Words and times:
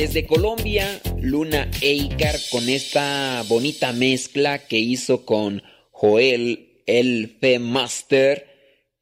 Desde 0.00 0.26
Colombia, 0.26 0.98
Luna 1.20 1.70
Eikar 1.82 2.36
con 2.50 2.70
esta 2.70 3.44
bonita 3.46 3.92
mezcla 3.92 4.56
que 4.58 4.78
hizo 4.78 5.26
con 5.26 5.62
Joel 5.90 6.80
el 6.86 7.36
Fe 7.38 7.58
Master, 7.58 8.46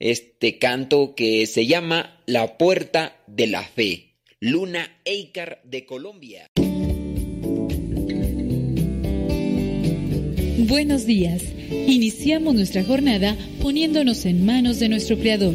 este 0.00 0.58
canto 0.58 1.14
que 1.14 1.46
se 1.46 1.68
llama 1.68 2.20
La 2.26 2.58
Puerta 2.58 3.16
de 3.28 3.46
la 3.46 3.62
Fe. 3.62 4.16
Luna 4.40 4.90
Eikar 5.04 5.60
de 5.62 5.86
Colombia. 5.86 6.48
Buenos 10.66 11.06
días. 11.06 11.44
Iniciamos 11.70 12.56
nuestra 12.56 12.82
jornada 12.82 13.36
poniéndonos 13.62 14.26
en 14.26 14.44
manos 14.44 14.80
de 14.80 14.88
nuestro 14.88 15.16
Creador. 15.16 15.54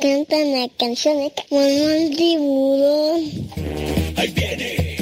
Cantan 0.00 0.52
la 0.52 0.68
canción 0.78 1.18
de 1.18 1.32
Manuel 1.50 2.16
Tiburón. 2.16 3.20
Ahí 4.16 4.28
viene, 4.30 5.01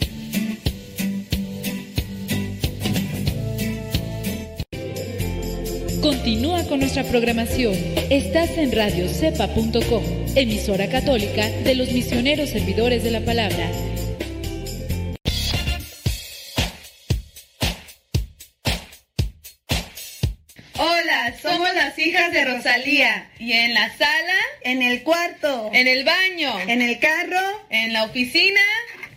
Continúa 6.01 6.63
con 6.67 6.79
nuestra 6.79 7.03
programación. 7.03 7.75
Estás 8.09 8.49
en 8.57 8.71
radiocepa.com, 8.71 10.03
emisora 10.35 10.89
católica 10.89 11.47
de 11.47 11.75
los 11.75 11.91
misioneros 11.91 12.49
servidores 12.49 13.03
de 13.03 13.11
la 13.11 13.21
palabra. 13.21 13.69
Hola, 20.79 21.35
somos 21.39 21.71
las 21.75 21.99
hijas 21.99 22.33
de 22.33 22.45
Rosalía. 22.45 23.29
¿Y 23.37 23.53
en 23.53 23.75
la 23.75 23.95
sala? 23.95 24.39
En 24.63 24.81
el 24.81 25.03
cuarto. 25.03 25.69
¿En 25.71 25.87
el 25.87 26.03
baño? 26.03 26.59
En 26.67 26.81
el 26.81 26.97
carro. 26.97 27.61
¿En 27.69 27.93
la 27.93 28.05
oficina? 28.05 28.61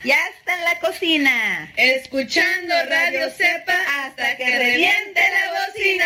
Ya 0.04 0.18
está 0.38 0.54
en 0.58 0.64
la 0.64 0.78
cocina. 0.80 1.72
Escuchando 1.76 2.74
Radio 2.90 3.30
Cepa 3.30 3.72
hasta 4.04 4.36
que 4.36 4.58
reviente 4.58 5.20
la 5.32 5.66
bocina. 5.66 6.04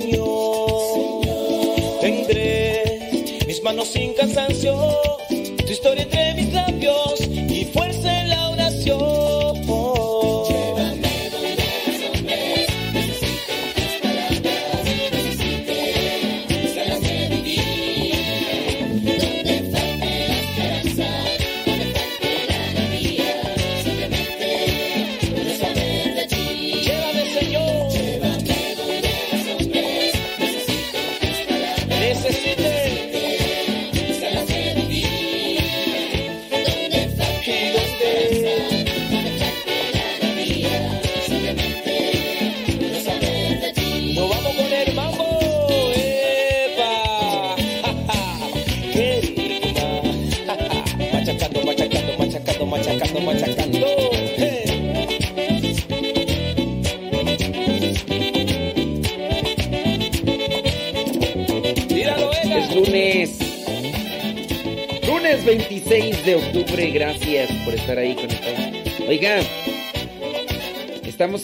Señor. 0.00 1.20
Tendré 2.00 2.98
mis 3.46 3.62
manos 3.62 3.88
sin 3.88 4.14
cansancio, 4.14 4.51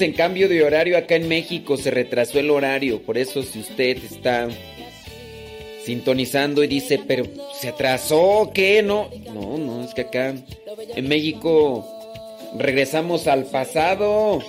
en 0.00 0.12
cambio 0.12 0.48
de 0.48 0.62
horario 0.62 0.96
acá 0.96 1.16
en 1.16 1.28
México, 1.28 1.76
se 1.76 1.90
retrasó 1.90 2.38
el 2.38 2.50
horario, 2.50 3.02
por 3.02 3.18
eso 3.18 3.42
si 3.42 3.60
usted 3.60 3.98
está 3.98 4.48
sintonizando 5.84 6.62
y 6.62 6.66
dice, 6.66 7.00
pero 7.06 7.24
se 7.58 7.68
atrasó, 7.68 8.50
¿qué? 8.52 8.82
No, 8.82 9.08
no, 9.32 9.56
no, 9.56 9.84
es 9.84 9.94
que 9.94 10.02
acá 10.02 10.34
en 10.94 11.08
México 11.08 11.86
regresamos 12.56 13.26
al 13.26 13.44
pasado. 13.44 14.42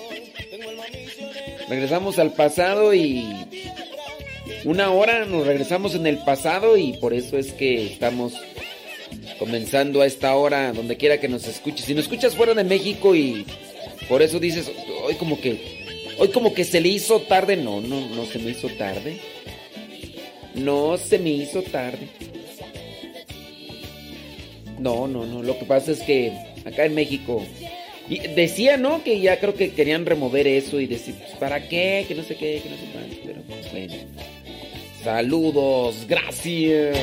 Regresamos 1.70 2.18
al 2.18 2.34
pasado 2.34 2.94
y 2.94 3.26
una 4.66 4.92
hora 4.92 5.26
nos 5.26 5.46
regresamos 5.46 5.96
en 5.96 6.08
el 6.08 6.18
pasado 6.18 6.78
y 6.78 6.94
por 6.94 7.14
eso 7.14 7.38
es 7.38 7.54
que 7.54 7.86
estamos 7.86 8.34
comenzando 9.38 10.02
a 10.02 10.06
esta 10.06 10.36
hora, 10.36 10.74
donde 10.74 10.98
quiera 10.98 11.20
que 11.20 11.30
nos 11.30 11.48
escuches. 11.48 11.86
Si 11.86 11.94
nos 11.94 12.06
escuchas 12.06 12.36
fuera 12.36 12.54
de 12.54 12.64
México 12.64 13.16
y 13.16 13.46
por 14.10 14.22
eso 14.22 14.40
dices, 14.40 14.72
como 15.20 15.40
que, 15.40 15.86
hoy 16.18 16.30
como 16.30 16.54
que 16.56 16.64
se 16.64 16.82
le 16.82 16.90
hizo 16.90 17.20
tarde, 17.22 17.58
no, 17.58 17.82
no, 17.82 18.10
no 18.10 18.26
se 18.26 18.40
me 18.40 18.52
hizo 18.52 18.70
tarde. 18.70 19.20
No 20.56 20.98
se 20.98 21.20
me 21.20 21.30
hizo 21.30 21.62
tarde. 21.62 22.08
No, 24.80 25.08
no, 25.08 25.26
no. 25.26 25.44
Lo 25.44 25.60
que 25.60 25.66
pasa 25.66 25.92
es 25.92 26.02
que 26.02 26.34
acá 26.66 26.86
en 26.86 26.96
México. 26.96 27.46
Y 28.10 28.20
decía, 28.20 28.78
¿no? 28.78 29.04
Que 29.04 29.20
ya 29.20 29.40
creo 29.40 29.54
que 29.54 29.72
querían 29.72 30.06
remover 30.06 30.48
eso 30.48 30.80
y 30.80 30.88
decir, 30.88 31.14
pues, 31.16 31.32
¿para 31.38 31.68
qué? 31.70 32.06
Que 32.08 32.16
no 32.16 32.24
sé 32.24 32.36
qué, 32.36 32.60
que 32.64 32.70
no 32.70 32.76
sé 32.76 32.86
cuánto. 32.92 33.16
Pero 33.24 33.42
pues, 33.44 33.72
bueno. 33.72 33.94
Saludos, 35.04 36.06
gracias. 36.08 36.98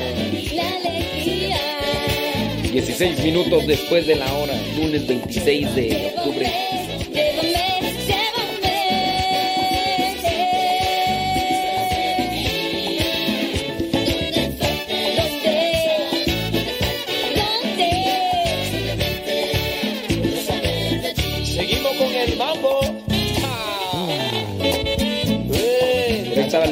16 2.71 3.23
minutos 3.23 3.65
después 3.65 4.05
de 4.05 4.15
la 4.15 4.31
hora, 4.33 4.53
lunes 4.77 5.07
26 5.07 5.75
de 5.75 6.13
octubre. 6.15 6.86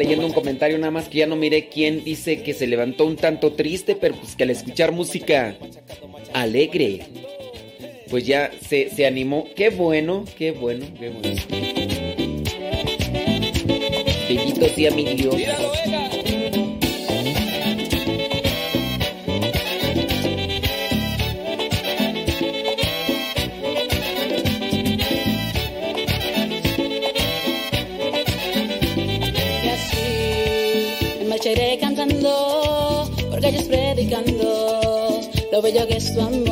Leyendo 0.06 0.28
un 0.28 0.34
comentario 0.34 0.78
nada 0.78 0.92
más 0.92 1.10
que 1.10 1.20
ya 1.20 1.26
no 1.26 1.36
miré 1.36 1.68
quién 1.68 2.04
dice 2.04 2.44
que 2.44 2.54
se 2.54 2.68
levantó 2.68 3.06
un 3.06 3.16
tanto 3.16 3.54
triste, 3.54 3.96
pero 3.96 4.16
pues 4.16 4.36
que 4.36 4.44
al 4.44 4.52
escuchar 4.52 4.92
música 4.92 5.56
alegre, 6.32 7.08
pues 8.10 8.26
ya 8.28 8.52
se, 8.68 8.92
se 8.92 9.08
animó. 9.08 9.48
Qué 9.56 9.70
bueno, 9.70 10.26
qué 10.38 10.52
bueno, 10.52 10.86
qué 11.00 11.10
bueno. 11.10 11.42
Bendito 14.30 14.70
sea. 14.70 16.05
Ellos 34.06 34.22
predicando 34.24 35.22
lo 35.52 35.62
bello 35.62 35.88
que 35.88 35.98
es 35.98 36.14
tu 36.14 36.22
amor. 36.22 36.45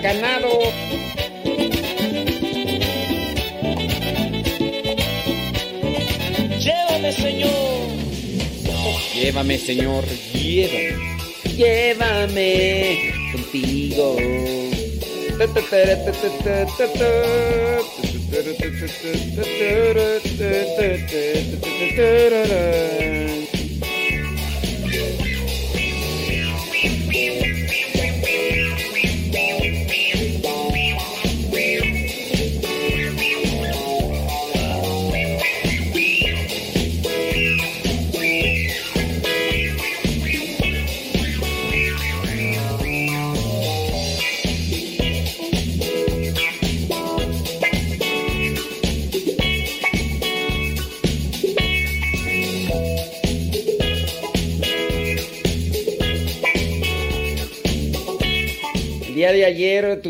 Huracanados. 0.00 0.74
Llévame, 6.58 7.12
Señor. 7.12 7.50
Llévame, 9.14 9.58
Señor, 9.58 10.04
llévame. 10.32 11.20
Llévame 11.56 13.12
contigo. 13.32 14.16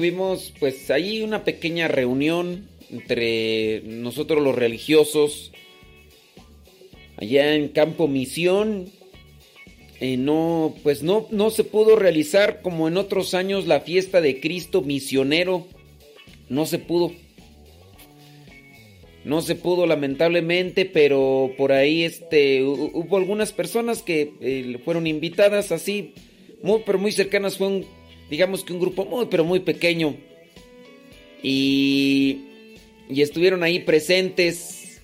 Tuvimos 0.00 0.54
pues 0.58 0.90
ahí 0.90 1.20
una 1.20 1.44
pequeña 1.44 1.86
reunión 1.86 2.66
entre 2.90 3.82
nosotros 3.84 4.42
los 4.42 4.54
religiosos 4.54 5.52
allá 7.18 7.54
en 7.54 7.68
Campo 7.68 8.08
Misión. 8.08 8.88
Eh, 10.00 10.16
no, 10.16 10.74
pues 10.82 11.02
no, 11.02 11.26
no 11.30 11.50
se 11.50 11.64
pudo 11.64 11.96
realizar 11.96 12.62
como 12.62 12.88
en 12.88 12.96
otros 12.96 13.34
años 13.34 13.66
la 13.66 13.80
fiesta 13.80 14.22
de 14.22 14.40
Cristo 14.40 14.80
misionero. 14.80 15.66
No 16.48 16.64
se 16.64 16.78
pudo. 16.78 17.12
No 19.26 19.42
se 19.42 19.54
pudo 19.54 19.86
lamentablemente, 19.86 20.86
pero 20.86 21.52
por 21.58 21.72
ahí 21.72 22.04
este 22.04 22.62
hu- 22.62 22.90
hubo 22.94 23.18
algunas 23.18 23.52
personas 23.52 24.00
que 24.00 24.32
eh, 24.40 24.78
fueron 24.82 25.06
invitadas 25.06 25.72
así, 25.72 26.14
muy 26.62 26.80
pero 26.86 26.98
muy 26.98 27.12
cercanas, 27.12 27.58
fue 27.58 27.66
un 27.66 27.99
digamos 28.30 28.64
que 28.64 28.72
un 28.72 28.80
grupo 28.80 29.04
muy 29.04 29.26
pero 29.26 29.44
muy 29.44 29.60
pequeño. 29.60 30.16
Y 31.42 32.50
y 33.10 33.22
estuvieron 33.22 33.62
ahí 33.62 33.80
presentes. 33.80 35.00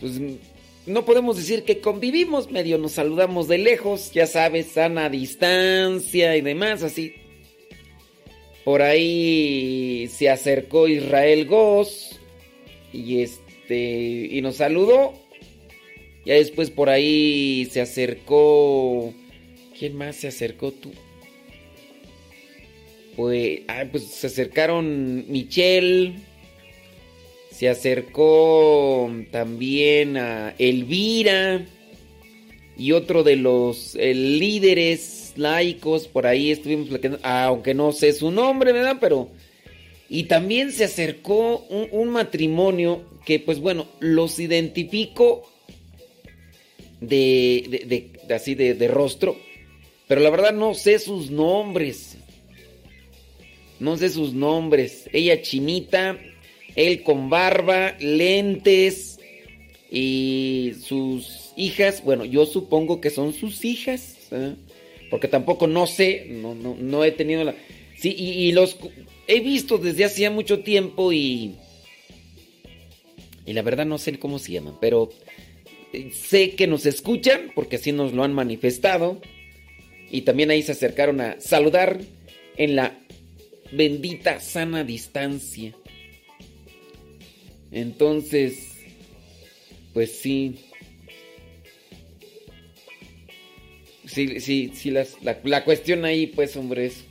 Pues 0.00 0.20
no 0.86 1.04
podemos 1.04 1.36
decir 1.36 1.64
que 1.64 1.80
convivimos, 1.80 2.50
medio 2.50 2.78
nos 2.78 2.92
saludamos 2.92 3.48
de 3.48 3.58
lejos, 3.58 4.12
ya 4.12 4.26
sabes, 4.26 4.66
sana 4.68 5.08
distancia 5.08 6.36
y 6.36 6.40
demás, 6.40 6.82
así. 6.82 7.14
Por 8.64 8.82
ahí 8.82 10.08
se 10.08 10.30
acercó 10.30 10.88
Israel 10.88 11.46
Goss 11.46 12.18
y 12.92 13.20
este 13.20 14.28
y 14.30 14.40
nos 14.40 14.56
saludó. 14.56 15.14
Ya 16.24 16.34
después 16.34 16.70
por 16.70 16.88
ahí 16.88 17.68
se 17.70 17.82
acercó 17.82 19.12
¿Quién 19.78 19.96
más 19.96 20.16
se 20.16 20.28
acercó 20.28 20.72
tú? 20.72 20.92
Pues, 23.16 23.60
ah, 23.68 23.84
pues 23.90 24.04
se 24.04 24.26
acercaron 24.26 25.24
Michelle. 25.30 26.14
Se 27.50 27.68
acercó 27.68 29.10
también 29.30 30.16
a 30.16 30.54
Elvira. 30.58 31.64
Y 32.76 32.92
otro 32.92 33.22
de 33.22 33.36
los 33.36 33.94
eh, 33.94 34.14
líderes 34.14 35.34
laicos. 35.36 36.08
Por 36.08 36.26
ahí 36.26 36.50
estuvimos 36.50 36.88
platicando. 36.88 37.20
Aunque 37.22 37.74
no 37.74 37.92
sé 37.92 38.12
su 38.12 38.30
nombre, 38.30 38.72
¿verdad? 38.72 38.96
Pero. 39.00 39.28
Y 40.08 40.24
también 40.24 40.70
se 40.72 40.84
acercó 40.84 41.66
un, 41.90 42.10
matrimonio 42.10 43.04
que, 43.24 43.40
pues 43.40 43.58
bueno, 43.58 43.86
los 44.00 44.38
identifico 44.38 45.50
de, 47.00 47.64
de, 47.68 47.78
de- 47.86 48.10
de- 48.26 48.34
así 48.34 48.54
de, 48.54 48.74
de 48.74 48.88
rostro. 48.88 49.36
Pero 50.06 50.20
la 50.20 50.30
verdad 50.30 50.52
no 50.52 50.74
sé 50.74 50.98
sus 50.98 51.30
nombres. 51.30 52.13
No 53.80 53.96
sé 53.96 54.08
sus 54.08 54.32
nombres. 54.32 55.08
Ella 55.12 55.42
chinita, 55.42 56.18
él 56.76 57.02
con 57.02 57.30
barba, 57.30 57.96
lentes 58.00 59.18
y 59.90 60.72
sus 60.80 61.52
hijas. 61.56 62.02
Bueno, 62.04 62.24
yo 62.24 62.46
supongo 62.46 63.00
que 63.00 63.10
son 63.10 63.32
sus 63.32 63.64
hijas. 63.64 64.18
¿eh? 64.30 64.54
Porque 65.10 65.28
tampoco 65.28 65.66
no 65.66 65.86
sé, 65.86 66.26
no, 66.28 66.54
no, 66.54 66.76
no 66.78 67.04
he 67.04 67.12
tenido 67.12 67.44
la... 67.44 67.54
Sí, 67.96 68.14
y, 68.16 68.30
y 68.48 68.52
los 68.52 68.76
he 69.26 69.40
visto 69.40 69.78
desde 69.78 70.04
hacía 70.04 70.30
mucho 70.30 70.60
tiempo 70.60 71.12
y... 71.12 71.56
Y 73.46 73.52
la 73.52 73.62
verdad 73.62 73.84
no 73.84 73.98
sé 73.98 74.18
cómo 74.18 74.38
se 74.38 74.52
llaman, 74.52 74.78
pero 74.80 75.10
eh, 75.92 76.10
sé 76.12 76.54
que 76.54 76.66
nos 76.66 76.86
escuchan 76.86 77.52
porque 77.54 77.76
así 77.76 77.92
nos 77.92 78.12
lo 78.12 78.24
han 78.24 78.32
manifestado. 78.32 79.20
Y 80.10 80.22
también 80.22 80.50
ahí 80.50 80.62
se 80.62 80.72
acercaron 80.72 81.20
a 81.20 81.40
saludar 81.40 82.00
en 82.56 82.76
la 82.76 82.98
bendita 83.72 84.40
sana 84.40 84.84
distancia. 84.84 85.74
Entonces, 87.70 88.72
pues 89.92 90.12
sí. 90.18 90.56
Sí, 94.06 94.40
sí, 94.40 94.70
sí, 94.74 94.90
la, 94.90 95.06
la 95.42 95.64
cuestión 95.64 96.04
ahí, 96.04 96.26
pues, 96.28 96.56
hombre, 96.56 96.86
es. 96.86 97.04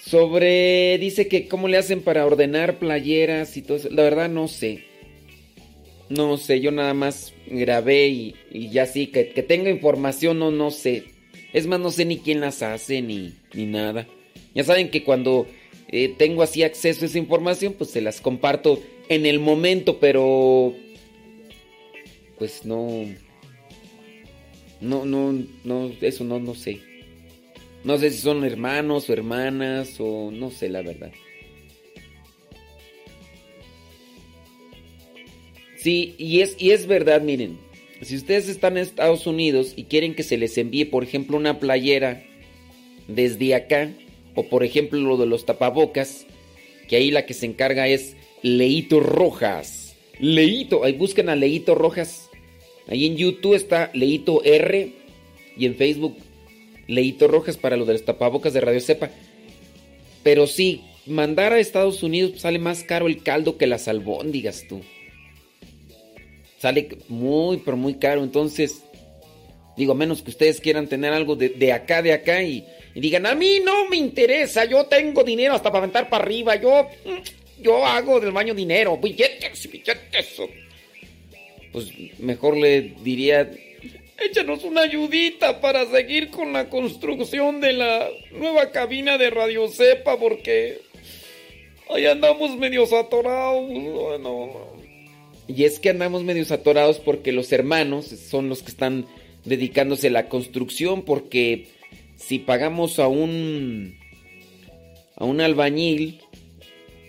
Sobre, 0.00 0.96
dice 0.98 1.28
que 1.28 1.48
cómo 1.48 1.68
le 1.68 1.76
hacen 1.76 2.00
para 2.00 2.24
ordenar 2.24 2.78
playeras 2.78 3.56
y 3.56 3.62
todo 3.62 3.76
eso. 3.76 3.90
La 3.90 4.02
verdad 4.02 4.28
no 4.30 4.48
sé. 4.48 4.84
No 6.08 6.38
sé, 6.38 6.60
yo 6.60 6.70
nada 6.70 6.94
más 6.94 7.34
grabé 7.46 8.08
y, 8.08 8.34
y 8.50 8.70
ya 8.70 8.86
sí, 8.86 9.08
que, 9.08 9.28
que 9.28 9.42
tenga 9.42 9.68
información, 9.68 10.38
no, 10.38 10.50
no 10.50 10.70
sé. 10.70 11.04
Es 11.52 11.66
más, 11.66 11.80
no 11.80 11.90
sé 11.90 12.04
ni 12.04 12.18
quién 12.18 12.40
las 12.40 12.62
hace 12.62 13.02
ni, 13.02 13.32
ni 13.54 13.66
nada. 13.66 14.06
Ya 14.54 14.64
saben 14.64 14.90
que 14.90 15.04
cuando 15.04 15.46
eh, 15.88 16.14
tengo 16.18 16.42
así 16.42 16.62
acceso 16.62 17.04
a 17.04 17.08
esa 17.08 17.18
información, 17.18 17.74
pues 17.76 17.90
se 17.90 18.00
las 18.00 18.20
comparto 18.20 18.80
en 19.08 19.26
el 19.26 19.40
momento, 19.40 19.98
pero... 19.98 20.74
Pues 22.38 22.64
no... 22.64 23.04
No, 24.80 25.04
no, 25.04 25.32
no, 25.64 25.90
eso 26.00 26.22
no, 26.24 26.38
no 26.38 26.54
sé. 26.54 26.80
No 27.82 27.98
sé 27.98 28.10
si 28.10 28.18
son 28.18 28.44
hermanos 28.44 29.08
o 29.08 29.12
hermanas 29.12 29.96
o 29.98 30.30
no 30.30 30.50
sé 30.50 30.68
la 30.68 30.82
verdad. 30.82 31.10
Sí, 35.78 36.14
y 36.18 36.40
es, 36.40 36.56
y 36.60 36.72
es 36.72 36.86
verdad, 36.86 37.22
miren. 37.22 37.58
Si 38.02 38.16
ustedes 38.16 38.48
están 38.48 38.76
en 38.76 38.84
Estados 38.84 39.26
Unidos 39.26 39.72
y 39.76 39.84
quieren 39.84 40.14
que 40.14 40.22
se 40.22 40.36
les 40.36 40.56
envíe, 40.56 40.84
por 40.84 41.02
ejemplo, 41.02 41.36
una 41.36 41.58
playera 41.58 42.22
desde 43.08 43.54
acá, 43.54 43.90
o 44.34 44.44
por 44.44 44.62
ejemplo 44.62 45.00
lo 45.00 45.16
de 45.16 45.26
los 45.26 45.44
tapabocas, 45.46 46.26
que 46.88 46.96
ahí 46.96 47.10
la 47.10 47.26
que 47.26 47.34
se 47.34 47.46
encarga 47.46 47.88
es 47.88 48.16
Leito 48.42 49.00
Rojas. 49.00 49.96
Leito, 50.20 50.84
ahí 50.84 50.92
buscan 50.92 51.28
a 51.28 51.36
Leito 51.36 51.74
Rojas. 51.74 52.30
Ahí 52.86 53.06
en 53.06 53.16
YouTube 53.16 53.54
está 53.54 53.90
Leito 53.94 54.44
R 54.44 54.92
y 55.56 55.66
en 55.66 55.74
Facebook 55.74 56.16
Leito 56.86 57.26
Rojas 57.26 57.56
para 57.56 57.76
lo 57.76 57.84
de 57.84 57.94
los 57.94 58.04
tapabocas 58.04 58.54
de 58.54 58.60
Radio 58.60 58.80
Cepa. 58.80 59.10
Pero 60.22 60.46
sí, 60.46 60.82
mandar 61.06 61.52
a 61.52 61.58
Estados 61.58 62.02
Unidos 62.02 62.40
sale 62.40 62.58
más 62.58 62.84
caro 62.84 63.08
el 63.08 63.22
caldo 63.22 63.58
que 63.58 63.66
las 63.66 63.88
albóndigas, 63.88 64.64
tú. 64.68 64.80
Sale 66.58 66.88
muy, 67.08 67.58
pero 67.58 67.76
muy 67.76 67.94
caro. 67.94 68.22
Entonces, 68.22 68.82
digo, 69.76 69.92
a 69.92 69.94
menos 69.94 70.22
que 70.22 70.30
ustedes 70.30 70.60
quieran 70.60 70.88
tener 70.88 71.12
algo 71.12 71.36
de, 71.36 71.50
de 71.50 71.72
acá, 71.72 72.02
de 72.02 72.12
acá 72.12 72.42
y, 72.42 72.66
digan, 72.94 73.26
a 73.26 73.34
mí 73.34 73.60
no 73.64 73.88
me 73.88 73.96
interesa, 73.96 74.64
yo 74.64 74.86
tengo 74.86 75.22
dinero 75.22 75.54
hasta 75.54 75.70
para 75.70 75.84
aventar 75.84 76.10
para 76.10 76.24
arriba, 76.24 76.56
yo, 76.56 76.88
mm, 77.04 77.62
yo 77.62 77.86
hago 77.86 78.18
del 78.18 78.32
baño 78.32 78.54
dinero, 78.54 78.96
billetes, 78.96 79.70
billetes. 79.70 80.42
Pues 81.72 81.92
mejor 82.18 82.56
le 82.56 82.94
diría, 83.02 83.48
échanos 84.18 84.64
una 84.64 84.82
ayudita 84.82 85.60
para 85.60 85.86
seguir 85.86 86.30
con 86.30 86.52
la 86.52 86.68
construcción 86.68 87.60
de 87.60 87.72
la 87.74 88.08
nueva 88.32 88.70
cabina 88.72 89.16
de 89.16 89.30
Radio 89.30 89.68
Cepa, 89.68 90.18
porque 90.18 90.80
ahí 91.88 92.06
andamos 92.06 92.56
medios 92.56 92.92
atorados. 92.92 93.68
Bueno, 93.68 94.67
y 95.48 95.64
es 95.64 95.80
que 95.80 95.88
andamos 95.88 96.24
medios 96.24 96.52
atorados 96.52 96.98
porque 96.98 97.32
los 97.32 97.50
hermanos 97.52 98.04
son 98.06 98.50
los 98.50 98.62
que 98.62 98.70
están 98.70 99.06
dedicándose 99.46 100.08
a 100.08 100.10
la 100.10 100.28
construcción, 100.28 101.02
porque 101.02 101.68
si 102.16 102.38
pagamos 102.38 102.98
a 102.98 103.08
un 103.08 103.96
a 105.16 105.24
un 105.24 105.40
albañil 105.40 106.20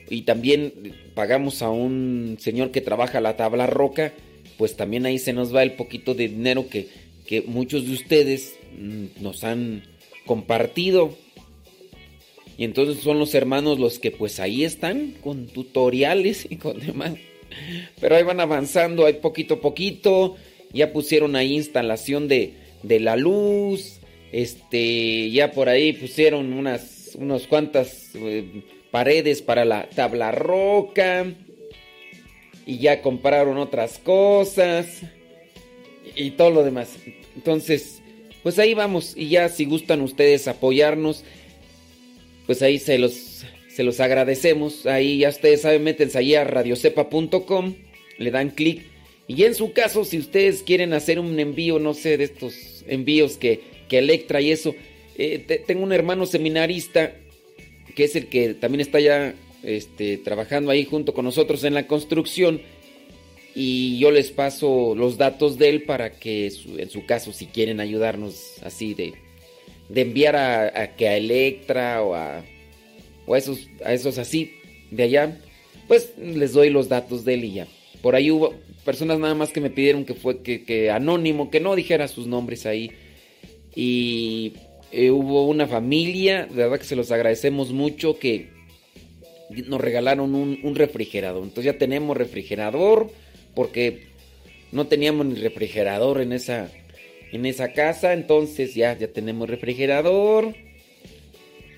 y 0.10 0.22
también 0.24 0.74
pagamos 1.14 1.62
a 1.62 1.70
un 1.70 2.38
señor 2.40 2.72
que 2.72 2.82
trabaja 2.82 3.22
la 3.22 3.36
tabla 3.36 3.68
roca, 3.68 4.14
pues 4.58 4.76
también 4.76 5.06
ahí 5.06 5.20
se 5.20 5.34
nos 5.34 5.54
va 5.54 5.62
el 5.62 5.74
poquito 5.74 6.16
de 6.16 6.30
dinero 6.30 6.70
que, 6.70 6.88
que 7.28 7.42
muchos 7.42 7.86
de 7.86 7.94
ustedes 7.94 8.56
mm, 8.80 9.22
nos 9.22 9.44
han 9.44 9.84
compartido. 10.26 11.16
Y 12.58 12.64
entonces 12.64 13.04
son 13.04 13.20
los 13.20 13.36
hermanos 13.36 13.80
los 13.80 14.00
que 14.00 14.12
pues 14.12 14.40
ahí 14.40 14.64
están 14.64 15.14
con 15.22 15.48
tutoriales 15.48 16.48
y 16.50 16.56
con 16.56 16.80
demás. 16.80 17.14
Pero 18.00 18.16
ahí 18.16 18.24
van 18.24 18.40
avanzando, 18.40 19.06
ahí 19.06 19.14
poquito 19.14 19.56
a 19.56 19.62
poquito. 19.62 20.36
Ya 20.72 20.94
pusieron 20.94 21.36
ahí 21.36 21.56
instalación 21.56 22.28
de, 22.28 22.54
de 22.84 23.00
la 23.00 23.16
luz. 23.16 24.00
Este, 24.32 25.32
ya 25.32 25.52
por 25.52 25.70
ahí 25.70 25.94
pusieron 25.94 26.54
unas, 26.54 27.12
unas 27.16 27.48
cuantas 27.48 28.10
eh, 28.16 28.64
paredes 28.92 29.42
para 29.42 29.66
la 29.66 29.90
tabla 29.90 30.32
roca. 30.32 31.26
Y 32.66 32.78
ya 32.78 33.02
compraron 33.02 33.58
otras 33.58 33.98
cosas. 34.00 35.02
Y 36.16 36.32
todo 36.32 36.52
lo 36.52 36.64
demás. 36.64 36.96
Entonces, 37.36 38.02
pues 38.44 38.60
ahí 38.60 38.74
vamos. 38.74 39.14
Y 39.16 39.30
ya 39.30 39.50
si 39.50 39.66
gustan 39.66 40.02
ustedes 40.02 40.48
apoyarnos, 40.48 41.24
pues 42.46 42.62
ahí 42.62 42.80
se 42.80 42.98
los, 42.98 43.14
se 43.80 43.86
los 43.86 44.02
agradecemos. 44.02 44.86
Ahí 44.88 45.20
ya 45.20 45.30
ustedes 45.30 45.62
saben, 45.62 45.86
métense 45.86 46.18
ahí 46.18 46.36
a 46.36 46.44
radiocepa.com, 46.44 47.76
le 48.18 48.30
dan 48.30 48.50
clic. 48.50 48.82
Y 49.26 49.46
en 49.46 49.56
su 49.56 49.72
caso, 49.72 50.04
si 50.04 50.18
ustedes 50.18 50.64
quieren 50.64 50.92
hacer 50.92 51.18
un 51.18 51.40
envío, 51.40 51.80
no 51.80 51.94
sé, 51.94 52.18
de 52.18 52.26
estos 52.26 52.84
envíos 52.90 53.38
que, 53.38 53.62
que 53.88 54.00
Electra 54.00 54.42
y 54.42 54.52
eso, 54.52 54.76
eh, 55.18 55.42
te- 55.48 55.60
tengo 55.60 55.84
un 55.84 55.94
hermano 55.94 56.26
seminarista 56.26 57.14
que 57.96 58.04
es 58.04 58.18
el 58.18 58.28
que 58.28 58.54
también 58.54 58.82
está 58.82 59.00
ya 59.00 59.34
este, 59.64 60.18
trabajando 60.18 60.72
ahí 60.72 60.84
junto 60.84 61.14
con 61.14 61.24
nosotros 61.24 61.64
en 61.64 61.74
la 61.74 61.88
construcción. 61.88 62.62
Y 63.56 63.98
yo 63.98 64.12
les 64.12 64.30
paso 64.32 64.94
los 64.94 65.18
datos 65.18 65.58
de 65.58 65.70
él 65.70 65.84
para 65.84 66.12
que 66.20 66.52
en 66.78 66.90
su 66.90 67.06
caso, 67.06 67.32
si 67.32 67.46
quieren 67.46 67.80
ayudarnos 67.80 68.56
así 68.62 68.94
de, 68.94 69.14
de 69.88 70.02
enviar 70.02 70.36
a 70.36 70.98
que 70.98 71.08
a 71.08 71.16
Electra 71.16 72.04
o 72.04 72.14
a, 72.14 72.44
o 73.30 73.36
a 73.36 73.38
esos, 73.38 74.18
así 74.18 74.54
de 74.90 75.04
allá, 75.04 75.38
pues 75.88 76.14
les 76.18 76.54
doy 76.54 76.72
los 76.72 76.90
datos 76.90 77.26
de 77.26 77.36
él 77.36 77.44
y 77.46 77.54
ya. 77.54 77.68
Por 78.02 78.16
ahí 78.16 78.32
hubo 78.32 78.56
personas 78.84 79.20
nada 79.20 79.36
más 79.36 79.52
que 79.52 79.62
me 79.62 79.70
pidieron 79.70 80.04
que 80.04 80.16
fue 80.16 80.42
que, 80.42 80.64
que 80.64 80.90
anónimo, 80.90 81.52
que 81.52 81.60
no 81.60 81.76
dijera 81.76 82.08
sus 82.08 82.26
nombres 82.26 82.66
ahí. 82.66 82.90
Y 83.76 84.54
eh, 84.92 85.12
hubo 85.12 85.48
una 85.48 85.68
familia, 85.68 86.48
de 86.48 86.56
verdad 86.56 86.80
que 86.80 86.86
se 86.86 86.96
los 86.96 87.12
agradecemos 87.12 87.72
mucho, 87.72 88.18
que, 88.18 88.50
nos 89.68 89.80
regalaron 89.80 90.34
un, 90.34 90.60
un 90.64 90.76
refrigerador. 90.76 91.44
Entonces 91.44 91.72
ya 91.72 91.78
tenemos 91.78 92.18
refrigerador 92.18 93.12
porque 93.54 94.08
no 94.72 94.88
teníamos 94.88 95.28
ni 95.28 95.36
refrigerador 95.36 96.22
en 96.22 96.34
esa, 96.34 96.72
en 97.32 97.46
esa 97.46 97.74
casa. 97.74 98.14
Entonces 98.14 98.74
ya, 98.74 98.98
ya 98.98 99.08
tenemos 99.10 99.48
refrigerador. 99.48 100.56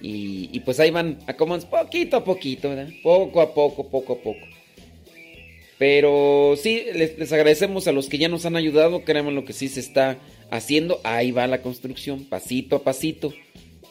Y, 0.04 0.60
pues 0.62 0.80
ahí 0.80 0.90
van 0.90 1.20
acomodándose 1.28 1.72
poquito 1.72 2.18
a 2.18 2.24
poquito, 2.24 2.70
¿verdad? 2.70 2.90
Poco 3.04 3.40
a 3.42 3.54
poco, 3.54 3.88
poco 3.88 4.14
a 4.14 4.18
poco. 4.18 4.48
Pero 5.78 6.56
sí, 6.58 6.84
les, 6.94 7.18
les 7.18 7.32
agradecemos 7.32 7.88
a 7.88 7.92
los 7.92 8.10
que 8.10 8.18
ya 8.18 8.28
nos 8.28 8.46
han 8.46 8.56
ayudado. 8.56 9.04
Creemos 9.04 9.34
lo 9.34 9.46
que 9.46 9.54
sí 9.54 9.68
se 9.68 9.80
está 9.80 10.18
haciendo. 10.50 11.00
Ahí 11.04 11.32
va 11.32 11.48
la 11.48 11.62
construcción, 11.62 12.26
pasito 12.26 12.78
a 12.78 12.84
pasito. 12.84 13.34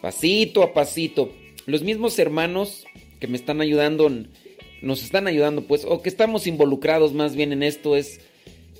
Pasito 0.00 0.62
a 0.62 0.72
pasito. 0.72 1.32
Los 1.66 1.82
mismos 1.82 2.18
hermanos 2.18 2.84
que 3.20 3.28
me 3.28 3.36
están 3.36 3.60
ayudando, 3.60 4.10
nos 4.82 5.02
están 5.04 5.26
ayudando, 5.28 5.66
pues, 5.66 5.84
o 5.84 6.02
que 6.02 6.08
estamos 6.08 6.46
involucrados 6.46 7.12
más 7.12 7.36
bien 7.36 7.52
en 7.52 7.62
esto, 7.62 7.96
es 7.96 8.20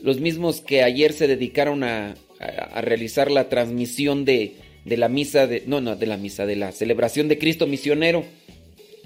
los 0.02 0.18
mismos 0.18 0.62
que 0.62 0.82
ayer 0.82 1.12
se 1.12 1.28
dedicaron 1.28 1.84
a, 1.84 2.14
a, 2.40 2.44
a 2.46 2.80
realizar 2.80 3.30
la 3.30 3.48
transmisión 3.48 4.24
de, 4.24 4.54
de 4.84 4.96
la 4.96 5.08
misa, 5.08 5.46
de, 5.46 5.64
no, 5.66 5.80
no, 5.80 5.96
de 5.96 6.06
la 6.06 6.16
misa, 6.16 6.46
de 6.46 6.56
la 6.56 6.72
celebración 6.72 7.28
de 7.28 7.38
Cristo 7.38 7.66
misionero. 7.66 8.24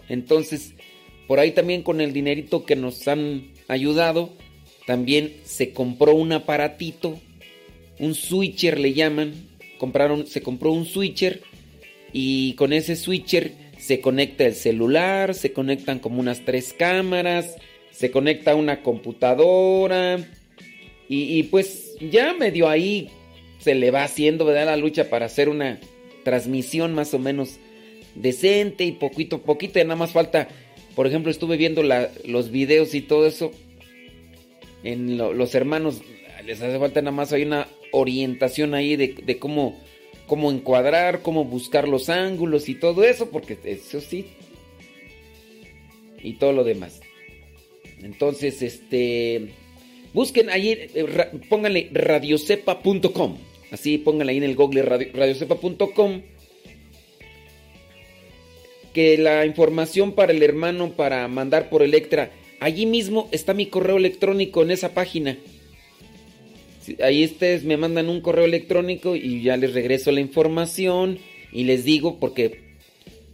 Entonces, 0.09 0.75
por 1.27 1.41
ahí 1.41 1.53
también 1.53 1.83
con 1.83 2.01
el 2.01 2.13
dinerito 2.13 2.65
que 2.65 2.77
nos 2.77 3.07
han 3.09 3.49
ayudado, 3.69 4.31
también 4.87 5.35
se 5.45 5.73
compró 5.73 6.15
un 6.15 6.33
aparatito, 6.33 7.19
un 7.99 8.15
switcher 8.15 8.79
le 8.79 8.93
llaman, 8.93 9.33
compraron, 9.79 10.27
se 10.27 10.43
compró 10.43 10.73
un 10.73 10.85
switcher 10.85 11.43
y 12.13 12.53
con 12.55 12.73
ese 12.73 12.97
switcher 12.97 13.53
se 13.79 14.01
conecta 14.01 14.45
el 14.45 14.55
celular, 14.55 15.35
se 15.35 15.53
conectan 15.53 15.99
como 15.99 16.21
unas 16.21 16.45
tres 16.45 16.75
cámaras, 16.75 17.57
se 17.91 18.11
conecta 18.11 18.55
una 18.55 18.83
computadora 18.83 20.19
y, 21.09 21.39
y 21.39 21.43
pues 21.45 21.97
ya 22.01 22.35
medio 22.35 22.69
ahí 22.69 23.09
se 23.65 23.75
le 23.75 23.91
va 23.91 24.05
haciendo, 24.05 24.45
¿verdad? 24.45 24.67
La 24.67 24.77
lucha 24.77 25.09
para 25.09 25.27
hacer 25.27 25.49
una 25.49 25.81
transmisión 26.23 26.95
más 26.95 27.15
o 27.15 27.19
menos 27.19 27.59
decente 28.15 28.85
y 28.85 28.93
poquito 28.93 29.37
a 29.37 29.43
poquito, 29.43 29.79
ya 29.79 29.85
nada 29.85 29.97
más 29.97 30.13
falta, 30.13 30.49
por 30.95 31.07
ejemplo, 31.07 31.31
estuve 31.31 31.57
viendo 31.57 31.83
los 31.83 32.51
videos 32.51 32.95
y 32.95 33.01
todo 33.01 33.27
eso, 33.27 33.53
en 34.83 35.17
lo, 35.17 35.33
los 35.33 35.55
hermanos 35.55 36.03
les 36.45 36.61
hace 36.61 36.79
falta 36.79 37.01
nada 37.01 37.17
más, 37.17 37.33
hay 37.33 37.43
una 37.43 37.69
orientación 37.91 38.75
ahí 38.75 38.97
de, 38.97 39.39
cómo 39.39 39.81
cómo 40.27 40.51
encuadrar, 40.51 41.23
cómo 41.23 41.45
buscar 41.45 41.89
los 41.89 42.09
ángulos 42.11 42.69
y 42.69 42.75
todo 42.75 43.05
eso, 43.05 43.31
porque 43.31 43.59
eso 43.65 44.01
sí. 44.01 44.27
Y 46.23 46.35
todo 46.35 46.53
lo 46.53 46.65
demás. 46.65 47.01
Entonces, 48.03 48.63
este. 48.63 49.51
Busquen 50.15 50.49
ahí, 50.49 50.71
eh, 50.71 51.07
pónganle 51.49 51.91
radiocepa.com. 51.93 53.37
Así, 53.75 53.99
pónganle 53.99 54.31
ahí 54.31 54.39
en 54.39 54.45
el 54.45 54.55
google 54.55 54.83
radio, 54.83 55.09
radiocepa.com. 55.13 56.23
Que 58.93 59.19
la 59.19 59.45
información 59.45 60.13
para 60.13 60.31
el 60.33 60.45
hermano 60.45 60.93
para 60.93 61.27
mandar 61.27 61.69
por 61.71 61.83
Electra. 61.83 62.31
Allí 62.61 62.87
mismo 62.87 63.29
está 63.33 63.53
mi 63.53 63.67
correo 63.67 63.97
electrónico 63.97 64.63
en 64.63 64.71
esa 64.71 64.95
página. 64.95 65.37
Ahí 67.03 67.25
ustedes 67.25 67.65
me 67.65 67.77
mandan 67.77 68.09
un 68.09 68.21
correo 68.21 68.45
electrónico 68.45 69.17
y 69.17 69.43
ya 69.43 69.57
les 69.57 69.75
regreso 69.75 70.13
la 70.13 70.21
información 70.21 71.19
y 71.51 71.65
les 71.65 71.85
digo 71.85 72.21
porque 72.21 72.61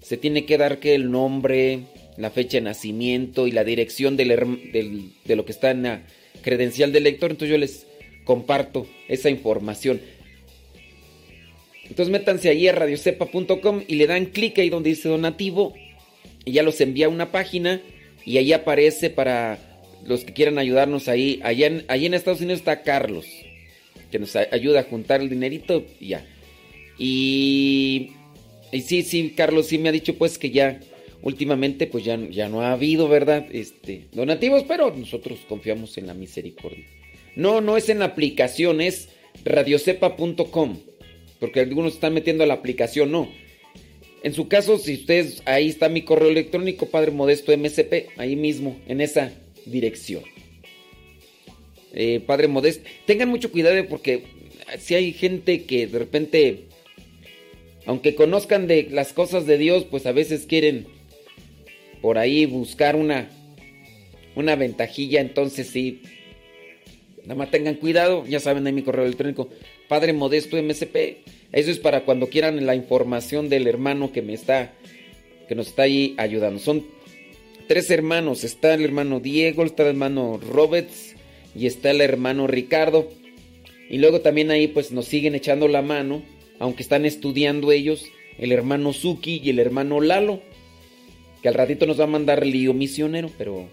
se 0.00 0.16
tiene 0.16 0.46
que 0.46 0.56
dar 0.56 0.78
que 0.78 0.94
el 0.94 1.10
nombre, 1.10 1.80
la 2.16 2.30
fecha 2.30 2.56
de 2.56 2.62
nacimiento 2.62 3.46
y 3.46 3.52
la 3.52 3.64
dirección 3.64 4.16
de 4.16 4.24
lo 4.24 5.44
que 5.44 5.52
está 5.52 5.72
en 5.72 5.82
la 5.82 6.02
credencial 6.40 6.92
del 6.92 7.04
lector. 7.04 7.30
Entonces 7.30 7.52
yo 7.52 7.58
les 7.58 7.86
comparto 8.24 8.86
esa 9.06 9.28
información. 9.28 10.00
Entonces 11.90 12.12
métanse 12.12 12.48
ahí 12.48 12.68
a 12.68 12.72
radiocepa.com 12.72 13.82
y 13.86 13.96
le 13.96 14.06
dan 14.06 14.26
clic 14.26 14.58
ahí 14.58 14.70
donde 14.70 14.90
dice 14.90 15.08
donativo 15.08 15.74
y 16.44 16.52
ya 16.52 16.62
los 16.62 16.80
envía 16.80 17.06
a 17.06 17.08
una 17.08 17.32
página 17.32 17.82
y 18.24 18.38
ahí 18.38 18.52
aparece 18.52 19.10
para 19.10 19.58
los 20.06 20.24
que 20.24 20.32
quieran 20.32 20.58
ayudarnos 20.58 21.08
ahí. 21.08 21.40
Allá 21.42 21.66
en, 21.66 21.84
en 21.88 22.14
Estados 22.14 22.40
Unidos 22.40 22.60
está 22.60 22.82
Carlos, 22.82 23.26
que 24.12 24.20
nos 24.20 24.36
ayuda 24.36 24.80
a 24.80 24.84
juntar 24.84 25.20
el 25.20 25.28
dinerito 25.28 25.84
y 25.98 26.08
ya. 26.08 26.26
Y, 26.96 28.12
y 28.70 28.80
sí, 28.82 29.02
sí, 29.02 29.34
Carlos 29.36 29.66
sí 29.66 29.78
me 29.78 29.88
ha 29.88 29.92
dicho 29.92 30.16
pues 30.16 30.38
que 30.38 30.50
ya 30.50 30.78
últimamente 31.22 31.88
pues 31.88 32.04
ya, 32.04 32.16
ya 32.30 32.48
no 32.48 32.62
ha 32.62 32.72
habido, 32.72 33.08
¿verdad? 33.08 33.46
Este, 33.50 34.06
donativos, 34.12 34.62
pero 34.62 34.94
nosotros 34.96 35.40
confiamos 35.48 35.98
en 35.98 36.06
la 36.06 36.14
misericordia. 36.14 36.84
No, 37.34 37.60
no 37.60 37.76
es 37.76 37.88
en 37.88 37.98
la 37.98 38.04
aplicación, 38.06 38.80
es 38.80 39.08
radiocepa.com. 39.44 40.78
Porque 41.40 41.60
algunos 41.60 41.94
están 41.94 42.14
metiendo 42.14 42.46
la 42.46 42.54
aplicación, 42.54 43.10
no. 43.10 43.28
En 44.22 44.34
su 44.34 44.48
caso, 44.48 44.78
si 44.78 44.94
ustedes, 44.94 45.42
ahí 45.46 45.68
está 45.68 45.88
mi 45.88 46.02
correo 46.02 46.28
electrónico, 46.28 46.86
Padre 46.86 47.10
Modesto 47.10 47.56
MSP, 47.56 48.10
ahí 48.18 48.36
mismo, 48.36 48.78
en 48.86 49.00
esa 49.00 49.32
dirección. 49.64 50.22
Eh, 51.94 52.20
Padre 52.26 52.46
Modesto, 52.46 52.88
tengan 53.06 53.30
mucho 53.30 53.50
cuidado 53.50 53.84
porque 53.88 54.24
si 54.78 54.94
hay 54.94 55.12
gente 55.12 55.64
que 55.64 55.86
de 55.86 55.98
repente, 55.98 56.64
aunque 57.86 58.14
conozcan 58.14 58.66
de 58.66 58.88
las 58.90 59.12
cosas 59.12 59.46
de 59.46 59.58
Dios, 59.58 59.86
pues 59.90 60.06
a 60.06 60.12
veces 60.12 60.46
quieren 60.46 60.86
por 62.02 62.18
ahí 62.18 62.46
buscar 62.46 62.96
una, 62.96 63.30
una 64.34 64.54
ventajilla, 64.56 65.20
entonces 65.20 65.68
sí, 65.68 66.02
nada 67.22 67.34
más 67.34 67.50
tengan 67.50 67.74
cuidado, 67.74 68.24
ya 68.26 68.40
saben 68.40 68.66
ahí 68.66 68.72
mi 68.72 68.82
correo 68.82 69.04
electrónico, 69.04 69.48
Padre 69.88 70.12
Modesto 70.12 70.60
MSP. 70.60 71.18
Eso 71.52 71.70
es 71.70 71.78
para 71.78 72.04
cuando 72.04 72.28
quieran 72.28 72.64
la 72.64 72.74
información 72.74 73.48
del 73.48 73.66
hermano 73.66 74.12
que 74.12 74.22
me 74.22 74.34
está, 74.34 74.72
que 75.48 75.54
nos 75.54 75.68
está 75.68 75.82
ahí 75.82 76.14
ayudando. 76.16 76.60
Son 76.60 76.84
tres 77.66 77.90
hermanos, 77.90 78.44
está 78.44 78.74
el 78.74 78.84
hermano 78.84 79.20
Diego, 79.20 79.64
está 79.64 79.82
el 79.82 79.90
hermano 79.90 80.38
Roberts 80.38 81.14
y 81.54 81.66
está 81.66 81.90
el 81.90 82.00
hermano 82.00 82.46
Ricardo. 82.46 83.10
Y 83.88 83.98
luego 83.98 84.20
también 84.20 84.50
ahí 84.50 84.68
pues 84.68 84.92
nos 84.92 85.06
siguen 85.06 85.34
echando 85.34 85.66
la 85.66 85.82
mano, 85.82 86.22
aunque 86.58 86.82
están 86.82 87.04
estudiando 87.04 87.72
ellos, 87.72 88.04
el 88.38 88.52
hermano 88.52 88.92
Suki 88.92 89.40
y 89.42 89.50
el 89.50 89.58
hermano 89.58 90.00
Lalo, 90.00 90.40
que 91.42 91.48
al 91.48 91.54
ratito 91.54 91.86
nos 91.86 91.98
va 91.98 92.04
a 92.04 92.08
mandar 92.08 92.46
lío 92.46 92.72
misionero, 92.72 93.30
pero 93.36 93.68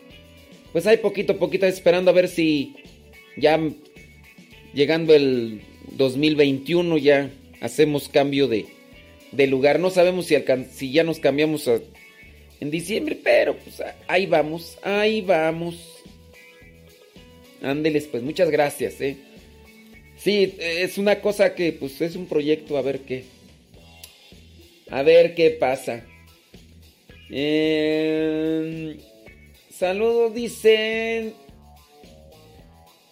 pues 0.71 0.87
hay 0.87 0.97
poquito 0.97 1.33
a 1.33 1.37
poquito 1.37 1.65
esperando 1.65 2.11
a 2.11 2.13
ver 2.13 2.27
si 2.27 2.75
ya 3.37 3.59
llegando 4.73 5.13
el 5.13 5.61
2021 5.91 6.97
ya 6.97 7.31
hacemos 7.61 8.09
cambio 8.09 8.47
de, 8.47 8.65
de 9.31 9.47
lugar. 9.47 9.79
No 9.79 9.89
sabemos 9.89 10.25
si, 10.25 10.35
si 10.71 10.91
ya 10.91 11.03
nos 11.03 11.19
cambiamos 11.19 11.69
en 12.59 12.71
diciembre, 12.71 13.17
pero 13.21 13.55
pues 13.55 13.81
ahí 14.07 14.25
vamos, 14.25 14.77
ahí 14.83 15.21
vamos. 15.21 15.75
Ándeles, 17.61 18.05
pues 18.05 18.23
muchas 18.23 18.49
gracias, 18.49 19.01
eh. 19.01 19.17
Sí, 20.17 20.55
es 20.59 20.97
una 20.97 21.21
cosa 21.21 21.53
que 21.53 21.71
pues 21.73 22.01
es 22.01 22.15
un 22.15 22.25
proyecto, 22.25 22.77
a 22.77 22.81
ver 22.81 22.99
qué. 22.99 23.23
A 24.89 25.03
ver 25.03 25.35
qué 25.35 25.51
pasa. 25.51 26.05
Eh, 27.29 28.97
saludos, 29.69 30.33
dicen. 30.33 31.33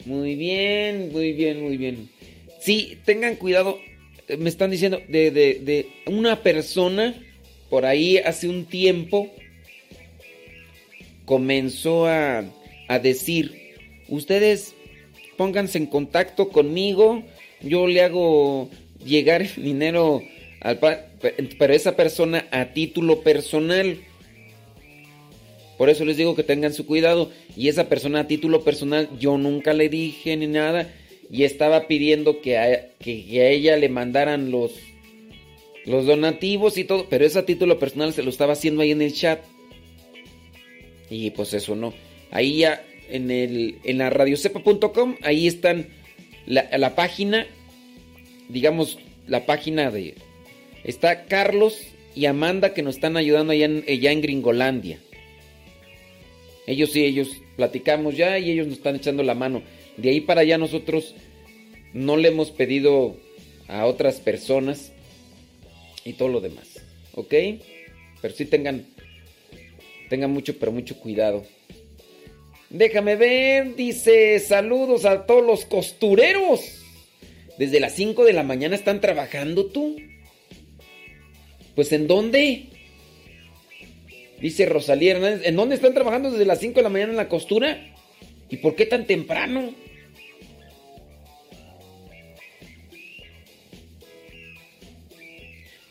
Muy 0.05 0.35
bien, 0.35 1.11
muy 1.11 1.33
bien, 1.33 1.61
muy 1.63 1.77
bien. 1.77 2.09
Sí, 2.59 2.97
tengan 3.05 3.35
cuidado. 3.35 3.79
Me 4.39 4.49
están 4.49 4.71
diciendo 4.71 5.01
de, 5.07 5.31
de, 5.31 5.59
de 5.61 5.87
una 6.07 6.41
persona 6.41 7.15
por 7.69 7.85
ahí 7.85 8.17
hace 8.17 8.47
un 8.47 8.65
tiempo 8.65 9.31
comenzó 11.25 12.05
a, 12.07 12.43
a 12.87 12.99
decir, 12.99 13.73
ustedes 14.07 14.75
pónganse 15.37 15.77
en 15.79 15.87
contacto 15.87 16.49
conmigo, 16.49 17.23
yo 17.61 17.87
le 17.87 18.01
hago 18.03 18.69
llegar 19.03 19.41
el 19.41 19.63
dinero 19.63 20.21
al 20.61 20.77
pa- 20.79 21.05
pero 21.57 21.73
esa 21.73 21.95
persona 21.95 22.47
a 22.51 22.73
título 22.73 23.21
personal. 23.21 23.97
Por 25.77 25.89
eso 25.89 26.05
les 26.05 26.17
digo 26.17 26.35
que 26.35 26.43
tengan 26.43 26.73
su 26.73 26.85
cuidado. 26.85 27.31
Y 27.55 27.67
esa 27.69 27.89
persona 27.89 28.21
a 28.21 28.27
título 28.27 28.63
personal, 28.63 29.09
yo 29.19 29.37
nunca 29.37 29.73
le 29.73 29.89
dije 29.89 30.35
ni 30.37 30.47
nada. 30.47 30.93
Y 31.29 31.43
estaba 31.43 31.87
pidiendo 31.87 32.41
que 32.41 32.57
a, 32.57 32.89
que- 32.99 33.41
a 33.41 33.49
ella 33.49 33.77
le 33.77 33.89
mandaran 33.89 34.51
los, 34.51 34.71
los 35.85 36.05
donativos 36.05 36.77
y 36.77 36.83
todo. 36.85 37.07
Pero 37.09 37.25
ese 37.25 37.39
a 37.39 37.45
título 37.45 37.79
personal 37.79 38.13
se 38.13 38.23
lo 38.23 38.29
estaba 38.29 38.53
haciendo 38.53 38.81
ahí 38.81 38.91
en 38.91 39.01
el 39.01 39.13
chat. 39.13 39.41
Y 41.09 41.31
pues 41.31 41.53
eso 41.53 41.75
no. 41.75 41.93
Ahí 42.31 42.59
ya 42.59 42.83
en, 43.09 43.29
el, 43.31 43.77
en 43.83 43.97
la 43.97 44.09
radiocepa.com, 44.09 45.15
ahí 45.21 45.47
están 45.47 45.87
la, 46.45 46.95
página. 46.95 47.45
Digamos, 48.49 48.99
la 49.27 49.45
página 49.45 49.91
de... 49.91 50.15
Está 50.83 51.25
Carlos 51.25 51.79
y 52.15 52.27
Amanda 52.27 52.73
que 52.73 52.83
nos 52.83 52.95
están 52.95 53.17
ayudando 53.17 53.53
allá 53.53 53.67
allá 53.87 54.11
en 54.11 54.21
Gringolandia. 54.21 54.99
Ellos 56.67 56.91
sí, 56.91 57.05
ellos 57.05 57.29
platicamos 57.55 58.17
ya 58.17 58.39
y 58.39 58.51
ellos 58.51 58.67
nos 58.67 58.77
están 58.77 58.95
echando 58.95 59.23
la 59.23 59.35
mano. 59.35 59.61
De 59.97 60.09
ahí 60.09 60.21
para 60.21 60.41
allá 60.41 60.57
nosotros 60.57 61.15
no 61.93 62.17
le 62.17 62.29
hemos 62.29 62.51
pedido 62.51 63.17
a 63.67 63.85
otras 63.85 64.19
personas 64.19 64.91
y 66.03 66.13
todo 66.13 66.29
lo 66.29 66.41
demás. 66.41 66.81
¿Ok? 67.13 67.33
Pero 68.21 68.33
sí 68.33 68.45
tengan, 68.45 68.85
tengan 70.09 70.31
mucho, 70.31 70.57
pero 70.57 70.71
mucho 70.71 70.99
cuidado. 70.99 71.45
Déjame 72.69 73.15
ver, 73.15 73.75
dice, 73.75 74.39
saludos 74.39 75.05
a 75.05 75.25
todos 75.25 75.45
los 75.45 75.65
costureros. 75.65 76.81
Desde 77.57 77.79
las 77.79 77.93
5 77.93 78.25
de 78.25 78.33
la 78.33 78.43
mañana 78.43 78.75
están 78.75 78.99
trabajando 78.99 79.67
tú. 79.67 79.95
Pues 81.75 81.91
¿en 81.91 82.07
dónde? 82.07 82.69
Dice 84.39 84.65
Rosalía 84.65 85.13
Hernández, 85.13 85.41
¿en 85.45 85.55
dónde 85.55 85.75
están 85.75 85.93
trabajando 85.93 86.31
desde 86.31 86.45
las 86.45 86.59
5 86.59 86.75
de 86.75 86.83
la 86.83 86.89
mañana 86.89 87.11
en 87.11 87.17
la 87.17 87.29
costura? 87.29 87.95
¿Y 88.49 88.57
por 88.57 88.75
qué 88.75 88.85
tan 88.85 89.05
temprano? 89.05 89.73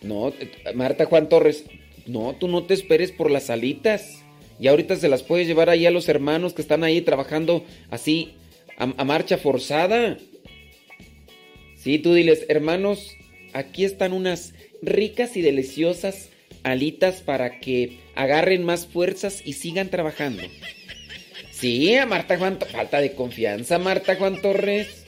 No, 0.03 0.29
eh, 0.29 0.51
Marta 0.75 1.07
Juan 1.07 1.29
Torres, 1.29 1.65
no, 2.07 2.37
tú 2.39 2.49
no 2.49 2.65
te 2.65 2.75
esperes 2.75 3.13
por 3.13 3.31
las 3.31 3.49
alitas. 3.49 4.23
Y 4.61 4.69
ahorita 4.69 4.95
se 4.97 5.09
las 5.09 5.23
puedes 5.23 5.49
llevar 5.49 5.71
ahí 5.71 5.87
a 5.87 5.91
los 5.91 6.09
hermanos 6.09 6.53
que 6.53 6.63
están 6.63 6.85
ahí 6.85 7.01
trabajando 7.01 7.65
así 7.91 8.35
a, 8.77 8.85
a 8.97 9.05
marcha 9.05 9.39
forzada. 9.39 10.19
Sí, 11.77 11.99
tú 11.99 12.15
diles, 12.15 12.45
hermanos, 12.49 13.17
aquí 13.53 13.85
están 13.85 14.13
unas 14.13 14.55
ricas 14.83 15.37
y 15.37 15.43
deliciosas 15.43 16.29
alitas 16.65 17.21
para 17.21 17.61
que 17.61 18.01
agarren 18.17 18.65
más 18.65 18.87
fuerzas 18.87 19.43
y 19.45 19.53
sigan 19.53 19.91
trabajando. 19.91 20.43
Sí, 21.53 21.95
a 21.95 22.07
Marta 22.07 22.37
Juan, 22.37 22.59
falta 22.59 23.01
de 23.01 23.13
confianza, 23.13 23.79
Marta 23.79 24.17
Juan 24.17 24.43
Torres. 24.43 25.05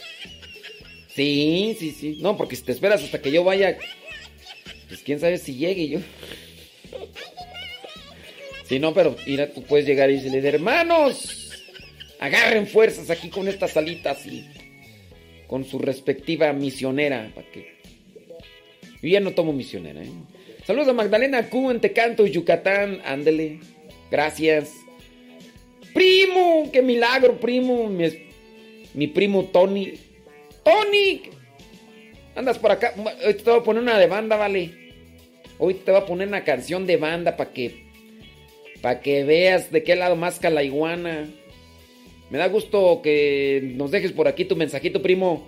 Sí, 1.09 1.77
sí, 1.79 1.91
sí. 1.91 2.19
No, 2.21 2.37
porque 2.37 2.57
si 2.57 2.63
te 2.63 2.73
esperas 2.73 3.03
hasta 3.03 3.21
que 3.21 3.33
yo 3.33 3.43
vaya, 3.43 3.77
pues 4.89 5.01
quién 5.01 5.19
sabe 5.19 5.39
si 5.39 5.57
llegue 5.57 5.89
yo. 5.89 5.99
Sí, 8.69 8.79
no, 8.79 8.93
pero 8.95 9.17
mira, 9.27 9.53
tú 9.53 9.63
puedes 9.63 9.87
llegar 9.87 10.11
y 10.11 10.15
decirle, 10.15 10.47
hermanos, 10.47 11.53
agarren 12.21 12.67
fuerzas 12.67 13.11
aquí 13.11 13.29
con 13.29 13.49
estas 13.49 13.77
alitas 13.77 14.27
y 14.27 14.45
con 15.47 15.65
su 15.65 15.79
respectiva 15.79 16.53
misionera, 16.53 17.31
para 17.35 17.51
que... 17.51 17.77
Yo 19.03 19.09
ya 19.09 19.21
no 19.21 19.33
tomo 19.33 19.53
misionera, 19.53 20.03
¿eh? 20.03 20.11
Saludos 20.67 20.89
a 20.89 20.95
Magdalena 20.95 21.49
Q 21.49 21.71
en 21.71 21.81
Tecanto, 21.81 22.27
Yucatán, 22.27 23.01
ándele, 23.05 23.61
gracias. 24.11 24.73
Primo, 25.95 26.69
qué 26.73 26.83
milagro, 26.83 27.39
primo, 27.39 27.89
mi, 27.89 29.07
primo 29.07 29.45
Tony. 29.45 29.93
Tony, 30.65 31.23
andas 32.35 32.59
por 32.59 32.73
acá, 32.73 32.93
hoy 33.25 33.35
te 33.35 33.49
voy 33.49 33.61
a 33.61 33.63
poner 33.63 33.81
una 33.81 33.97
de 33.97 34.09
banda, 34.09 34.35
vale. 34.35 34.73
Hoy 35.59 35.75
te 35.75 35.93
voy 35.93 36.01
a 36.01 36.07
poner 36.07 36.27
una 36.27 36.43
canción 36.43 36.85
de 36.85 36.97
banda 36.97 37.37
para 37.37 37.53
que 37.53 37.87
para 38.83 39.01
que 39.01 39.23
veas 39.23 39.71
de 39.71 39.85
qué 39.85 39.95
lado 39.95 40.17
más 40.17 40.43
la 40.43 40.65
iguana. 40.65 41.29
Me 42.29 42.39
da 42.39 42.49
gusto 42.49 43.03
que 43.03 43.73
nos 43.77 43.93
dejes 43.93 44.11
por 44.11 44.27
aquí 44.27 44.45
tu 44.45 44.57
mensajito, 44.57 45.01
primo. 45.01 45.47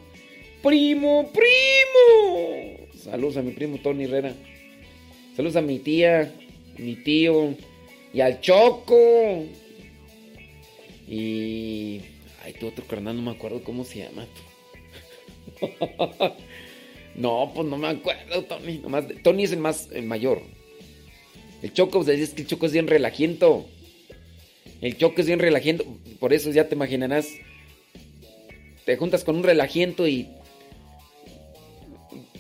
Primo, 0.62 1.28
primo. 1.32 2.86
Saludos 2.94 3.36
a 3.36 3.42
mi 3.42 3.50
primo 3.50 3.78
Tony 3.82 4.04
Herrera. 4.04 4.32
Saludos 5.38 5.54
a 5.54 5.60
mi 5.60 5.78
tía, 5.78 6.34
mi 6.78 6.96
tío 6.96 7.54
y 8.12 8.20
al 8.22 8.40
Choco. 8.40 9.44
Y 11.06 12.00
ay, 12.44 12.54
tu 12.58 12.66
otro 12.66 12.84
carnal 12.84 13.14
no 13.14 13.22
me 13.22 13.30
acuerdo 13.30 13.62
cómo 13.62 13.84
se 13.84 14.00
llama. 14.00 14.26
no, 17.14 17.52
pues 17.54 17.68
no 17.68 17.78
me 17.78 17.86
acuerdo, 17.86 18.42
Tony. 18.46 18.78
Nomás- 18.78 19.22
Tony 19.22 19.44
es 19.44 19.52
el 19.52 19.60
más 19.60 19.88
el 19.92 20.06
mayor. 20.06 20.42
El 21.62 21.72
Choco, 21.72 22.02
pues 22.02 22.18
es 22.18 22.30
que 22.30 22.42
el 22.42 22.48
Choco 22.48 22.66
es 22.66 22.72
bien 22.72 22.88
relajiento. 22.88 23.64
El 24.80 24.96
Choco 24.96 25.20
es 25.20 25.28
bien 25.28 25.38
relajiento. 25.38 25.84
Por 26.18 26.32
eso 26.32 26.50
ya 26.50 26.68
te 26.68 26.74
imaginarás. 26.74 27.28
Te 28.84 28.96
juntas 28.96 29.22
con 29.22 29.36
un 29.36 29.44
relajiento 29.44 30.08
y 30.08 30.30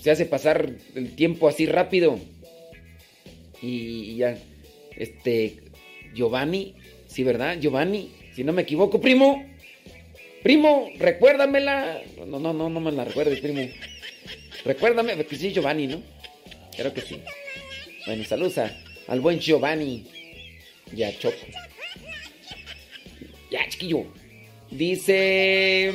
se 0.00 0.10
hace 0.10 0.26
pasar 0.26 0.72
el 0.96 1.14
tiempo 1.14 1.46
así 1.46 1.64
rápido. 1.64 2.18
Y 3.62 4.16
ya. 4.16 4.38
Este. 4.96 5.56
Giovanni. 6.14 6.74
Sí, 7.06 7.22
¿verdad? 7.22 7.58
Giovanni. 7.60 8.10
Si 8.34 8.44
no 8.44 8.52
me 8.52 8.62
equivoco, 8.62 9.00
primo. 9.00 9.44
Primo, 10.42 10.88
recuérdamela. 10.98 12.02
No, 12.26 12.38
no, 12.38 12.52
no, 12.52 12.68
no 12.70 12.80
me 12.80 12.92
la 12.92 13.04
recuerdes, 13.04 13.40
primo. 13.40 13.68
Recuérdame, 14.64 15.16
porque 15.16 15.36
sí, 15.36 15.52
Giovanni, 15.52 15.86
¿no? 15.88 16.02
Creo 16.76 16.92
que 16.94 17.00
sí. 17.00 17.20
Bueno, 18.06 18.24
saludos 18.24 18.58
a- 18.58 18.76
al 19.08 19.20
buen 19.20 19.38
Giovanni. 19.40 20.06
Y 20.96 21.02
a 21.02 21.16
Choco. 21.18 21.36
Ya, 23.50 23.68
chiquillo. 23.68 24.06
Dice. 24.70 25.92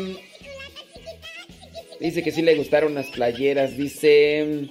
Dice 1.99 2.21
que 2.23 2.32
sí 2.32 2.41
le 2.41 2.56
gustaron 2.56 2.93
las 2.95 3.08
playeras. 3.08 3.78
Dice. 3.78 4.69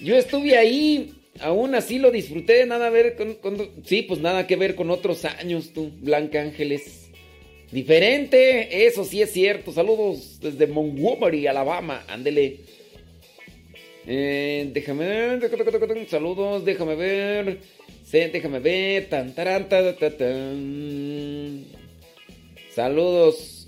Yo 0.00 0.16
estuve 0.16 0.56
ahí. 0.56 1.14
Aún 1.40 1.74
así 1.74 1.98
lo 1.98 2.10
disfruté. 2.10 2.64
Nada 2.66 2.88
a 2.88 2.90
ver 2.90 3.16
con, 3.16 3.38
Sí, 3.84 4.02
pues 4.02 4.20
nada 4.20 4.46
que 4.46 4.56
ver 4.56 4.74
con 4.74 4.90
otros 4.90 5.24
años, 5.24 5.72
tú, 5.72 5.90
Blanca 6.00 6.40
Ángeles. 6.40 7.10
Diferente, 7.70 8.86
eso 8.86 9.04
sí 9.04 9.20
es 9.20 9.30
cierto. 9.32 9.72
Saludos 9.72 10.38
desde 10.40 10.66
Montgomery, 10.66 11.46
Alabama. 11.46 12.04
Ándele. 12.08 12.60
Eh, 14.06 14.70
déjame 14.72 15.06
ver. 15.06 16.08
Saludos, 16.08 16.64
déjame 16.64 16.94
ver. 16.94 17.58
Sí, 18.04 18.18
déjame 18.32 18.58
ver. 18.58 19.08
Tan, 19.10 19.34
taran, 19.34 19.68
ta, 19.68 19.94
ta, 19.96 20.16
tan. 20.16 21.64
Saludos. 22.74 23.58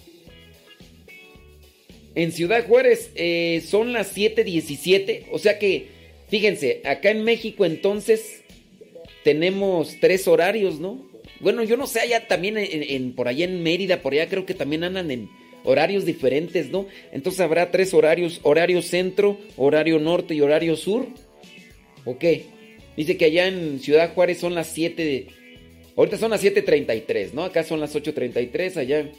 En 2.15 2.33
Ciudad 2.33 2.67
Juárez 2.67 3.11
eh, 3.15 3.63
son 3.67 3.93
las 3.93 4.17
7:17. 4.17 5.27
O 5.31 5.39
sea 5.39 5.59
que, 5.59 5.89
fíjense, 6.31 6.81
acá 6.85 7.11
en 7.11 7.25
México 7.25 7.65
entonces 7.65 8.43
tenemos 9.25 9.97
tres 10.01 10.27
horarios, 10.27 10.81
¿no? 10.81 11.09
Bueno, 11.41 11.63
yo 11.65 11.77
no 11.77 11.87
sé, 11.87 12.01
allá 12.01 12.27
también 12.27 12.57
en, 12.59 13.15
por 13.15 13.29
allá 13.29 13.45
en 13.45 13.63
Mérida, 13.63 14.03
por 14.03 14.13
allá 14.13 14.29
creo 14.29 14.47
que 14.47 14.55
también 14.55 14.85
andan 14.85 15.11
en 15.11 15.29
horarios 15.65 16.05
diferentes, 16.05 16.71
¿no? 16.71 16.87
Entonces 17.13 17.41
habrá 17.41 17.71
tres 17.71 17.95
horarios, 17.95 18.41
horario 18.43 18.83
centro, 18.83 19.39
horario 19.57 19.99
norte 19.99 20.35
y 20.35 20.41
horario 20.41 20.77
sur. 20.77 21.07
¿O? 22.05 22.17
Dice 22.97 23.17
que 23.17 23.25
allá 23.25 23.47
en 23.47 23.81
Ciudad 23.81 24.13
Juárez 24.15 24.39
son 24.39 24.55
las 24.55 24.67
7 24.69 25.03
de... 25.03 25.27
Ahorita 25.97 26.17
son 26.17 26.31
las 26.31 26.43
7.33, 26.43 27.33
¿no? 27.33 27.45
Acá 27.45 27.63
son 27.63 27.81
las 27.81 27.95
8.33, 27.95 28.77
allá. 28.77 29.11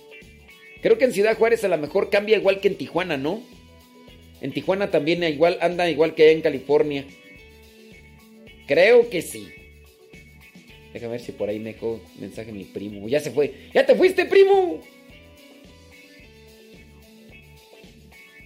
Creo 0.82 0.98
que 0.98 1.06
en 1.06 1.14
Ciudad 1.14 1.38
Juárez 1.38 1.64
a 1.64 1.68
lo 1.68 1.78
mejor 1.78 2.10
cambia 2.10 2.38
igual 2.38 2.60
que 2.60 2.68
en 2.70 2.76
Tijuana, 2.76 3.18
¿no? 3.18 3.42
En 4.42 4.52
Tijuana 4.52 4.92
también 4.92 5.24
igual, 5.24 5.58
anda 5.62 5.90
igual 5.90 6.16
que 6.16 6.32
en 6.32 6.42
California. 6.42 7.06
Creo 8.68 9.10
que 9.10 9.22
sí. 9.22 9.50
Déjame 10.94 11.14
ver 11.14 11.22
si 11.22 11.32
por 11.32 11.48
ahí 11.50 11.60
me 11.60 11.74
dejó 11.74 12.02
mensaje 12.20 12.52
mi 12.52 12.66
primo. 12.66 13.08
Ya 13.08 13.20
se 13.20 13.32
fue. 13.32 13.54
¡Ya 13.74 13.86
te 13.86 13.96
fuiste, 13.96 14.26
primo! 14.26 14.82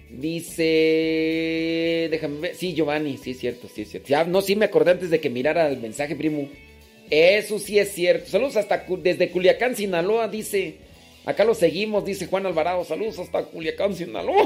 Dice. 0.09 0.63
Déjame 2.11 2.39
ver. 2.39 2.55
Sí, 2.55 2.73
Giovanni, 2.73 3.17
sí 3.17 3.31
es 3.31 3.39
cierto, 3.39 3.67
sí 3.67 3.81
es 3.81 3.89
cierto. 3.89 4.25
No, 4.27 4.41
sí 4.41 4.55
me 4.55 4.65
acordé 4.65 4.91
antes 4.91 5.09
de 5.09 5.19
que 5.19 5.29
mirara 5.29 5.67
el 5.69 5.77
mensaje, 5.77 6.15
primo. 6.15 6.47
Eso 7.09 7.57
sí 7.59 7.79
es 7.79 7.91
cierto. 7.93 8.29
Saludos 8.29 8.57
hasta 8.57 8.85
desde 9.01 9.29
Culiacán, 9.29 9.75
Sinaloa, 9.75 10.27
dice. 10.27 10.75
Acá 11.25 11.43
lo 11.43 11.55
seguimos, 11.55 12.05
dice 12.05 12.27
Juan 12.27 12.45
Alvarado. 12.45 12.83
Saludos 12.83 13.17
hasta 13.19 13.43
Culiacán, 13.43 13.95
Sinaloa. 13.95 14.45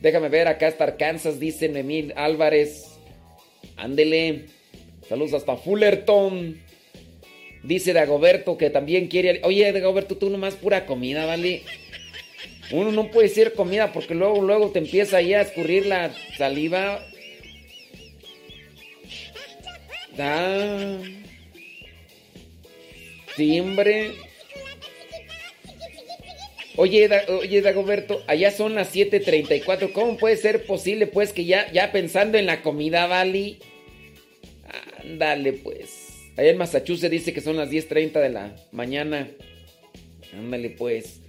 Déjame 0.00 0.28
ver, 0.28 0.46
acá 0.48 0.68
está 0.68 0.84
Arkansas, 0.84 1.40
dice 1.40 1.68
Nemil 1.68 2.12
Álvarez. 2.16 2.98
Ándele. 3.76 4.46
Saludos 5.08 5.34
hasta 5.34 5.56
Fullerton. 5.56 6.60
Dice 7.62 7.92
Dagoberto 7.92 8.56
que 8.56 8.70
también 8.70 9.08
quiere. 9.08 9.40
Oye, 9.44 9.72
Dagoberto, 9.72 10.16
tú 10.16 10.30
nomás 10.30 10.54
pura 10.54 10.86
comida, 10.86 11.26
¿vale? 11.26 11.62
Uno 12.70 12.92
no 12.92 13.10
puede 13.10 13.28
decir 13.28 13.54
comida 13.54 13.92
porque 13.92 14.14
luego, 14.14 14.42
luego 14.42 14.70
te 14.70 14.78
empieza 14.78 15.16
ahí 15.16 15.34
a 15.34 15.40
escurrir 15.40 15.86
la 15.86 16.12
saliva. 16.36 17.00
Da. 20.16 20.98
Timbre. 23.36 24.27
Oye, 26.80 27.10
oye, 27.28 27.60
Dagoberto, 27.60 28.22
allá 28.28 28.52
son 28.52 28.76
las 28.76 28.94
7:34. 28.94 29.92
¿Cómo 29.92 30.16
puede 30.16 30.36
ser 30.36 30.64
posible, 30.64 31.08
pues, 31.08 31.32
que 31.32 31.44
ya, 31.44 31.70
ya 31.72 31.90
pensando 31.90 32.38
en 32.38 32.46
la 32.46 32.62
comida, 32.62 33.06
Vali? 33.08 33.58
Ándale, 35.02 35.54
pues. 35.54 36.08
Allá 36.38 36.50
en 36.50 36.56
Massachusetts 36.56 37.10
dice 37.10 37.32
que 37.32 37.40
son 37.40 37.56
las 37.56 37.68
10.30 37.68 38.20
de 38.20 38.28
la 38.28 38.54
mañana. 38.70 39.28
Ándale 40.32 40.70
pues. 40.70 41.20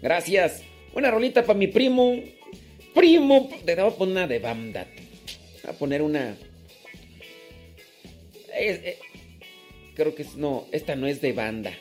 Gracias. 0.00 0.62
Una 0.94 1.10
rolita 1.10 1.44
para 1.44 1.58
mi 1.58 1.66
primo. 1.66 2.18
Primo. 2.94 3.50
Te 3.66 3.74
voy 3.74 3.84
a 3.84 3.90
poner 3.90 4.12
una 4.12 4.26
de 4.26 4.38
banda. 4.38 4.86
Voy 5.62 5.74
a 5.74 5.78
poner 5.78 6.00
una... 6.00 6.36
Eh, 8.54 8.98
creo 9.94 10.14
que 10.14 10.22
es... 10.22 10.36
No, 10.36 10.66
esta 10.72 10.96
no 10.96 11.06
es 11.06 11.20
de 11.20 11.32
banda. 11.34 11.74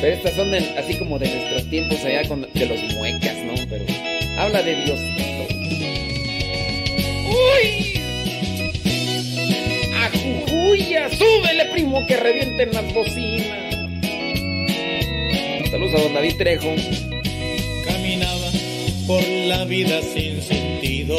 Pero 0.00 0.14
estas 0.14 0.34
son 0.34 0.50
de- 0.50 0.58
así 0.78 0.94
como 0.94 1.18
de 1.18 1.28
nuestros 1.28 1.68
tiempos 1.70 1.98
allá 2.04 2.26
con, 2.28 2.42
de 2.52 2.66
los 2.66 2.80
muecas, 2.94 3.36
¿no? 3.44 3.54
Pero 3.68 3.84
habla 4.38 4.62
de 4.62 4.74
Diosito. 4.84 5.46
¡Uy! 7.28 8.00
¡Ajujuya! 10.04 11.08
¡Súbele, 11.10 11.64
primo, 11.72 12.06
que 12.06 12.16
revienten 12.16 12.70
las 12.72 12.92
bocinas! 12.94 13.46
Saludos 15.70 15.94
a 16.00 16.02
don 16.04 16.14
David 16.14 16.34
Trejo. 16.38 16.74
Caminaba 17.86 18.50
por 19.06 19.22
la 19.26 19.64
vida 19.64 20.00
sin 20.02 20.40
sentido, 20.42 21.16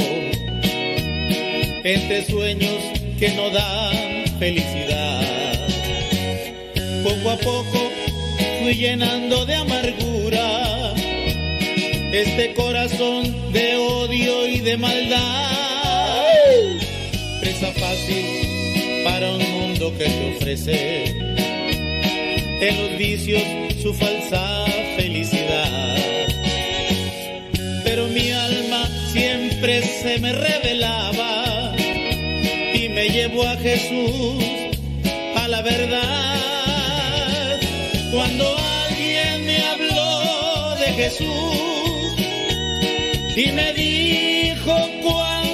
entre 1.84 2.26
sueños 2.26 2.76
que 3.20 3.30
no 3.30 3.50
dan 3.50 4.26
felicidad. 4.40 5.22
Poco 7.04 7.30
a 7.32 7.38
poco 7.38 7.92
fui 8.60 8.76
llenando 8.76 9.46
de 9.46 9.56
amargura 9.56 10.94
este 12.12 12.54
corazón 12.54 13.52
de 13.54 13.78
odio 13.78 14.48
y 14.48 14.60
de 14.60 14.78
maldad. 14.78 15.46
Presa 17.40 17.72
fácil 17.74 18.26
para 19.04 19.32
un 19.32 19.52
mundo 19.52 19.94
que 19.98 20.06
te 20.06 20.36
ofrece 20.36 21.04
en 22.62 22.78
los 22.82 22.98
vicios 22.98 23.44
su 23.82 23.94
falsa 23.94 24.66
felicidad. 24.98 25.98
Pero 27.84 28.08
mi 28.08 28.32
alma 28.32 28.86
siempre 29.14 29.82
se 29.82 30.20
me 30.20 30.34
revelaba 30.34 31.74
y 32.74 32.90
me 32.90 33.10
llevó 33.10 33.44
a 33.44 33.56
Jesús, 33.58 34.44
a 35.36 35.48
la 35.48 35.62
verdad. 35.62 36.29
Jesús. 41.10 42.14
Y 43.36 43.52
me 43.52 43.74
dijo 43.74 44.76
cuánto 45.02 45.49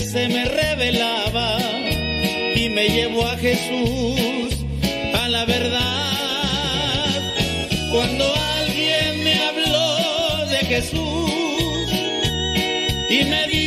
se 0.00 0.28
me 0.28 0.44
revelaba 0.44 1.58
y 2.56 2.68
me 2.68 2.88
llevó 2.88 3.26
a 3.26 3.36
Jesús, 3.36 4.64
a 5.14 5.28
la 5.28 5.44
verdad. 5.44 7.22
Cuando 7.92 8.24
alguien 8.58 9.24
me 9.24 9.34
habló 9.34 10.46
de 10.46 10.56
Jesús 10.66 11.30
y 13.08 13.24
me 13.24 13.46
dijo 13.46 13.63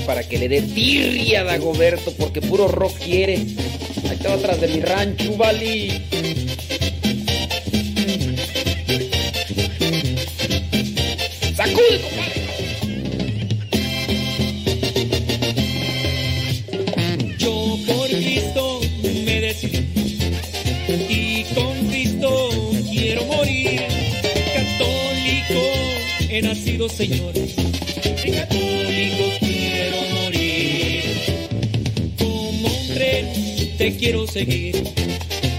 Para 0.00 0.24
que 0.24 0.38
le 0.38 0.48
dé 0.48 0.60
tirria 0.60 1.40
a 1.40 1.44
Dagoberto, 1.44 2.12
porque 2.18 2.42
puro 2.42 2.68
rock 2.68 2.98
quiere. 2.98 3.36
Ahí 4.08 4.18
va 4.26 4.34
atrás 4.34 4.60
de 4.60 4.68
mi 4.68 4.80
rancho, 4.80 5.36
Vali. 5.36 6.02
¡Sacude, 11.56 12.00
compadre! 12.02 12.42
Yo 17.38 17.78
por 17.86 18.08
Cristo 18.08 18.80
me 19.24 19.40
decidí 19.40 19.86
y 21.08 21.44
con 21.54 21.86
Cristo 21.88 22.50
quiero 22.90 23.24
morir. 23.24 23.80
Católico 24.54 25.62
he 26.28 26.42
nacido, 26.42 26.88
Señor. 26.88 27.32
Te 33.84 33.96
quiero 33.98 34.26
seguir. 34.26 34.82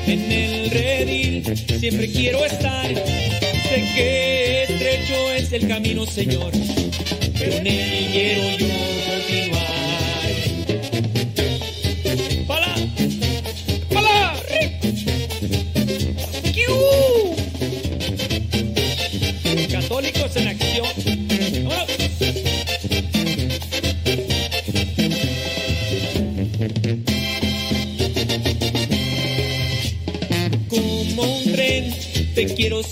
En 0.08 0.32
el 0.32 0.72
redil 0.72 1.44
siempre 1.80 2.12
quiero 2.12 2.44
estar. 2.44 2.88
Sé 2.88 3.84
que 3.96 4.64
estrecho 4.64 5.32
es 5.32 5.52
el 5.52 5.68
camino, 5.68 6.08
Señor. 6.08 6.52
Pero 7.38 7.54
en 7.54 7.68
él 7.68 8.10
quiero 8.12 8.58
yo 8.58 9.05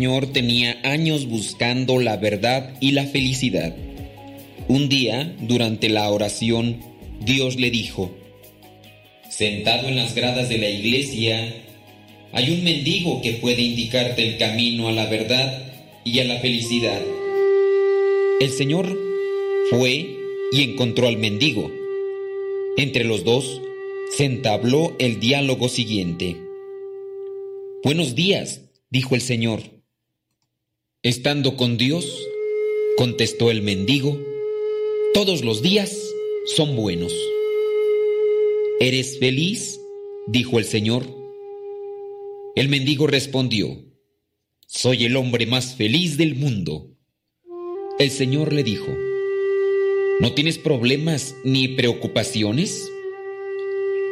señor 0.00 0.32
tenía 0.32 0.80
años 0.82 1.26
buscando 1.26 2.00
la 2.00 2.16
verdad 2.16 2.72
y 2.80 2.92
la 2.92 3.04
felicidad. 3.04 3.76
Un 4.66 4.88
día, 4.88 5.36
durante 5.40 5.90
la 5.90 6.08
oración, 6.08 6.80
Dios 7.20 7.56
le 7.56 7.70
dijo, 7.70 8.10
Sentado 9.28 9.88
en 9.88 9.96
las 9.96 10.14
gradas 10.14 10.48
de 10.48 10.56
la 10.56 10.70
iglesia, 10.70 11.54
hay 12.32 12.50
un 12.50 12.64
mendigo 12.64 13.20
que 13.20 13.32
puede 13.32 13.60
indicarte 13.60 14.26
el 14.26 14.38
camino 14.38 14.88
a 14.88 14.92
la 14.92 15.04
verdad 15.04 15.70
y 16.02 16.18
a 16.20 16.24
la 16.24 16.38
felicidad. 16.38 17.02
El 18.40 18.48
Señor 18.52 18.98
fue 19.68 20.16
y 20.50 20.62
encontró 20.62 21.08
al 21.08 21.18
mendigo. 21.18 21.70
Entre 22.78 23.04
los 23.04 23.22
dos 23.22 23.60
se 24.16 24.24
entabló 24.24 24.96
el 24.98 25.20
diálogo 25.20 25.68
siguiente. 25.68 26.38
Buenos 27.84 28.14
días, 28.14 28.62
dijo 28.88 29.14
el 29.14 29.20
Señor. 29.20 29.79
Estando 31.02 31.56
con 31.56 31.78
Dios, 31.78 32.28
contestó 32.98 33.50
el 33.50 33.62
mendigo, 33.62 34.20
todos 35.14 35.42
los 35.42 35.62
días 35.62 35.98
son 36.44 36.76
buenos. 36.76 37.10
¿Eres 38.80 39.18
feliz? 39.18 39.80
dijo 40.26 40.58
el 40.58 40.66
Señor. 40.66 41.06
El 42.54 42.68
mendigo 42.68 43.06
respondió, 43.06 43.82
soy 44.66 45.06
el 45.06 45.16
hombre 45.16 45.46
más 45.46 45.74
feliz 45.74 46.18
del 46.18 46.34
mundo. 46.34 46.94
El 47.98 48.10
Señor 48.10 48.52
le 48.52 48.62
dijo, 48.62 48.94
¿no 50.20 50.34
tienes 50.34 50.58
problemas 50.58 51.34
ni 51.44 51.68
preocupaciones? 51.68 52.92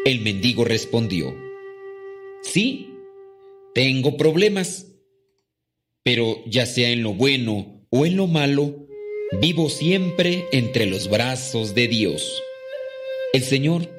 El 0.06 0.22
mendigo 0.22 0.64
respondió, 0.64 1.36
sí, 2.40 2.88
tengo 3.74 4.16
problemas, 4.16 4.87
pero 6.08 6.42
ya 6.46 6.64
sea 6.64 6.88
en 6.88 7.02
lo 7.02 7.12
bueno 7.12 7.84
o 7.90 8.06
en 8.06 8.16
lo 8.16 8.26
malo, 8.26 8.86
vivo 9.42 9.68
siempre 9.68 10.46
entre 10.52 10.86
los 10.86 11.10
brazos 11.10 11.74
de 11.74 11.86
Dios. 11.86 12.42
El 13.34 13.42
Señor 13.42 13.90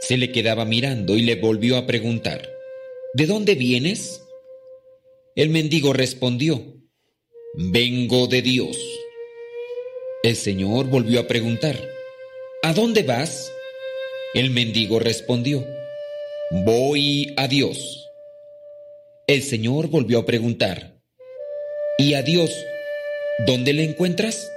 se 0.00 0.16
le 0.16 0.32
quedaba 0.32 0.64
mirando 0.64 1.14
y 1.14 1.20
le 1.20 1.34
volvió 1.34 1.76
a 1.76 1.86
preguntar, 1.86 2.48
¿De 3.12 3.26
dónde 3.26 3.54
vienes? 3.54 4.22
El 5.36 5.50
mendigo 5.50 5.92
respondió, 5.92 6.78
Vengo 7.52 8.28
de 8.28 8.40
Dios. 8.40 8.78
El 10.22 10.36
Señor 10.36 10.86
volvió 10.86 11.20
a 11.20 11.26
preguntar, 11.26 11.78
¿A 12.62 12.72
dónde 12.72 13.02
vas? 13.02 13.52
El 14.32 14.48
mendigo 14.48 15.00
respondió, 15.00 15.66
Voy 16.64 17.34
a 17.36 17.46
Dios. 17.46 18.08
El 19.26 19.42
Señor 19.42 19.88
volvió 19.88 20.20
a 20.20 20.24
preguntar, 20.24 20.91
¿Y 21.98 22.14
a 22.14 22.22
Dios 22.22 22.50
dónde 23.46 23.74
le 23.74 23.84
encuentras? 23.84 24.50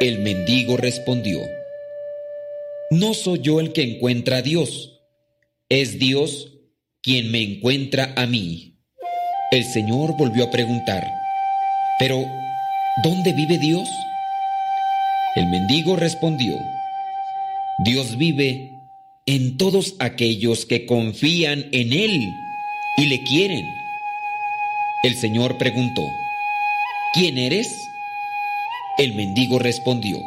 El 0.00 0.18
mendigo 0.18 0.76
respondió, 0.76 1.40
No 2.90 3.14
soy 3.14 3.40
yo 3.40 3.58
el 3.58 3.72
que 3.72 3.82
encuentra 3.82 4.38
a 4.38 4.42
Dios, 4.42 5.00
es 5.70 5.98
Dios 5.98 6.52
quien 7.02 7.30
me 7.30 7.42
encuentra 7.42 8.12
a 8.16 8.26
mí. 8.26 8.78
El 9.50 9.64
Señor 9.64 10.16
volvió 10.18 10.44
a 10.44 10.50
preguntar, 10.50 11.08
¿pero 11.98 12.26
dónde 13.02 13.32
vive 13.32 13.58
Dios? 13.58 13.88
El 15.36 15.46
mendigo 15.46 15.96
respondió, 15.96 16.58
Dios 17.78 18.18
vive 18.18 18.72
en 19.24 19.56
todos 19.56 19.94
aquellos 20.00 20.66
que 20.66 20.84
confían 20.84 21.66
en 21.72 21.92
Él 21.94 22.20
y 22.98 23.06
le 23.06 23.22
quieren. 23.22 23.64
El 25.02 25.16
Señor 25.16 25.56
preguntó, 25.56 26.02
¿quién 27.16 27.38
eres? 27.38 27.74
El 28.98 29.14
mendigo 29.14 29.58
respondió, 29.58 30.18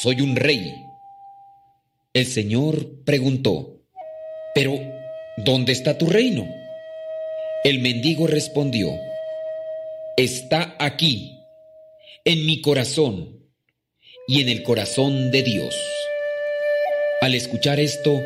soy 0.00 0.22
un 0.22 0.34
rey. 0.34 0.86
El 2.14 2.24
Señor 2.24 3.04
preguntó, 3.04 3.82
pero 4.54 4.80
¿dónde 5.36 5.72
está 5.72 5.98
tu 5.98 6.06
reino? 6.06 6.48
El 7.62 7.80
mendigo 7.80 8.26
respondió, 8.26 8.88
está 10.16 10.76
aquí, 10.78 11.38
en 12.24 12.46
mi 12.46 12.62
corazón 12.62 13.44
y 14.26 14.40
en 14.40 14.48
el 14.48 14.62
corazón 14.62 15.30
de 15.30 15.42
Dios. 15.42 15.76
Al 17.20 17.34
escuchar 17.34 17.80
esto, 17.80 18.22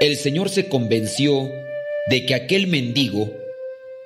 el 0.00 0.18
Señor 0.18 0.50
se 0.50 0.68
convenció 0.68 1.50
de 2.08 2.26
que 2.26 2.34
aquel 2.34 2.66
mendigo, 2.66 3.30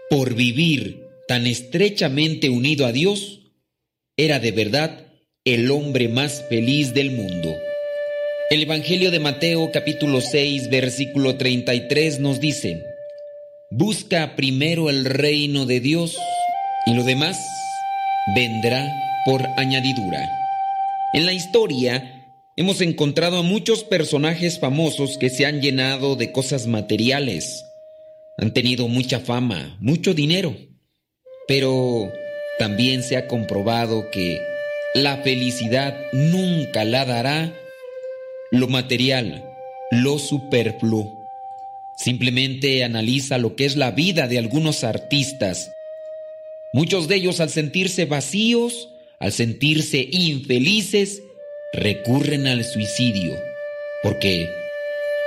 por 0.09 0.35
vivir 0.35 1.10
tan 1.31 1.47
estrechamente 1.47 2.51
unido 2.51 2.87
a 2.87 2.91
Dios, 2.91 3.53
era 4.17 4.41
de 4.41 4.51
verdad 4.51 5.07
el 5.45 5.71
hombre 5.71 6.09
más 6.09 6.45
feliz 6.49 6.93
del 6.93 7.13
mundo. 7.13 7.57
El 8.51 8.63
Evangelio 8.63 9.13
de 9.13 9.21
Mateo 9.21 9.71
capítulo 9.73 10.23
6 10.23 10.71
versículo 10.71 11.37
33 11.37 12.19
nos 12.19 12.41
dice, 12.41 12.83
Busca 13.71 14.35
primero 14.35 14.91
el 14.91 15.05
reino 15.05 15.67
de 15.67 15.79
Dios 15.79 16.19
y 16.87 16.95
lo 16.95 17.05
demás 17.05 17.39
vendrá 18.35 18.93
por 19.25 19.47
añadidura. 19.57 20.29
En 21.13 21.27
la 21.27 21.33
historia 21.33 22.27
hemos 22.57 22.81
encontrado 22.81 23.39
a 23.39 23.43
muchos 23.45 23.85
personajes 23.85 24.59
famosos 24.59 25.17
que 25.17 25.31
se 25.31 25.47
han 25.47 25.61
llenado 25.61 26.17
de 26.17 26.33
cosas 26.33 26.67
materiales, 26.67 27.63
han 28.37 28.53
tenido 28.53 28.89
mucha 28.89 29.21
fama, 29.21 29.77
mucho 29.79 30.13
dinero, 30.13 30.57
pero 31.51 32.13
también 32.61 33.03
se 33.03 33.17
ha 33.17 33.27
comprobado 33.27 34.09
que 34.13 34.41
la 34.95 35.17
felicidad 35.17 36.01
nunca 36.13 36.85
la 36.85 37.05
dará 37.05 37.53
lo 38.53 38.69
material, 38.69 39.45
lo 39.91 40.21
superfluo. 40.21 41.13
Simplemente 41.97 42.85
analiza 42.85 43.37
lo 43.37 43.57
que 43.57 43.65
es 43.65 43.75
la 43.75 43.91
vida 43.91 44.29
de 44.29 44.39
algunos 44.39 44.85
artistas. 44.85 45.73
Muchos 46.73 47.09
de 47.09 47.17
ellos 47.17 47.41
al 47.41 47.51
sentirse 47.51 48.05
vacíos, 48.05 48.89
al 49.19 49.33
sentirse 49.33 50.07
infelices, 50.09 51.21
recurren 51.73 52.47
al 52.47 52.65
suicidio, 52.65 53.37
porque 54.05 54.49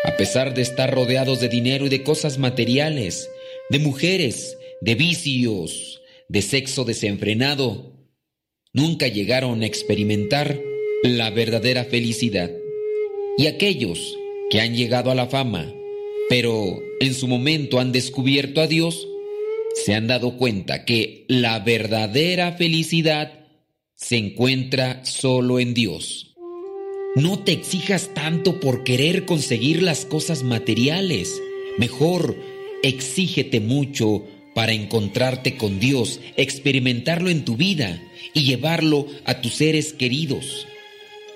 a 0.06 0.16
pesar 0.16 0.54
de 0.54 0.62
estar 0.62 0.90
rodeados 0.90 1.42
de 1.42 1.50
dinero 1.50 1.88
y 1.88 1.90
de 1.90 2.02
cosas 2.02 2.38
materiales, 2.38 3.30
de 3.70 3.80
mujeres, 3.80 4.58
de 4.80 4.96
vicios, 4.96 6.00
de 6.30 6.42
sexo 6.42 6.86
desenfrenado, 6.86 7.94
nunca 8.74 9.08
llegaron 9.08 9.62
a 9.62 9.66
experimentar 9.66 10.60
la 11.04 11.30
verdadera 11.30 11.86
felicidad. 11.86 12.52
Y 13.38 13.48
aquellos 13.48 14.18
que 14.50 14.62
han 14.62 14.76
llegado 14.76 15.12
a 15.12 15.16
la 15.16 15.28
fama, 15.28 15.74
pero 16.30 16.82
en 17.00 17.14
su 17.14 17.28
momento 17.28 17.80
han 17.80 17.92
descubierto 17.92 18.62
a 18.62 18.68
Dios, 18.68 19.08
se 19.76 19.94
han 19.94 20.08
dado 20.08 20.38
cuenta 20.38 20.86
que 20.86 21.26
la 21.28 21.60
verdadera 21.60 22.54
felicidad 22.54 23.44
se 23.96 24.18
encuentra 24.18 25.06
solo 25.06 25.60
en 25.60 25.74
Dios. 25.74 26.36
No 27.16 27.40
te 27.40 27.52
exijas 27.52 28.14
tanto 28.14 28.60
por 28.60 28.84
querer 28.84 29.26
conseguir 29.26 29.84
las 29.84 30.06
cosas 30.06 30.44
materiales. 30.44 31.42
Mejor, 31.78 32.36
exígete 32.82 33.60
mucho 33.60 34.26
para 34.54 34.74
encontrarte 34.74 35.58
con 35.58 35.80
Dios, 35.80 36.20
experimentarlo 36.38 37.30
en 37.30 37.46
tu 37.46 37.58
vida 37.58 38.02
y 38.34 38.44
llevarlo 38.44 39.08
a 39.26 39.42
tus 39.42 39.56
seres 39.56 39.94
queridos. 39.94 40.68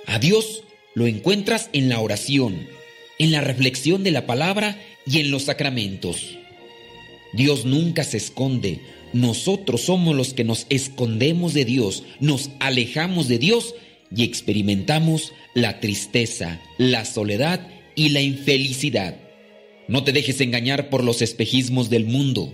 A 0.05 0.19
Dios 0.19 0.63
lo 0.93 1.07
encuentras 1.07 1.69
en 1.73 1.89
la 1.89 1.99
oración, 1.99 2.67
en 3.19 3.31
la 3.31 3.41
reflexión 3.41 4.03
de 4.03 4.11
la 4.11 4.25
palabra 4.25 4.79
y 5.05 5.19
en 5.19 5.31
los 5.31 5.43
sacramentos. 5.43 6.37
Dios 7.33 7.65
nunca 7.65 8.03
se 8.03 8.17
esconde. 8.17 8.79
Nosotros 9.13 9.81
somos 9.81 10.15
los 10.15 10.33
que 10.33 10.43
nos 10.43 10.65
escondemos 10.69 11.53
de 11.53 11.65
Dios, 11.65 12.03
nos 12.19 12.51
alejamos 12.59 13.27
de 13.27 13.37
Dios 13.37 13.75
y 14.15 14.23
experimentamos 14.23 15.33
la 15.53 15.79
tristeza, 15.79 16.61
la 16.77 17.05
soledad 17.05 17.67
y 17.95 18.09
la 18.09 18.21
infelicidad. 18.21 19.15
No 19.87 20.03
te 20.03 20.11
dejes 20.11 20.41
engañar 20.41 20.89
por 20.89 21.03
los 21.03 21.21
espejismos 21.21 21.89
del 21.89 22.05
mundo. 22.05 22.53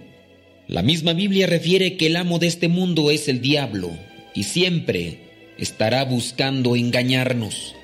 La 0.68 0.82
misma 0.82 1.14
Biblia 1.14 1.45
refiere 1.45 1.97
que 1.97 2.07
el 2.07 2.16
amo 2.16 2.39
de 2.39 2.47
este 2.47 2.68
mundo 2.68 3.11
es 3.11 3.28
el 3.28 3.41
diablo 3.41 3.91
y 4.34 4.43
siempre 4.43 5.20
estará 5.57 6.05
buscando 6.05 6.76
engañarnos. 6.76 7.76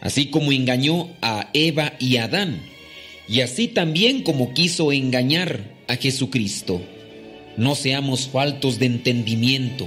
Así 0.00 0.26
como 0.26 0.52
engañó 0.52 1.10
a 1.20 1.50
Eva 1.52 1.94
y 1.98 2.16
Adán, 2.16 2.62
y 3.28 3.42
así 3.42 3.68
también 3.68 4.22
como 4.22 4.54
quiso 4.54 4.92
engañar 4.92 5.60
a 5.86 5.96
Jesucristo. 5.96 6.80
No 7.56 7.74
seamos 7.74 8.28
faltos 8.28 8.78
de 8.78 8.86
entendimiento. 8.86 9.86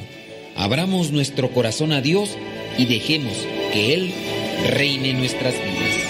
Abramos 0.55 1.11
nuestro 1.11 1.51
corazón 1.51 1.91
a 1.91 2.01
Dios 2.01 2.38
y 2.78 2.86
dejemos 2.86 3.34
que 3.74 3.93
Él 3.93 4.11
reine 4.69 5.13
nuestras 5.13 5.53
vidas. 5.55 6.01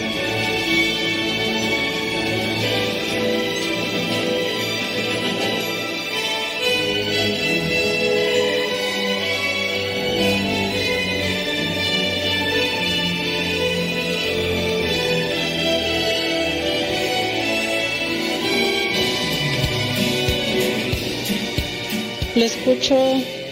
Lo 22.42 22.48
escucho 22.48 22.96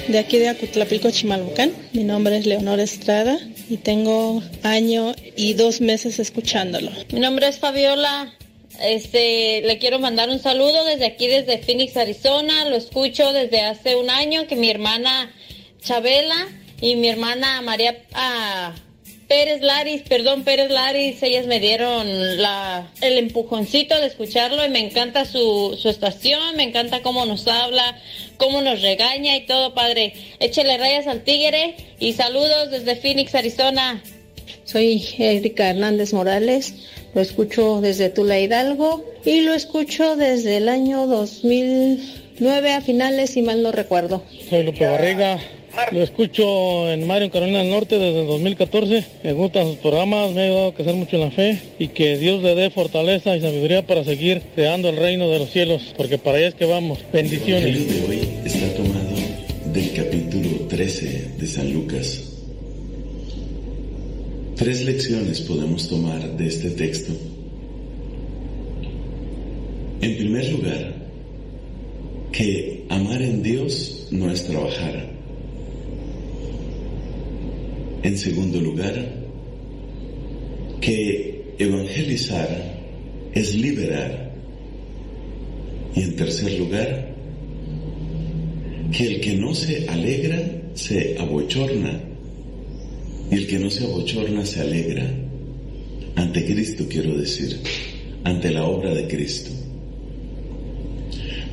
de 0.08 0.18
aquí 0.18 0.40
de 0.40 0.50
Acutlapilco, 0.50 1.12
Chimalhuacán. 1.12 1.72
Mi 1.94 2.04
nombre 2.04 2.38
es 2.38 2.48
Leonor 2.48 2.80
Estrada 2.80 3.38
y 3.70 3.78
tengo 3.78 4.42
año 4.64 5.14
y 5.36 5.54
dos 5.54 5.80
meses 5.80 6.18
escuchándolo. 6.18 6.90
Mi 7.12 7.20
nombre 7.20 7.48
es 7.48 7.60
Fabiola. 7.60 8.34
Este, 8.82 9.62
le 9.62 9.78
quiero 9.78 10.00
mandar 10.00 10.30
un 10.30 10.40
saludo 10.40 10.86
desde 10.86 11.06
aquí, 11.06 11.28
desde 11.28 11.60
Phoenix, 11.60 11.98
Arizona. 11.98 12.66
Lo 12.66 12.78
escucho 12.78 13.32
desde 13.32 13.62
hace 13.62 13.96
un 13.96 14.10
año 14.10 14.48
que 14.48 14.56
mi 14.56 14.72
hermana 14.72 15.32
Chabela 15.84 16.48
y 16.82 16.96
mi 16.96 17.10
hermana 17.10 17.62
María 17.62 17.96
ah, 18.14 18.74
Pérez 19.30 19.62
Laris, 19.62 20.02
perdón, 20.10 20.44
Pérez 20.44 20.72
Laris, 20.72 21.22
ellas 21.22 21.46
me 21.46 21.60
dieron 21.60 22.42
la, 22.42 22.90
el 23.02 23.20
empujoncito 23.20 23.94
de 24.02 24.08
escucharlo 24.08 24.66
y 24.66 24.70
me 24.70 24.80
encanta 24.80 25.24
su, 25.24 25.78
su 25.80 25.88
estación, 25.88 26.56
me 26.56 26.64
encanta 26.64 27.04
cómo 27.04 27.28
nos 27.28 27.48
habla, 27.48 27.96
cómo 28.40 28.62
nos 28.62 28.82
regaña 28.82 29.36
y 29.36 29.46
todo, 29.46 29.76
padre. 29.76 30.14
Échele 30.40 30.78
rayas 30.80 31.06
al 31.06 31.24
tigre 31.24 31.76
y 32.00 32.14
saludos 32.14 32.72
desde 32.72 32.96
Phoenix, 32.96 33.36
Arizona. 33.36 34.02
Soy 34.64 35.04
Erika 35.20 35.70
Hernández 35.70 36.14
Morales, 36.14 36.74
lo 37.14 37.22
escucho 37.22 37.82
desde 37.82 38.10
Tula 38.10 38.40
Hidalgo 38.40 39.04
y 39.26 39.42
lo 39.42 39.54
escucho 39.54 40.16
desde 40.16 40.58
el 40.58 40.70
año 40.70 41.06
2009 41.06 42.74
a 42.74 42.82
finales, 42.82 43.32
si 43.32 43.42
mal 43.42 43.62
no 43.62 43.72
recuerdo. 43.72 44.24
Soy 44.50 44.64
Lupe 44.64 44.88
Barriga, 44.88 45.40
lo 45.92 46.02
escucho 46.04 46.92
en 46.92 47.06
Mario, 47.08 47.32
Carolina 47.32 47.60
del 47.60 47.70
Norte 47.70 47.98
desde 47.98 48.22
el 48.22 48.28
2014. 48.28 49.06
Me 49.24 49.34
gustan 49.34 49.68
sus 49.68 49.78
programas, 49.78 50.32
me 50.32 50.42
ha 50.42 50.44
ayudado 50.46 50.68
a 50.68 50.74
crecer 50.74 50.96
mucho 50.96 51.16
en 51.16 51.22
la 51.22 51.32
fe 51.32 51.60
y 51.80 51.90
que 51.90 52.18
Dios 52.18 52.42
le 52.44 52.56
dé 52.56 52.70
fortaleza 52.70 53.36
y 53.36 53.42
sabiduría 53.42 53.86
para 53.86 54.04
seguir 54.04 54.42
creando 54.56 54.90
el 54.90 54.98
reino 54.98 55.30
de 55.30 55.40
los 55.40 55.50
cielos, 55.50 55.94
porque 55.98 56.18
para 56.18 56.38
allá 56.38 56.48
es 56.48 56.56
que 56.56 56.66
vamos. 56.66 57.00
Bendiciones. 57.12 57.66
El 57.66 57.76
Evangelio 57.76 58.08
de 58.08 58.10
hoy 58.10 58.30
está 58.46 58.74
tomado 58.76 59.16
del 59.74 59.94
capítulo 59.94 60.68
13 60.68 61.32
de 61.38 61.48
San 61.48 61.74
Lucas. 61.74 62.24
Tres 64.56 64.84
lecciones 64.84 65.42
podemos 65.42 65.88
tomar 65.88 66.22
de 66.36 66.48
este 66.48 66.72
texto. 66.72 67.14
En 70.02 70.18
primer 70.18 70.50
lugar, 70.52 70.94
que 72.32 72.86
amar 72.90 73.22
en 73.22 73.44
Dios 73.44 74.08
no 74.12 74.32
es 74.32 74.46
trabajar. 74.46 75.09
En 78.04 78.18
segundo 78.18 78.60
lugar, 78.62 78.96
que 80.80 81.54
evangelizar 81.58 82.80
es 83.34 83.56
liberar. 83.56 84.32
Y 85.96 86.02
en 86.02 86.16
tercer 86.16 86.58
lugar, 86.60 87.14
que 88.92 89.06
el 89.06 89.20
que 89.20 89.36
no 89.36 89.54
se 89.54 89.88
alegra 89.90 90.40
se 90.74 91.18
abochorna 91.20 92.02
y 93.32 93.36
el 93.36 93.48
que 93.48 93.60
no 93.60 93.70
se 93.70 93.84
abochorna 93.84 94.46
se 94.46 94.62
alegra. 94.62 95.06
Ante 96.16 96.46
Cristo 96.46 96.86
quiero 96.90 97.18
decir, 97.18 97.60
ante 98.24 98.52
la 98.52 98.66
obra 98.66 98.94
de 98.94 99.08
Cristo. 99.08 99.52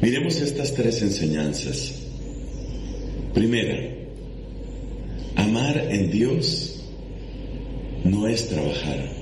Miremos 0.01 0.41
estas 0.41 0.75
tres 0.75 1.03
enseñanzas. 1.03 1.95
Primera, 3.35 3.96
amar 5.37 5.89
en 5.91 6.11
Dios 6.11 6.83
no 8.05 8.27
es 8.27 8.49
trabajar. 8.49 9.17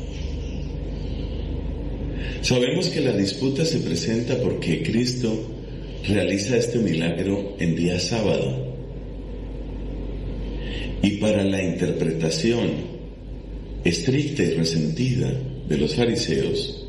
Sabemos 2.42 2.88
que 2.88 3.00
la 3.00 3.12
disputa 3.16 3.64
se 3.64 3.78
presenta 3.78 4.36
porque 4.40 4.82
Cristo 4.82 5.32
realiza 6.06 6.56
este 6.56 6.78
milagro 6.78 7.56
en 7.58 7.74
día 7.74 7.98
sábado. 7.98 8.74
Y 11.02 11.12
para 11.18 11.44
la 11.44 11.62
interpretación 11.62 12.70
estricta 13.84 14.42
y 14.42 14.50
resentida 14.50 15.32
de 15.68 15.78
los 15.78 15.94
fariseos, 15.94 16.86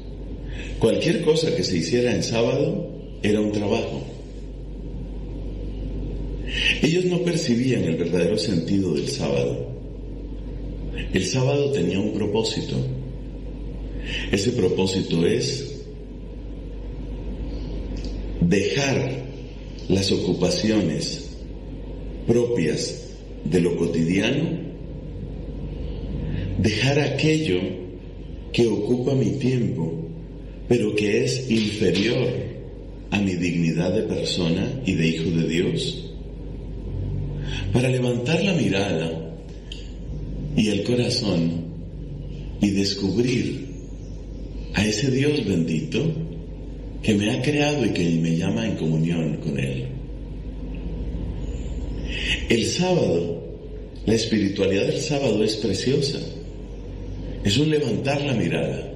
cualquier 0.80 1.22
cosa 1.22 1.56
que 1.56 1.64
se 1.64 1.78
hiciera 1.78 2.14
en 2.14 2.24
sábado 2.24 3.18
era 3.24 3.40
un 3.40 3.52
trabajo. 3.52 4.15
Ellos 6.82 7.06
no 7.06 7.20
percibían 7.24 7.84
el 7.84 7.98
verdadero 7.98 8.38
sentido 8.38 8.94
del 8.94 9.08
sábado. 9.10 9.72
El 11.14 11.26
sábado 11.26 11.72
tenía 11.72 12.00
un 12.00 12.14
propósito. 12.14 12.76
Ese 14.32 14.52
propósito 14.52 15.26
es 15.26 15.76
dejar 18.42 19.26
las 19.90 20.12
ocupaciones 20.12 21.30
propias 22.28 23.14
de 23.44 23.62
lo 23.62 23.76
cotidiano, 23.78 24.50
dejar 26.60 27.00
aquello 27.00 27.60
que 28.52 28.68
ocupa 28.68 29.14
mi 29.14 29.32
tiempo, 29.32 29.94
pero 30.68 30.96
que 30.96 31.24
es 31.24 31.50
inferior 31.50 32.28
a 33.12 33.20
mi 33.20 33.36
dignidad 33.36 33.94
de 33.94 34.04
persona 34.04 34.82
y 34.86 34.94
de 34.94 35.08
hijo 35.08 35.30
de 35.30 35.48
Dios, 35.48 36.05
para 37.74 37.90
levantar 37.90 38.44
la 38.44 38.54
mirada 38.54 39.12
y 40.56 40.70
el 40.70 40.84
corazón 40.84 41.66
y 42.62 42.70
descubrir 42.72 43.66
a 44.74 44.86
ese 44.86 45.12
Dios 45.12 45.46
bendito 45.46 46.02
que 47.02 47.14
me 47.14 47.32
ha 47.32 47.42
creado 47.42 47.86
y 47.86 47.90
que 47.90 48.10
me 48.12 48.36
llama 48.36 48.66
en 48.66 48.76
comunión 48.76 49.38
con 49.38 49.60
Él. 49.60 49.86
El 52.50 52.66
sábado, 52.66 53.44
la 54.06 54.14
espiritualidad 54.14 54.88
del 54.88 55.02
sábado 55.02 55.44
es 55.44 55.56
preciosa. 55.58 56.20
Es 57.44 57.58
un 57.58 57.70
levantar 57.70 58.22
la 58.22 58.34
mirada 58.34 58.92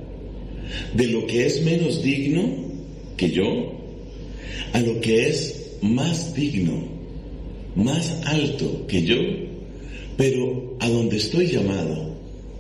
de 0.94 1.08
lo 1.08 1.28
que 1.28 1.46
es 1.46 1.62
menos 1.64 2.02
digno 2.02 2.70
que 3.18 3.30
yo 3.32 3.74
a 4.74 4.80
lo 4.80 5.00
que 5.02 5.28
es 5.28 5.78
más 5.82 6.34
digno, 6.34 6.84
más 7.76 8.22
alto 8.26 8.86
que 8.88 9.04
yo, 9.04 9.18
pero 10.18 10.78
a 10.80 10.90
donde 10.90 11.18
estoy 11.18 11.48
llamado 11.48 12.10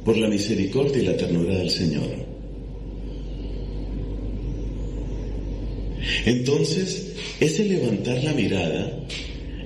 por 0.05 0.17
la 0.17 0.27
misericordia 0.27 1.01
y 1.01 1.05
la 1.05 1.17
ternura 1.17 1.55
del 1.57 1.69
Señor. 1.69 2.29
Entonces, 6.25 7.13
ese 7.39 7.65
levantar 7.65 8.23
la 8.23 8.33
mirada 8.33 9.05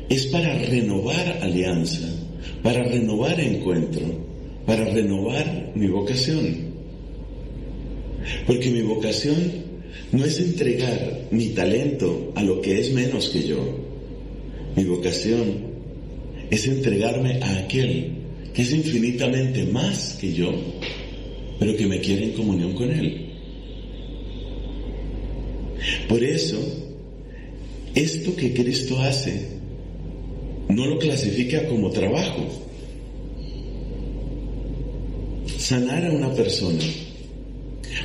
es 0.10 0.28
para 0.28 0.58
renovar 0.58 1.40
alianza, 1.42 2.08
para 2.62 2.84
renovar 2.84 3.40
encuentro, 3.40 4.06
para 4.66 4.86
renovar 4.86 5.72
mi 5.76 5.88
vocación. 5.88 6.74
Porque 8.48 8.70
mi 8.70 8.82
vocación 8.82 9.64
no 10.12 10.26
es 10.26 10.40
entregar 10.40 11.28
mi 11.32 11.48
talento 11.50 12.32
a 12.36 12.44
lo 12.44 12.62
que 12.62 12.80
es 12.80 12.94
menos 12.94 13.30
que 13.30 13.48
yo. 13.48 13.83
Mi 14.76 14.84
vocación 14.86 15.74
es 16.50 16.68
entregarme 16.68 17.40
a 17.42 17.60
aquel 17.60 18.12
que 18.54 18.62
es 18.62 18.72
infinitamente 18.72 19.66
más 19.66 20.18
que 20.20 20.34
yo, 20.34 20.52
pero 21.60 21.76
que 21.76 21.88
me 21.88 22.00
quiere 22.00 22.26
en 22.26 22.32
comunión 22.34 22.74
con 22.74 22.92
Él. 22.92 23.30
Por 26.08 26.24
eso, 26.24 26.58
esto 27.96 28.36
que 28.36 28.54
Cristo 28.54 29.00
hace 29.00 29.48
no 30.70 30.86
lo 30.86 30.98
clasifica 30.98 31.68
como 31.68 31.90
trabajo. 31.90 32.48
Sanar 35.58 36.06
a 36.06 36.12
una 36.12 36.34
persona, 36.34 36.84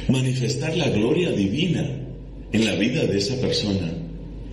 manifestar 0.08 0.76
la 0.76 0.88
gloria 0.90 1.32
divina 1.32 1.88
en 2.52 2.64
la 2.64 2.74
vida 2.76 3.04
de 3.04 3.18
esa 3.18 3.40
persona, 3.40 3.92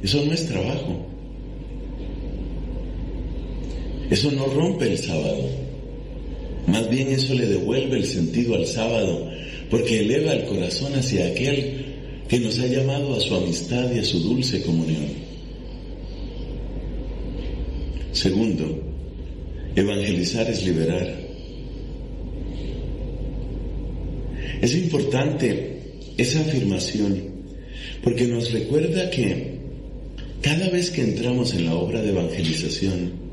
eso 0.03 0.23
no 0.25 0.33
es 0.33 0.47
trabajo. 0.47 1.04
Eso 4.09 4.31
no 4.31 4.45
rompe 4.47 4.91
el 4.91 4.97
sábado. 4.97 5.49
Más 6.67 6.89
bien 6.89 7.09
eso 7.09 7.33
le 7.33 7.45
devuelve 7.45 7.97
el 7.97 8.05
sentido 8.05 8.55
al 8.55 8.65
sábado, 8.65 9.29
porque 9.69 10.01
eleva 10.01 10.33
el 10.33 10.45
corazón 10.45 10.93
hacia 10.95 11.27
aquel 11.27 11.85
que 12.27 12.39
nos 12.39 12.59
ha 12.59 12.67
llamado 12.67 13.15
a 13.15 13.19
su 13.19 13.35
amistad 13.35 13.91
y 13.93 13.99
a 13.99 14.03
su 14.03 14.19
dulce 14.19 14.61
comunión. 14.61 15.05
Segundo, 18.11 18.81
evangelizar 19.75 20.49
es 20.49 20.65
liberar. 20.65 21.25
Es 24.61 24.75
importante 24.75 25.81
esa 26.17 26.39
afirmación 26.41 27.35
porque 28.03 28.25
nos 28.25 28.51
recuerda 28.51 29.09
que 29.09 29.55
cada 30.41 30.69
vez 30.69 30.91
que 30.91 31.01
entramos 31.01 31.53
en 31.53 31.65
la 31.65 31.75
obra 31.75 32.01
de 32.01 32.09
evangelización, 32.09 33.24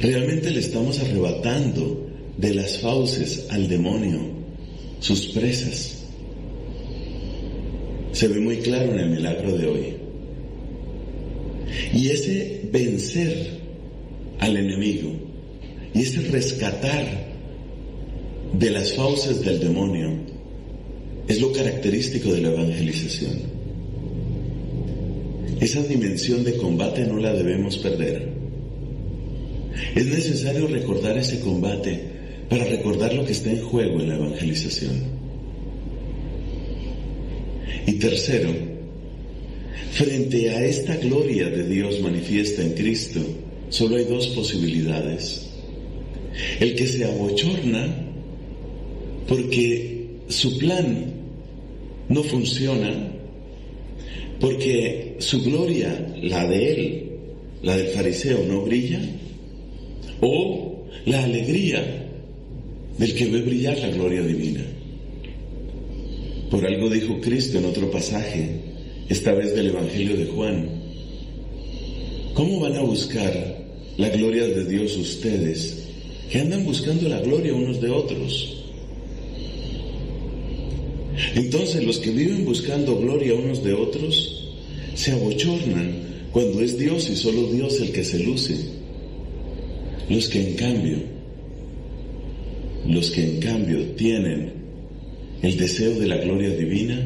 realmente 0.00 0.50
le 0.50 0.60
estamos 0.60 1.00
arrebatando 1.00 2.08
de 2.36 2.54
las 2.54 2.78
fauces 2.78 3.46
al 3.50 3.68
demonio 3.68 4.20
sus 5.00 5.28
presas. 5.28 6.02
Se 8.12 8.28
ve 8.28 8.40
muy 8.40 8.58
claro 8.58 8.92
en 8.92 9.00
el 9.00 9.10
milagro 9.10 9.56
de 9.56 9.66
hoy. 9.66 9.94
Y 11.92 12.08
ese 12.08 12.62
vencer 12.72 13.50
al 14.38 14.56
enemigo 14.56 15.10
y 15.92 16.02
ese 16.02 16.22
rescatar 16.22 17.04
de 18.58 18.70
las 18.70 18.92
fauces 18.94 19.44
del 19.44 19.60
demonio 19.60 20.12
es 21.28 21.40
lo 21.40 21.52
característico 21.52 22.32
de 22.32 22.42
la 22.42 22.48
evangelización. 22.48 23.54
Esa 25.60 25.82
dimensión 25.82 26.44
de 26.44 26.56
combate 26.56 27.06
no 27.06 27.18
la 27.18 27.32
debemos 27.32 27.78
perder. 27.78 28.33
Es 29.94 30.06
necesario 30.06 30.66
recordar 30.66 31.16
ese 31.18 31.40
combate 31.40 32.00
para 32.48 32.64
recordar 32.64 33.14
lo 33.14 33.24
que 33.24 33.32
está 33.32 33.50
en 33.50 33.62
juego 33.62 34.00
en 34.00 34.08
la 34.08 34.16
evangelización. 34.16 35.02
Y 37.86 37.92
tercero, 37.94 38.50
frente 39.92 40.50
a 40.50 40.64
esta 40.64 40.96
gloria 40.96 41.48
de 41.48 41.68
Dios 41.68 42.00
manifiesta 42.00 42.62
en 42.62 42.72
Cristo, 42.72 43.20
solo 43.68 43.96
hay 43.96 44.04
dos 44.04 44.28
posibilidades. 44.28 45.50
El 46.60 46.74
que 46.74 46.86
se 46.86 47.04
abochorna 47.04 48.04
porque 49.28 50.06
su 50.28 50.58
plan 50.58 51.12
no 52.08 52.22
funciona, 52.22 53.10
porque 54.40 55.16
su 55.18 55.42
gloria, 55.42 56.14
la 56.22 56.46
de 56.46 56.72
él, 56.72 57.02
la 57.62 57.76
del 57.76 57.88
fariseo, 57.88 58.44
no 58.46 58.62
brilla, 58.62 59.00
o 60.24 60.86
la 61.04 61.22
alegría 61.22 62.08
del 62.98 63.14
que 63.14 63.26
ve 63.26 63.42
brillar 63.42 63.78
la 63.78 63.88
gloria 63.88 64.22
divina. 64.22 64.64
Por 66.50 66.66
algo 66.66 66.88
dijo 66.88 67.20
Cristo 67.20 67.58
en 67.58 67.66
otro 67.66 67.90
pasaje, 67.90 68.60
esta 69.08 69.32
vez 69.34 69.54
del 69.54 69.68
Evangelio 69.68 70.16
de 70.16 70.26
Juan, 70.26 70.68
¿cómo 72.32 72.60
van 72.60 72.76
a 72.76 72.82
buscar 72.82 73.64
la 73.98 74.08
gloria 74.08 74.46
de 74.46 74.64
Dios 74.64 74.96
ustedes 74.96 75.88
que 76.30 76.38
andan 76.38 76.64
buscando 76.64 77.08
la 77.08 77.20
gloria 77.20 77.54
unos 77.54 77.80
de 77.80 77.90
otros? 77.90 78.62
Entonces 81.34 81.84
los 81.84 81.98
que 81.98 82.10
viven 82.10 82.44
buscando 82.44 82.96
gloria 82.98 83.34
unos 83.34 83.62
de 83.62 83.74
otros 83.74 84.54
se 84.94 85.12
abochornan 85.12 86.28
cuando 86.32 86.60
es 86.62 86.78
Dios 86.78 87.10
y 87.10 87.16
solo 87.16 87.46
Dios 87.52 87.80
el 87.80 87.92
que 87.92 88.04
se 88.04 88.20
luce. 88.20 88.73
Los 90.08 90.28
que 90.28 90.48
en 90.48 90.54
cambio, 90.54 90.98
los 92.86 93.10
que 93.10 93.24
en 93.24 93.40
cambio 93.40 93.80
tienen 93.96 94.52
el 95.42 95.56
deseo 95.56 95.98
de 95.98 96.06
la 96.06 96.16
gloria 96.16 96.50
divina, 96.50 96.98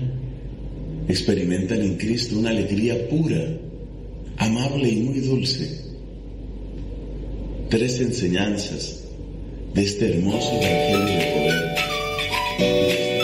experimentan 1.09 1.81
en 1.81 1.97
Cristo 1.97 2.39
una 2.39 2.51
alegría 2.51 3.09
pura, 3.09 3.41
amable 4.37 4.89
y 4.89 4.97
muy 4.97 5.21
dulce. 5.21 5.81
Tres 7.71 8.01
enseñanzas 8.01 9.05
de 9.75 9.83
este 9.83 10.15
hermoso 10.15 10.53
Evangelio 10.61 11.19
de 11.19 11.27
poder. 12.59 13.18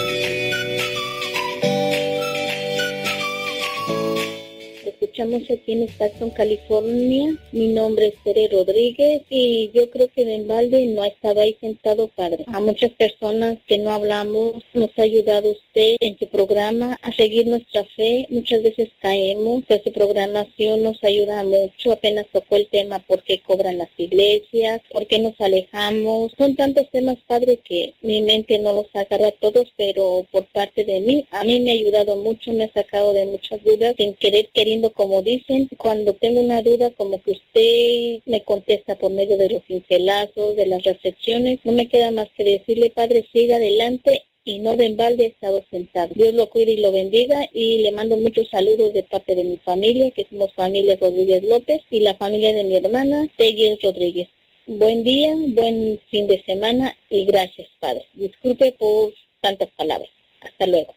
Escuchamos 5.15 5.49
aquí 5.49 5.73
en 5.73 5.85
Stockton, 5.85 6.31
California. 6.31 7.37
Mi 7.53 7.69
nombre 7.69 8.09
es 8.09 8.15
Tere 8.25 8.49
Rodríguez 8.49 9.23
y 9.31 9.71
yo 9.73 9.89
creo 9.89 10.09
que 10.09 10.23
en 10.23 10.49
balde 10.49 10.87
no 10.87 11.05
estaba 11.05 11.43
ahí 11.43 11.57
sentado, 11.61 12.09
padre. 12.09 12.45
A 12.49 12.59
muchas 12.59 12.91
personas 12.91 13.59
que 13.69 13.79
no 13.79 13.93
hablamos, 13.93 14.65
nos 14.73 14.91
ha 14.99 15.03
ayudado 15.03 15.53
usted 15.53 15.99
en 16.01 16.19
su 16.19 16.27
programa 16.27 16.99
a 17.01 17.13
seguir 17.13 17.47
nuestra 17.47 17.85
fe. 17.97 18.27
Muchas 18.29 18.65
veces 18.65 18.89
caemos, 19.01 19.63
pero 19.69 19.85
su 19.85 19.93
programación 19.93 20.83
nos 20.83 21.03
ayuda 21.05 21.45
mucho. 21.45 21.93
Apenas 21.93 22.27
tocó 22.33 22.57
el 22.57 22.67
tema 22.67 22.99
por 22.99 23.23
qué 23.23 23.39
cobran 23.39 23.79
las 23.79 23.91
iglesias, 23.97 24.81
por 24.93 25.07
qué 25.07 25.21
nos 25.21 25.41
alejamos. 25.41 26.33
Son 26.37 26.57
tantos 26.57 26.91
temas, 26.91 27.19
padre, 27.29 27.59
que 27.59 27.95
mi 28.03 28.21
mente 28.21 28.59
no 28.59 28.73
los 28.73 28.87
agarra 28.95 29.31
todos, 29.31 29.73
pero 29.77 30.27
por 30.33 30.45
parte 30.47 30.85
de 30.85 30.99
mí, 30.99 31.25
a 31.31 31.45
mí 31.45 31.61
me 31.61 31.71
ha 31.71 31.75
ayudado 31.75 32.17
mucho, 32.17 32.53
me 32.53 32.65
ha 32.65 32.73
sacado 32.73 33.13
de 33.13 33.27
muchas 33.27 33.63
dudas, 33.63 33.95
sin 33.97 34.15
querer, 34.15 34.49
queriendo 34.53 34.91
como 35.05 35.21
dicen, 35.21 35.69
cuando 35.77 36.15
tengo 36.15 36.41
una 36.41 36.63
duda, 36.63 36.89
como 36.93 37.21
que 37.21 37.33
usted 37.33 38.23
me 38.25 38.43
contesta 38.43 38.97
por 38.97 39.11
medio 39.11 39.37
de 39.37 39.51
los 39.51 39.63
pincelazos, 39.65 40.57
de 40.57 40.65
las 40.65 40.83
reflexiones, 40.83 41.61
no 41.63 41.73
me 41.73 41.89
queda 41.89 42.11
más 42.11 42.29
que 42.35 42.43
decirle, 42.43 42.89
Padre, 42.89 43.29
siga 43.31 43.57
adelante 43.57 44.23
y 44.45 44.61
no 44.61 44.77
de 44.77 44.87
embalde 44.87 45.25
he 45.25 45.27
estado 45.27 45.63
sentado. 45.71 46.11
Dios 46.15 46.33
lo 46.33 46.49
cuide 46.49 46.73
y 46.73 46.79
lo 46.79 46.91
bendiga 46.91 47.47
y 47.53 47.83
le 47.83 47.93
mando 47.93 48.17
muchos 48.17 48.49
saludos 48.49 48.95
de 48.95 49.03
parte 49.03 49.35
de 49.35 49.45
mi 49.45 49.59
familia, 49.59 50.11
que 50.11 50.27
somos 50.31 50.55
familia 50.55 50.97
Rodríguez 50.99 51.43
López 51.43 51.83
y 51.91 52.01
la 52.01 52.15
familia 52.15 52.55
de 52.55 52.65
mi 52.65 52.77
hermana, 52.77 53.29
Tegui 53.37 53.79
Rodríguez. 53.83 54.29
Buen 54.67 55.05
día, 55.05 55.35
buen 55.37 56.01
fin 56.11 56.27
de 56.27 56.43
semana 56.45 56.97
y 57.11 57.27
gracias, 57.27 57.69
Padre. 57.79 58.07
Disculpe 58.15 58.73
por 58.73 59.13
tantas 59.43 59.69
palabras. 59.77 60.09
Hasta 60.41 60.67
luego. 60.67 60.95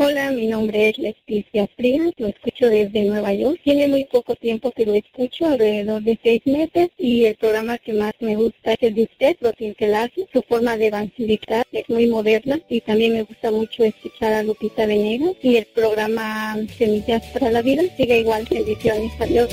Hola, 0.00 0.30
mi 0.30 0.46
nombre 0.46 0.90
es 0.90 0.98
Leticia 0.98 1.66
Frías, 1.76 2.12
lo 2.18 2.28
escucho 2.28 2.68
desde 2.68 3.02
Nueva 3.02 3.34
York. 3.34 3.58
Tiene 3.64 3.88
muy 3.88 4.04
poco 4.04 4.36
tiempo 4.36 4.70
que 4.70 4.86
lo 4.86 4.94
escucho, 4.94 5.46
alrededor 5.46 6.02
de 6.02 6.16
seis 6.22 6.40
meses, 6.44 6.90
y 6.96 7.24
el 7.24 7.34
programa 7.34 7.78
que 7.78 7.94
más 7.94 8.12
me 8.20 8.36
gusta 8.36 8.74
es 8.74 8.78
el 8.82 8.94
de 8.94 9.02
usted, 9.02 9.36
Los 9.40 9.54
Cincelazos. 9.58 10.28
Su 10.32 10.42
forma 10.42 10.76
de 10.76 10.86
evangelizar 10.86 11.66
es 11.72 11.88
muy 11.88 12.06
moderna 12.06 12.60
y 12.68 12.80
también 12.80 13.14
me 13.14 13.24
gusta 13.24 13.50
mucho 13.50 13.82
escuchar 13.82 14.34
a 14.34 14.44
Lupita 14.44 14.86
Venegas 14.86 15.34
y 15.42 15.56
el 15.56 15.66
programa 15.66 16.56
Semillas 16.78 17.26
para 17.32 17.50
la 17.50 17.62
Vida. 17.62 17.82
Sigue 17.96 18.20
igual, 18.20 18.46
bendiciones, 18.48 19.10
adiós. 19.18 19.48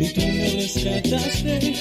y 0.00 0.08
tú 0.12 0.20
me 0.20 0.48
rescataste, 0.50 1.74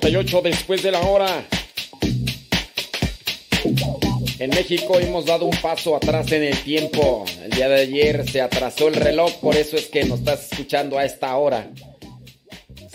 ...58 0.00 0.42
después 0.42 0.82
de 0.82 0.92
la 0.92 1.00
hora. 1.00 1.44
En 4.38 4.48
México 4.50 4.98
hemos 4.98 5.26
dado 5.26 5.44
un 5.44 5.56
paso 5.58 5.94
atrás 5.94 6.32
en 6.32 6.42
el 6.42 6.56
tiempo. 6.62 7.26
El 7.44 7.50
día 7.50 7.68
de 7.68 7.82
ayer 7.82 8.26
se 8.26 8.40
atrasó 8.40 8.88
el 8.88 8.94
reloj, 8.94 9.34
por 9.40 9.56
eso 9.56 9.76
es 9.76 9.88
que 9.88 10.04
nos 10.04 10.20
estás 10.20 10.50
escuchando 10.50 10.98
a 10.98 11.04
esta 11.04 11.36
hora. 11.36 11.70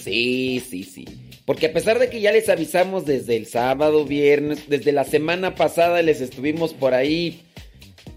Sí, 0.01 0.63
sí, 0.67 0.83
sí. 0.83 1.05
Porque 1.45 1.67
a 1.67 1.73
pesar 1.73 1.99
de 1.99 2.09
que 2.09 2.21
ya 2.21 2.31
les 2.31 2.49
avisamos 2.49 3.05
desde 3.05 3.35
el 3.35 3.45
sábado, 3.45 4.05
viernes, 4.05 4.67
desde 4.67 4.91
la 4.91 5.03
semana 5.03 5.53
pasada 5.53 6.01
les 6.01 6.21
estuvimos 6.21 6.73
por 6.73 6.95
ahí 6.95 7.43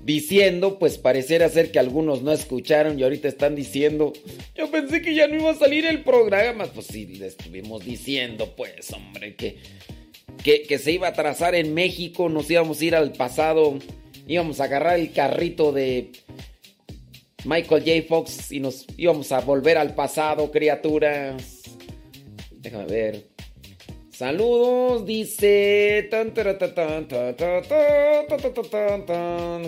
diciendo, 0.08 0.78
pues 0.78 0.96
pareciera 0.96 1.50
ser 1.50 1.70
que 1.70 1.78
algunos 1.78 2.22
no 2.22 2.32
escucharon 2.32 2.98
y 2.98 3.02
ahorita 3.02 3.28
están 3.28 3.54
diciendo, 3.54 4.14
yo 4.56 4.70
pensé 4.70 5.02
que 5.02 5.14
ya 5.14 5.28
no 5.28 5.36
iba 5.36 5.50
a 5.50 5.54
salir 5.54 5.84
el 5.84 6.02
programa. 6.02 6.64
Pues 6.64 6.86
sí, 6.86 7.04
les 7.04 7.36
estuvimos 7.36 7.84
diciendo, 7.84 8.54
pues 8.56 8.90
hombre, 8.94 9.36
que, 9.36 9.58
que, 10.42 10.62
que 10.62 10.78
se 10.78 10.92
iba 10.92 11.08
a 11.08 11.12
trazar 11.12 11.54
en 11.54 11.74
México, 11.74 12.30
nos 12.30 12.50
íbamos 12.50 12.80
a 12.80 12.84
ir 12.86 12.94
al 12.94 13.12
pasado, 13.12 13.78
íbamos 14.26 14.60
a 14.60 14.64
agarrar 14.64 14.98
el 14.98 15.12
carrito 15.12 15.72
de 15.72 16.10
Michael 17.44 17.84
J. 17.84 18.08
Fox 18.08 18.50
y 18.50 18.60
nos 18.60 18.86
íbamos 18.96 19.30
a 19.30 19.40
volver 19.40 19.76
al 19.76 19.94
pasado, 19.94 20.50
criaturas. 20.50 21.64
Déjame 22.50 22.86
ver. 22.86 23.37
Saludos, 24.18 25.06
dice. 25.06 26.10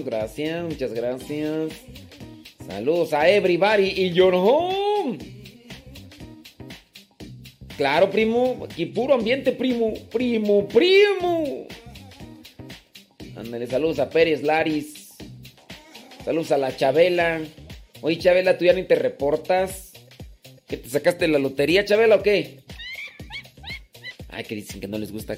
Gracias, 0.05 0.65
muchas 0.65 0.93
gracias. 0.93 1.73
Saludos 2.67 3.13
a 3.13 3.29
everybody 3.29 3.93
y 3.95 4.11
your 4.11 4.35
home. 4.35 5.19
Claro, 7.77 8.11
primo. 8.11 8.67
Aquí 8.69 8.87
puro 8.87 9.15
ambiente, 9.15 9.53
primo. 9.53 9.95
Primo, 10.11 10.67
primo. 10.67 11.69
Ándale, 13.37 13.69
saludos 13.69 14.01
a 14.01 14.11
Pérez 14.11 14.43
Laris. 14.43 15.15
Saludos 16.25 16.51
a 16.51 16.59
la 16.59 16.77
Chabela. 16.77 17.41
Oye, 18.01 18.19
Chabela, 18.19 18.59
tú 18.59 18.65
ya 18.65 18.73
ni 18.73 18.83
te 18.83 18.97
reportas. 18.97 19.93
¿Que 20.67 20.77
te 20.77 20.89
sacaste 20.89 21.29
la 21.29 21.39
lotería, 21.39 21.85
Chabela, 21.85 22.17
o 22.17 22.23
qué? 22.25 22.60
Ay, 24.33 24.45
que 24.45 24.55
dicen 24.55 24.81
que 24.81 24.89
no 24.89 24.99
les 24.99 25.13
gusta. 25.13 25.37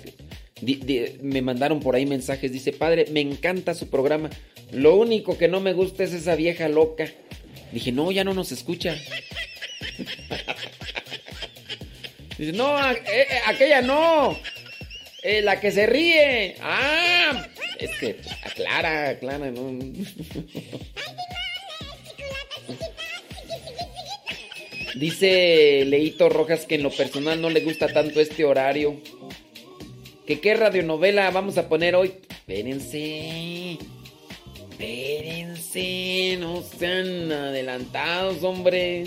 me 1.20 1.43
mandaron 1.43 1.80
por 1.80 1.95
ahí 1.95 2.07
mensajes. 2.07 2.53
Dice, 2.53 2.72
padre, 2.72 3.07
me 3.11 3.20
encanta 3.20 3.74
su 3.74 3.88
programa. 3.88 4.30
Lo 4.70 4.97
único 4.97 5.38
que 5.38 5.49
no 5.49 5.61
me 5.61 5.72
gusta 5.72 6.05
es 6.05 6.12
esa 6.12 6.36
vieja 6.36 6.68
loca. 6.68 7.07
Dije, 7.72 7.93
no, 7.93 8.12
ya 8.12 8.24
no 8.24 8.34
nos 8.34 8.53
escucha. 8.53 8.97
Dice, 12.38 12.53
no, 12.53 12.78
eh, 12.90 13.03
eh, 13.07 13.26
aquella 13.47 13.82
no. 13.82 14.38
Eh, 15.22 15.43
la 15.43 15.61
que 15.61 15.70
se 15.70 15.86
ríe. 15.86 16.57
Ah, 16.61 17.47
es 17.78 17.90
que 17.99 18.16
aclara, 18.45 19.11
aclara, 19.11 19.51
no. 19.51 19.70
Dice 24.95 25.84
Leito 25.86 26.28
Rojas 26.28 26.66
que 26.66 26.74
en 26.74 26.82
lo 26.82 26.90
personal 26.90 27.40
no 27.40 27.51
le 27.51 27.61
gusta 27.61 27.88
tanto 27.88 28.20
este 28.20 28.45
horario. 28.45 29.01
¿Que 30.26 30.40
qué 30.40 30.55
radionovela 30.55 31.30
vamos 31.30 31.59
a 31.59 31.68
poner 31.68 31.95
hoy? 31.95 32.12
Espérense. 32.28 33.78
Espérense. 34.70 36.36
No 36.38 36.62
sean 36.62 37.32
adelantados, 37.32 38.43
hombre. 38.43 39.07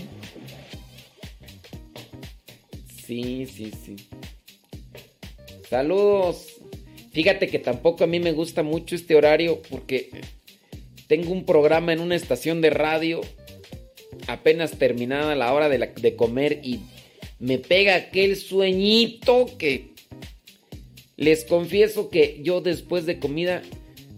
Sí, 3.05 3.45
sí, 3.45 3.71
sí. 3.85 3.95
Saludos. 5.69 6.47
Fíjate 7.11 7.47
que 7.47 7.59
tampoco 7.59 8.03
a 8.03 8.07
mí 8.07 8.19
me 8.19 8.33
gusta 8.33 8.63
mucho 8.63 8.95
este 8.95 9.15
horario 9.15 9.61
porque 9.69 10.09
tengo 11.07 11.31
un 11.31 11.45
programa 11.45 11.93
en 11.93 12.01
una 12.01 12.15
estación 12.15 12.61
de 12.61 12.71
radio 12.71 13.21
apenas 14.27 14.77
terminada 14.77 15.35
la 15.35 15.53
hora 15.53 15.69
de, 15.69 16.15
comer 16.15 16.61
y 16.63 16.81
me 17.39 17.57
pega 17.57 17.95
aquel 17.95 18.35
sueñito 18.35 19.57
que 19.57 19.93
Les 21.17 21.45
confieso 21.45 22.09
que 22.09 22.41
yo 22.43 22.61
después 22.61 23.05
de 23.05 23.19
comida 23.19 23.61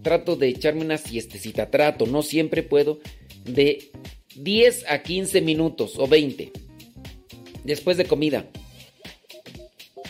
trato 0.02 0.36
de 0.36 0.48
echarme 0.48 0.82
una 0.82 0.98
siestecita. 0.98 1.70
Trato, 1.70 2.06
no 2.06 2.22
siempre 2.22 2.62
puedo, 2.62 2.98
de 3.44 3.90
10 4.36 4.84
a 4.88 5.02
15 5.02 5.40
minutos 5.42 5.94
o 5.96 6.06
20 6.08 6.50
después 7.64 7.96
de 7.96 8.06
comida. 8.06 8.46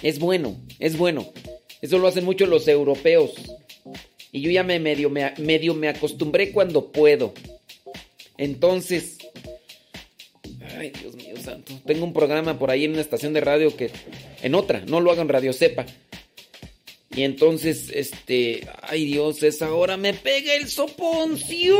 Es 0.02 0.18
bueno, 0.18 0.56
es 0.78 0.96
bueno. 0.96 1.26
Eso 1.82 1.98
lo 1.98 2.08
hacen 2.08 2.24
mucho 2.24 2.46
los 2.46 2.66
europeos. 2.68 3.32
Y 4.32 4.40
yo 4.40 4.50
ya 4.50 4.62
me 4.62 4.78
medio, 4.78 5.10
me 5.10 5.32
medio 5.38 5.74
me 5.74 5.88
acostumbré 5.88 6.52
cuando 6.52 6.92
puedo. 6.92 7.34
Entonces, 8.36 9.17
ay 10.78 10.90
Dios 10.90 11.14
mío 11.16 11.36
santo, 11.42 11.72
tengo 11.84 12.04
un 12.04 12.12
programa 12.12 12.58
por 12.58 12.70
ahí 12.70 12.84
en 12.84 12.92
una 12.92 13.00
estación 13.00 13.32
de 13.32 13.40
radio 13.40 13.76
que 13.76 13.90
en 14.42 14.54
otra, 14.54 14.82
no 14.86 15.00
lo 15.00 15.10
hago 15.10 15.22
en 15.22 15.28
Radio 15.28 15.52
Cepa. 15.52 15.84
Y 17.10 17.24
entonces, 17.24 17.90
este, 17.92 18.66
ay 18.82 19.06
Dios, 19.06 19.42
esa 19.42 19.72
hora 19.72 19.96
me 19.96 20.14
pega 20.14 20.54
el 20.54 20.68
soponcio. 20.68 21.76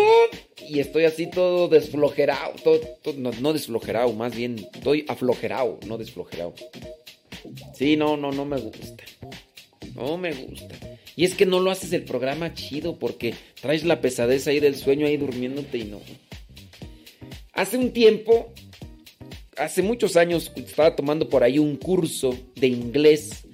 Y 0.68 0.80
estoy 0.80 1.04
así 1.04 1.30
todo 1.30 1.68
desflojerado, 1.68 2.54
no, 3.16 3.30
no 3.40 3.52
desflojerado, 3.52 4.12
más 4.14 4.34
bien 4.34 4.66
estoy 4.74 5.04
aflojerado, 5.06 5.78
no 5.86 5.96
desflojerado. 5.96 6.54
Sí, 7.74 7.96
no, 7.96 8.16
no, 8.16 8.32
no 8.32 8.44
me 8.44 8.58
gusta. 8.58 9.04
No 9.94 10.16
me 10.16 10.32
gusta. 10.32 10.74
Y 11.14 11.24
es 11.24 11.34
que 11.34 11.46
no 11.46 11.60
lo 11.60 11.70
haces 11.70 11.92
el 11.92 12.04
programa 12.04 12.54
chido 12.54 12.98
porque 12.98 13.34
traes 13.60 13.84
la 13.84 14.00
pesadez 14.00 14.46
ahí 14.46 14.60
del 14.60 14.76
sueño 14.76 15.06
ahí 15.06 15.16
durmiéndote 15.16 15.78
y 15.78 15.84
no. 15.84 16.00
Hace 17.52 17.76
un 17.76 17.92
tiempo, 17.92 18.52
hace 19.58 19.82
muchos 19.82 20.16
años, 20.16 20.52
estaba 20.56 20.94
tomando 20.96 21.28
por 21.28 21.42
ahí 21.42 21.58
un 21.58 21.76
curso 21.76 22.36
de 22.56 22.68
inglés 22.68 23.46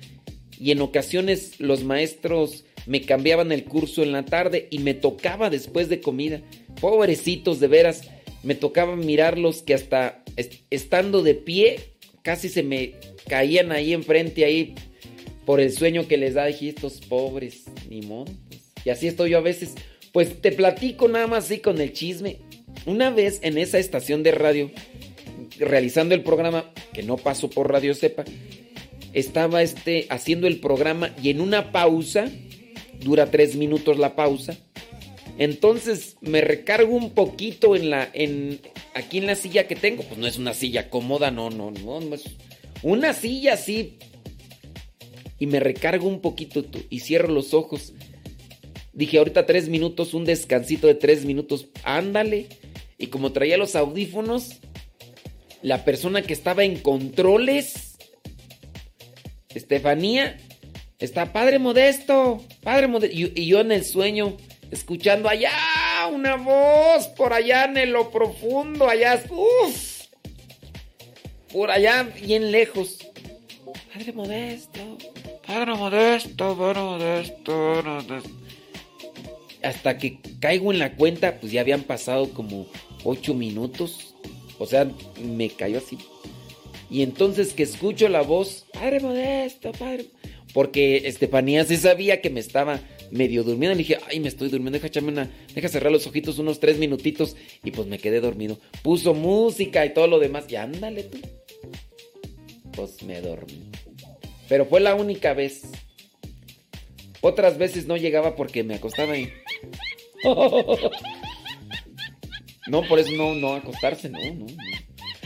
y 0.58 0.70
en 0.70 0.80
ocasiones 0.80 1.58
los 1.60 1.84
maestros 1.84 2.64
me 2.86 3.00
cambiaban 3.02 3.50
el 3.52 3.64
curso 3.64 4.02
en 4.02 4.12
la 4.12 4.24
tarde 4.24 4.68
y 4.70 4.78
me 4.78 4.94
tocaba 4.94 5.50
después 5.50 5.88
de 5.88 6.00
comida. 6.00 6.40
Pobrecitos, 6.80 7.60
de 7.60 7.68
veras, 7.68 8.02
me 8.42 8.54
tocaba 8.54 8.94
mirarlos 8.96 9.62
que 9.62 9.74
hasta 9.74 10.22
est- 10.36 10.62
estando 10.70 11.22
de 11.22 11.34
pie 11.34 11.78
casi 12.22 12.48
se 12.48 12.62
me 12.62 12.94
caían 13.28 13.72
ahí 13.72 13.92
enfrente 13.92 14.44
ahí 14.44 14.74
por 15.46 15.60
el 15.60 15.72
sueño 15.72 16.06
que 16.08 16.16
les 16.18 16.34
da. 16.34 16.46
Dije, 16.46 16.68
estos 16.70 17.00
pobres, 17.00 17.64
ni 17.88 18.02
modo. 18.02 18.26
pues". 18.48 18.60
Y 18.84 18.90
así 18.90 19.06
estoy 19.06 19.30
yo 19.30 19.38
a 19.38 19.42
veces. 19.42 19.74
Pues 20.12 20.40
te 20.40 20.52
platico 20.52 21.08
nada 21.08 21.26
más 21.26 21.44
así 21.46 21.58
con 21.58 21.80
el 21.80 21.92
chisme. 21.92 22.38
Una 22.86 23.10
vez 23.10 23.40
en 23.42 23.56
esa 23.58 23.78
estación 23.78 24.22
de 24.22 24.32
radio, 24.32 24.70
realizando 25.58 26.14
el 26.14 26.22
programa, 26.22 26.72
que 26.92 27.02
no 27.02 27.16
pasó 27.16 27.50
por 27.50 27.70
Radio 27.70 27.94
Cepa, 27.94 28.24
estaba 29.12 29.62
este, 29.62 30.06
haciendo 30.10 30.46
el 30.46 30.60
programa 30.60 31.14
y 31.22 31.30
en 31.30 31.40
una 31.40 31.72
pausa, 31.72 32.30
dura 33.00 33.30
tres 33.30 33.56
minutos 33.56 33.98
la 33.98 34.16
pausa, 34.16 34.56
entonces 35.38 36.16
me 36.20 36.40
recargo 36.40 36.94
un 36.94 37.10
poquito 37.10 37.76
en 37.76 37.90
la, 37.90 38.08
en, 38.12 38.60
aquí 38.94 39.18
en 39.18 39.26
la 39.26 39.34
silla 39.34 39.66
que 39.66 39.76
tengo, 39.76 40.02
pues 40.04 40.18
no 40.18 40.26
es 40.26 40.38
una 40.38 40.54
silla 40.54 40.90
cómoda, 40.90 41.30
no, 41.30 41.50
no, 41.50 41.70
no, 41.70 42.00
no 42.00 42.14
es 42.14 42.24
una 42.82 43.12
silla 43.12 43.54
así, 43.54 43.98
y 45.38 45.46
me 45.46 45.60
recargo 45.60 46.08
un 46.08 46.20
poquito 46.20 46.64
y 46.90 47.00
cierro 47.00 47.28
los 47.28 47.54
ojos. 47.54 47.92
Dije, 48.92 49.18
ahorita 49.18 49.46
tres 49.46 49.68
minutos, 49.68 50.14
un 50.14 50.24
descansito 50.24 50.86
de 50.86 50.94
tres 50.94 51.24
minutos, 51.24 51.68
ándale. 51.82 52.46
Y 52.96 53.08
como 53.08 53.32
traía 53.32 53.56
los 53.56 53.74
audífonos, 53.74 54.60
la 55.64 55.82
persona 55.82 56.20
que 56.20 56.34
estaba 56.34 56.62
en 56.62 56.78
controles, 56.78 57.96
Estefanía, 59.54 60.36
está 60.98 61.32
Padre 61.32 61.58
Modesto, 61.58 62.44
Padre 62.62 62.86
Modesto. 62.86 63.16
Y, 63.16 63.46
yo 63.46 63.60
en 63.60 63.72
el 63.72 63.82
sueño, 63.82 64.36
escuchando 64.70 65.26
allá 65.26 65.56
una 66.12 66.36
voz, 66.36 67.06
por 67.16 67.32
allá 67.32 67.64
en 67.64 67.92
lo 67.94 68.10
profundo, 68.10 68.90
allá, 68.90 69.24
uff, 69.30 70.02
por 71.50 71.70
allá 71.70 72.02
bien 72.02 72.52
lejos. 72.52 72.98
Padre 73.94 74.12
Modesto, 74.12 74.98
Padre 75.46 75.74
Modesto, 75.76 76.58
Padre 76.58 76.80
Modesto, 76.80 77.82
Padre 77.82 77.90
Modesto. 77.90 78.30
Hasta 79.62 79.96
que 79.96 80.18
caigo 80.40 80.72
en 80.74 80.78
la 80.78 80.94
cuenta, 80.94 81.40
pues 81.40 81.52
ya 81.52 81.62
habían 81.62 81.84
pasado 81.84 82.34
como 82.34 82.66
ocho 83.02 83.32
minutos. 83.32 84.13
O 84.58 84.66
sea, 84.66 84.90
me 85.22 85.50
cayó 85.50 85.78
así. 85.78 85.98
Y 86.90 87.02
entonces 87.02 87.52
que 87.52 87.62
escucho 87.62 88.08
la 88.08 88.22
voz, 88.22 88.66
Padre 88.72 89.00
Modesto, 89.00 89.72
Padre. 89.72 90.06
Porque 90.52 91.08
Estefanía 91.08 91.64
sí 91.64 91.76
sabía 91.76 92.20
que 92.20 92.30
me 92.30 92.40
estaba 92.40 92.80
medio 93.10 93.42
durmiendo. 93.42 93.74
Le 93.74 93.78
dije, 93.78 93.98
ay, 94.08 94.20
me 94.20 94.28
estoy 94.28 94.48
durmiendo, 94.48 94.78
deja 94.78 95.00
una, 95.00 95.30
deja 95.54 95.68
cerrar 95.68 95.90
los 95.90 96.06
ojitos 96.06 96.38
unos 96.38 96.60
tres 96.60 96.78
minutitos. 96.78 97.36
Y 97.64 97.72
pues 97.72 97.88
me 97.88 97.98
quedé 97.98 98.20
dormido. 98.20 98.58
Puso 98.82 99.14
música 99.14 99.84
y 99.84 99.92
todo 99.92 100.06
lo 100.06 100.18
demás. 100.18 100.44
Y 100.48 100.56
ándale 100.56 101.04
tú. 101.04 101.18
Pues 102.76 103.02
me 103.02 103.20
dormí. 103.20 103.70
Pero 104.48 104.66
fue 104.66 104.80
la 104.80 104.94
única 104.94 105.34
vez. 105.34 105.62
Otras 107.20 107.56
veces 107.58 107.86
no 107.86 107.96
llegaba 107.96 108.36
porque 108.36 108.62
me 108.62 108.74
acostaba 108.74 109.14
ahí. 109.14 109.32
No, 112.66 112.82
por 112.82 112.98
eso 112.98 113.12
no, 113.12 113.34
no 113.34 113.54
acostarse, 113.54 114.08
no, 114.08 114.18
no, 114.18 114.46
no. 114.46 114.56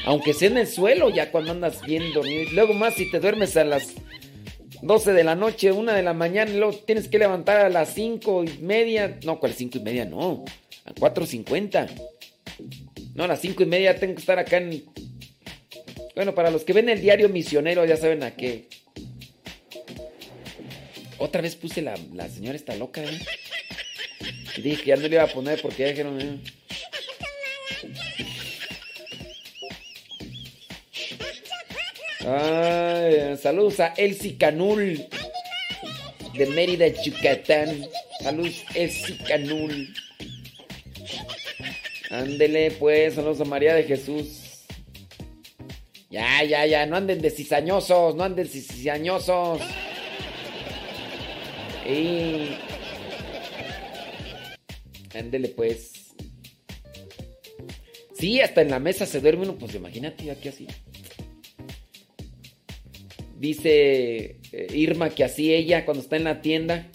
Aunque 0.05 0.33
sea 0.33 0.49
en 0.49 0.59
el 0.59 0.67
suelo, 0.67 1.11
ya 1.11 1.31
cuando 1.31 1.53
andas 1.53 1.83
bien 1.83 2.13
dormido. 2.13 2.51
Luego 2.53 2.75
más 2.75 2.95
si 2.95 3.11
te 3.11 3.21
duermes 3.21 3.57
a 3.57 3.65
las 3.65 3.95
12 4.83 5.13
de 5.13 5.25
la 5.25 5.35
noche, 5.35 5.73
1 5.73 5.93
de 5.93 6.03
la 6.03 6.15
mañana, 6.15 6.51
y 6.51 6.57
luego 6.57 6.73
tienes 6.75 7.09
que 7.09 7.19
levantar 7.19 7.59
a 7.59 7.69
las 7.69 7.95
5 7.95 8.45
y 8.45 8.59
media. 8.63 9.19
No, 9.25 9.39
¿cuál 9.39 9.53
5 9.53 9.79
y 9.79 9.81
media? 9.83 10.05
No, 10.05 10.45
a 10.85 10.95
4.50. 10.95 11.89
No, 13.15 13.25
a 13.25 13.29
las 13.29 13.41
5 13.41 13.63
y 13.63 13.67
media 13.67 13.99
tengo 13.99 14.15
que 14.15 14.21
estar 14.21 14.39
acá 14.39 14.59
en... 14.59 14.85
Bueno, 16.15 16.35
para 16.35 16.51
los 16.51 16.65
que 16.65 16.73
ven 16.73 16.89
el 16.89 17.01
diario 17.01 17.29
misionero 17.29 17.85
ya 17.85 17.97
saben 17.97 18.23
a 18.23 18.33
qué. 18.33 18.69
Otra 21.19 21.43
vez 21.43 21.57
puse 21.57 21.83
la, 21.83 21.95
la 22.15 22.29
señora 22.29 22.57
está 22.57 22.75
loca, 22.77 23.03
¿eh? 23.03 23.19
Y 24.57 24.63
dije 24.63 24.83
que 24.83 24.89
ya 24.91 24.97
no 24.97 25.03
le 25.03 25.15
iba 25.15 25.25
a 25.25 25.29
poner 25.29 25.61
porque 25.61 25.83
ya 25.83 25.89
dijeron... 25.91 26.21
eh. 26.21 26.41
Saludos 32.21 33.81
a 33.81 33.95
Elsie 33.97 34.37
Canul 34.37 35.07
de 36.35 36.47
Mérida, 36.47 36.89
Yucatán. 36.89 37.87
Saludos, 38.21 38.65
Elsie 38.75 39.19
Canul. 39.19 39.95
Ándele, 42.11 42.71
pues, 42.73 43.15
saludos 43.15 43.41
a 43.41 43.45
María 43.45 43.75
de 43.75 43.85
Jesús. 43.85 44.65
Ya, 46.11 46.43
ya, 46.43 46.65
ya, 46.67 46.87
no 46.87 46.97
anden 46.97 47.21
de 47.21 47.31
cizañosos, 47.31 48.15
no 48.15 48.25
anden 48.25 48.47
de 48.47 48.51
cizañosos. 48.51 49.61
Y... 51.87 52.57
Ándele, 55.15 55.49
pues. 55.49 56.15
Sí, 58.19 58.41
hasta 58.41 58.63
en 58.63 58.71
la 58.71 58.81
mesa 58.81 59.07
se 59.07 59.21
duerme 59.21 59.45
uno, 59.45 59.57
pues 59.57 59.75
imagínate 59.75 60.31
aquí 60.31 60.49
así. 60.49 60.67
Dice 63.39 64.37
eh, 64.53 64.67
Irma 64.75 65.11
que 65.11 65.25
así 65.25 65.55
ella 65.55 65.85
cuando 65.85 66.03
está 66.03 66.17
en 66.17 66.25
la 66.25 66.43
tienda 66.43 66.89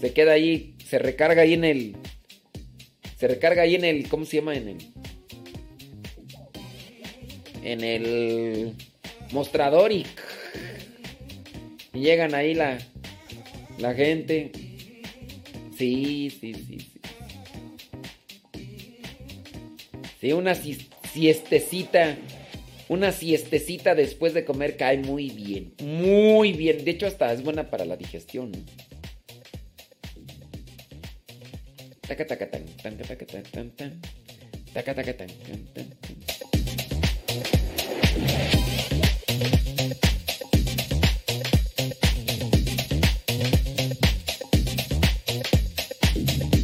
se 0.00 0.12
queda 0.12 0.32
ahí, 0.32 0.74
se 0.86 0.98
recarga 0.98 1.42
ahí 1.42 1.54
en 1.54 1.64
el 1.64 1.96
se 3.18 3.28
recarga 3.28 3.62
ahí 3.62 3.74
en 3.74 3.84
el 3.84 4.08
¿cómo 4.08 4.24
se 4.24 4.36
llama? 4.36 4.54
en 4.54 4.68
el 4.68 4.78
en 7.62 7.82
el 7.82 8.72
mostrador 9.32 9.90
y, 9.90 10.06
y 11.92 12.00
llegan 12.00 12.34
ahí 12.34 12.54
la 12.54 12.78
la 13.78 13.94
gente. 13.94 14.52
Sí, 15.76 16.30
sí, 16.30 16.54
sí, 16.54 16.78
sí. 16.80 16.90
Sí, 20.20 20.32
una 20.32 20.54
siestecita. 21.12 22.16
Una 22.88 23.12
siestecita 23.12 23.94
después 23.94 24.34
de 24.34 24.44
comer 24.44 24.76
cae 24.76 24.98
muy 24.98 25.30
bien. 25.30 25.74
Muy 25.82 26.52
bien. 26.52 26.84
De 26.84 26.90
hecho, 26.90 27.06
hasta 27.06 27.32
es 27.32 27.42
buena 27.42 27.70
para 27.70 27.86
la 27.86 27.96
digestión. 27.96 28.52
Taca, 32.06 32.26
taca, 32.26 32.50
tan, 32.50 32.66
taca, 32.98 33.24
tan. 33.24 34.00
Taca, 34.74 34.94
taca, 34.94 35.16
tan. 35.16 35.28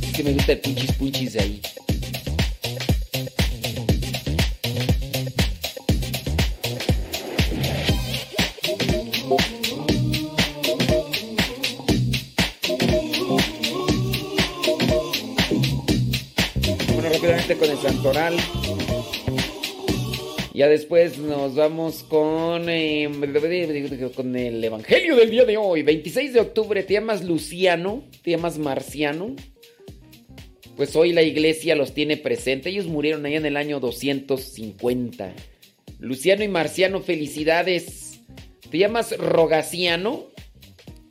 Es 0.03 0.13
que 0.17 0.23
me 0.23 0.33
gusta 0.35 0.53
el 0.53 0.61
punchis 0.61 0.93
punchis 0.93 1.33
de 1.33 1.41
ahí. 1.41 1.63
Santoral. 17.91 18.37
Ya 20.55 20.69
después 20.69 21.19
nos 21.19 21.57
vamos 21.57 22.05
con, 22.05 22.69
eh, 22.69 23.11
con 24.15 24.37
el 24.37 24.63
Evangelio 24.63 25.17
del 25.17 25.31
día 25.31 25.45
de 25.45 25.57
hoy. 25.57 25.83
26 25.83 26.35
de 26.35 26.41
octubre, 26.41 26.83
te 26.85 26.95
llamas 26.95 27.25
Luciano, 27.25 28.05
te 28.23 28.33
llamas 28.33 28.59
Marciano. 28.59 29.35
Pues 30.77 30.95
hoy 30.95 31.13
la 31.13 31.23
iglesia 31.23 31.75
los 31.75 31.93
tiene 31.93 32.17
presente. 32.17 32.71
Ellos 32.71 32.87
murieron 32.87 33.27
allá 33.27 33.39
en 33.39 33.47
el 33.47 33.57
año 33.57 33.81
250. 33.81 35.35
Luciano 35.99 36.45
y 36.45 36.49
Marciano, 36.49 37.01
felicidades. 37.01 38.21
Te 38.71 38.79
llamas 38.79 39.17
Rogaciano. 39.19 40.27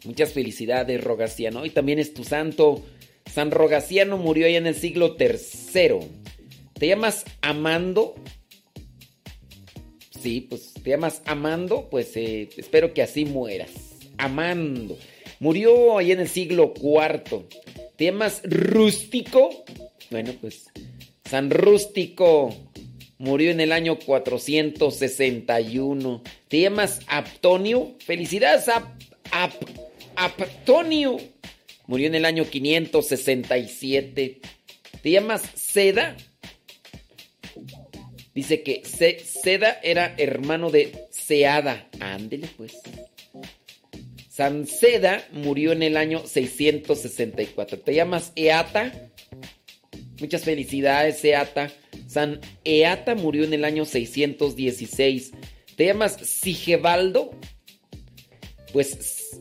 Muchas 0.06 0.32
felicidades, 0.32 1.04
Rogaciano. 1.04 1.66
Y 1.66 1.72
también 1.72 2.00
es 2.00 2.14
tu 2.14 2.24
santo. 2.24 2.86
San 3.30 3.52
Rogaciano 3.52 4.18
murió 4.18 4.48
allá 4.48 4.58
en 4.58 4.68
el 4.68 4.76
siglo 4.76 5.18
III. 5.20 6.19
Te 6.80 6.88
llamas 6.88 7.26
Amando. 7.42 8.16
Sí, 10.22 10.48
pues 10.50 10.74
te 10.82 10.92
llamas 10.92 11.22
Amando, 11.26 11.90
pues 11.90 12.16
eh, 12.16 12.48
espero 12.56 12.94
que 12.94 13.02
así 13.02 13.26
mueras. 13.26 13.72
Amando. 14.18 14.98
Murió 15.42 15.98
allá 15.98 16.14
en 16.14 16.22
el 16.22 16.30
siglo 16.30 16.74
IV. 16.78 17.50
¿Te 17.98 18.06
llamas 18.06 18.42
Rústico? 18.46 19.50
Bueno, 20.10 20.32
pues 20.40 20.72
San 21.26 21.50
Rústico 21.50 22.56
murió 23.18 23.52
en 23.52 23.60
el 23.60 23.74
año 23.74 24.00
461. 24.00 26.24
¿Te 26.48 26.62
llamas 26.62 27.02
Aptonio? 27.08 27.98
Felicidades, 28.00 28.70
Ap, 28.70 28.86
Ap, 29.32 29.52
Aptonio. 30.16 31.18
Murió 31.88 32.08
en 32.08 32.16
el 32.16 32.24
año 32.24 32.46
567. 32.50 34.40
¿Te 35.02 35.12
llamas 35.12 35.42
Seda? 35.56 36.16
Dice 38.40 38.64
que 38.64 38.84
Se- 38.86 39.20
Seda 39.20 39.82
era 39.84 40.16
hermano 40.18 40.70
de 40.72 41.08
Seada. 41.12 41.90
Ándele 42.00 42.48
pues. 42.56 42.72
San 44.30 44.66
Seda 44.66 45.28
murió 45.34 45.74
en 45.74 45.84
el 45.84 45.98
año 45.98 46.26
664. 46.26 47.80
¿Te 47.80 47.94
llamas 47.94 48.32
Eata? 48.38 48.94
Muchas 50.22 50.46
felicidades, 50.46 51.22
Eata. 51.26 51.70
San 52.08 52.40
Eata 52.64 53.14
murió 53.14 53.44
en 53.44 53.54
el 53.56 53.66
año 53.66 53.84
616. 53.84 55.32
¿Te 55.76 55.88
llamas 55.88 56.14
Sigebaldo? 56.24 57.32
Pues 58.72 59.38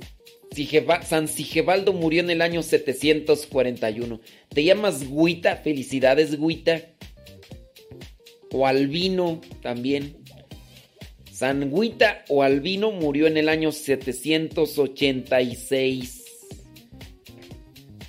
Sigeva- 0.50 1.04
San 1.04 1.28
Sigebaldo 1.28 1.92
murió 1.92 2.18
en 2.18 2.30
el 2.30 2.42
año 2.42 2.64
741. 2.64 4.20
¿Te 4.48 4.64
llamas 4.64 5.08
Guita? 5.08 5.54
Felicidades, 5.58 6.36
Guita. 6.36 6.82
O 8.52 8.66
Albino 8.66 9.40
también. 9.62 10.18
San 11.38 11.70
Guita 11.72 12.24
o 12.28 12.42
Albino 12.42 12.90
murió 12.90 13.28
en 13.28 13.36
el 13.36 13.48
año 13.48 13.70
786. 13.70 16.24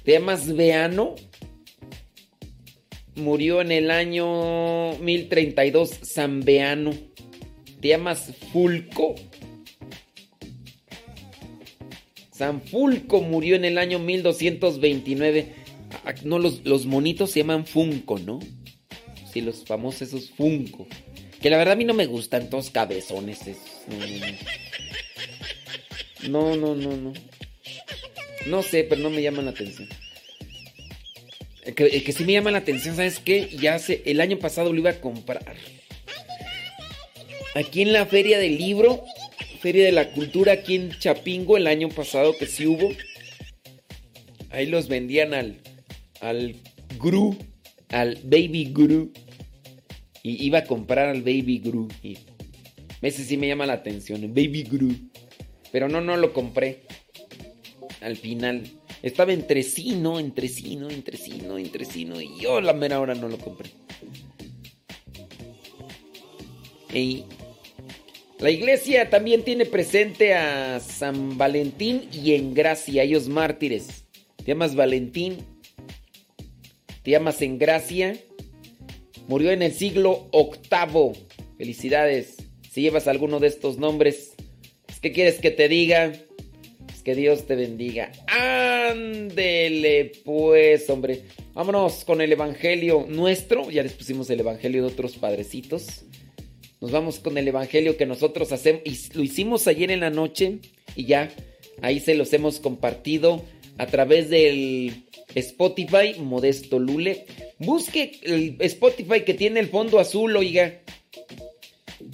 ¿Te 0.03 0.13
llamas 0.13 0.51
Beano? 0.55 1.13
Murió 3.15 3.61
en 3.61 3.71
el 3.71 3.91
año 3.91 4.97
1032 4.97 5.91
San 6.01 6.41
Beano. 6.41 6.89
¿Te 7.79 7.89
llamas 7.89 8.33
Fulco? 8.51 9.13
San 12.31 12.61
Fulco 12.61 13.21
murió 13.21 13.55
en 13.55 13.65
el 13.65 13.77
año 13.77 13.99
1229. 13.99 15.53
Ah, 16.05 16.15
No, 16.23 16.39
los, 16.39 16.65
los 16.65 16.87
monitos 16.87 17.29
se 17.31 17.41
llaman 17.41 17.67
Funko, 17.67 18.17
¿no? 18.17 18.39
Sí, 19.31 19.41
los 19.41 19.65
famosos 19.65 20.01
esos 20.01 20.31
Funko. 20.31 20.87
Que 21.41 21.49
la 21.49 21.57
verdad 21.57 21.73
a 21.73 21.77
mí 21.77 21.85
no 21.85 21.93
me 21.93 22.05
gustan 22.05 22.49
todos 22.49 22.69
cabezones. 22.69 23.47
esos. 23.47 23.63
No, 26.27 26.55
no, 26.55 26.75
no, 26.75 26.97
no. 26.97 27.13
No, 28.47 28.63
sé, 28.63 28.83
pero 28.83 29.01
no 29.01 29.09
me 29.09 29.21
llaman 29.21 29.45
la 29.45 29.51
atención. 29.51 29.87
El 31.63 32.03
que 32.03 32.11
sí 32.11 32.23
me 32.23 32.33
llama 32.33 32.51
la 32.51 32.59
atención, 32.59 32.95
¿sabes 32.95 33.19
qué? 33.19 33.49
Ya 33.59 33.75
hace, 33.75 34.01
el 34.05 34.21
año 34.21 34.39
pasado 34.39 34.73
lo 34.73 34.79
iba 34.79 34.89
a 34.89 35.01
comprar. 35.01 35.55
Aquí 37.55 37.81
en 37.81 37.93
la 37.93 38.05
Feria 38.05 38.39
del 38.39 38.57
Libro, 38.57 39.03
Feria 39.59 39.85
de 39.85 39.91
la 39.91 40.11
Cultura, 40.11 40.53
aquí 40.53 40.75
en 40.75 40.97
Chapingo, 40.97 41.57
el 41.57 41.67
año 41.67 41.89
pasado 41.89 42.35
que 42.37 42.47
sí 42.47 42.65
hubo. 42.65 42.89
Ahí 44.51 44.65
los 44.65 44.87
vendían 44.87 45.33
al, 45.33 45.61
al 46.21 46.55
Gru, 46.97 47.37
al 47.89 48.19
Baby 48.23 48.71
Gru. 48.73 49.11
Y 50.21 50.45
iba 50.45 50.59
a 50.59 50.65
comprar 50.65 51.09
al 51.09 51.21
Baby 51.21 51.59
Gru. 51.59 51.87
Y 52.03 52.17
ese 53.01 53.23
sí 53.23 53.37
me 53.37 53.47
llama 53.47 53.65
la 53.65 53.73
atención, 53.73 54.23
el 54.23 54.29
Baby 54.31 54.63
Gru. 54.63 54.93
Pero 55.71 55.87
no, 55.87 56.01
no 56.01 56.17
lo 56.17 56.33
compré. 56.33 56.79
Al 58.01 58.17
final. 58.17 58.63
Estaba 59.01 59.31
entre 59.31 59.63
sí, 59.63 59.91
¿no? 59.91 60.19
Entre 60.19 60.47
sí, 60.49 60.75
¿no? 60.75 60.89
Entre 60.89 61.17
sí, 61.17 61.41
¿no? 61.45 61.57
Entre 61.57 61.85
sí, 61.85 62.05
¿no? 62.05 62.19
Y 62.19 62.39
yo 62.39 62.59
la 62.59 62.73
mera 62.73 62.99
hora 62.99 63.15
no 63.15 63.29
lo 63.29 63.37
compré. 63.37 63.69
Y 66.93 67.23
la 68.39 68.51
iglesia 68.51 69.09
también 69.09 69.43
tiene 69.43 69.65
presente 69.65 70.33
a 70.33 70.79
San 70.79 71.37
Valentín 71.37 72.09
y 72.11 72.33
en 72.33 72.53
gracia, 72.53 73.03
ellos 73.03 73.27
mártires. 73.27 74.05
Te 74.37 74.45
llamas 74.45 74.75
Valentín, 74.75 75.37
te 77.09 77.13
llamas 77.13 77.41
en 77.41 77.57
gracia. 77.57 78.19
Murió 79.27 79.49
en 79.49 79.63
el 79.63 79.73
siglo 79.73 80.27
octavo. 80.31 81.13
Felicidades. 81.57 82.35
Si 82.69 82.83
llevas 82.83 83.07
alguno 83.07 83.39
de 83.39 83.47
estos 83.47 83.79
nombres, 83.79 84.35
pues, 84.85 84.99
¿qué 84.99 85.11
quieres 85.11 85.39
que 85.39 85.49
te 85.49 85.67
diga? 85.67 86.13
Pues 86.85 87.01
que 87.01 87.15
Dios 87.15 87.47
te 87.47 87.55
bendiga. 87.55 88.11
Ándele, 88.27 90.11
pues, 90.23 90.87
hombre. 90.91 91.23
Vámonos 91.55 92.05
con 92.05 92.21
el 92.21 92.31
evangelio 92.31 93.07
nuestro. 93.09 93.71
Ya 93.71 93.81
les 93.81 93.93
pusimos 93.93 94.29
el 94.29 94.41
evangelio 94.41 94.83
de 94.83 94.89
otros 94.89 95.17
padrecitos. 95.17 96.03
Nos 96.79 96.91
vamos 96.91 97.17
con 97.17 97.39
el 97.39 97.47
evangelio 97.47 97.97
que 97.97 98.05
nosotros 98.05 98.51
hacemos. 98.51 98.83
Y 98.85 99.17
lo 99.17 99.23
hicimos 99.23 99.65
ayer 99.65 99.89
en 99.89 100.01
la 100.01 100.11
noche. 100.11 100.59
Y 100.95 101.05
ya, 101.05 101.31
ahí 101.81 102.01
se 102.01 102.13
los 102.13 102.31
hemos 102.33 102.59
compartido 102.59 103.43
a 103.79 103.87
través 103.87 104.29
del 104.29 105.08
Spotify 105.35 106.15
Modesto 106.19 106.79
Lule. 106.79 107.25
Busque 107.59 108.19
el 108.23 108.57
Spotify 108.59 109.21
que 109.21 109.33
tiene 109.33 109.59
el 109.59 109.67
fondo 109.67 109.99
azul, 109.99 110.35
oiga. 110.35 110.81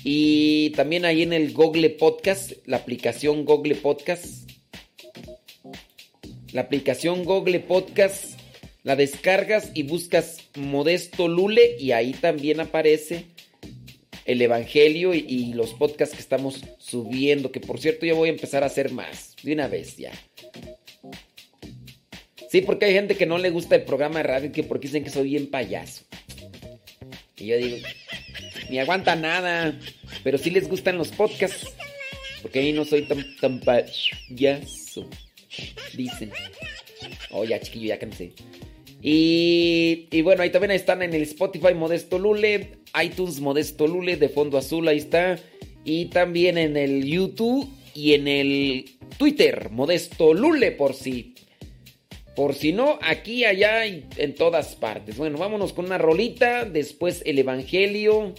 Y 0.04 0.72
también 0.72 1.06
ahí 1.06 1.24
en 1.24 1.34
el 1.34 1.54
Google 1.54 1.90
Podcast, 1.92 2.54
la 2.66 2.78
aplicación 2.78 3.46
Google 3.46 3.76
Podcast. 3.76 4.50
La 6.52 6.62
aplicación 6.62 7.26
Google 7.26 7.60
Podcast 7.60 8.36
la 8.86 8.96
descargas 8.96 9.72
y 9.74 9.82
buscas 9.82 10.44
Modesto 10.56 11.28
Lule 11.28 11.76
y 11.80 11.92
ahí 11.92 12.14
también 12.14 12.60
aparece 12.60 13.26
el 14.26 14.40
Evangelio 14.40 15.16
y, 15.16 15.26
y 15.28 15.54
los 15.54 15.74
podcasts 15.74 16.14
que 16.14 16.22
estamos 16.22 16.62
subiendo, 16.78 17.52
que 17.52 17.60
por 17.60 17.80
cierto 17.80 18.06
ya 18.06 18.14
voy 18.14 18.30
a 18.30 18.34
empezar 18.34 18.62
a 18.62 18.68
hacer 18.68 18.92
más, 18.92 19.36
de 19.42 19.54
una 19.54 19.68
vez 19.68 19.98
ya. 19.98 20.12
Sí, 22.56 22.62
porque 22.62 22.86
hay 22.86 22.94
gente 22.94 23.16
que 23.16 23.26
no 23.26 23.38
le 23.38 23.50
gusta 23.50 23.76
el 23.76 23.84
programa 23.84 24.20
de 24.20 24.24
radio, 24.24 24.50
que 24.54 24.64
porque 24.64 24.88
dicen 24.88 25.04
que 25.04 25.10
soy 25.10 25.28
bien 25.28 25.48
payaso. 25.48 26.06
Y 27.36 27.48
yo 27.48 27.58
digo, 27.58 27.76
ni 28.70 28.80
aguanta 28.80 29.14
nada, 29.18 29.78
pero 30.24 30.38
sí 30.38 30.52
les 30.52 30.70
gustan 30.70 30.98
los 30.98 31.10
podcasts, 31.10 31.68
porque 32.42 32.60
ahí 32.60 32.72
no 32.72 32.86
soy 32.86 33.10
tan, 33.42 33.60
payaso, 33.60 35.10
dicen. 35.98 36.32
Oh, 37.32 37.44
ya 37.44 37.60
chiquillo, 37.60 37.88
ya 37.88 38.00
cansé. 38.00 38.32
Y 39.02 40.22
bueno, 40.22 40.42
ahí 40.42 40.50
también 40.50 40.72
están 40.72 41.02
en 41.02 41.14
el 41.14 41.24
Spotify 41.24 41.74
Modesto 41.74 42.18
Lule, 42.18 42.78
iTunes 43.04 43.42
Modesto 43.42 43.86
Lule, 43.86 44.16
de 44.16 44.30
fondo 44.30 44.58
azul, 44.58 44.88
ahí 44.88 45.00
está. 45.00 45.38
Y 45.84 46.06
también 46.06 46.58
en 46.58 46.78
el 46.78 47.04
YouTube 47.04 47.70
y 47.94 48.14
en 48.14 48.30
el 48.30 48.98
Twitter, 49.18 49.72
Modesto 49.72 50.34
Lule, 50.34 50.72
por 50.72 50.94
si. 50.94 51.35
Por 52.36 52.54
si 52.54 52.74
no, 52.74 53.00
aquí, 53.02 53.46
allá 53.46 53.86
y 53.86 54.06
en 54.18 54.36
todas 54.36 54.76
partes. 54.76 55.18
Bueno, 55.18 55.38
vámonos 55.38 55.74
con 55.74 55.86
una 55.86 55.98
rolita, 55.98 56.66
después 56.66 57.22
el 57.26 57.40
Evangelio. 57.40 58.34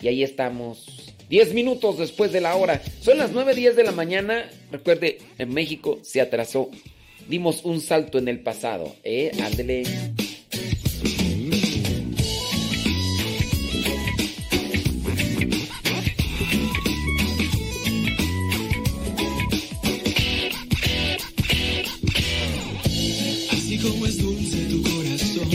Y 0.00 0.08
ahí 0.08 0.22
estamos. 0.22 1.14
10 1.30 1.54
minutos 1.54 1.98
después 1.98 2.32
de 2.32 2.40
la 2.40 2.54
hora. 2.56 2.82
Son 3.00 3.16
las 3.16 3.32
9.10 3.32 3.74
de 3.74 3.84
la 3.84 3.92
mañana. 3.92 4.50
Recuerde, 4.70 5.18
en 5.38 5.54
México 5.54 5.98
se 6.02 6.20
atrasó. 6.20 6.70
Dimos 7.28 7.64
un 7.64 7.80
salto 7.80 8.18
en 8.18 8.28
el 8.28 8.40
pasado. 8.40 8.94
¿Eh? 9.02 9.32
Ándele. 9.42 9.84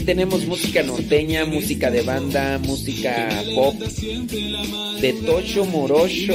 Tenemos 0.10 0.44
música 0.48 0.82
norteña, 0.82 1.46
música 1.46 1.92
de 1.92 2.02
banda, 2.02 2.58
música 2.58 3.30
pop, 3.54 3.76
de 3.76 5.14
Tocho 5.24 5.66
Morocho. 5.66 6.34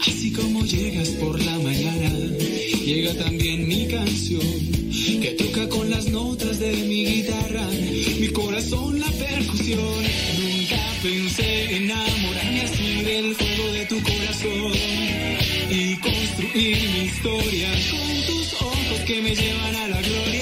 Así 0.00 0.32
como 0.32 0.64
llegas 0.64 1.10
por 1.20 1.38
la 1.44 1.58
mañana, 1.58 2.10
llega 2.86 3.12
también 3.22 3.68
mi 3.68 3.86
canción, 3.86 4.40
que 5.20 5.34
toca 5.36 5.68
con 5.68 5.90
las 5.90 6.08
notas 6.08 6.58
de 6.58 6.72
mi 6.72 7.04
guitarra, 7.04 7.66
mi 8.18 8.28
corazón 8.28 8.98
la 8.98 9.10
percusión. 9.10 10.02
Nunca 10.40 10.80
pensé 11.02 11.76
enamorarme 11.76 12.62
así 12.62 13.02
del 13.02 13.34
fuego 13.34 13.72
de 13.72 13.84
tu 13.90 14.02
corazón 14.02 14.72
y 15.68 15.96
construir 15.96 16.78
mi 16.94 17.04
historia 17.04 17.68
con 17.90 18.26
tus 18.26 18.54
ojos 18.54 19.00
que 19.06 19.20
me 19.20 19.34
llevan 19.34 19.76
a 19.76 19.88
la 19.88 20.00
gloria. 20.00 20.41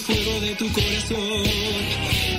fuego 0.00 0.40
de 0.40 0.54
tu 0.56 0.68
corazón 0.72 1.44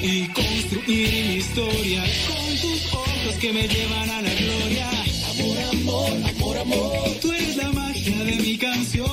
y 0.01 0.27
construir 0.27 1.25
mi 1.27 1.35
historia 1.35 2.03
con 2.27 2.55
tus 2.57 2.93
ojos 2.93 3.35
que 3.39 3.53
me 3.53 3.67
llevan 3.67 4.09
a 4.09 4.21
la 4.21 4.33
gloria. 4.33 4.89
Amor, 5.31 5.57
amor, 5.71 6.29
amor, 6.29 6.57
amor, 6.57 6.91
tú 7.21 7.31
eres 7.31 7.55
la 7.57 7.71
magia 7.71 8.23
de 8.23 8.35
mi 8.37 8.57
canción. 8.57 9.07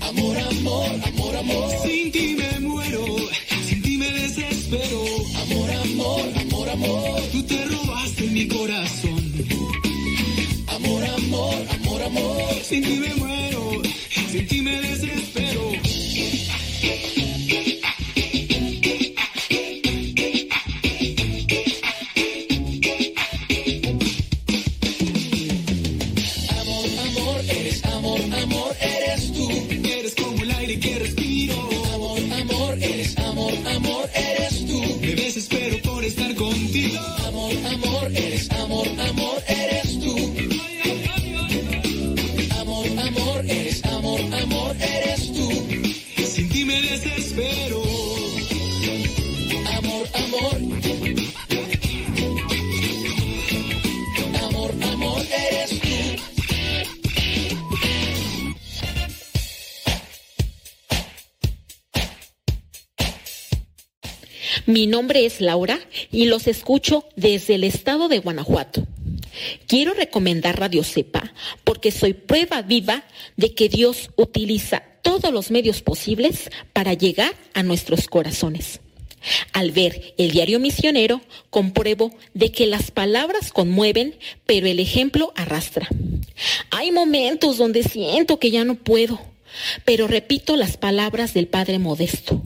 Amor, 0.00 0.38
amor, 0.38 0.90
amor, 1.06 1.36
amor, 1.36 1.70
sin 1.84 2.12
ti 2.12 2.36
me 2.36 2.60
muero, 2.60 3.04
sin 3.66 3.82
ti 3.82 3.96
me 3.96 4.10
desespero. 4.10 5.04
Amor, 5.42 5.70
amor, 5.70 6.24
amor, 6.40 6.68
amor, 6.70 7.20
tú 7.32 7.42
te 7.44 7.64
robaste 7.64 8.22
mi 8.28 8.48
corazón. 8.48 9.22
Amor, 10.68 11.04
amor, 11.04 11.66
amor, 11.76 12.02
amor, 12.02 12.54
sin 12.62 12.82
ti 12.82 12.96
me 12.98 13.14
muero, 13.14 13.82
sin 14.30 14.46
ti 14.46 14.60
me 14.62 14.80
desespero. 14.80 15.25
Nombre 64.90 65.26
es 65.26 65.40
Laura 65.40 65.78
y 66.10 66.26
los 66.26 66.46
escucho 66.46 67.04
desde 67.16 67.56
el 67.56 67.64
estado 67.64 68.08
de 68.08 68.18
Guanajuato. 68.18 68.86
Quiero 69.66 69.94
recomendar 69.94 70.58
Radio 70.58 70.82
Cepa 70.82 71.32
porque 71.64 71.90
soy 71.90 72.14
prueba 72.14 72.62
viva 72.62 73.04
de 73.36 73.54
que 73.54 73.68
Dios 73.68 74.10
utiliza 74.16 74.82
todos 75.02 75.32
los 75.32 75.50
medios 75.50 75.82
posibles 75.82 76.50
para 76.72 76.94
llegar 76.94 77.34
a 77.54 77.62
nuestros 77.62 78.08
corazones. 78.08 78.80
Al 79.52 79.72
ver 79.72 80.14
el 80.18 80.30
diario 80.30 80.60
misionero, 80.60 81.20
compruebo 81.50 82.12
de 82.34 82.52
que 82.52 82.66
las 82.66 82.90
palabras 82.90 83.52
conmueven, 83.52 84.16
pero 84.46 84.66
el 84.66 84.78
ejemplo 84.78 85.32
arrastra. 85.34 85.88
Hay 86.70 86.92
momentos 86.92 87.58
donde 87.58 87.82
siento 87.82 88.38
que 88.38 88.50
ya 88.50 88.64
no 88.64 88.76
puedo, 88.76 89.20
pero 89.84 90.06
repito 90.06 90.56
las 90.56 90.76
palabras 90.76 91.34
del 91.34 91.48
Padre 91.48 91.78
Modesto. 91.78 92.42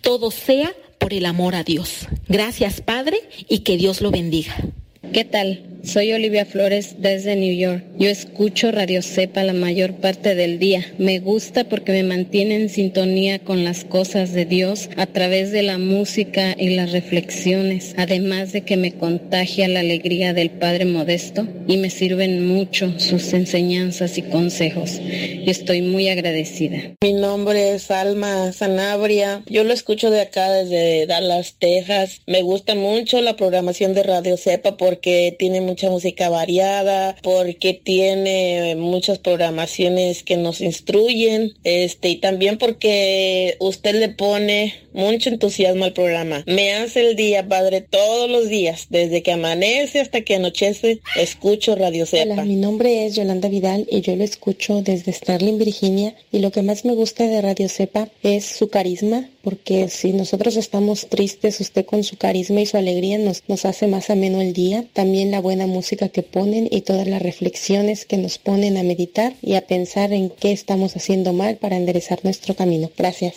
Todo 0.00 0.30
sea 0.30 0.74
por 1.00 1.12
el 1.12 1.26
amor 1.26 1.56
a 1.56 1.64
Dios. 1.64 2.06
Gracias, 2.28 2.80
Padre, 2.80 3.18
y 3.48 3.60
que 3.60 3.76
Dios 3.76 4.00
lo 4.00 4.12
bendiga. 4.12 4.54
¿Qué 5.02 5.24
tal? 5.24 5.70
Soy 5.82 6.12
Olivia 6.12 6.44
Flores 6.44 6.96
desde 6.98 7.36
New 7.36 7.56
York. 7.56 7.82
Yo 7.98 8.10
escucho 8.10 8.70
Radio 8.70 9.00
Cepa 9.00 9.42
la 9.44 9.54
mayor 9.54 9.94
parte 9.94 10.34
del 10.34 10.58
día. 10.58 10.84
Me 10.98 11.20
gusta 11.20 11.64
porque 11.64 11.92
me 11.92 12.02
mantiene 12.02 12.56
en 12.56 12.68
sintonía 12.68 13.38
con 13.38 13.64
las 13.64 13.84
cosas 13.84 14.32
de 14.32 14.44
Dios 14.44 14.90
a 14.96 15.06
través 15.06 15.52
de 15.52 15.62
la 15.62 15.78
música 15.78 16.54
y 16.56 16.70
las 16.70 16.92
reflexiones, 16.92 17.94
además 17.96 18.52
de 18.52 18.60
que 18.60 18.76
me 18.76 18.92
contagia 18.92 19.68
la 19.68 19.80
alegría 19.80 20.34
del 20.34 20.50
Padre 20.50 20.84
Modesto 20.84 21.48
y 21.66 21.78
me 21.78 21.88
sirven 21.88 22.46
mucho 22.46 22.92
sus 22.98 23.32
enseñanzas 23.32 24.18
y 24.18 24.22
consejos. 24.22 25.00
Y 25.00 25.48
estoy 25.48 25.80
muy 25.80 26.08
agradecida. 26.08 26.94
Mi 27.02 27.14
nombre 27.14 27.74
es 27.74 27.90
Alma 27.90 28.52
Sanabria. 28.52 29.42
Yo 29.46 29.64
lo 29.64 29.72
escucho 29.72 30.10
de 30.10 30.20
acá 30.20 30.50
desde 30.50 31.06
Dallas, 31.06 31.56
Texas. 31.58 32.20
Me 32.26 32.42
gusta 32.42 32.74
mucho 32.74 33.20
la 33.22 33.36
programación 33.36 33.94
de 33.94 34.02
Radio 34.02 34.36
Cepa 34.36 34.76
porque 34.90 35.36
tiene 35.38 35.60
mucha 35.60 35.88
música 35.88 36.28
variada, 36.30 37.14
porque 37.22 37.74
tiene 37.74 38.74
muchas 38.74 39.20
programaciones 39.20 40.24
que 40.24 40.36
nos 40.36 40.60
instruyen, 40.60 41.54
este, 41.62 42.08
y 42.08 42.16
también 42.16 42.58
porque 42.58 43.54
usted 43.60 43.94
le 43.94 44.08
pone 44.08 44.74
mucho 44.92 45.28
entusiasmo 45.28 45.84
al 45.84 45.92
programa. 45.92 46.42
Me 46.48 46.72
hace 46.72 47.08
el 47.08 47.14
día, 47.14 47.46
padre, 47.46 47.82
todos 47.82 48.28
los 48.28 48.48
días, 48.48 48.88
desde 48.90 49.22
que 49.22 49.30
amanece 49.30 50.00
hasta 50.00 50.22
que 50.22 50.34
anochece, 50.34 50.98
escucho 51.16 51.76
Radio 51.76 52.04
Cepa. 52.04 52.32
Hola, 52.32 52.44
mi 52.44 52.56
nombre 52.56 53.06
es 53.06 53.14
Yolanda 53.14 53.48
Vidal 53.48 53.86
y 53.88 54.00
yo 54.00 54.16
lo 54.16 54.24
escucho 54.24 54.82
desde 54.82 55.12
Starling, 55.12 55.58
Virginia. 55.58 56.16
Y 56.32 56.40
lo 56.40 56.50
que 56.50 56.62
más 56.62 56.84
me 56.84 56.94
gusta 56.94 57.28
de 57.28 57.40
Radio 57.40 57.68
Cepa 57.68 58.08
es 58.24 58.44
su 58.44 58.70
carisma, 58.70 59.28
porque 59.42 59.88
si 59.88 60.12
nosotros 60.12 60.56
estamos 60.56 61.08
tristes, 61.08 61.60
usted 61.60 61.84
con 61.86 62.04
su 62.04 62.16
carisma 62.16 62.60
y 62.60 62.66
su 62.66 62.76
alegría 62.76 63.18
nos, 63.18 63.64
hace 63.64 63.86
más 63.86 64.10
ameno 64.10 64.40
el 64.40 64.52
día. 64.52 64.84
También 64.92 65.30
la 65.30 65.40
buena 65.40 65.66
música 65.66 66.08
que 66.08 66.22
ponen 66.22 66.68
y 66.70 66.82
todas 66.82 67.06
las 67.06 67.22
reflexiones 67.22 68.04
que 68.04 68.16
nos 68.16 68.38
ponen 68.38 68.76
a 68.76 68.82
meditar 68.82 69.34
y 69.42 69.54
a 69.54 69.66
pensar 69.66 70.12
en 70.12 70.30
qué 70.30 70.52
estamos 70.52 70.96
haciendo 70.96 71.32
mal 71.32 71.56
para 71.56 71.76
enderezar 71.76 72.20
nuestro 72.22 72.54
camino. 72.54 72.90
Gracias. 72.96 73.34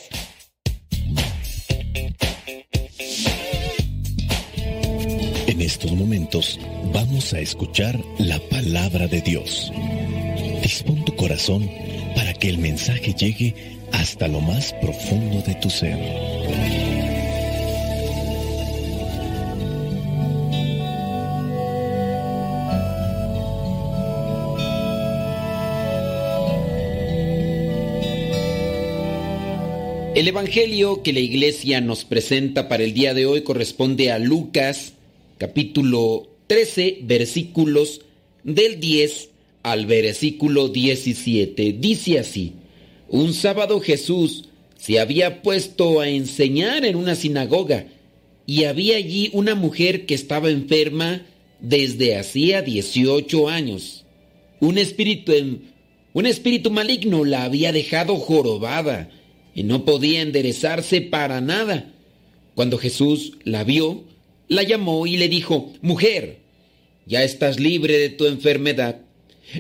En 5.48 5.62
estos 5.62 5.92
momentos 5.92 6.60
vamos 6.92 7.34
a 7.34 7.40
escuchar 7.40 8.00
la 8.18 8.40
palabra 8.50 9.08
de 9.08 9.22
Dios. 9.22 9.72
Dispón 10.62 11.06
tu 11.06 11.16
corazón 11.16 11.70
para 12.16 12.34
que 12.34 12.50
el 12.50 12.58
mensaje 12.58 13.14
llegue 13.14 13.73
hasta 13.94 14.28
lo 14.28 14.42
más 14.42 14.74
profundo 14.74 15.42
de 15.42 15.56
tu 15.56 15.70
ser. 15.70 15.98
El 30.16 30.28
Evangelio 30.28 31.02
que 31.02 31.12
la 31.12 31.20
iglesia 31.22 31.82
nos 31.82 32.06
presenta 32.06 32.68
para 32.68 32.84
el 32.84 32.94
día 32.94 33.14
de 33.14 33.26
hoy 33.26 33.42
corresponde 33.42 34.12
a 34.12 34.20
Lucas 34.20 34.94
capítulo 35.40 36.28
13 36.48 37.00
versículos 37.02 38.02
del 38.44 38.80
10 38.80 39.30
al 39.64 39.86
versículo 39.86 40.70
17. 40.70 41.74
Dice 41.80 42.20
así, 42.20 42.54
un 43.14 43.36
sábado 43.36 43.80
Jesús 43.80 44.46
se 44.76 45.00
había 45.00 45.44
puesto 45.44 46.00
a 46.00 46.10
enseñar 46.10 46.84
en 46.84 46.96
una 46.96 47.14
sinagoga 47.14 47.86
y 48.48 48.64
había 48.64 48.98
allí 48.98 49.30
una 49.34 49.54
mujer 49.54 50.08
que 50.08 50.16
estaba 50.16 50.50
enferma 50.50 51.22
desde 51.60 52.18
hacía 52.18 52.64
18 52.64 53.50
años. 53.50 54.04
Un 54.60 54.80
espíritu, 54.80 55.32
un 56.14 56.26
espíritu 56.26 56.72
maligno 56.72 57.24
la 57.24 57.44
había 57.44 57.72
dejado 57.72 58.16
jorobada 58.16 59.12
y 59.54 59.62
no 59.62 59.86
podía 59.86 60.22
enderezarse 60.22 61.02
para 61.02 61.40
nada. 61.40 61.94
Cuando 62.56 62.80
Jesús 62.80 63.34
la 63.44 63.64
vio, 63.64 64.06
la 64.48 64.64
llamó 64.64 65.06
y 65.06 65.18
le 65.18 65.30
dijo, 65.30 65.72
Mujer, 65.84 66.40
ya 67.06 67.22
estás 67.24 67.60
libre 67.60 67.96
de 68.00 68.10
tu 68.10 68.26
enfermedad. 68.26 69.03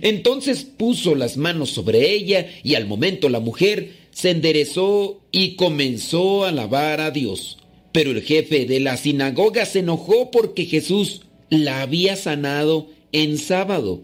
Entonces 0.01 0.63
puso 0.63 1.15
las 1.15 1.37
manos 1.37 1.69
sobre 1.69 2.11
ella 2.11 2.47
y 2.63 2.75
al 2.75 2.85
momento 2.85 3.29
la 3.29 3.39
mujer 3.39 3.91
se 4.11 4.31
enderezó 4.31 5.21
y 5.31 5.55
comenzó 5.55 6.45
a 6.45 6.49
alabar 6.49 7.01
a 7.01 7.11
Dios. 7.11 7.57
Pero 7.91 8.11
el 8.11 8.21
jefe 8.21 8.65
de 8.65 8.79
la 8.79 8.97
sinagoga 8.97 9.65
se 9.65 9.79
enojó 9.79 10.31
porque 10.31 10.65
Jesús 10.65 11.21
la 11.49 11.81
había 11.81 12.15
sanado 12.15 12.87
en 13.11 13.37
sábado 13.37 14.01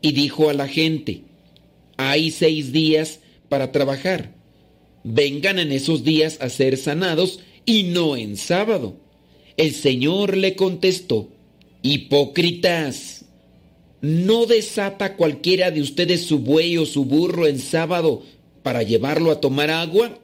y 0.00 0.12
dijo 0.12 0.50
a 0.50 0.54
la 0.54 0.68
gente, 0.68 1.22
hay 1.96 2.30
seis 2.30 2.72
días 2.72 3.20
para 3.48 3.72
trabajar. 3.72 4.34
Vengan 5.04 5.58
en 5.58 5.72
esos 5.72 6.04
días 6.04 6.38
a 6.40 6.48
ser 6.48 6.76
sanados 6.76 7.40
y 7.64 7.84
no 7.84 8.16
en 8.16 8.36
sábado. 8.36 8.96
El 9.56 9.74
Señor 9.74 10.36
le 10.36 10.54
contestó, 10.54 11.28
hipócritas, 11.82 13.17
¿no 14.00 14.46
desata 14.46 15.16
cualquiera 15.16 15.70
de 15.70 15.80
ustedes 15.80 16.22
su 16.22 16.38
buey 16.38 16.78
o 16.78 16.86
su 16.86 17.04
burro 17.04 17.46
en 17.46 17.58
sábado 17.58 18.22
para 18.62 18.82
llevarlo 18.82 19.30
a 19.30 19.40
tomar 19.40 19.70
agua? 19.70 20.18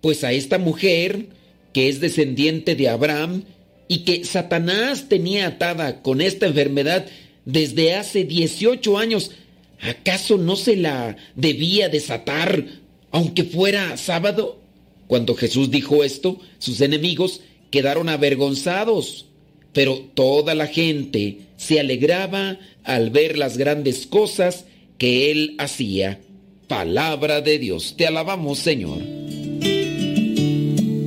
Pues 0.00 0.24
a 0.24 0.32
esta 0.32 0.58
mujer, 0.58 1.26
que 1.72 1.88
es 1.88 2.00
descendiente 2.00 2.74
de 2.74 2.88
Abraham 2.88 3.44
y 3.88 3.98
que 3.98 4.24
Satanás 4.24 5.08
tenía 5.08 5.46
atada 5.46 6.02
con 6.02 6.20
esta 6.20 6.46
enfermedad 6.46 7.06
desde 7.44 7.94
hace 7.94 8.24
18 8.24 8.98
años, 8.98 9.32
¿acaso 9.80 10.38
no 10.38 10.56
se 10.56 10.76
la 10.76 11.16
debía 11.34 11.88
desatar 11.88 12.64
aunque 13.10 13.44
fuera 13.44 13.96
sábado? 13.96 14.58
Cuando 15.06 15.34
Jesús 15.34 15.70
dijo 15.70 16.02
esto, 16.04 16.40
sus 16.58 16.80
enemigos 16.80 17.40
quedaron 17.70 18.08
avergonzados, 18.08 19.26
pero 19.72 19.98
toda 20.14 20.54
la 20.54 20.66
gente 20.66 21.38
se 21.56 21.80
alegraba 21.80 22.58
al 22.84 23.10
ver 23.10 23.38
las 23.38 23.56
grandes 23.56 24.06
cosas 24.06 24.66
que 24.98 25.30
él 25.30 25.54
hacía. 25.58 26.20
Palabra 26.68 27.40
de 27.40 27.58
Dios, 27.58 27.94
te 27.96 28.06
alabamos 28.06 28.58
Señor. 28.58 28.98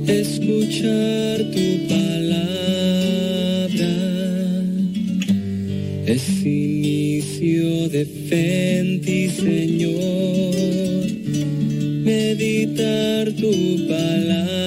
Escuchar 0.06 1.50
tu 1.50 1.88
palabra 1.88 2.16
es 6.06 6.28
inicio 6.44 7.88
de 7.88 8.04
fe 8.04 8.76
Señor. 9.30 10.54
Meditar 12.04 13.32
tu 13.32 13.86
palabra 13.88 14.66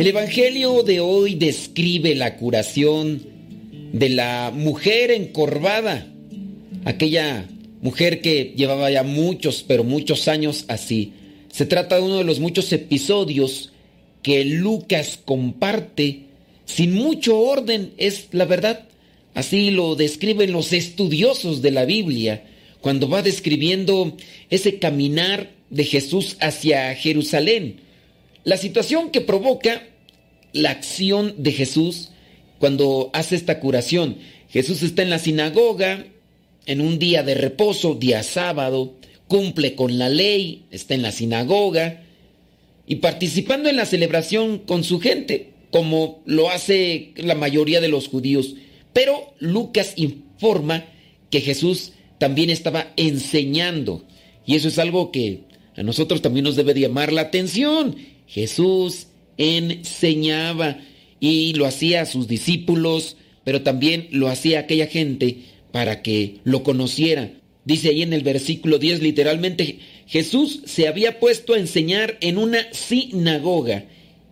El 0.00 0.06
Evangelio 0.06 0.82
de 0.82 0.98
hoy 1.00 1.34
describe 1.34 2.14
la 2.14 2.38
curación 2.38 3.22
de 3.92 4.08
la 4.08 4.50
mujer 4.50 5.10
encorvada, 5.10 6.10
aquella 6.86 7.46
mujer 7.82 8.22
que 8.22 8.54
llevaba 8.56 8.90
ya 8.90 9.02
muchos, 9.02 9.62
pero 9.62 9.84
muchos 9.84 10.26
años 10.26 10.64
así. 10.68 11.12
Se 11.52 11.66
trata 11.66 11.96
de 11.96 12.02
uno 12.02 12.16
de 12.16 12.24
los 12.24 12.40
muchos 12.40 12.72
episodios 12.72 13.74
que 14.22 14.46
Lucas 14.46 15.20
comparte 15.22 16.20
sin 16.64 16.94
mucho 16.94 17.38
orden, 17.38 17.92
es 17.98 18.28
la 18.30 18.46
verdad. 18.46 18.88
Así 19.34 19.70
lo 19.70 19.96
describen 19.96 20.50
los 20.50 20.72
estudiosos 20.72 21.60
de 21.60 21.72
la 21.72 21.84
Biblia 21.84 22.44
cuando 22.80 23.06
va 23.06 23.20
describiendo 23.20 24.16
ese 24.48 24.78
caminar 24.78 25.50
de 25.68 25.84
Jesús 25.84 26.38
hacia 26.40 26.94
Jerusalén. 26.94 27.80
La 28.42 28.56
situación 28.56 29.10
que 29.10 29.20
provoca 29.20 29.89
la 30.52 30.70
acción 30.70 31.34
de 31.38 31.52
Jesús 31.52 32.10
cuando 32.58 33.10
hace 33.12 33.36
esta 33.36 33.60
curación. 33.60 34.18
Jesús 34.48 34.82
está 34.82 35.02
en 35.02 35.10
la 35.10 35.18
sinagoga 35.18 36.06
en 36.66 36.80
un 36.80 36.98
día 36.98 37.22
de 37.22 37.34
reposo, 37.34 37.94
día 37.94 38.22
sábado, 38.22 38.94
cumple 39.28 39.74
con 39.74 39.98
la 39.98 40.08
ley, 40.08 40.64
está 40.70 40.94
en 40.94 41.02
la 41.02 41.12
sinagoga 41.12 42.02
y 42.86 42.96
participando 42.96 43.68
en 43.68 43.76
la 43.76 43.86
celebración 43.86 44.58
con 44.58 44.84
su 44.84 45.00
gente, 45.00 45.52
como 45.70 46.22
lo 46.26 46.50
hace 46.50 47.12
la 47.16 47.34
mayoría 47.34 47.80
de 47.80 47.88
los 47.88 48.08
judíos. 48.08 48.56
Pero 48.92 49.32
Lucas 49.38 49.92
informa 49.96 50.84
que 51.30 51.40
Jesús 51.40 51.92
también 52.18 52.50
estaba 52.50 52.92
enseñando. 52.96 54.04
Y 54.44 54.56
eso 54.56 54.68
es 54.68 54.78
algo 54.78 55.12
que 55.12 55.44
a 55.76 55.82
nosotros 55.82 56.22
también 56.22 56.44
nos 56.44 56.56
debe 56.56 56.74
de 56.74 56.80
llamar 56.80 57.12
la 57.12 57.22
atención. 57.22 57.96
Jesús 58.26 59.06
enseñaba 59.40 60.78
y 61.18 61.54
lo 61.54 61.66
hacía 61.66 62.02
a 62.02 62.06
sus 62.06 62.28
discípulos, 62.28 63.16
pero 63.42 63.62
también 63.62 64.08
lo 64.10 64.28
hacía 64.28 64.58
a 64.58 64.62
aquella 64.62 64.86
gente 64.86 65.38
para 65.72 66.02
que 66.02 66.36
lo 66.44 66.62
conociera. 66.62 67.32
Dice 67.64 67.88
ahí 67.88 68.02
en 68.02 68.12
el 68.12 68.22
versículo 68.22 68.78
10 68.78 69.00
literalmente, 69.02 69.78
Jesús 70.06 70.60
se 70.66 70.88
había 70.88 71.18
puesto 71.18 71.54
a 71.54 71.58
enseñar 71.58 72.18
en 72.20 72.36
una 72.36 72.72
sinagoga 72.72 73.84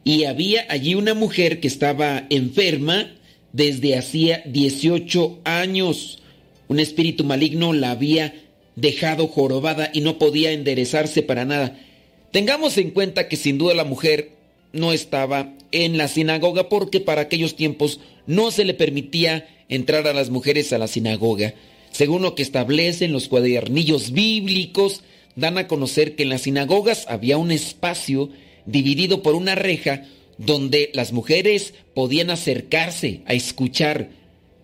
y 0.04 0.24
había 0.24 0.66
allí 0.68 0.94
una 0.94 1.14
mujer 1.14 1.60
que 1.60 1.68
estaba 1.68 2.26
enferma 2.30 3.14
desde 3.52 3.96
hacía 3.96 4.42
18 4.46 5.40
años. 5.44 6.18
Un 6.68 6.80
espíritu 6.80 7.24
maligno 7.24 7.72
la 7.72 7.92
había 7.92 8.34
dejado 8.76 9.26
jorobada 9.26 9.90
y 9.92 10.00
no 10.02 10.18
podía 10.18 10.52
enderezarse 10.52 11.22
para 11.22 11.44
nada. 11.44 11.78
Tengamos 12.30 12.76
en 12.78 12.90
cuenta 12.90 13.28
que 13.28 13.36
sin 13.36 13.56
duda 13.56 13.74
la 13.74 13.84
mujer 13.84 14.37
no 14.78 14.92
estaba 14.92 15.54
en 15.72 15.98
la 15.98 16.08
sinagoga 16.08 16.68
porque 16.68 17.00
para 17.00 17.22
aquellos 17.22 17.56
tiempos 17.56 18.00
no 18.26 18.50
se 18.50 18.64
le 18.64 18.74
permitía 18.74 19.48
entrar 19.68 20.06
a 20.06 20.14
las 20.14 20.30
mujeres 20.30 20.72
a 20.72 20.78
la 20.78 20.88
sinagoga. 20.88 21.54
Según 21.90 22.22
lo 22.22 22.34
que 22.34 22.42
establecen 22.42 23.12
los 23.12 23.28
cuadernillos 23.28 24.12
bíblicos, 24.12 25.02
dan 25.36 25.58
a 25.58 25.68
conocer 25.68 26.16
que 26.16 26.24
en 26.24 26.30
las 26.30 26.42
sinagogas 26.42 27.06
había 27.08 27.38
un 27.38 27.50
espacio 27.50 28.30
dividido 28.66 29.22
por 29.22 29.34
una 29.34 29.54
reja 29.54 30.04
donde 30.36 30.90
las 30.94 31.12
mujeres 31.12 31.74
podían 31.94 32.30
acercarse 32.30 33.22
a 33.26 33.34
escuchar 33.34 34.10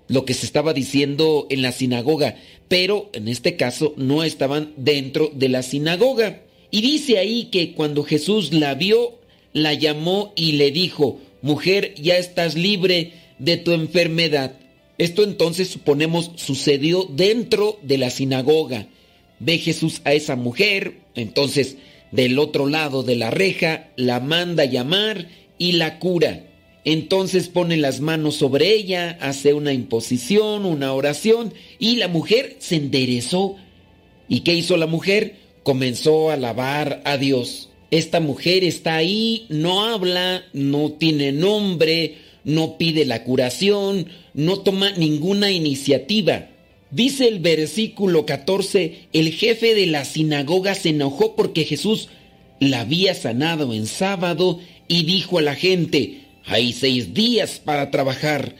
lo 0.09 0.25
que 0.25 0.35
se 0.35 0.47
estaba 0.47 0.73
diciendo 0.73 1.47
en 1.51 1.63
la 1.63 1.73
sinagoga, 1.73 2.37
pero 2.69 3.11
en 3.13 3.29
este 3.29 3.57
caso 3.57 3.95
no 3.97 4.23
estaban 4.23 4.73
dentro 4.77 5.31
de 5.35 5.49
la 5.49 5.63
sinagoga. 5.63 6.43
Y 6.71 6.81
dice 6.81 7.19
ahí 7.19 7.47
que 7.47 7.73
cuando 7.73 8.03
Jesús 8.03 8.53
la 8.53 8.75
vio, 8.75 9.19
la 9.55 9.73
llamó 9.73 10.35
y 10.37 10.53
le 10.53 10.71
dijo, 10.71 11.21
mujer, 11.41 11.95
ya 11.95 12.19
estás 12.19 12.57
libre 12.57 13.13
de 13.39 13.57
tu 13.57 13.73
enfermedad. 13.73 14.59
Esto 14.99 15.25
entonces 15.25 15.69
suponemos 15.69 16.33
sucedió 16.37 17.09
dentro 17.09 17.79
de 17.83 17.97
la 17.97 18.11
sinagoga. 18.11 18.89
Ve 19.39 19.59
Jesús 19.59 20.03
a 20.05 20.13
esa 20.13 20.37
mujer, 20.37 20.99
entonces 21.15 21.77
del 22.11 22.39
otro 22.39 22.67
lado 22.69 23.03
de 23.03 23.17
la 23.17 23.31
reja 23.31 23.89
la 23.97 24.21
manda 24.21 24.65
llamar 24.65 25.29
y 25.59 25.73
la 25.73 25.99
cura. 25.99 26.45
Entonces 26.85 27.49
pone 27.49 27.77
las 27.77 28.01
manos 28.01 28.37
sobre 28.37 28.75
ella, 28.75 29.19
hace 29.21 29.55
una 29.55 29.73
imposición, 29.73 30.65
una 30.67 30.93
oración 30.93 31.55
y 31.79 31.97
la 31.97 32.09
mujer 32.09 32.57
se 32.59 32.77
enderezó. 32.77 33.57
¿Y 34.29 34.41
qué 34.41 34.55
hizo 34.55 34.77
la 34.77 34.87
mujer? 34.87 35.37
Comenzó 35.63 36.31
a 36.31 36.35
alabar 36.35 37.03
a 37.05 37.17
Dios. 37.17 37.71
Esta 37.91 38.21
mujer 38.21 38.65
está 38.65 38.97
ahí, 38.97 39.47
no 39.49 39.85
habla, 39.85 40.45
no 40.53 40.93
tiene 40.93 41.33
nombre, 41.33 42.17
no 42.45 42.77
pide 42.79 43.05
la 43.05 43.25
curación, 43.25 44.07
no 44.35 44.61
toma 44.61 44.93
ninguna 44.93 45.51
iniciativa. 45.51 46.49
Dice 46.91 47.27
el 47.27 47.41
versículo 47.41 48.27
14, 48.27 49.09
el 49.13 49.33
jefe 49.33 49.75
de 49.75 49.87
la 49.87 50.05
sinagoga 50.05 50.75
se 50.75 50.91
enojó 50.91 51.35
porque 51.35 51.65
Jesús 51.65 52.09
la 52.61 52.81
había 52.81 53.15
sanado 53.15 53.75
en 53.75 53.87
sábado 53.87 54.61
y 54.87 55.05
dijo 55.05 55.39
a 55.39 55.43
la 55.43 55.55
gente, 55.55 56.21
hay 56.47 56.73
seis 56.73 57.15
días 57.15 57.59
para 57.59 57.91
trabajar, 57.91 58.55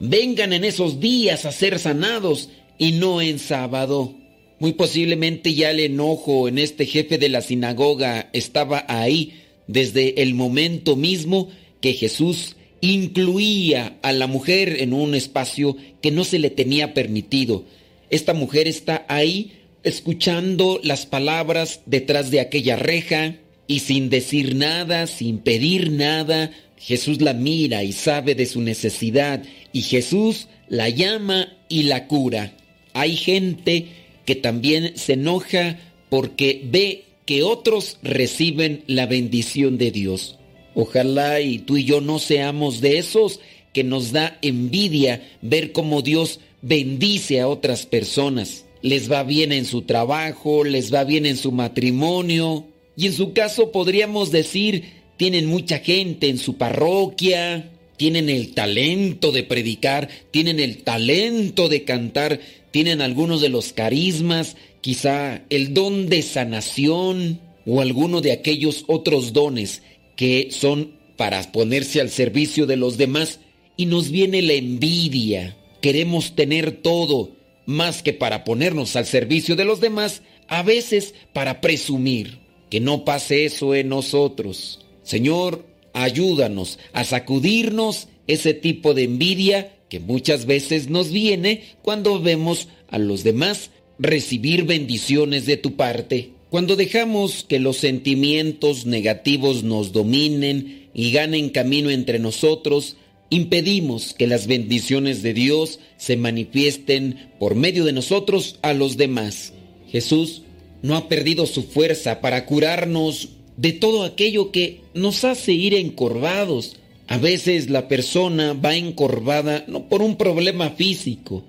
vengan 0.00 0.52
en 0.52 0.64
esos 0.64 1.00
días 1.00 1.44
a 1.44 1.52
ser 1.52 1.78
sanados 1.78 2.50
y 2.78 2.92
no 2.92 3.22
en 3.22 3.38
sábado. 3.38 4.14
Muy 4.58 4.72
posiblemente 4.72 5.54
ya 5.54 5.70
el 5.70 5.80
enojo 5.80 6.48
en 6.48 6.58
este 6.58 6.86
jefe 6.86 7.18
de 7.18 7.28
la 7.28 7.42
sinagoga 7.42 8.28
estaba 8.32 8.84
ahí 8.88 9.34
desde 9.66 10.22
el 10.22 10.34
momento 10.34 10.96
mismo 10.96 11.48
que 11.80 11.92
Jesús 11.92 12.56
incluía 12.80 13.98
a 14.02 14.12
la 14.12 14.26
mujer 14.26 14.80
en 14.80 14.92
un 14.92 15.14
espacio 15.14 15.76
que 16.00 16.10
no 16.10 16.24
se 16.24 16.38
le 16.38 16.50
tenía 16.50 16.94
permitido. 16.94 17.64
Esta 18.10 18.34
mujer 18.34 18.66
está 18.66 19.04
ahí 19.08 19.52
escuchando 19.84 20.80
las 20.82 21.06
palabras 21.06 21.82
detrás 21.86 22.30
de 22.30 22.40
aquella 22.40 22.76
reja 22.76 23.36
y 23.66 23.80
sin 23.80 24.10
decir 24.10 24.56
nada, 24.56 25.06
sin 25.06 25.38
pedir 25.38 25.92
nada, 25.92 26.50
Jesús 26.76 27.20
la 27.20 27.32
mira 27.32 27.84
y 27.84 27.92
sabe 27.92 28.34
de 28.34 28.46
su 28.46 28.60
necesidad 28.60 29.42
y 29.72 29.82
Jesús 29.82 30.48
la 30.68 30.88
llama 30.88 31.48
y 31.68 31.84
la 31.84 32.06
cura. 32.06 32.56
Hay 32.94 33.16
gente 33.16 33.86
que 34.28 34.36
también 34.36 34.92
se 34.94 35.14
enoja 35.14 35.78
porque 36.10 36.60
ve 36.62 37.04
que 37.24 37.42
otros 37.42 37.96
reciben 38.02 38.84
la 38.86 39.06
bendición 39.06 39.78
de 39.78 39.90
Dios. 39.90 40.36
Ojalá 40.74 41.40
y 41.40 41.60
tú 41.60 41.78
y 41.78 41.84
yo 41.84 42.02
no 42.02 42.18
seamos 42.18 42.82
de 42.82 42.98
esos 42.98 43.40
que 43.72 43.84
nos 43.84 44.12
da 44.12 44.36
envidia 44.42 45.26
ver 45.40 45.72
cómo 45.72 46.02
Dios 46.02 46.40
bendice 46.60 47.40
a 47.40 47.48
otras 47.48 47.86
personas. 47.86 48.66
Les 48.82 49.10
va 49.10 49.22
bien 49.22 49.50
en 49.50 49.64
su 49.64 49.80
trabajo, 49.80 50.62
les 50.62 50.92
va 50.92 51.04
bien 51.04 51.24
en 51.24 51.38
su 51.38 51.50
matrimonio 51.50 52.66
y 52.98 53.06
en 53.06 53.14
su 53.14 53.32
caso 53.32 53.72
podríamos 53.72 54.30
decir 54.30 54.84
tienen 55.16 55.46
mucha 55.46 55.78
gente 55.78 56.28
en 56.28 56.36
su 56.36 56.58
parroquia, 56.58 57.70
tienen 57.96 58.28
el 58.28 58.52
talento 58.52 59.32
de 59.32 59.42
predicar, 59.42 60.10
tienen 60.30 60.60
el 60.60 60.82
talento 60.82 61.70
de 61.70 61.84
cantar, 61.84 62.40
tienen 62.70 63.00
algunos 63.00 63.40
de 63.40 63.48
los 63.48 63.72
carismas, 63.72 64.56
quizá 64.80 65.42
el 65.50 65.74
don 65.74 66.08
de 66.08 66.22
sanación 66.22 67.40
o 67.66 67.80
alguno 67.80 68.20
de 68.20 68.32
aquellos 68.32 68.84
otros 68.86 69.32
dones 69.32 69.82
que 70.16 70.48
son 70.50 70.92
para 71.16 71.50
ponerse 71.52 72.00
al 72.00 72.10
servicio 72.10 72.66
de 72.66 72.76
los 72.76 72.96
demás 72.96 73.40
y 73.76 73.86
nos 73.86 74.10
viene 74.10 74.42
la 74.42 74.54
envidia. 74.54 75.56
Queremos 75.80 76.34
tener 76.34 76.72
todo, 76.82 77.36
más 77.66 78.02
que 78.02 78.12
para 78.12 78.44
ponernos 78.44 78.96
al 78.96 79.06
servicio 79.06 79.56
de 79.56 79.64
los 79.64 79.80
demás, 79.80 80.22
a 80.48 80.62
veces 80.62 81.14
para 81.32 81.60
presumir. 81.60 82.38
Que 82.70 82.80
no 82.80 83.04
pase 83.04 83.46
eso 83.46 83.74
en 83.74 83.88
nosotros. 83.88 84.84
Señor, 85.02 85.64
ayúdanos 85.94 86.78
a 86.92 87.04
sacudirnos 87.04 88.08
ese 88.26 88.52
tipo 88.52 88.92
de 88.92 89.04
envidia 89.04 89.77
que 89.88 90.00
muchas 90.00 90.46
veces 90.46 90.88
nos 90.88 91.10
viene 91.10 91.62
cuando 91.82 92.20
vemos 92.20 92.68
a 92.88 92.98
los 92.98 93.24
demás 93.24 93.70
recibir 93.98 94.64
bendiciones 94.64 95.46
de 95.46 95.56
tu 95.56 95.76
parte. 95.76 96.32
Cuando 96.50 96.76
dejamos 96.76 97.44
que 97.44 97.58
los 97.58 97.76
sentimientos 97.76 98.86
negativos 98.86 99.64
nos 99.64 99.92
dominen 99.92 100.88
y 100.94 101.12
ganen 101.12 101.50
camino 101.50 101.90
entre 101.90 102.18
nosotros, 102.18 102.96
impedimos 103.30 104.14
que 104.14 104.26
las 104.26 104.46
bendiciones 104.46 105.22
de 105.22 105.34
Dios 105.34 105.80
se 105.98 106.16
manifiesten 106.16 107.30
por 107.38 107.54
medio 107.54 107.84
de 107.84 107.92
nosotros 107.92 108.58
a 108.62 108.72
los 108.72 108.96
demás. 108.96 109.52
Jesús 109.90 110.42
no 110.82 110.96
ha 110.96 111.08
perdido 111.08 111.46
su 111.46 111.64
fuerza 111.64 112.20
para 112.20 112.46
curarnos 112.46 113.30
de 113.56 113.72
todo 113.72 114.04
aquello 114.04 114.50
que 114.50 114.80
nos 114.94 115.24
hace 115.24 115.52
ir 115.52 115.74
encorvados. 115.74 116.76
A 117.08 117.16
veces 117.16 117.70
la 117.70 117.88
persona 117.88 118.52
va 118.52 118.76
encorvada 118.76 119.64
no 119.66 119.88
por 119.88 120.02
un 120.02 120.16
problema 120.16 120.70
físico, 120.70 121.42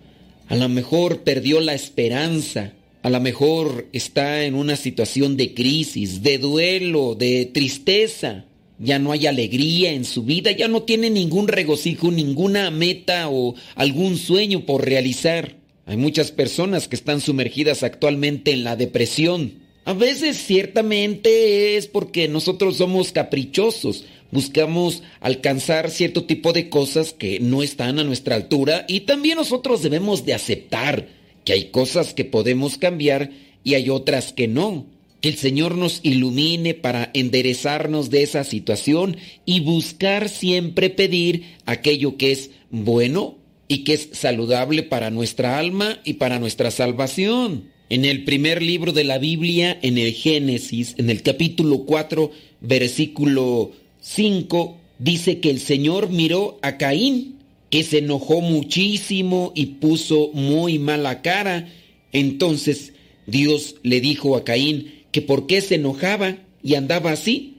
a 0.47 0.55
lo 0.55 0.69
mejor 0.69 1.23
perdió 1.23 1.59
la 1.59 1.73
esperanza, 1.73 2.73
a 3.03 3.09
lo 3.09 3.19
mejor 3.19 3.87
está 3.93 4.45
en 4.45 4.55
una 4.55 4.77
situación 4.77 5.35
de 5.35 5.53
crisis, 5.53 6.23
de 6.23 6.37
duelo, 6.37 7.13
de 7.13 7.45
tristeza. 7.45 8.45
Ya 8.79 8.97
no 8.99 9.11
hay 9.11 9.27
alegría 9.27 9.91
en 9.91 10.05
su 10.05 10.23
vida, 10.23 10.51
ya 10.51 10.69
no 10.69 10.83
tiene 10.83 11.09
ningún 11.09 11.49
regocijo, 11.49 12.09
ninguna 12.09 12.71
meta 12.71 13.29
o 13.29 13.53
algún 13.75 14.17
sueño 14.17 14.65
por 14.65 14.85
realizar. 14.85 15.57
Hay 15.85 15.97
muchas 15.97 16.31
personas 16.31 16.87
que 16.87 16.95
están 16.95 17.19
sumergidas 17.19 17.83
actualmente 17.83 18.51
en 18.51 18.63
la 18.63 18.77
depresión. 18.77 19.58
A 19.85 19.93
veces 19.93 20.37
ciertamente 20.37 21.77
es 21.77 21.87
porque 21.87 22.27
nosotros 22.27 22.77
somos 22.77 23.11
caprichosos, 23.11 24.05
buscamos 24.31 25.01
alcanzar 25.19 25.89
cierto 25.89 26.25
tipo 26.25 26.53
de 26.53 26.69
cosas 26.69 27.13
que 27.13 27.39
no 27.39 27.63
están 27.63 27.97
a 27.99 28.03
nuestra 28.03 28.35
altura 28.35 28.85
y 28.87 29.01
también 29.01 29.37
nosotros 29.37 29.81
debemos 29.81 30.25
de 30.25 30.33
aceptar 30.33 31.07
que 31.43 31.53
hay 31.53 31.65
cosas 31.71 32.13
que 32.13 32.25
podemos 32.25 32.77
cambiar 32.77 33.31
y 33.63 33.73
hay 33.73 33.89
otras 33.89 34.33
que 34.33 34.47
no. 34.47 34.85
Que 35.21 35.29
el 35.29 35.35
Señor 35.35 35.75
nos 35.75 35.99
ilumine 36.03 36.75
para 36.75 37.11
enderezarnos 37.13 38.09
de 38.09 38.23
esa 38.23 38.43
situación 38.45 39.17
y 39.45 39.59
buscar 39.61 40.29
siempre 40.29 40.89
pedir 40.89 41.57
aquello 41.65 42.15
que 42.15 42.31
es 42.31 42.51
bueno 42.69 43.37
y 43.67 43.83
que 43.83 43.95
es 43.95 44.09
saludable 44.13 44.83
para 44.83 45.09
nuestra 45.09 45.57
alma 45.57 45.99
y 46.05 46.13
para 46.13 46.39
nuestra 46.39 46.71
salvación. 46.71 47.65
En 47.91 48.05
el 48.05 48.23
primer 48.23 48.61
libro 48.61 48.91
de 48.93 49.03
la 49.03 49.17
Biblia, 49.17 49.79
en 49.81 49.97
el 49.97 50.13
Génesis, 50.13 50.93
en 50.99 51.09
el 51.09 51.23
capítulo 51.23 51.85
4, 51.85 52.31
versículo 52.61 53.71
5, 54.01 54.77
dice 54.99 55.39
que 55.39 55.49
el 55.49 55.59
Señor 55.59 56.09
miró 56.11 56.59
a 56.61 56.77
Caín, 56.77 57.39
que 57.71 57.81
se 57.81 57.97
enojó 57.97 58.41
muchísimo 58.41 59.53
y 59.55 59.65
puso 59.65 60.29
muy 60.33 60.77
mala 60.77 61.23
cara. 61.23 61.67
Entonces 62.11 62.93
Dios 63.25 63.77
le 63.81 64.01
dijo 64.01 64.35
a 64.37 64.43
Caín 64.43 64.93
que 65.11 65.23
por 65.23 65.47
qué 65.47 65.59
se 65.61 65.75
enojaba 65.75 66.37
y 66.61 66.75
andaba 66.75 67.13
así. 67.13 67.55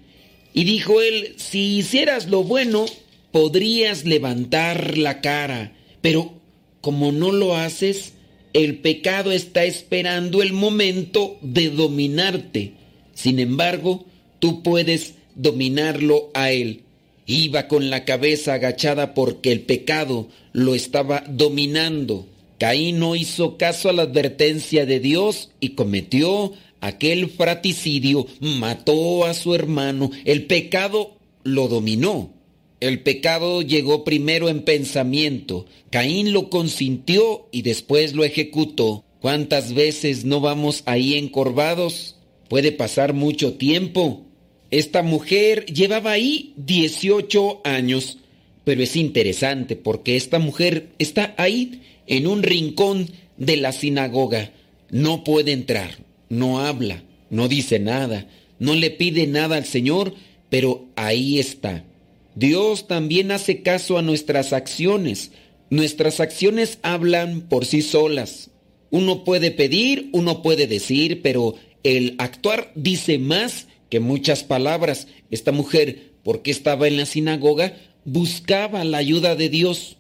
Y 0.55 0.63
dijo 0.63 1.01
él, 1.01 1.35
si 1.39 1.79
hicieras 1.79 2.29
lo 2.29 2.45
bueno, 2.45 2.87
podrías 3.33 4.05
levantar 4.05 4.97
la 4.97 5.21
cara, 5.21 5.77
pero 6.01 6.35
como 6.81 7.11
no 7.11 7.33
lo 7.33 7.57
haces, 7.57 8.15
el 8.53 8.79
pecado 8.79 9.33
está 9.33 9.65
esperando 9.65 10.43
el 10.43 10.53
momento 10.53 11.39
de 11.41 11.71
dominarte. 11.71 12.73
Sin 13.15 13.39
embargo, 13.39 14.07
tú 14.39 14.63
puedes 14.63 15.15
dominarlo 15.35 16.31
a 16.35 16.51
él. 16.51 16.83
Iba 17.27 17.69
con 17.69 17.91
la 17.91 18.05
cabeza 18.05 18.55
agachada 18.55 19.15
porque 19.15 19.53
el 19.53 19.61
pecado 19.61 20.29
lo 20.53 20.75
estaba 20.75 21.23
dominando. 21.29 22.27
Caín 22.59 22.99
no 22.99 23.15
hizo 23.15 23.57
caso 23.57 23.89
a 23.89 23.93
la 23.93 24.03
advertencia 24.03 24.85
de 24.85 25.01
Dios 25.01 25.51
y 25.61 25.71
cometió 25.71 26.53
aquel 26.81 27.31
fraticidio, 27.31 28.27
mató 28.41 29.25
a 29.25 29.35
su 29.35 29.55
hermano. 29.55 30.11
El 30.25 30.47
pecado 30.47 31.17
lo 31.45 31.69
dominó. 31.69 32.31
El 32.81 33.01
pecado 33.01 33.61
llegó 33.61 34.05
primero 34.05 34.49
en 34.49 34.63
pensamiento. 34.63 35.67
Caín 35.91 36.33
lo 36.33 36.49
consintió 36.49 37.47
y 37.53 37.61
después 37.61 38.15
lo 38.15 38.25
ejecutó. 38.25 39.05
¿Cuántas 39.21 39.75
veces 39.75 40.25
no 40.25 40.41
vamos 40.41 40.83
ahí 40.87 41.15
encorvados? 41.15 42.17
Puede 42.49 42.73
pasar 42.73 43.13
mucho 43.13 43.55
tiempo. 43.55 44.25
Esta 44.71 45.03
mujer 45.03 45.67
llevaba 45.67 46.13
ahí 46.13 46.55
18 46.57 47.61
años, 47.65 48.17
pero 48.65 48.83
es 48.83 48.97
interesante 48.97 49.77
porque 49.77 50.17
esta 50.17 50.39
mujer 50.39 50.89
está 50.99 51.35
ahí 51.37 51.83
en 52.07 52.27
un 52.27 52.43
rincón 52.43 53.11
de 53.37 53.59
la 53.59 53.73
sinagoga. 53.73 54.53
No 54.91 55.23
puede 55.23 55.53
entrar, 55.53 55.99
no 56.31 56.61
habla, 56.61 57.03
no 57.29 57.47
dice 57.47 57.79
nada, 57.79 58.27
no 58.59 58.75
le 58.75 58.91
pide 58.91 59.27
nada 59.27 59.57
al 59.57 59.67
Señor, 59.67 60.15
pero 60.49 60.87
ahí 60.97 61.39
está. 61.39 61.85
Dios 62.41 62.87
también 62.87 63.33
hace 63.33 63.61
caso 63.61 63.99
a 63.99 64.03
nuestras 64.03 64.55
acciones. 64.55 65.31
Nuestras 65.69 66.21
acciones 66.21 66.79
hablan 66.81 67.43
por 67.43 67.67
sí 67.67 67.83
solas. 67.83 68.49
Uno 68.91 69.25
puede 69.25 69.51
pedir, 69.51 70.09
uno 70.13 70.41
puede 70.41 70.67
decir, 70.67 71.21
pero 71.21 71.57
el 71.83 72.15
actuar 72.17 72.73
dice 72.75 73.19
más 73.19 73.67
que 73.91 74.01
muchas 74.01 74.43
palabras. 74.43 75.07
Esta 75.31 75.53
mujer, 75.53 76.13
porque 76.25 76.51
estaba 76.51 76.89
en 76.89 76.97
la 76.97 77.05
sinagoga, 77.05 77.77
buscaba 78.07 78.85
la 78.85 78.97
ayuda 78.97 79.37
de 79.37 79.51
Dios. 79.51 79.99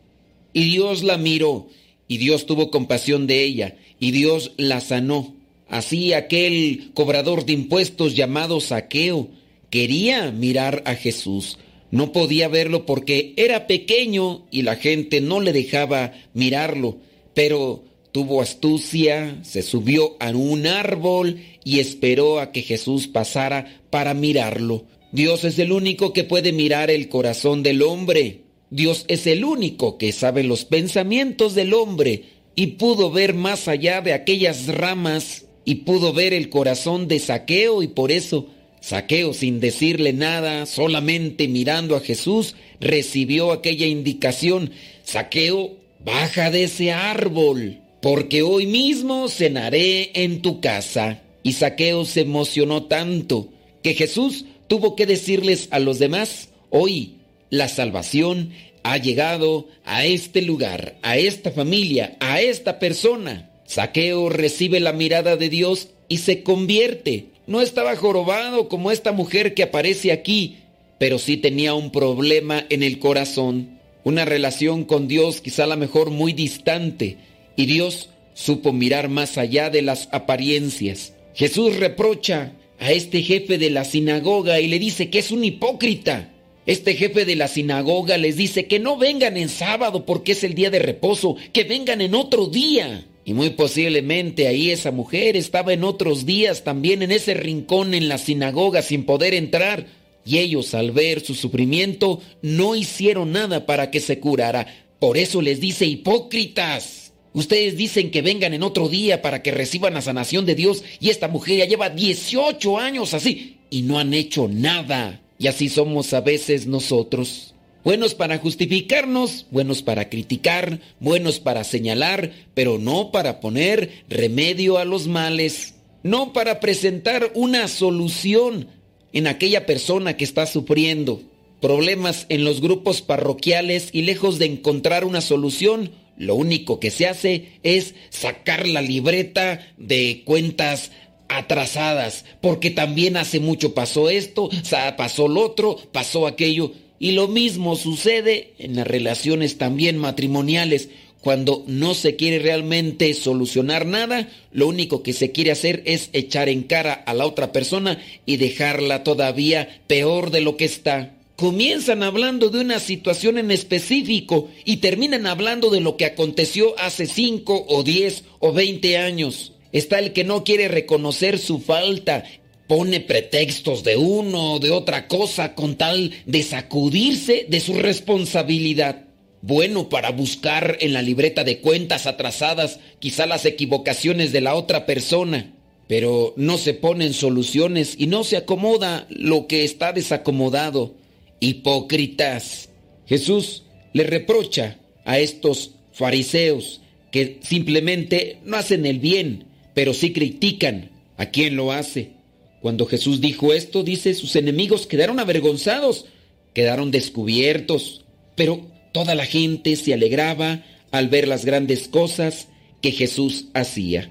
Y 0.55 0.65
Dios 0.65 1.03
la 1.03 1.19
miró, 1.19 1.69
y 2.09 2.17
Dios 2.17 2.47
tuvo 2.47 2.71
compasión 2.71 3.27
de 3.27 3.45
ella, 3.45 3.77
y 3.99 4.13
Dios 4.13 4.53
la 4.57 4.81
sanó. 4.81 5.35
Así 5.69 6.15
aquel 6.15 6.93
cobrador 6.95 7.45
de 7.45 7.53
impuestos 7.53 8.17
llamado 8.17 8.63
Saqueo 8.63 9.29
quería 9.69 10.31
mirar 10.31 10.83
a 10.87 10.95
Jesús. 10.95 11.59
No 11.91 12.13
podía 12.13 12.49
verlo 12.49 12.87
porque 12.87 13.35
era 13.37 13.67
pequeño 13.67 14.47
y 14.51 14.63
la 14.63 14.77
gente 14.77 15.21
no 15.21 15.41
le 15.41 15.53
dejaba 15.53 16.13
mirarlo, 16.35 16.99
pero 17.35 17.85
tuvo 18.13 18.43
astucia, 18.43 19.39
se 19.43 19.63
subió 19.63 20.17
a 20.21 20.31
un 20.31 20.67
árbol 20.67 21.41
y 21.65 21.81
esperó 21.81 22.41
a 22.41 22.53
que 22.53 22.63
Jesús 22.63 23.09
pasara 23.09 23.81
para 23.91 24.15
mirarlo. 24.15 24.85
Dios 25.13 25.45
es 25.45 25.59
el 25.59 25.73
único 25.73 26.13
que 26.13 26.25
puede 26.25 26.53
mirar 26.53 26.91
el 26.91 27.09
corazón 27.09 27.63
del 27.63 27.83
hombre. 27.83 28.43
Dios 28.71 29.05
es 29.09 29.27
el 29.27 29.45
único 29.45 29.99
que 29.99 30.13
sabe 30.13 30.45
los 30.45 30.65
pensamientos 30.65 31.55
del 31.55 31.75
hombre 31.75 32.25
y 32.55 32.69
pudo 32.69 33.11
ver 33.11 33.35
más 33.35 33.67
allá 33.67 34.01
de 34.01 34.13
aquellas 34.13 34.69
ramas 34.69 35.47
y 35.65 35.77
pudo 35.77 36.13
ver 36.13 36.33
el 36.33 36.49
corazón 36.49 37.09
de 37.09 37.19
Saqueo 37.19 37.83
y 37.83 37.89
por 37.89 38.13
eso 38.13 38.47
Saqueo 38.81 39.35
sin 39.35 39.61
decirle 39.61 40.13
nada, 40.13 40.67
solamente 40.67 41.49
mirando 41.49 41.97
a 41.97 42.01
Jesús, 42.01 42.57
recibió 42.81 43.53
aquella 43.53 43.87
indicación. 43.87 44.73
Saqueo, 45.05 45.77
baja 46.05 46.51
de 46.51 46.65
ese 46.65 46.93
árbol, 46.93 47.81
porque 48.01 48.43
hoy 48.43 48.67
mismo 48.67 49.29
cenaré 49.29 50.11
en 50.15 50.41
tu 50.43 50.61
casa. 50.61 51.23
Y 51.43 51.53
Saqueo 51.53 52.05
se 52.05 52.23
emocionó 52.23 52.85
tanto 52.85 53.49
que 53.83 53.95
Jesús 53.95 54.45
tuvo 54.67 54.97
que 54.97 55.07
decirles 55.07 55.69
a 55.71 55.79
los 55.79 55.99
demás, 55.99 56.49
hoy 56.71 57.17
la 57.51 57.69
salvación 57.69 58.53
ha 58.83 58.97
llegado 58.97 59.69
a 59.85 60.07
este 60.07 60.43
lugar, 60.43 60.97
a 61.03 61.19
esta 61.19 61.51
familia, 61.51 62.17
a 62.21 62.41
esta 62.41 62.79
persona. 62.79 63.51
Saqueo 63.67 64.29
recibe 64.29 64.81
la 64.81 64.93
mirada 64.93 65.37
de 65.37 65.49
Dios 65.49 65.89
y 66.09 66.19
se 66.19 66.43
convierte. 66.43 67.30
No 67.51 67.61
estaba 67.61 67.97
jorobado 67.97 68.69
como 68.69 68.93
esta 68.93 69.11
mujer 69.11 69.55
que 69.55 69.65
aparece 69.65 70.13
aquí, 70.13 70.59
pero 71.01 71.19
sí 71.19 71.37
tenía 71.37 71.75
un 71.75 71.91
problema 71.91 72.65
en 72.71 72.85
el 72.85 73.01
corazón, 73.01 73.81
una 74.05 74.25
relación 74.25 74.85
con 74.85 75.09
Dios 75.09 75.41
quizá 75.41 75.65
a 75.65 75.67
la 75.67 75.75
mejor 75.75 76.11
muy 76.11 76.33
distante, 76.33 77.17
y 77.57 77.67
Dios 77.67 78.11
supo 78.35 78.73
mirar 78.73 79.09
más 79.09 79.37
allá 79.37 79.69
de 79.69 79.83
las 79.83 80.09
apariencias. 80.13 81.15
Jesús 81.35 81.75
reprocha 81.75 82.53
a 82.79 82.93
este 82.93 83.21
jefe 83.21 83.59
de 83.59 83.71
la 83.71 83.85
sinagoga 83.85 84.61
y 84.61 84.69
le 84.69 84.79
dice 84.79 85.11
que 85.11 85.19
es 85.19 85.33
un 85.33 85.43
hipócrita. 85.43 86.33
Este 86.67 86.95
jefe 86.95 87.25
de 87.25 87.35
la 87.35 87.49
sinagoga 87.49 88.17
les 88.17 88.37
dice 88.37 88.67
que 88.67 88.79
no 88.79 88.97
vengan 88.97 89.37
en 89.37 89.49
sábado 89.49 90.07
porque 90.07 90.33
es 90.33 90.45
el 90.45 90.55
día 90.55 90.71
de 90.71 90.79
reposo, 90.79 91.35
que 91.53 91.65
vengan 91.65 92.01
en 92.01 92.15
otro 92.15 92.47
día. 92.47 93.09
Y 93.31 93.33
muy 93.33 93.51
posiblemente 93.51 94.49
ahí 94.49 94.73
esa 94.73 94.91
mujer 94.91 95.37
estaba 95.37 95.73
en 95.73 95.85
otros 95.85 96.27
días 96.27 96.65
también 96.65 97.01
en 97.01 97.13
ese 97.13 97.33
rincón 97.33 97.95
en 97.95 98.09
la 98.09 98.19
sinagoga 98.19 98.83
sin 98.83 99.05
poder 99.05 99.35
entrar. 99.35 99.87
Y 100.27 100.39
ellos 100.39 100.75
al 100.75 100.91
ver 100.91 101.21
su 101.21 101.37
sufrimiento 101.37 102.21
no 102.43 102.75
hicieron 102.75 103.31
nada 103.31 103.67
para 103.67 103.93
que 103.93 104.01
se 104.01 104.19
curara. 104.19 104.67
Por 104.99 105.17
eso 105.17 105.43
les 105.43 105.61
dice 105.61 105.87
hipócritas. 105.87 107.13
Ustedes 107.33 107.77
dicen 107.77 108.11
que 108.11 108.21
vengan 108.21 108.53
en 108.53 108.65
otro 108.65 108.89
día 108.89 109.23
para 109.23 109.45
que 109.45 109.53
reciban 109.53 109.95
la 109.95 110.03
sanación 110.03 110.45
de 110.45 110.57
Dios 110.57 110.83
y 110.99 111.11
esta 111.11 111.29
mujer 111.29 111.59
ya 111.59 111.67
lleva 111.67 111.89
18 111.89 112.79
años 112.81 113.15
así 113.15 113.59
y 113.71 113.83
no 113.83 114.01
han 114.01 114.13
hecho 114.13 114.49
nada. 114.49 115.21
Y 115.39 115.47
así 115.47 115.69
somos 115.69 116.13
a 116.15 116.21
veces 116.21 116.67
nosotros. 116.67 117.55
Buenos 117.83 118.15
para 118.15 118.37
justificarnos, 118.37 119.47
buenos 119.51 119.83
para 119.83 120.11
criticar, 120.11 120.81
buenos 121.01 121.41
para 121.41 121.65
señalar, 121.65 122.31
pero 122.53 122.79
no 122.79 123.11
para 123.11 123.41
poner 123.41 124.05
remedio 124.11 124.77
a 124.77 124.85
los 124.85 125.07
males, 125.07 125.77
no 126.03 126.35
para 126.35 126.61
presentar 126.61 127.33
una 127.35 127.69
solución 127.69 128.69
en 129.15 129.27
aquella 129.27 129.65
persona 129.65 130.19
que 130.19 130.25
está 130.25 130.45
sufriendo. 130.45 131.23
Problemas 131.63 132.27
en 132.29 132.45
los 132.45 132.61
grupos 132.61 133.01
parroquiales 133.01 133.89
y 133.93 134.03
lejos 134.03 134.39
de 134.39 134.45
encontrar 134.45 135.07
una 135.07 135.23
solución, 135.23 135.93
lo 136.19 136.35
único 136.35 136.81
que 136.81 136.91
se 136.91 137.07
hace 137.07 137.53
es 137.63 137.95
sacar 138.11 138.69
la 138.69 138.83
libreta 138.83 139.67
de 139.79 140.21
cuentas 140.27 140.91
atrasadas, 141.29 142.27
porque 142.43 142.71
también 142.71 143.17
hace 143.17 143.41
mucho 143.41 143.73
pasó 143.73 144.11
esto, 144.11 144.51
pasó 144.99 145.29
lo 145.29 145.47
otro, 145.47 145.79
pasó 145.93 146.27
aquello. 146.27 146.73
Y 147.03 147.13
lo 147.13 147.29
mismo 147.29 147.77
sucede 147.77 148.53
en 148.59 148.77
las 148.77 148.87
relaciones 148.87 149.57
también 149.57 149.97
matrimoniales. 149.97 150.91
Cuando 151.23 151.65
no 151.67 151.95
se 151.95 152.15
quiere 152.15 152.39
realmente 152.41 153.15
solucionar 153.15 153.87
nada, 153.87 154.29
lo 154.53 154.69
único 154.69 155.03
que 155.03 155.15
se 155.15 155.33
quiere 155.33 155.51
hacer 155.51 155.83
es 155.87 156.11
echar 156.13 156.51
en 156.51 156.63
cara 156.63 156.93
a 156.93 157.15
la 157.15 157.25
otra 157.27 157.53
persona 157.53 157.99
y 158.27 158.37
dejarla 158.37 159.03
todavía 159.03 159.81
peor 159.87 160.31
de 160.31 160.43
lo 160.43 160.59
que 160.59 160.67
está. 160.67 161.15
Comienzan 161.37 162.03
hablando 162.03 162.51
de 162.51 162.61
una 162.61 162.79
situación 162.81 163.39
en 163.39 163.51
específico 163.51 164.51
y 164.67 164.77
terminan 164.77 165.27
hablando 165.27 165.71
de 165.71 165.81
lo 165.81 165.97
que 165.97 166.05
aconteció 166.05 166.79
hace 166.79 167.07
5 167.07 167.65
o 167.67 167.83
10 167.83 168.25
o 168.41 168.53
20 168.53 168.99
años. 168.99 169.55
Está 169.73 170.01
el 170.01 170.13
que 170.13 170.25
no 170.25 170.45
quiere 170.45 170.69
reconocer 170.69 171.39
su 171.39 171.61
falta, 171.61 172.25
pone 172.71 173.01
pretextos 173.01 173.83
de 173.83 173.97
uno 173.97 174.53
o 174.53 174.59
de 174.61 174.71
otra 174.71 175.09
cosa 175.09 175.57
con 175.57 175.75
tal 175.75 176.13
de 176.25 176.45
sacudirse 176.45 177.47
de 177.49 177.59
su 177.59 177.75
responsabilidad. 177.75 179.07
Bueno 179.43 179.89
para 179.89 180.13
buscar 180.13 180.77
en 180.79 180.93
la 180.93 181.03
libreta 181.03 181.43
de 181.43 181.59
cuentas 181.59 182.07
atrasadas 182.07 182.79
quizá 183.01 183.27
las 183.27 183.45
equivocaciones 183.45 184.31
de 184.31 184.41
la 184.41 184.55
otra 184.55 184.87
persona, 184.87 185.53
pero 185.89 186.33
no 186.37 186.59
se 186.59 186.73
ponen 186.73 187.13
soluciones 187.13 187.97
y 187.99 188.07
no 188.07 188.23
se 188.23 188.37
acomoda 188.37 189.05
lo 189.11 189.49
que 189.49 189.65
está 189.65 189.93
desacomodado. 189.93 190.95
Hipócritas. 191.41 192.69
Jesús 193.05 193.65
le 193.93 194.05
reprocha 194.05 194.79
a 195.05 195.19
estos 195.19 195.73
fariseos 195.91 196.83
que 197.11 197.41
simplemente 197.43 198.39
no 198.45 198.57
hacen 198.57 198.87
el 198.87 199.01
bien, 199.01 199.47
pero 199.75 199.93
sí 199.93 200.13
critican 200.13 200.93
a 201.17 201.31
quien 201.31 201.57
lo 201.57 201.73
hace. 201.73 202.20
Cuando 202.61 202.87
Jesús 202.87 203.21
dijo 203.21 203.53
esto, 203.53 203.83
dice, 203.83 204.15
sus 204.15 204.37
enemigos 204.37 204.87
quedaron 204.87 205.19
avergonzados, 205.19 206.07
quedaron 206.53 206.91
descubiertos, 206.91 208.05
pero 208.37 208.67
toda 208.93 209.15
la 209.15 209.25
gente 209.25 209.77
se 209.77 209.95
alegraba 209.95 210.65
al 210.91 211.09
ver 211.09 211.29
las 211.29 211.45
grandes 211.45 211.89
cosas 211.89 212.49
que 212.83 212.93
Jesús 212.93 213.47
hacía. 213.55 214.11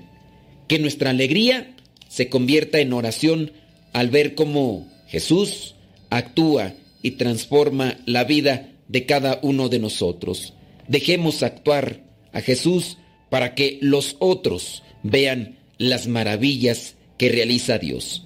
Que 0.68 0.80
nuestra 0.80 1.12
alegría 1.12 1.76
se 2.08 2.30
convierta 2.30 2.80
en 2.80 2.94
oración 2.94 3.52
al 3.94 4.10
ver 4.10 4.36
cómo 4.36 4.88
Jesús 5.08 5.76
actúa 6.10 6.74
y 7.02 7.12
transforma 7.12 7.98
la 8.06 8.24
vida 8.24 8.72
de 8.88 9.06
cada 9.06 9.40
uno 9.42 9.70
de 9.70 9.80
nosotros. 9.80 10.54
Dejemos 10.88 11.44
actuar 11.44 12.04
a 12.34 12.42
Jesús 12.42 12.98
para 13.30 13.54
que 13.56 13.78
los 13.82 14.16
otros 14.20 14.84
vean 15.04 15.60
las 15.78 16.08
maravillas 16.08 16.96
que 17.18 17.30
realiza 17.30 17.78
Dios. 17.78 18.26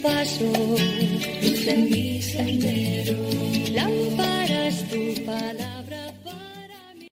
mis 0.00 0.02
pasos, 0.02 0.80
luz 1.42 1.66
en 1.68 1.90
mi 1.90 2.22
sendero. 2.22 3.16
Lámpara 3.72 4.68
es 4.68 4.88
tu 4.88 5.24
palabra 5.24 6.12
para 6.24 6.94
mi... 6.94 7.08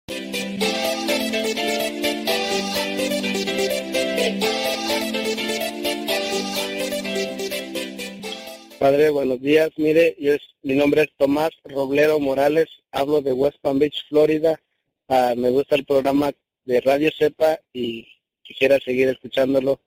Padre, 8.79 9.11
buenos 9.11 9.41
días. 9.41 9.71
Mire, 9.77 10.17
yo 10.19 10.35
es, 10.35 10.43
mi 10.63 10.75
nombre 10.75 11.03
es 11.03 11.09
Tomás 11.17 11.51
Robledo 11.65 12.21
Morales, 12.21 12.67
hablo 12.93 13.21
de 13.21 13.33
West 13.33 13.59
Palm 13.61 13.79
Beach, 13.79 14.07
Florida. 14.09 14.61
Ah, 15.09 15.35
me 15.37 15.51
gusta 15.51 15.77
el 15.77 15.85
programa 15.85 16.33
de 16.65 16.81
Radio 16.81 17.11
Cepa 17.17 17.59
y 17.73 18.07
quisiera 18.43 18.79
seguir 18.79 19.09
escuchándolo 19.09 19.81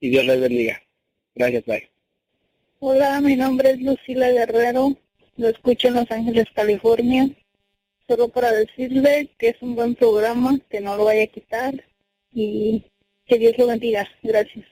y 0.00 0.10
Dios 0.10 0.24
les 0.24 0.40
bendiga. 0.40 0.82
Gracias, 1.34 1.64
bye. 1.66 1.93
Hola, 2.86 3.18
mi 3.22 3.34
nombre 3.34 3.70
es 3.70 3.80
Lucila 3.80 4.30
Guerrero. 4.30 4.94
Lo 5.38 5.48
escucho 5.48 5.88
en 5.88 5.94
Los 5.94 6.10
Ángeles, 6.10 6.44
California. 6.54 7.30
Solo 8.06 8.28
para 8.28 8.52
decirle 8.52 9.30
que 9.38 9.48
es 9.48 9.62
un 9.62 9.74
buen 9.74 9.94
programa, 9.94 10.60
que 10.68 10.82
no 10.82 10.94
lo 10.94 11.06
vaya 11.06 11.22
a 11.22 11.28
quitar 11.28 11.82
y 12.34 12.84
que 13.24 13.38
Dios 13.38 13.56
lo 13.56 13.68
bendiga. 13.68 14.06
Gracias. 14.22 14.66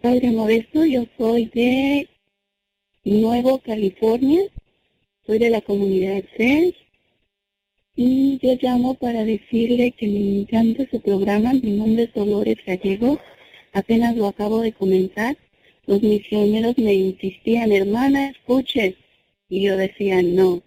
Padre 0.00 0.32
Modesto, 0.32 0.84
yo 0.84 1.04
soy 1.16 1.46
de 1.54 2.08
Nuevo 3.04 3.58
California. 3.58 4.42
Soy 5.24 5.38
de 5.38 5.50
la 5.50 5.60
comunidad 5.60 6.24
CES 6.36 6.74
y 7.94 8.40
yo 8.42 8.58
llamo 8.60 8.94
para 8.94 9.24
decirle 9.24 9.92
que 9.92 10.08
me 10.08 10.40
encanta 10.40 10.90
su 10.90 11.00
programa. 11.00 11.52
Mi 11.52 11.76
nombre 11.76 12.02
es 12.02 12.14
Dolores 12.14 12.56
Gallego. 12.66 13.20
Apenas 13.72 14.16
lo 14.16 14.26
acabo 14.26 14.60
de 14.60 14.72
comentar. 14.72 15.36
Los 15.86 16.02
misioneros 16.02 16.78
me 16.78 16.94
insistían, 16.94 17.72
hermana, 17.72 18.28
escuche. 18.30 18.96
Y 19.48 19.62
yo 19.62 19.76
decía, 19.76 20.22
no. 20.22 20.62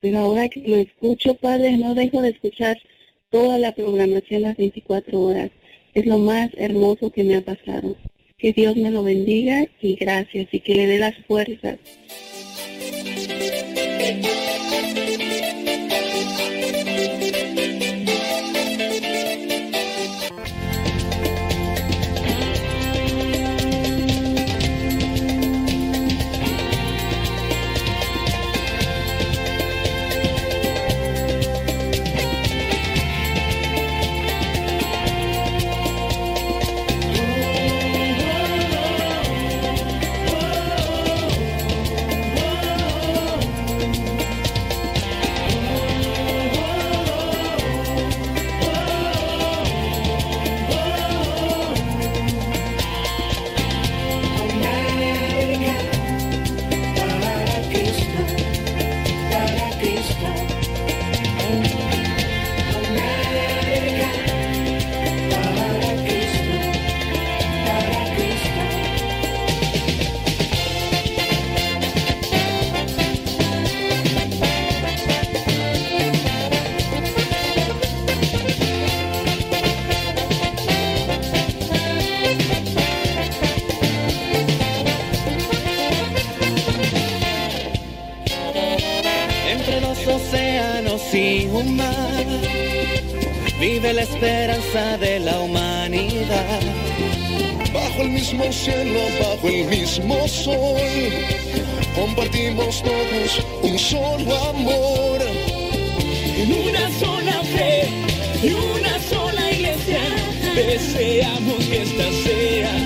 Pero 0.00 0.18
ahora 0.18 0.48
que 0.48 0.60
lo 0.66 0.76
escucho, 0.76 1.34
padre, 1.34 1.76
no 1.76 1.94
dejo 1.94 2.22
de 2.22 2.30
escuchar 2.30 2.78
toda 3.30 3.58
la 3.58 3.72
programación 3.72 4.42
las 4.42 4.56
24 4.56 5.20
horas. 5.20 5.50
Es 5.94 6.06
lo 6.06 6.18
más 6.18 6.50
hermoso 6.56 7.10
que 7.10 7.24
me 7.24 7.36
ha 7.36 7.40
pasado. 7.40 7.96
Que 8.36 8.52
Dios 8.52 8.76
me 8.76 8.90
lo 8.90 9.02
bendiga 9.02 9.66
y 9.80 9.94
gracias 9.96 10.48
y 10.52 10.60
que 10.60 10.74
le 10.74 10.86
dé 10.86 10.98
las 10.98 11.16
fuerzas. 11.26 11.78
Mismo 98.48 98.52
cielo, 98.52 99.00
bajo 99.20 99.48
el 99.48 99.64
mismo 99.66 100.26
sol, 100.26 100.80
compartimos 101.94 102.82
todos 102.82 103.44
un 103.62 103.78
solo 103.78 104.36
amor. 104.48 105.20
En 106.36 106.52
una 106.52 106.90
sola 106.98 107.42
fe 107.42 107.88
y 108.42 108.52
una 108.52 108.98
sola 109.00 109.52
iglesia, 109.52 110.00
deseamos 110.54 111.64
que 111.66 111.82
esta 111.82 112.10
sea 112.24 112.77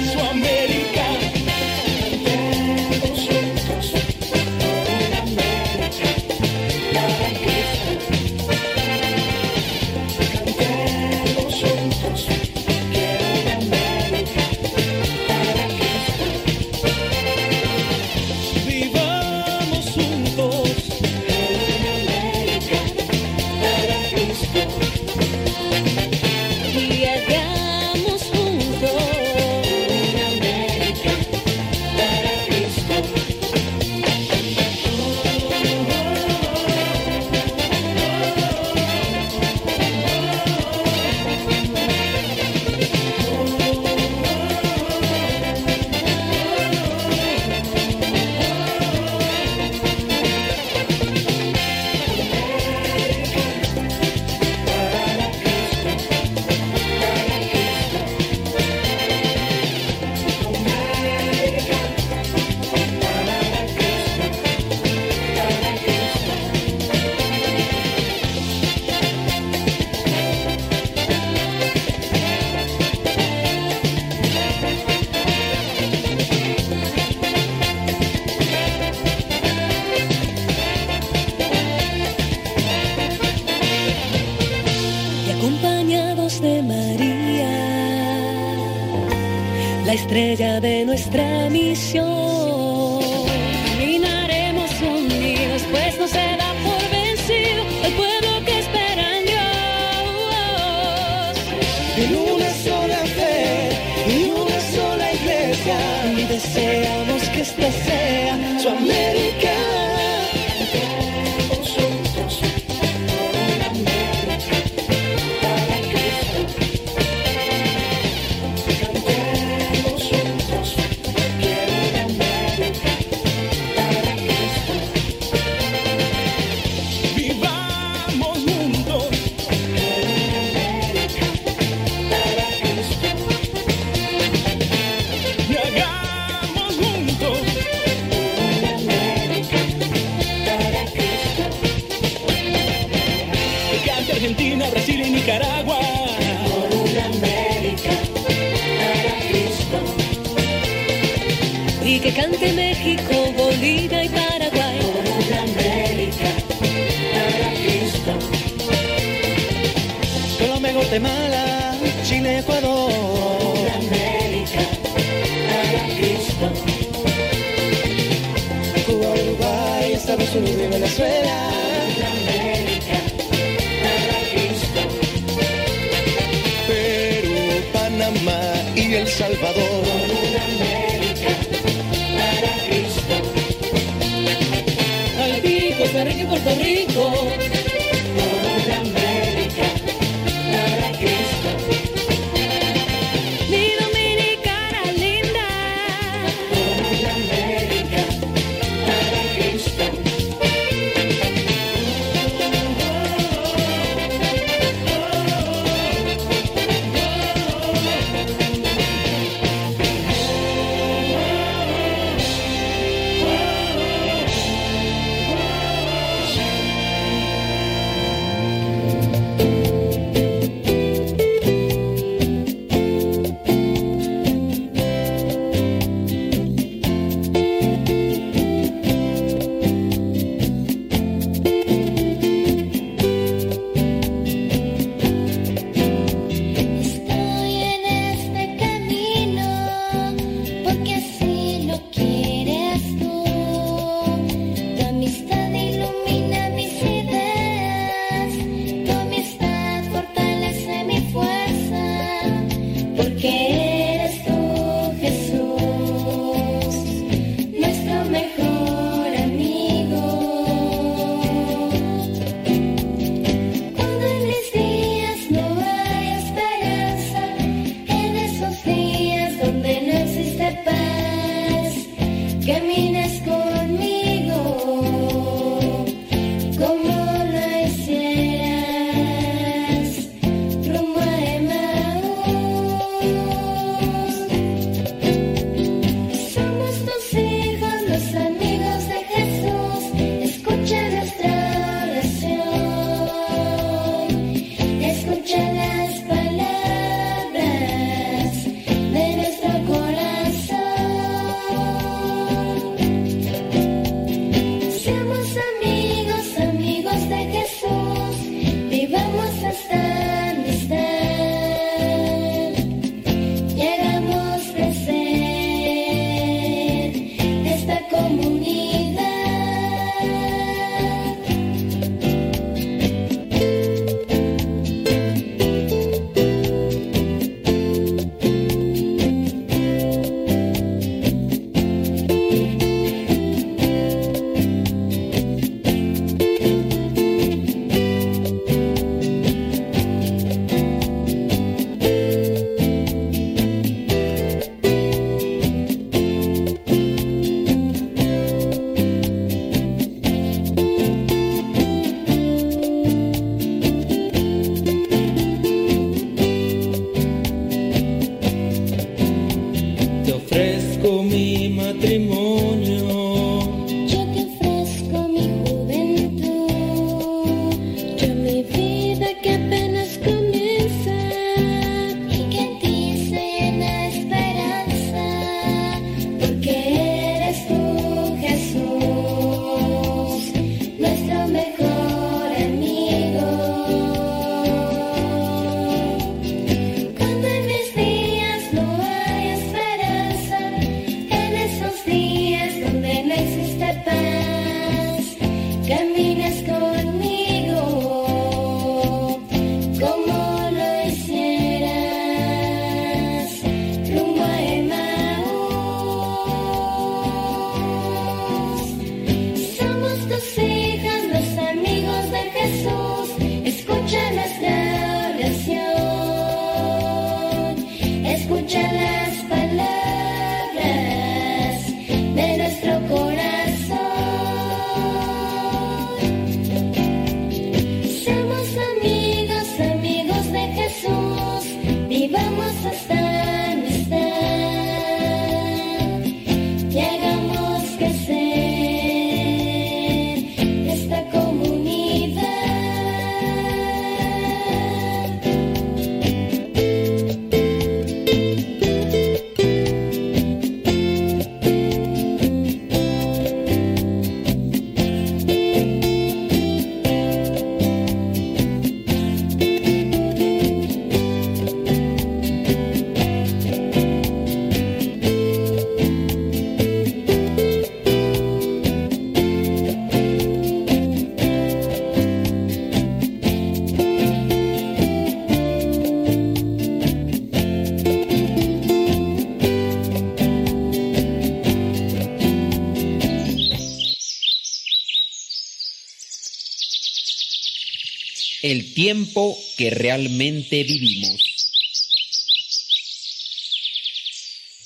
tiempo 488.83 489.39
que 489.57 489.71
realmente 489.71 490.65
vivimos. 490.65 491.21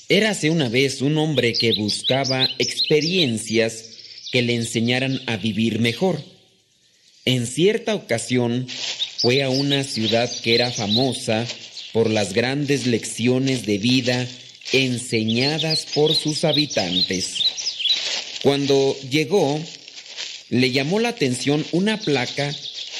Érase 0.09 0.49
una 0.49 0.69
vez 0.69 1.03
un 1.03 1.19
hombre 1.19 1.53
que 1.53 1.73
buscaba 1.73 2.49
experiencias 2.57 3.91
que 4.31 4.41
le 4.41 4.55
enseñaran 4.55 5.21
a 5.27 5.37
vivir 5.37 5.77
mejor. 5.77 6.19
En 7.25 7.45
cierta 7.45 7.93
ocasión 7.93 8.67
fue 9.19 9.43
a 9.43 9.51
una 9.51 9.83
ciudad 9.83 10.31
que 10.41 10.55
era 10.55 10.71
famosa 10.71 11.45
por 11.93 12.09
las 12.09 12.33
grandes 12.33 12.87
lecciones 12.87 13.67
de 13.67 13.77
vida 13.77 14.27
enseñadas 14.71 15.85
por 15.93 16.15
sus 16.15 16.43
habitantes. 16.43 17.43
Cuando 18.41 18.97
llegó, 19.11 19.63
le 20.49 20.71
llamó 20.71 20.99
la 20.99 21.09
atención 21.09 21.63
una 21.71 21.99
placa 21.99 22.51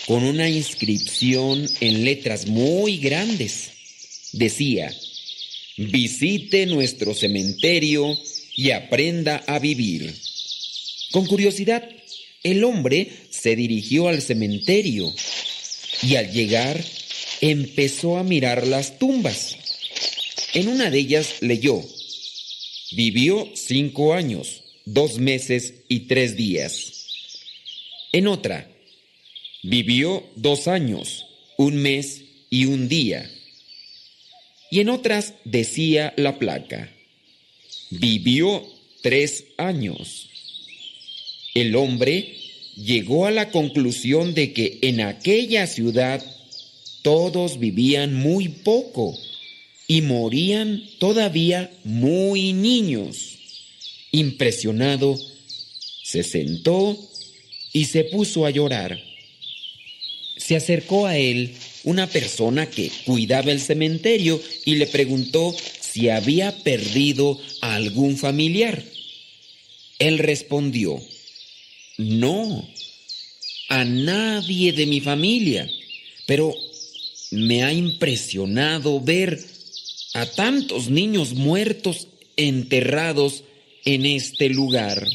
con 0.07 0.23
una 0.23 0.49
inscripción 0.49 1.69
en 1.81 2.05
letras 2.05 2.47
muy 2.47 2.97
grandes. 2.97 3.71
Decía, 4.31 4.95
visite 5.77 6.65
nuestro 6.65 7.13
cementerio 7.13 8.17
y 8.55 8.71
aprenda 8.71 9.43
a 9.47 9.59
vivir. 9.59 10.15
Con 11.11 11.25
curiosidad, 11.25 11.87
el 12.41 12.63
hombre 12.63 13.09
se 13.29 13.57
dirigió 13.57 14.07
al 14.07 14.21
cementerio 14.21 15.13
y 16.01 16.15
al 16.15 16.31
llegar 16.31 16.81
empezó 17.41 18.17
a 18.17 18.23
mirar 18.23 18.65
las 18.65 18.99
tumbas. 18.99 19.57
En 20.53 20.69
una 20.69 20.89
de 20.89 20.99
ellas 20.99 21.35
leyó, 21.41 21.83
vivió 22.93 23.49
cinco 23.55 24.13
años, 24.13 24.63
dos 24.85 25.17
meses 25.17 25.73
y 25.89 26.01
tres 26.01 26.37
días. 26.37 26.93
En 28.13 28.27
otra, 28.27 28.69
vivió 29.63 30.23
dos 30.35 30.67
años, 30.67 31.25
un 31.57 31.77
mes 31.77 32.23
y 32.49 32.65
un 32.65 32.87
día. 32.87 33.29
Y 34.69 34.79
en 34.79 34.89
otras 34.89 35.33
decía 35.45 36.13
la 36.17 36.39
placa, 36.39 36.91
vivió 37.89 38.65
tres 39.01 39.45
años. 39.57 40.29
El 41.53 41.75
hombre 41.75 42.35
llegó 42.75 43.25
a 43.25 43.31
la 43.31 43.49
conclusión 43.49 44.33
de 44.33 44.53
que 44.53 44.79
en 44.81 45.01
aquella 45.01 45.65
ciudad 45.67 46.23
todos 47.01 47.59
vivían 47.59 48.13
muy 48.13 48.49
poco 48.49 49.17
y 49.87 50.01
morían 50.01 50.83
todavía 50.99 51.71
muy 51.83 52.53
niños. 52.53 53.37
Impresionado, 54.11 55.17
se 56.03 56.23
sentó 56.23 56.97
y 57.73 57.85
se 57.85 58.03
puso 58.03 58.45
a 58.45 58.49
llorar. 58.49 59.06
Se 60.37 60.55
acercó 60.55 61.05
a 61.07 61.17
él 61.17 61.53
una 61.83 62.07
persona 62.07 62.69
que 62.69 62.91
cuidaba 63.05 63.51
el 63.51 63.61
cementerio 63.61 64.41
y 64.65 64.75
le 64.75 64.87
preguntó 64.87 65.55
si 65.79 66.09
había 66.09 66.63
perdido 66.63 67.39
a 67.61 67.75
algún 67.75 68.17
familiar. 68.17 68.83
Él 69.99 70.19
respondió, 70.19 71.01
no, 71.97 72.69
a 73.69 73.83
nadie 73.83 74.73
de 74.73 74.85
mi 74.85 75.01
familia, 75.01 75.69
pero 76.25 76.55
me 77.31 77.63
ha 77.63 77.73
impresionado 77.73 79.01
ver 79.01 79.43
a 80.13 80.25
tantos 80.25 80.89
niños 80.89 81.33
muertos 81.33 82.07
enterrados 82.35 83.43
en 83.85 84.05
este 84.05 84.49
lugar. 84.49 85.07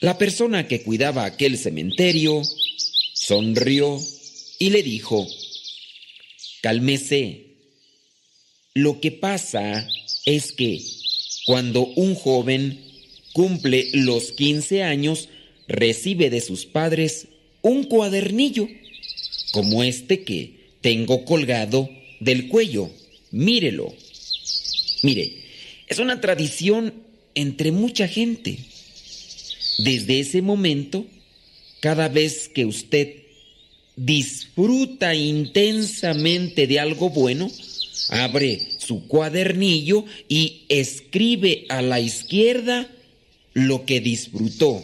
La 0.00 0.18
persona 0.18 0.66
que 0.66 0.82
cuidaba 0.82 1.24
aquel 1.24 1.58
cementerio 1.58 2.42
sonrió 3.26 4.00
y 4.58 4.70
le 4.70 4.82
dijo, 4.82 5.28
cálmese, 6.60 7.46
lo 8.74 9.00
que 9.00 9.12
pasa 9.12 9.88
es 10.24 10.52
que 10.52 10.80
cuando 11.46 11.86
un 11.86 12.14
joven 12.16 12.80
cumple 13.32 13.90
los 13.92 14.32
15 14.32 14.82
años, 14.82 15.28
recibe 15.68 16.30
de 16.30 16.40
sus 16.40 16.66
padres 16.66 17.28
un 17.60 17.84
cuadernillo, 17.84 18.68
como 19.52 19.84
este 19.84 20.24
que 20.24 20.74
tengo 20.80 21.24
colgado 21.24 21.88
del 22.18 22.48
cuello. 22.48 22.90
Mírelo. 23.30 23.94
Mire, 25.02 25.32
es 25.86 25.98
una 25.98 26.20
tradición 26.20 26.92
entre 27.34 27.70
mucha 27.70 28.08
gente. 28.08 28.58
Desde 29.78 30.20
ese 30.20 30.42
momento, 30.42 31.06
cada 31.82 32.08
vez 32.08 32.48
que 32.48 32.64
usted 32.64 33.24
disfruta 33.96 35.16
intensamente 35.16 36.68
de 36.68 36.78
algo 36.78 37.10
bueno, 37.10 37.50
abre 38.08 38.68
su 38.78 39.08
cuadernillo 39.08 40.04
y 40.28 40.62
escribe 40.68 41.66
a 41.68 41.82
la 41.82 41.98
izquierda 41.98 42.88
lo 43.52 43.84
que 43.84 44.00
disfrutó 44.00 44.80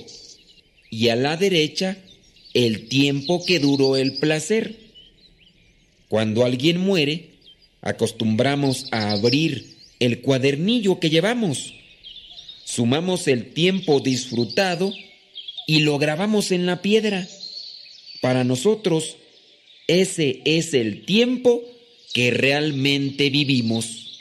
y 0.90 1.08
a 1.10 1.14
la 1.14 1.36
derecha 1.36 1.98
el 2.52 2.88
tiempo 2.88 3.44
que 3.46 3.60
duró 3.60 3.96
el 3.96 4.14
placer. 4.14 4.74
Cuando 6.08 6.44
alguien 6.44 6.80
muere, 6.80 7.30
acostumbramos 7.80 8.86
a 8.90 9.12
abrir 9.12 9.76
el 10.00 10.20
cuadernillo 10.20 10.98
que 10.98 11.10
llevamos, 11.10 11.74
sumamos 12.64 13.28
el 13.28 13.52
tiempo 13.52 14.00
disfrutado 14.00 14.92
y 15.68 15.80
lo 15.80 15.98
grabamos 15.98 16.50
en 16.50 16.64
la 16.64 16.80
piedra. 16.80 17.28
Para 18.22 18.42
nosotros, 18.42 19.16
ese 19.86 20.40
es 20.46 20.72
el 20.72 21.04
tiempo 21.04 21.62
que 22.14 22.30
realmente 22.30 23.28
vivimos. 23.28 24.18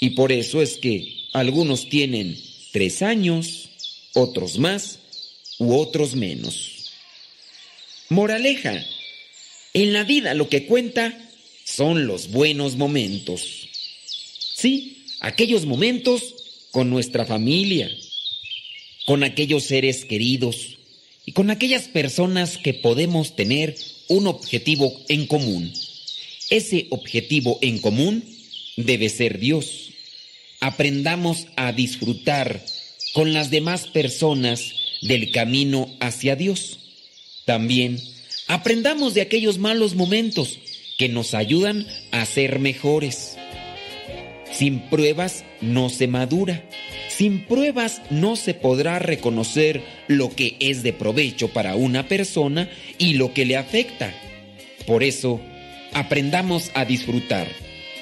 Y 0.00 0.10
por 0.10 0.32
eso 0.32 0.62
es 0.62 0.78
que 0.78 1.26
algunos 1.34 1.90
tienen 1.90 2.40
tres 2.72 3.02
años, 3.02 3.68
otros 4.14 4.58
más 4.58 4.98
u 5.58 5.74
otros 5.74 6.16
menos. 6.16 6.90
Moraleja, 8.08 8.82
en 9.74 9.92
la 9.92 10.04
vida 10.04 10.32
lo 10.32 10.48
que 10.48 10.64
cuenta 10.64 11.30
son 11.64 12.06
los 12.06 12.30
buenos 12.30 12.76
momentos. 12.76 13.68
Sí, 14.54 15.04
aquellos 15.20 15.66
momentos 15.66 16.34
con 16.70 16.88
nuestra 16.88 17.26
familia, 17.26 17.90
con 19.04 19.22
aquellos 19.22 19.64
seres 19.64 20.06
queridos 20.06 20.77
y 21.28 21.32
con 21.32 21.50
aquellas 21.50 21.88
personas 21.88 22.56
que 22.56 22.72
podemos 22.72 23.36
tener 23.36 23.76
un 24.08 24.26
objetivo 24.26 24.98
en 25.08 25.26
común. 25.26 25.70
Ese 26.48 26.86
objetivo 26.88 27.58
en 27.60 27.80
común 27.80 28.24
debe 28.78 29.10
ser 29.10 29.38
Dios. 29.38 29.90
Aprendamos 30.60 31.46
a 31.54 31.72
disfrutar 31.72 32.64
con 33.12 33.34
las 33.34 33.50
demás 33.50 33.88
personas 33.88 34.72
del 35.02 35.30
camino 35.30 35.94
hacia 36.00 36.34
Dios. 36.34 36.78
También 37.44 38.00
aprendamos 38.46 39.12
de 39.12 39.20
aquellos 39.20 39.58
malos 39.58 39.96
momentos 39.96 40.58
que 40.96 41.10
nos 41.10 41.34
ayudan 41.34 41.86
a 42.10 42.24
ser 42.24 42.58
mejores. 42.58 43.37
Sin 44.52 44.80
pruebas 44.80 45.44
no 45.60 45.88
se 45.88 46.08
madura. 46.08 46.62
Sin 47.08 47.44
pruebas 47.44 48.02
no 48.10 48.36
se 48.36 48.54
podrá 48.54 48.98
reconocer 48.98 49.82
lo 50.06 50.30
que 50.30 50.56
es 50.60 50.82
de 50.82 50.92
provecho 50.92 51.48
para 51.48 51.74
una 51.74 52.08
persona 52.08 52.70
y 52.98 53.14
lo 53.14 53.32
que 53.34 53.44
le 53.44 53.56
afecta. 53.56 54.14
Por 54.86 55.02
eso, 55.02 55.40
aprendamos 55.92 56.70
a 56.74 56.84
disfrutar 56.84 57.48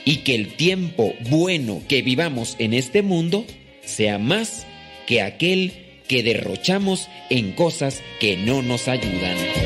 y 0.05 0.19
que 0.19 0.35
el 0.35 0.55
tiempo 0.55 1.15
bueno 1.29 1.83
que 1.89 2.03
vivamos 2.03 2.57
en 2.59 2.75
este 2.75 3.03
mundo 3.03 3.45
sea 3.85 4.19
más 4.19 4.67
que 5.07 5.23
aquel 5.23 5.73
que 6.09 6.23
derrochamos 6.23 7.09
en 7.31 7.53
cosas 7.53 8.03
que 8.21 8.37
no 8.37 8.63
nos 8.63 8.89
ayudan. 8.89 9.66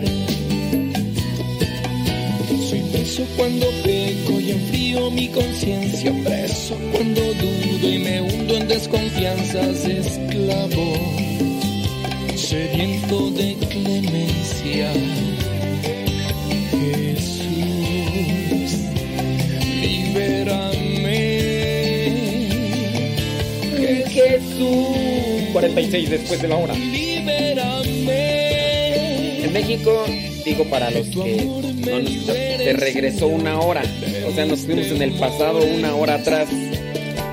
Preso 3.11 3.27
cuando 3.35 3.65
peco 3.83 4.39
y 4.39 4.51
enfrío 4.51 5.11
mi 5.11 5.27
conciencia, 5.27 6.13
preso 6.23 6.77
cuando 6.93 7.21
dudo 7.33 7.89
y 7.89 7.97
me 7.97 8.21
hundo 8.21 8.55
en 8.55 8.69
desconfianzas, 8.69 9.83
esclavo, 9.83 10.93
sediento 12.37 13.31
de 13.31 13.57
clemencia. 13.69 14.93
Jesús, 16.71 17.51
libérame. 19.81 21.17
Jesús. 24.07 25.51
46 25.51 26.09
después 26.09 26.41
de 26.41 26.47
la 26.47 26.55
hora. 26.55 26.73
Libérame. 26.75 28.21
En 29.43 29.51
México, 29.51 30.05
digo 30.45 30.63
para 30.69 30.89
los 30.91 31.07
que 31.07 31.70
no 31.81 32.57
se 32.57 32.73
regresó 32.73 33.27
una 33.27 33.59
hora. 33.59 33.83
O 34.27 34.33
sea, 34.33 34.45
nos 34.45 34.61
fuimos 34.61 34.87
en 34.87 35.01
el 35.01 35.13
pasado 35.13 35.63
una 35.63 35.95
hora 35.95 36.15
atrás. 36.15 36.47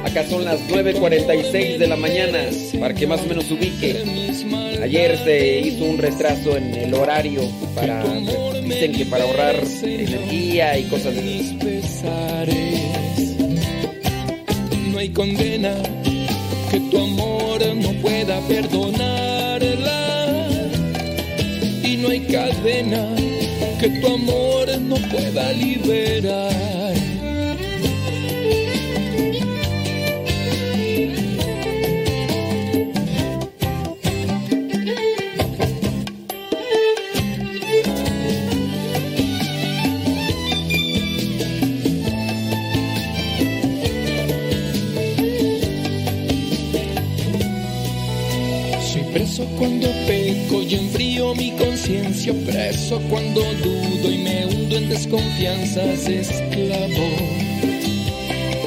Acá 0.04 0.26
son 0.28 0.44
las 0.44 0.60
9.46 0.68 1.78
de 1.78 1.86
la 1.86 1.96
mañana, 1.96 2.40
para 2.80 2.94
que 2.94 3.06
más 3.06 3.20
o 3.22 3.26
menos 3.26 3.50
ubique. 3.50 3.96
Ayer 4.82 5.18
se 5.24 5.60
hizo 5.60 5.84
un 5.84 5.98
retraso 5.98 6.56
en 6.56 6.74
el 6.74 6.94
horario 6.94 7.42
para, 7.74 8.04
dicen 8.62 8.92
que 8.92 9.06
para 9.06 9.24
ahorrar 9.24 9.56
energía 9.82 10.78
y 10.78 10.84
cosas 10.84 11.14
de. 11.14 11.58
No 14.90 14.98
hay 14.98 15.10
condena 15.10 15.74
que 16.70 16.80
tu 16.80 16.98
amor 16.98 17.60
no 17.76 17.92
pueda 18.00 18.40
perdonarla. 18.48 20.48
Y 21.82 21.96
no 21.96 22.08
hay 22.08 22.20
cadena 22.20 23.27
que 23.78 23.88
tu 24.00 24.06
amor 24.14 24.66
no 24.80 24.96
pueda 25.08 25.52
liberar. 25.52 26.77
Cuando 49.56 49.88
peco 50.06 50.62
y 50.62 50.74
enfrío 50.74 51.34
mi 51.34 51.52
conciencia, 51.52 52.32
preso 52.46 53.00
cuando 53.08 53.40
dudo 53.40 54.10
y 54.12 54.18
me 54.18 54.46
hundo 54.46 54.76
en 54.76 54.88
desconfianzas, 54.88 56.08
esclavo, 56.08 57.08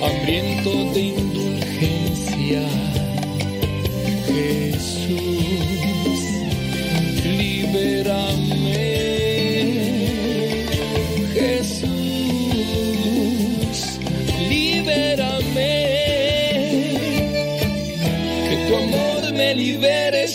hambriento 0.04 0.70
de 0.94 1.02
indulgencia. 1.02 2.62
Jesús, 4.28 5.20
libérame. 7.26 8.61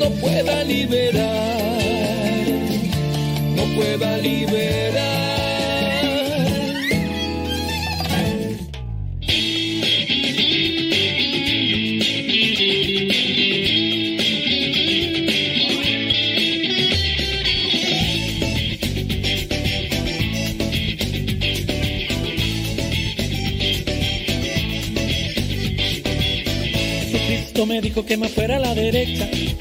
no 0.00 0.08
pueda 0.12 0.64
liberar, 0.64 1.60
no 3.54 3.64
pueda 3.76 4.16
liberar. 4.16 4.80
Me 27.66 27.80
dijo 27.80 28.04
que 28.04 28.16
me 28.16 28.28
fuera 28.28 28.56
a 28.56 28.58
la 28.58 28.74
derecha, 28.74 29.28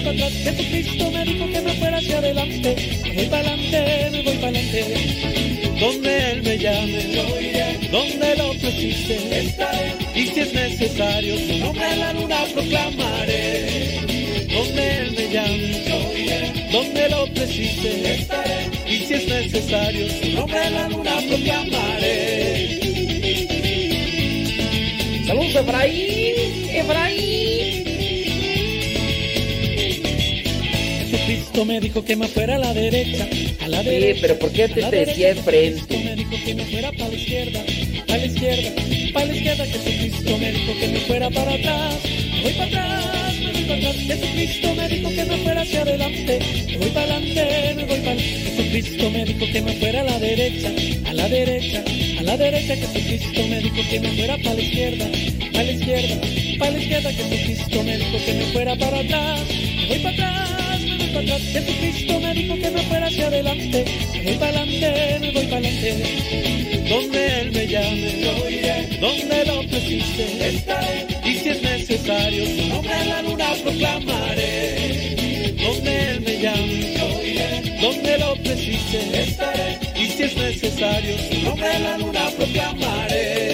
para 0.00 0.12
atrás. 0.12 0.32
Jesucristo 0.32 1.10
me 1.10 1.24
dijo 1.24 1.46
que 1.50 1.60
me 1.60 1.72
fuera 1.74 1.96
hacia 1.98 2.18
adelante, 2.18 2.76
me 3.04 3.14
voy 3.14 3.26
para 3.26 3.52
adelante, 3.52 4.08
me 4.10 4.22
voy 4.22 4.36
para 4.36 4.58
adelante. 4.58 5.60
Donde 5.80 6.30
Él 6.32 6.42
me 6.42 6.58
llame, 6.58 7.12
yo. 7.14 7.24
Donde 7.90 8.36
lo 8.36 8.52
precise, 8.52 9.40
estaré. 9.40 9.94
Y 10.14 10.26
si 10.26 10.40
es 10.40 10.52
necesario, 10.52 11.38
su 11.38 11.58
nombre 11.58 11.92
en 11.92 12.00
la 12.00 12.12
luna 12.12 12.44
proclamaré. 12.52 14.00
Donde 14.52 14.98
Él 14.98 15.12
me 15.12 15.28
llame, 15.32 15.84
yo. 15.88 15.98
Donde 16.70 17.08
lo 17.08 17.26
precise, 17.32 18.14
estaré. 18.14 18.68
Y 18.86 18.98
si 19.06 19.14
es 19.14 19.26
necesario, 19.26 20.06
su 20.08 20.28
nombre 20.36 20.66
en 20.66 20.74
la 20.74 20.88
luna 20.88 21.16
proclamaré. 21.28 22.80
Saludos, 25.26 25.54
Efraín, 25.54 26.34
Efraín. 26.74 27.39
Jesucristo 31.50 31.64
me 31.64 31.80
dijo 31.80 32.04
que 32.04 32.14
me 32.14 32.28
fuera 32.28 32.54
a 32.54 32.58
la 32.58 32.72
derecha, 32.72 33.26
a 33.60 33.68
la 33.68 33.82
derecha. 33.82 34.20
pero 34.22 34.38
¿por 34.38 34.52
qué 34.52 34.68
te 34.68 34.82
la 34.82 34.90
decía 34.90 35.30
enfrente? 35.30 35.98
Me 35.98 36.14
dijo 36.14 36.30
que 36.44 36.54
me 36.54 36.64
fuera 36.64 36.92
para 36.92 37.08
la 37.08 37.14
izquierda, 37.14 37.64
para 38.06 38.18
la 38.18 38.26
izquierda, 38.26 38.70
para 39.12 39.26
la 39.26 39.34
izquierda. 39.34 39.64
Jesucristo 39.66 40.38
me 40.38 40.52
dijo 40.52 40.72
que 40.78 40.88
me 40.88 41.00
fuera 41.00 41.30
para 41.30 41.54
atrás, 41.54 41.94
voy 42.42 42.52
para 42.52 42.66
atrás, 42.66 43.34
me 43.40 43.52
voy 43.52 43.64
para 43.64 43.78
atrás. 43.78 43.96
Jesucristo 43.96 44.74
me 44.76 44.88
dijo 44.88 45.08
que 45.10 45.24
me 45.24 45.36
fuera 45.38 45.62
hacia 45.62 45.82
adelante, 45.82 46.38
me 46.68 46.76
voy 46.76 46.90
para 46.90 47.16
adelante, 47.16 47.74
me 47.74 47.84
voy 47.84 47.98
para. 47.98 48.20
Jesucristo 48.20 49.10
me 49.10 49.24
dijo 49.24 49.46
que 49.52 49.62
me 49.62 49.72
fuera 49.72 50.00
a 50.00 50.04
la 50.04 50.18
derecha, 50.20 50.72
a 51.06 51.12
la 51.12 51.28
derecha, 51.28 51.84
a 52.20 52.22
la 52.22 52.36
derecha. 52.36 52.76
Jesucristo 52.76 53.46
me 53.48 53.58
dijo 53.58 53.76
que 53.90 53.98
me 54.00 54.08
fuera 54.12 54.36
para 54.36 54.54
la 54.54 54.62
izquierda, 54.62 55.06
para 55.52 55.64
la 55.64 55.72
izquierda, 55.72 56.20
para 56.60 56.70
la 56.70 56.78
izquierda. 56.78 57.12
Jesucristo 57.12 57.82
me 57.82 57.96
dijo 57.98 58.18
que 58.24 58.34
me 58.34 58.44
fuera 58.52 58.76
para 58.76 59.00
atrás, 59.00 59.40
voy 59.88 59.98
para 59.98 60.14
atrás, 60.14 60.59
para 61.10 61.34
atrás. 61.34 61.42
Me 62.20 62.34
dijo 62.34 62.54
que 62.54 62.70
me 62.70 62.82
fuera 62.82 63.06
hacia 63.06 63.26
adelante, 63.26 63.84
me 64.14 64.22
voy 64.22 64.34
para 64.34 64.60
adelante, 64.60 65.18
me 65.20 65.30
voy 65.32 65.46
para 65.46 65.68
adelante. 65.68 66.88
Donde 66.88 67.40
Él 67.40 67.52
me 67.52 67.66
llame. 67.66 69.00
Donde 69.00 69.44
lo 69.46 69.68
precise, 69.68 70.48
estaré. 70.48 71.06
Y 71.24 71.34
si 71.34 71.48
es 71.48 71.62
necesario, 71.62 72.46
su 72.46 72.68
nombre 72.68 73.04
la 73.06 73.22
luna 73.22 73.52
proclamaré. 73.62 75.54
Donde 75.62 76.10
Él 76.10 76.20
me 76.20 76.38
llame. 76.38 76.90
Donde 77.80 78.18
lo 78.18 78.36
necesario, 80.50 81.16
si 81.18 81.42
no 81.42 81.56
me 81.56 81.78
la 81.78 81.98
luna 81.98 82.30
proclamaré. 82.36 83.49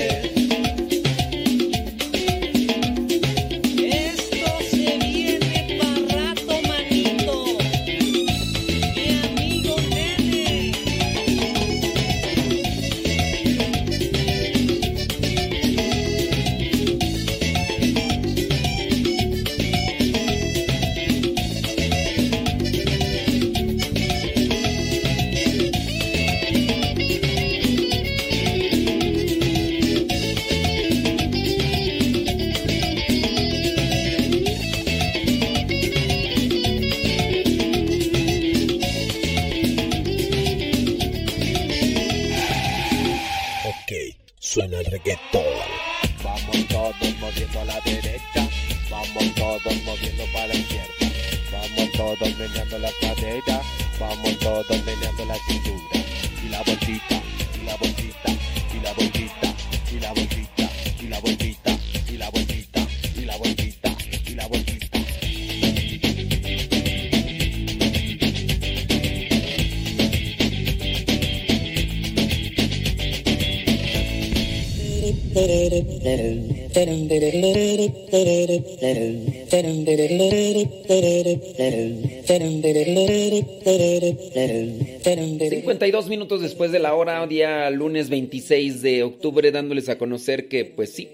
52 85.50 86.08
minutos 86.08 86.40
después 86.42 86.70
de 86.70 86.78
la 86.78 86.94
hora, 86.94 87.26
día 87.26 87.68
lunes 87.70 88.08
26 88.08 88.82
de 88.82 89.02
octubre, 89.02 89.50
dándoles 89.50 89.88
a 89.88 89.98
conocer 89.98 90.46
que, 90.46 90.64
pues 90.64 90.92
sí, 90.92 91.08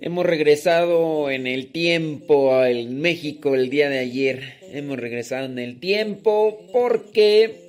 hemos 0.00 0.24
regresado 0.24 1.28
en 1.30 1.48
el 1.48 1.72
tiempo 1.72 2.64
en 2.64 3.00
México 3.00 3.56
el 3.56 3.68
día 3.68 3.88
de 3.88 3.98
ayer. 3.98 4.58
Hemos 4.72 4.96
regresado 4.96 5.46
en 5.46 5.58
el 5.58 5.80
tiempo 5.80 6.60
porque, 6.72 7.68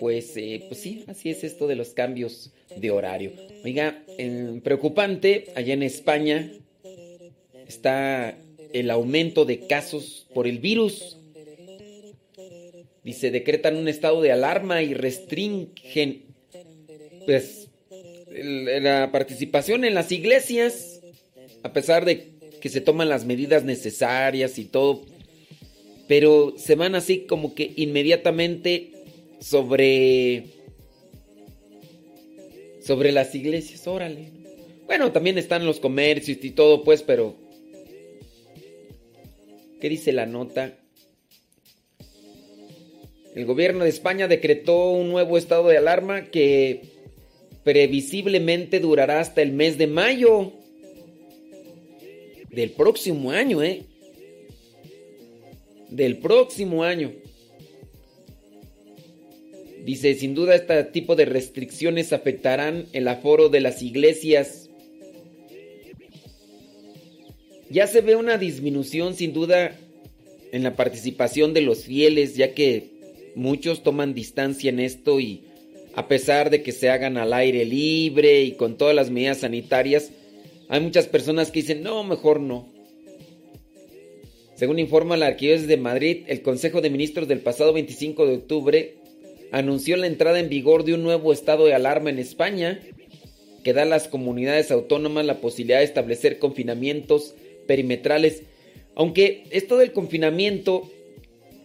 pues, 0.00 0.36
eh, 0.36 0.64
pues 0.66 0.80
sí, 0.80 1.04
así 1.06 1.30
es 1.30 1.44
esto 1.44 1.68
de 1.68 1.76
los 1.76 1.90
cambios 1.90 2.50
de 2.76 2.90
horario. 2.90 3.32
Oiga, 3.64 4.02
eh, 4.18 4.60
preocupante, 4.62 5.46
allá 5.54 5.74
en 5.74 5.82
España 5.82 6.50
está 7.66 8.36
el 8.72 8.90
aumento 8.90 9.44
de 9.44 9.66
casos 9.66 10.26
por 10.34 10.46
el 10.46 10.58
virus. 10.58 11.18
Dice, 13.02 13.30
decretan 13.30 13.76
un 13.76 13.88
estado 13.88 14.22
de 14.22 14.32
alarma 14.32 14.82
y 14.82 14.94
restringen 14.94 16.22
pues, 17.24 17.68
la 18.30 19.10
participación 19.12 19.84
en 19.84 19.94
las 19.94 20.10
iglesias, 20.10 21.00
a 21.62 21.72
pesar 21.72 22.04
de 22.04 22.32
que 22.60 22.68
se 22.68 22.80
toman 22.80 23.08
las 23.08 23.26
medidas 23.26 23.64
necesarias 23.64 24.58
y 24.58 24.64
todo, 24.64 25.02
pero 26.08 26.54
se 26.56 26.74
van 26.74 26.94
así 26.94 27.20
como 27.20 27.54
que 27.54 27.72
inmediatamente 27.76 28.90
sobre 29.40 30.44
sobre 32.84 33.12
las 33.12 33.34
iglesias, 33.34 33.86
órale. 33.86 34.28
Bueno, 34.86 35.10
también 35.12 35.38
están 35.38 35.64
los 35.64 35.80
comercios 35.80 36.38
y 36.42 36.50
todo, 36.50 36.84
pues, 36.84 37.02
pero 37.02 37.34
¿qué 39.80 39.88
dice 39.88 40.12
la 40.12 40.26
nota? 40.26 40.76
El 43.34 43.46
gobierno 43.46 43.84
de 43.84 43.90
España 43.90 44.28
decretó 44.28 44.90
un 44.90 45.08
nuevo 45.08 45.38
estado 45.38 45.68
de 45.68 45.78
alarma 45.78 46.26
que 46.26 46.82
previsiblemente 47.64 48.78
durará 48.78 49.20
hasta 49.20 49.42
el 49.42 49.52
mes 49.52 49.78
de 49.78 49.86
mayo 49.86 50.52
del 52.50 52.70
próximo 52.70 53.32
año, 53.32 53.62
¿eh? 53.62 53.82
Del 55.88 56.18
próximo 56.18 56.84
año. 56.84 57.12
Dice, 59.84 60.14
sin 60.14 60.34
duda 60.34 60.54
este 60.54 60.82
tipo 60.84 61.14
de 61.14 61.26
restricciones 61.26 62.14
afectarán 62.14 62.86
el 62.94 63.06
aforo 63.06 63.50
de 63.50 63.60
las 63.60 63.82
iglesias. 63.82 64.70
Ya 67.68 67.86
se 67.86 68.00
ve 68.00 68.16
una 68.16 68.38
disminución 68.38 69.14
sin 69.14 69.34
duda 69.34 69.76
en 70.52 70.62
la 70.62 70.74
participación 70.74 71.52
de 71.52 71.60
los 71.60 71.84
fieles, 71.84 72.34
ya 72.34 72.54
que 72.54 72.92
muchos 73.34 73.82
toman 73.82 74.14
distancia 74.14 74.70
en 74.70 74.80
esto 74.80 75.20
y 75.20 75.42
a 75.94 76.08
pesar 76.08 76.48
de 76.48 76.62
que 76.62 76.72
se 76.72 76.88
hagan 76.88 77.18
al 77.18 77.34
aire 77.34 77.66
libre 77.66 78.42
y 78.42 78.52
con 78.52 78.78
todas 78.78 78.94
las 78.94 79.10
medidas 79.10 79.38
sanitarias, 79.38 80.12
hay 80.70 80.80
muchas 80.80 81.08
personas 81.08 81.50
que 81.50 81.60
dicen, 81.60 81.82
no, 81.82 82.04
mejor 82.04 82.40
no. 82.40 82.72
Según 84.54 84.78
informa 84.78 85.18
la 85.18 85.26
Arquidiócesis 85.26 85.68
de 85.68 85.76
Madrid, 85.76 86.24
el 86.26 86.40
Consejo 86.40 86.80
de 86.80 86.88
Ministros 86.88 87.28
del 87.28 87.40
pasado 87.40 87.74
25 87.74 88.26
de 88.26 88.34
octubre 88.34 89.03
anunció 89.52 89.96
la 89.96 90.06
entrada 90.06 90.38
en 90.40 90.48
vigor 90.48 90.84
de 90.84 90.94
un 90.94 91.02
nuevo 91.02 91.32
estado 91.32 91.66
de 91.66 91.74
alarma 91.74 92.10
en 92.10 92.18
España 92.18 92.80
que 93.62 93.72
da 93.72 93.82
a 93.82 93.86
las 93.86 94.08
comunidades 94.08 94.70
autónomas 94.70 95.24
la 95.24 95.40
posibilidad 95.40 95.78
de 95.78 95.84
establecer 95.84 96.38
confinamientos 96.38 97.34
perimetrales. 97.66 98.42
Aunque 98.94 99.44
esto 99.50 99.78
del 99.78 99.92
confinamiento, 99.92 100.90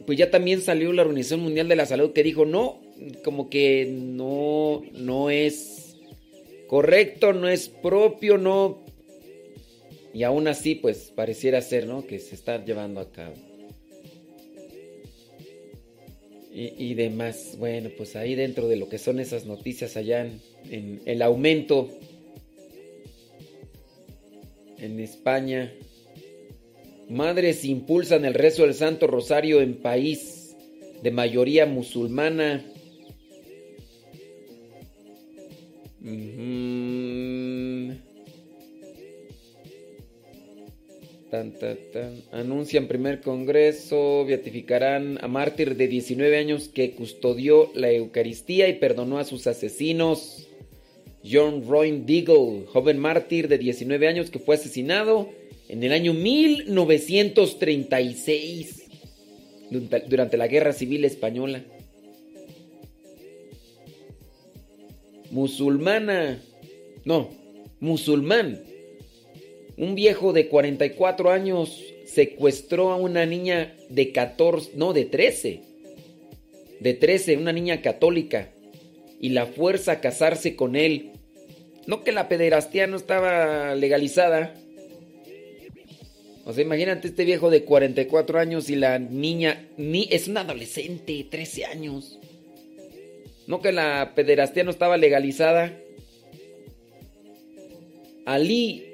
pues 0.08 0.18
ya 0.18 0.32
también 0.32 0.62
salió 0.62 0.92
la 0.94 1.04
Organización 1.04 1.42
Mundial 1.42 1.68
de 1.68 1.76
la 1.76 1.86
Salud 1.86 2.14
que 2.14 2.24
dijo, 2.24 2.46
no, 2.46 2.80
como 3.24 3.50
que 3.50 3.88
no, 3.92 4.82
no 4.94 5.30
es 5.30 5.98
correcto, 6.68 7.34
no 7.34 7.50
es 7.50 7.70
propio, 7.70 8.38
no... 8.38 8.84
Y 10.12 10.24
aún 10.24 10.48
así, 10.48 10.74
pues 10.74 11.12
pareciera 11.16 11.62
ser, 11.62 11.86
¿no? 11.86 12.08
Que 12.08 12.18
se 12.18 12.34
está 12.34 12.64
llevando 12.64 13.00
a 13.00 13.12
cabo. 13.12 13.36
Y, 16.62 16.94
demás. 16.94 17.56
Bueno, 17.58 17.90
pues 17.96 18.18
ahí 18.18 18.36
dentro 18.36 18.68
de 18.68 18.76
lo 18.76 18.90
que 18.90 18.98
son 18.98 19.20
esas 19.20 19.46
noticias 19.46 19.96
allá 19.96 20.28
en, 20.70 21.02
el 21.06 21.22
aumento 21.22 21.90
en 24.78 25.00
España. 25.00 25.74
Madres 27.08 27.64
impulsan 27.64 28.26
el 28.26 28.34
rezo 28.34 28.64
del 28.64 28.74
Santo 28.74 29.08
Rosario 29.08 29.62
en 29.62 29.76
país 29.76 30.56
de 31.02 31.12
mayoría 31.12 31.66
musulmana. 31.66 32.66
Anuncian 42.32 42.88
primer 42.88 43.22
congreso, 43.22 44.26
beatificarán 44.26 45.20
a 45.22 45.28
mártir 45.28 45.76
de 45.76 45.88
19 45.88 46.38
años 46.38 46.70
que 46.70 46.92
custodió 46.92 47.70
la 47.76 47.92
Eucaristía 47.92 48.68
y 48.68 48.80
perdonó 48.80 49.20
a 49.20 49.26
sus 49.26 49.46
asesinos. 49.48 50.48
John 51.24 51.64
Roy 51.68 52.02
Deagle, 52.06 52.66
joven 52.68 52.98
mártir 52.98 53.48
de 53.48 53.58
19 53.58 54.08
años 54.08 54.30
que 54.32 54.40
fue 54.40 54.56
asesinado 54.56 55.30
en 55.68 55.84
el 55.84 55.92
año 55.92 56.14
1936 56.14 58.86
durante- 59.70 60.00
durante 60.08 60.38
la 60.38 60.48
Guerra 60.48 60.74
Civil 60.74 61.06
Española. 61.06 61.64
Musulmana, 65.30 66.42
no, 67.06 67.30
musulmán. 67.80 68.64
Un 69.80 69.96
viejo 69.96 70.34
de 70.34 70.50
44 70.50 71.32
años 71.32 71.82
secuestró 72.06 72.92
a 72.92 72.98
una 72.98 73.26
niña 73.26 73.78
de 73.88 74.12
14, 74.12 74.72
no, 74.76 74.92
de 74.92 75.06
13. 75.06 75.62
De 76.82 76.94
13, 76.94 77.38
una 77.38 77.54
niña 77.54 77.82
católica. 77.82 78.50
Y 79.22 79.30
la 79.30 79.46
fuerza 79.46 79.94
a 79.94 80.02
casarse 80.02 80.58
con 80.58 80.76
él. 80.76 81.12
No 81.88 82.04
que 82.04 82.12
la 82.12 82.28
pederastía 82.28 82.88
no 82.88 82.98
estaba 82.98 83.74
legalizada. 83.74 84.54
O 86.44 86.52
sea, 86.52 86.62
imagínate 86.62 87.08
este 87.08 87.24
viejo 87.24 87.50
de 87.50 87.64
44 87.64 88.38
años 88.38 88.70
y 88.70 88.76
la 88.76 89.00
niña 89.00 89.66
ni 89.78 90.10
es 90.12 90.28
una 90.28 90.42
adolescente, 90.42 91.26
13 91.32 91.64
años. 91.64 92.20
¿No 93.48 93.62
que 93.62 93.72
la 93.72 94.12
pederastía 94.14 94.66
no 94.66 94.72
estaba 94.72 94.98
legalizada? 94.98 95.74
Ali 98.26 98.89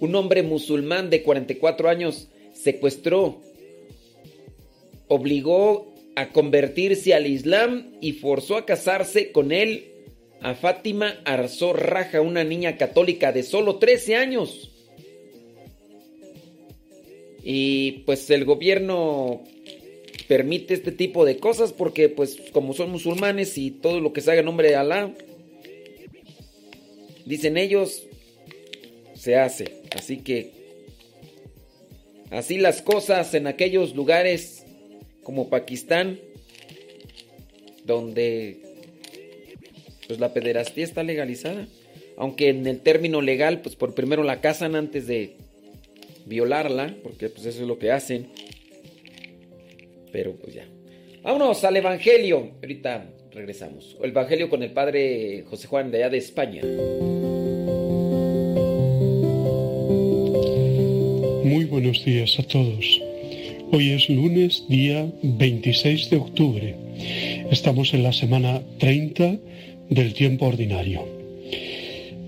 Un 0.00 0.14
hombre 0.14 0.42
musulmán 0.42 1.10
de 1.10 1.22
44 1.22 1.88
años, 1.88 2.28
secuestró, 2.52 3.40
obligó 5.08 5.94
a 6.16 6.30
convertirse 6.30 7.14
al 7.14 7.26
Islam 7.26 7.92
y 8.00 8.12
forzó 8.12 8.56
a 8.56 8.66
casarse 8.66 9.32
con 9.32 9.52
él 9.52 9.90
a 10.40 10.54
Fátima 10.54 11.20
Arzó 11.24 11.72
Raja, 11.72 12.20
una 12.20 12.44
niña 12.44 12.76
católica 12.76 13.32
de 13.32 13.42
solo 13.42 13.76
13 13.76 14.16
años. 14.16 14.70
Y 17.42 18.02
pues 18.06 18.28
el 18.30 18.44
gobierno 18.44 19.42
permite 20.28 20.74
este 20.74 20.92
tipo 20.92 21.24
de 21.24 21.38
cosas 21.38 21.72
porque 21.72 22.08
pues 22.08 22.38
como 22.52 22.72
son 22.72 22.90
musulmanes 22.90 23.58
y 23.58 23.70
todo 23.70 24.00
lo 24.00 24.12
que 24.12 24.20
se 24.20 24.30
haga 24.30 24.40
en 24.40 24.46
nombre 24.46 24.68
de 24.68 24.76
Alá, 24.76 25.12
dicen 27.24 27.56
ellos, 27.56 28.04
se 29.20 29.36
hace. 29.36 29.82
Así 29.94 30.18
que 30.18 30.50
así 32.30 32.58
las 32.58 32.80
cosas 32.80 33.34
en 33.34 33.46
aquellos 33.46 33.94
lugares 33.94 34.64
como 35.22 35.50
Pakistán, 35.50 36.18
donde 37.84 38.56
pues 40.06 40.18
la 40.18 40.32
pederastía 40.32 40.84
está 40.84 41.02
legalizada. 41.02 41.68
Aunque 42.16 42.48
en 42.48 42.66
el 42.66 42.80
término 42.80 43.20
legal, 43.20 43.60
pues 43.60 43.76
por 43.76 43.94
primero 43.94 44.22
la 44.22 44.40
casan 44.40 44.74
antes 44.74 45.06
de 45.06 45.36
violarla, 46.24 46.96
porque 47.02 47.28
pues 47.28 47.44
eso 47.44 47.60
es 47.60 47.68
lo 47.68 47.78
que 47.78 47.92
hacen. 47.92 48.28
Pero 50.12 50.34
pues 50.36 50.54
ya. 50.54 50.66
Vámonos 51.22 51.62
al 51.64 51.76
Evangelio. 51.76 52.52
Ahorita 52.62 53.06
regresamos. 53.32 53.98
El 54.02 54.10
Evangelio 54.10 54.48
con 54.48 54.62
el 54.62 54.72
Padre 54.72 55.44
José 55.48 55.66
Juan 55.68 55.90
de 55.90 55.98
allá 55.98 56.10
de 56.10 56.18
España. 56.18 56.62
Muy 61.50 61.64
buenos 61.64 62.04
días 62.04 62.38
a 62.38 62.42
todos. 62.44 63.00
Hoy 63.72 63.90
es 63.90 64.08
lunes, 64.08 64.64
día 64.68 65.06
26 65.22 66.10
de 66.10 66.16
octubre. 66.16 66.74
Estamos 67.50 67.92
en 67.94 68.04
la 68.04 68.12
semana 68.12 68.62
30 68.78 69.36
del 69.88 70.12
tiempo 70.14 70.46
ordinario. 70.46 71.04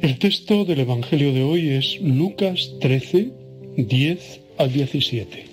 El 0.01 0.19
texto 0.19 0.65
del 0.65 0.81
Evangelio 0.81 1.33
de 1.33 1.43
hoy 1.45 1.69
es 1.71 2.01
Lucas 2.01 2.73
13, 2.81 3.29
10 3.77 4.41
al 4.59 4.73
17. 4.73 5.45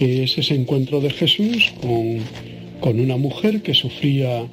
Es 0.00 0.38
ese 0.38 0.54
encuentro 0.54 1.00
de 1.02 1.10
Jesús 1.10 1.72
con, 1.82 2.18
con 2.80 2.98
una 3.00 3.18
mujer 3.18 3.60
que 3.60 3.74
sufría 3.74 4.46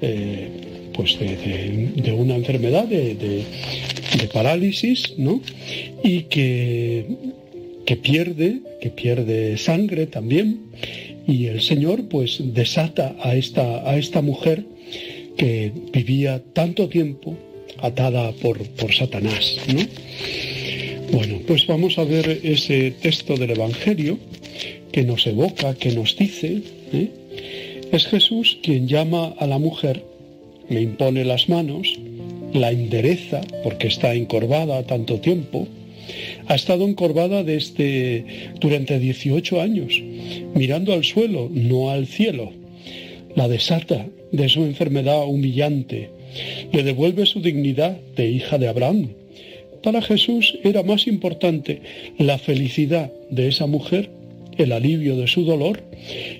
eh, 0.00 0.48
pues 0.94 1.18
de, 1.18 1.36
de- 1.36 2.02
de 2.02 2.12
una 2.12 2.36
enfermedad 2.36 2.84
de, 2.86 3.14
de- 3.16 3.44
parálisis, 4.32 5.14
¿no? 5.18 5.42
Y 6.04 6.22
que, 6.22 7.04
que 7.92 7.98
pierde, 7.98 8.62
que 8.80 8.88
pierde 8.88 9.58
sangre 9.58 10.06
también. 10.06 10.60
Y 11.26 11.48
el 11.48 11.60
Señor 11.60 12.08
pues 12.08 12.40
desata 12.40 13.14
a 13.20 13.36
esta, 13.36 13.86
a 13.86 13.98
esta 13.98 14.22
mujer 14.22 14.64
que 15.36 15.70
vivía 15.92 16.42
tanto 16.54 16.88
tiempo 16.88 17.36
atada 17.82 18.32
por, 18.32 18.66
por 18.80 18.94
Satanás, 18.94 19.58
¿no? 19.68 19.82
Bueno, 21.12 21.40
pues 21.46 21.66
vamos 21.66 21.98
a 21.98 22.04
ver 22.04 22.40
ese 22.42 22.92
texto 22.92 23.36
del 23.36 23.50
Evangelio 23.50 24.18
que 24.90 25.02
nos 25.02 25.26
evoca, 25.26 25.74
que 25.74 25.92
nos 25.92 26.16
dice, 26.16 26.62
¿eh? 26.94 27.10
es 27.92 28.06
Jesús 28.06 28.56
quien 28.62 28.88
llama 28.88 29.34
a 29.38 29.46
la 29.46 29.58
mujer, 29.58 30.02
le 30.70 30.80
impone 30.80 31.26
las 31.26 31.50
manos, 31.50 32.00
la 32.54 32.70
endereza 32.70 33.42
porque 33.62 33.88
está 33.88 34.14
encorvada 34.14 34.82
tanto 34.86 35.20
tiempo, 35.20 35.68
ha 36.46 36.54
estado 36.54 36.86
encorvada 36.86 37.44
desde 37.44 38.24
durante 38.60 38.98
18 38.98 39.60
años, 39.60 40.00
mirando 40.54 40.92
al 40.92 41.04
suelo, 41.04 41.48
no 41.52 41.90
al 41.90 42.06
cielo. 42.06 42.52
La 43.34 43.48
desata 43.48 44.06
de 44.32 44.48
su 44.48 44.64
enfermedad 44.64 45.26
humillante, 45.26 46.10
le 46.72 46.82
devuelve 46.82 47.26
su 47.26 47.40
dignidad 47.40 47.98
de 48.16 48.30
hija 48.30 48.58
de 48.58 48.68
Abraham. 48.68 49.10
Para 49.82 50.00
Jesús 50.00 50.58
era 50.64 50.82
más 50.82 51.06
importante 51.06 51.82
la 52.18 52.38
felicidad 52.38 53.12
de 53.30 53.48
esa 53.48 53.66
mujer, 53.66 54.10
el 54.58 54.72
alivio 54.72 55.16
de 55.16 55.26
su 55.26 55.44
dolor, 55.44 55.82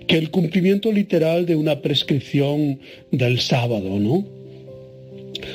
que 0.07 0.17
el 0.17 0.31
cumplimiento 0.31 0.93
literal 0.93 1.47
de 1.47 1.57
una 1.57 1.81
prescripción 1.81 2.81
del 3.11 3.41
sábado, 3.41 3.99
¿no? 3.99 4.25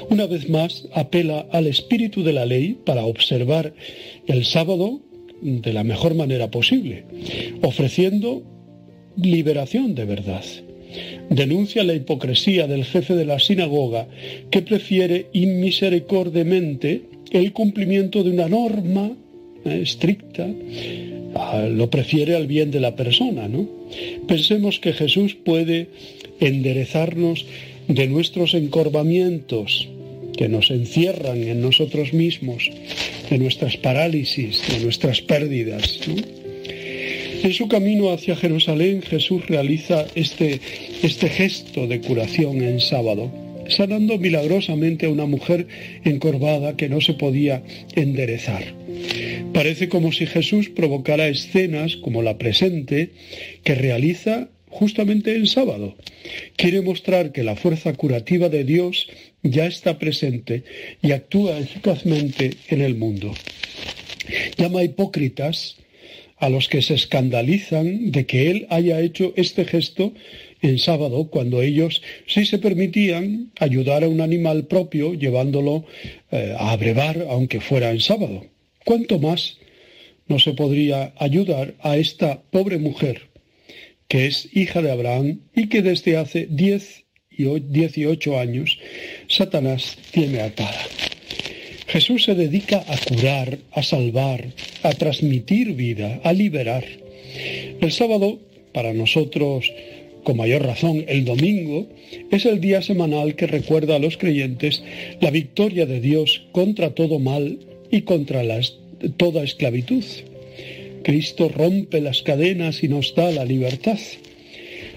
Una 0.09 0.27
vez 0.27 0.49
más 0.49 0.87
apela 0.93 1.47
al 1.51 1.67
espíritu 1.67 2.23
de 2.23 2.33
la 2.33 2.45
ley 2.45 2.77
para 2.85 3.05
observar 3.05 3.73
el 4.27 4.45
sábado 4.45 5.01
de 5.41 5.73
la 5.73 5.83
mejor 5.83 6.15
manera 6.15 6.49
posible, 6.49 7.03
ofreciendo 7.61 8.43
liberación 9.15 9.95
de 9.95 10.05
verdad. 10.05 10.43
Denuncia 11.29 11.83
la 11.83 11.93
hipocresía 11.93 12.67
del 12.67 12.85
jefe 12.85 13.15
de 13.15 13.25
la 13.25 13.39
sinagoga 13.39 14.07
que 14.49 14.61
prefiere 14.61 15.27
inmisericordiamente 15.33 17.03
el 17.31 17.51
cumplimiento 17.51 18.23
de 18.23 18.31
una 18.31 18.47
norma 18.47 19.11
eh, 19.65 19.81
estricta, 19.83 20.47
lo 21.69 21.89
prefiere 21.89 22.35
al 22.35 22.47
bien 22.47 22.71
de 22.71 22.79
la 22.79 22.95
persona, 22.95 23.47
¿no? 23.47 23.67
Pensemos 24.27 24.79
que 24.79 24.93
Jesús 24.93 25.35
puede 25.35 25.89
enderezarnos 26.39 27.45
de 27.87 28.07
nuestros 28.07 28.53
encorvamientos 28.53 29.89
que 30.37 30.47
nos 30.47 30.69
encierran 30.71 31.43
en 31.43 31.61
nosotros 31.61 32.13
mismos, 32.13 32.69
de 33.29 33.37
nuestras 33.37 33.75
parálisis, 33.77 34.61
de 34.69 34.83
nuestras 34.83 35.21
pérdidas. 35.21 35.99
En 37.43 37.53
su 37.53 37.67
camino 37.67 38.11
hacia 38.11 38.35
Jerusalén 38.35 39.01
Jesús 39.01 39.45
realiza 39.47 40.05
este, 40.15 40.59
este 41.03 41.29
gesto 41.29 41.87
de 41.87 42.01
curación 42.01 42.61
en 42.61 42.79
sábado, 42.79 43.31
sanando 43.69 44.17
milagrosamente 44.17 45.05
a 45.05 45.09
una 45.09 45.25
mujer 45.25 45.67
encorvada 46.03 46.77
que 46.77 46.89
no 46.89 47.01
se 47.01 47.13
podía 47.13 47.63
enderezar. 47.95 48.63
Parece 49.53 49.89
como 49.89 50.11
si 50.11 50.25
Jesús 50.25 50.69
provocara 50.69 51.27
escenas 51.27 51.97
como 51.97 52.21
la 52.21 52.37
presente 52.37 53.11
que 53.63 53.75
realiza 53.75 54.49
justamente 54.77 55.33
el 55.33 55.47
sábado. 55.47 55.95
Quiere 56.55 56.81
mostrar 56.81 57.31
que 57.31 57.43
la 57.43 57.55
fuerza 57.55 57.93
curativa 57.93 58.47
de 58.47 58.63
Dios 58.63 59.07
ya 59.41 59.65
está 59.65 59.97
presente 59.97 60.63
y 61.01 61.13
actúa 61.13 61.57
eficazmente 61.57 62.51
en 62.69 62.81
el 62.81 62.95
mundo. 62.95 63.33
Llama 64.55 64.83
hipócritas 64.83 65.77
a 66.37 66.49
los 66.49 66.69
que 66.69 66.83
se 66.83 66.93
escandalizan 66.93 68.11
de 68.11 68.27
que 68.27 68.51
Él 68.51 68.67
haya 68.69 69.01
hecho 69.01 69.33
este 69.35 69.65
gesto 69.65 70.13
en 70.61 70.77
sábado, 70.77 71.29
cuando 71.29 71.63
ellos 71.63 72.03
sí 72.27 72.45
se 72.45 72.59
permitían 72.59 73.51
ayudar 73.59 74.03
a 74.03 74.09
un 74.09 74.21
animal 74.21 74.67
propio 74.67 75.15
llevándolo 75.15 75.85
eh, 76.31 76.53
a 76.57 76.71
abrevar, 76.71 77.25
aunque 77.29 77.61
fuera 77.61 77.89
en 77.89 77.99
sábado. 77.99 78.45
¿Cuánto 78.85 79.17
más 79.17 79.57
no 80.27 80.37
se 80.37 80.53
podría 80.53 81.13
ayudar 81.17 81.73
a 81.79 81.97
esta 81.97 82.41
pobre 82.51 82.77
mujer, 82.77 83.21
que 84.07 84.27
es 84.27 84.49
hija 84.53 84.81
de 84.81 84.91
Abraham 84.91 85.41
y 85.55 85.67
que 85.67 85.81
desde 85.81 86.17
hace 86.17 86.47
10 86.49 87.05
y 87.31 87.59
18 87.59 88.39
años 88.39 88.79
Satanás 89.27 89.97
tiene 90.11 90.41
atada? 90.41 90.81
Jesús 91.87 92.25
se 92.25 92.35
dedica 92.35 92.83
a 92.87 92.97
curar, 92.97 93.59
a 93.71 93.81
salvar, 93.81 94.45
a 94.83 94.91
transmitir 94.91 95.73
vida, 95.73 96.19
a 96.23 96.33
liberar. 96.33 96.83
El 97.79 97.91
sábado, 97.91 98.39
para 98.73 98.93
nosotros, 98.93 99.71
con 100.23 100.35
mayor 100.35 100.63
razón, 100.63 101.05
el 101.07 101.23
domingo, 101.23 101.87
es 102.29 102.45
el 102.45 102.59
día 102.59 102.81
semanal 102.81 103.35
que 103.35 103.47
recuerda 103.47 103.95
a 103.95 103.99
los 103.99 104.17
creyentes 104.17 104.83
la 105.21 105.31
victoria 105.31 105.85
de 105.85 106.01
Dios 106.01 106.43
contra 106.51 106.89
todo 106.89 107.19
mal 107.19 107.59
y 107.89 108.01
contra 108.01 108.43
toda 109.15 109.43
esclavitud. 109.43 110.03
Cristo 111.07 111.47
rompe 111.47 112.01
las 112.01 112.21
cadenas 112.21 112.83
y 112.83 112.89
nos 112.89 113.15
da 113.15 113.31
la 113.31 113.45
libertad. 113.45 113.97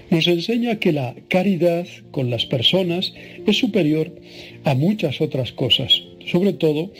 Nos 0.09 0.27
enseña 0.27 0.77
que 0.77 0.91
la 0.91 1.15
caridad 1.29 1.87
con 2.11 2.29
las 2.29 2.45
personas 2.45 3.13
es 3.47 3.55
superior 3.55 4.11
a 4.65 4.75
muchas 4.75 5.21
otras 5.21 5.53
cosas, 5.53 6.03
sobre 6.29 6.51
todo 6.51 6.91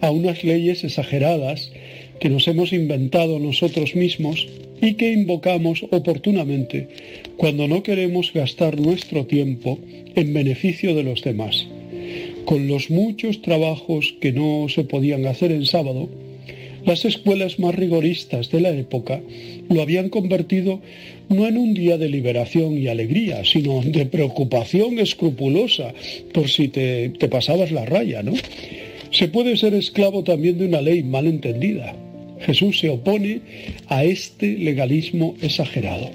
a 0.00 0.10
unas 0.10 0.42
leyes 0.42 0.82
exageradas 0.82 1.70
que 2.18 2.28
nos 2.28 2.48
hemos 2.48 2.72
inventado 2.72 3.38
nosotros 3.38 3.94
mismos 3.94 4.48
y 4.82 4.94
que 4.94 5.12
invocamos 5.12 5.84
oportunamente 5.92 6.88
cuando 7.36 7.68
no 7.68 7.84
queremos 7.84 8.32
gastar 8.32 8.80
nuestro 8.80 9.26
tiempo 9.26 9.78
en 10.16 10.34
beneficio 10.34 10.96
de 10.96 11.04
los 11.04 11.22
demás. 11.22 11.68
Con 12.46 12.66
los 12.66 12.90
muchos 12.90 13.42
trabajos 13.42 14.16
que 14.20 14.32
no 14.32 14.66
se 14.68 14.82
podían 14.82 15.24
hacer 15.26 15.52
en 15.52 15.66
sábado, 15.66 16.08
Las 16.86 17.04
escuelas 17.04 17.58
más 17.58 17.74
rigoristas 17.74 18.52
de 18.52 18.60
la 18.60 18.70
época 18.70 19.20
lo 19.68 19.82
habían 19.82 20.08
convertido 20.08 20.80
no 21.28 21.48
en 21.48 21.58
un 21.58 21.74
día 21.74 21.98
de 21.98 22.08
liberación 22.08 22.78
y 22.78 22.86
alegría, 22.86 23.44
sino 23.44 23.82
de 23.82 24.06
preocupación 24.06 25.00
escrupulosa 25.00 25.92
por 26.32 26.48
si 26.48 26.68
te, 26.68 27.08
te 27.08 27.28
pasabas 27.28 27.72
la 27.72 27.84
raya, 27.86 28.22
¿no? 28.22 28.34
Se 29.10 29.26
puede 29.26 29.56
ser 29.56 29.74
esclavo 29.74 30.22
también 30.22 30.58
de 30.58 30.66
una 30.66 30.80
ley 30.80 31.02
mal 31.02 31.26
entendida. 31.26 31.96
Jesús 32.38 32.78
se 32.78 32.88
opone 32.88 33.40
a 33.88 34.04
este 34.04 34.56
legalismo 34.56 35.34
exagerado. 35.42 36.10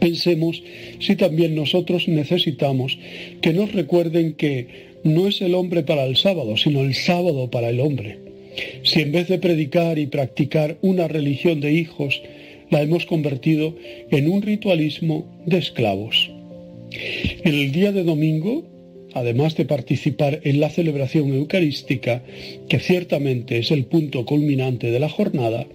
Pensemos 0.00 0.62
si 0.98 1.14
también 1.14 1.54
nosotros 1.54 2.08
necesitamos 2.08 2.98
que 3.42 3.52
nos 3.52 3.72
recuerden 3.72 4.32
que 4.32 4.88
no 5.04 5.28
es 5.28 5.42
el 5.42 5.54
hombre 5.54 5.82
para 5.82 6.06
el 6.06 6.16
sábado, 6.16 6.56
sino 6.56 6.80
el 6.80 6.94
sábado 6.94 7.50
para 7.50 7.68
el 7.68 7.80
hombre. 7.80 8.27
Si 8.82 9.00
en 9.00 9.12
vez 9.12 9.28
de 9.28 9.38
predicar 9.38 9.98
y 9.98 10.06
practicar 10.06 10.78
una 10.82 11.08
religión 11.08 11.60
de 11.60 11.72
hijos, 11.72 12.22
la 12.70 12.82
hemos 12.82 13.06
convertido 13.06 13.74
en 14.10 14.30
un 14.30 14.42
ritualismo 14.42 15.26
de 15.46 15.58
esclavos. 15.58 16.30
En 16.90 17.54
el 17.54 17.72
día 17.72 17.92
de 17.92 18.04
domingo, 18.04 18.64
además 19.14 19.56
de 19.56 19.64
participar 19.64 20.40
en 20.44 20.60
la 20.60 20.70
celebración 20.70 21.32
eucarística, 21.34 22.22
que 22.68 22.78
ciertamente 22.78 23.58
es 23.58 23.70
el 23.70 23.84
punto 23.84 24.24
culminante 24.24 24.90
de 24.90 25.00
la 25.00 25.08
jornada, 25.08 25.66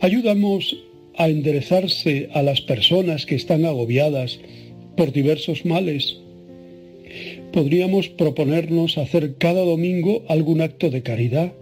ayudamos 0.00 0.76
a 1.16 1.28
enderezarse 1.28 2.28
a 2.32 2.42
las 2.42 2.60
personas 2.60 3.26
que 3.26 3.34
están 3.34 3.64
agobiadas 3.64 4.40
por 4.96 5.12
diversos 5.12 5.64
males. 5.64 6.18
Podríamos 7.52 8.08
proponernos 8.08 8.96
hacer 8.96 9.36
cada 9.36 9.62
domingo 9.62 10.22
algún 10.28 10.62
acto 10.62 10.90
de 10.90 11.02
caridad, 11.02 11.52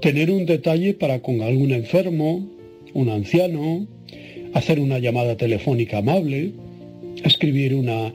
tener 0.00 0.30
un 0.30 0.46
detalle 0.46 0.94
para 0.94 1.20
con 1.20 1.42
algún 1.42 1.72
enfermo, 1.72 2.48
un 2.94 3.08
anciano, 3.08 3.86
hacer 4.54 4.80
una 4.80 4.98
llamada 4.98 5.36
telefónica 5.36 5.98
amable, 5.98 6.52
escribir 7.24 7.74
una, 7.74 8.12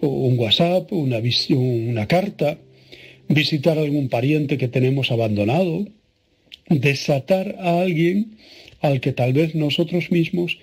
un 0.00 0.38
WhatsApp, 0.38 0.92
una, 0.92 1.20
una 1.50 2.06
carta, 2.06 2.58
visitar 3.28 3.78
a 3.78 3.82
algún 3.82 4.08
pariente 4.08 4.58
que 4.58 4.68
tenemos 4.68 5.10
abandonado, 5.10 5.86
desatar 6.68 7.56
a 7.60 7.80
alguien 7.80 8.36
al 8.80 9.00
que 9.00 9.12
tal 9.12 9.32
vez 9.32 9.54
nosotros 9.54 10.10
mismos 10.10 10.58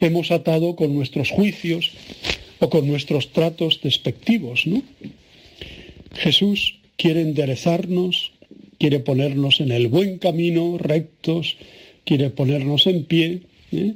hemos 0.00 0.30
atado 0.30 0.76
con 0.76 0.94
nuestros 0.94 1.30
juicios 1.30 1.92
o 2.60 2.70
con 2.70 2.86
nuestros 2.86 3.32
tratos 3.32 3.80
despectivos, 3.82 4.66
¿no? 4.66 4.82
Jesús 6.14 6.78
quiere 6.96 7.20
enderezarnos, 7.20 8.32
quiere 8.78 9.00
ponernos 9.00 9.60
en 9.60 9.72
el 9.72 9.88
buen 9.88 10.18
camino, 10.18 10.78
rectos, 10.78 11.56
quiere 12.04 12.30
ponernos 12.30 12.86
en 12.86 13.04
pie 13.04 13.42
¿eh? 13.72 13.94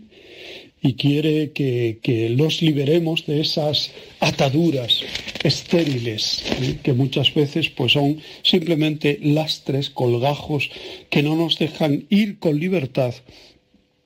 y 0.83 0.95
quiere 0.95 1.53
que, 1.53 1.99
que, 2.03 2.31
los 2.31 2.63
liberemos 2.63 3.27
de 3.27 3.41
esas 3.41 3.93
ataduras 4.21 5.03
estériles 5.45 6.43
¿eh? 6.63 6.79
que 6.83 6.93
muchas 6.93 7.33
veces 7.35 7.69
pues 7.71 7.93
son 7.93 8.21
simplemente 8.43 9.19
lastres, 9.23 9.91
colgajos 9.91 10.71
que 11.11 11.23
no 11.23 11.37
nos 11.37 11.59
dejan 11.59 12.07
ir 12.09 12.39
con 12.39 12.59
libertad 12.59 13.15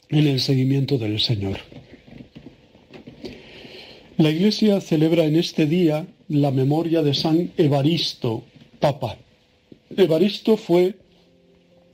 en 0.09 0.27
el 0.27 0.41
seguimiento 0.41 0.99
del 0.99 1.21
Señor. 1.21 1.59
La 4.17 4.31
Iglesia 4.31 4.81
celebra 4.81 5.25
en 5.25 5.35
este 5.35 5.67
día 5.67 6.07
la 6.29 6.53
memoria 6.53 7.03
de 7.03 7.15
San 7.15 7.51
Evaristo, 7.57 8.45
Papa. 8.79 9.19
Evaristo 9.97 10.57
fue, 10.57 10.95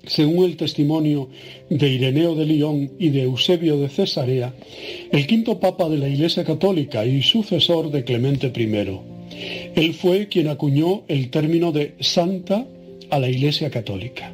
según 0.07 0.45
el 0.45 0.57
testimonio 0.57 1.29
de 1.69 1.89
Ireneo 1.89 2.35
de 2.35 2.47
León 2.47 2.93
y 2.99 3.11
de 3.11 3.23
Eusebio 3.23 3.79
de 3.79 3.89
Cesarea, 3.89 4.55
el 5.13 5.27
quinto 5.27 5.61
Papa 5.61 5.89
de 5.89 5.99
la 5.99 6.09
Iglesia 6.09 6.45
Católica 6.45 7.05
y 7.05 7.23
sucesor 7.23 7.91
de 7.91 8.05
Clemente 8.05 8.53
I. 8.55 9.01
Él 9.75 9.95
fue 9.95 10.29
quien 10.29 10.49
acuñó 10.49 11.03
el 11.09 11.31
término 11.31 11.73
de 11.73 11.95
santa 12.01 12.67
a 13.11 13.19
la 13.19 13.29
Iglesia 13.29 13.71
Católica. 13.71 14.33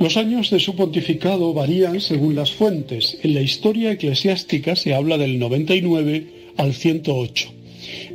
Los 0.00 0.16
años 0.16 0.50
de 0.50 0.58
su 0.58 0.74
pontificado 0.74 1.54
varían 1.54 2.00
según 2.00 2.34
las 2.34 2.50
fuentes. 2.50 3.16
En 3.22 3.34
la 3.34 3.40
historia 3.40 3.92
eclesiástica 3.92 4.76
se 4.76 4.92
habla 4.92 5.16
del 5.18 5.38
99 5.38 6.26
al 6.56 6.74
108. 6.74 7.52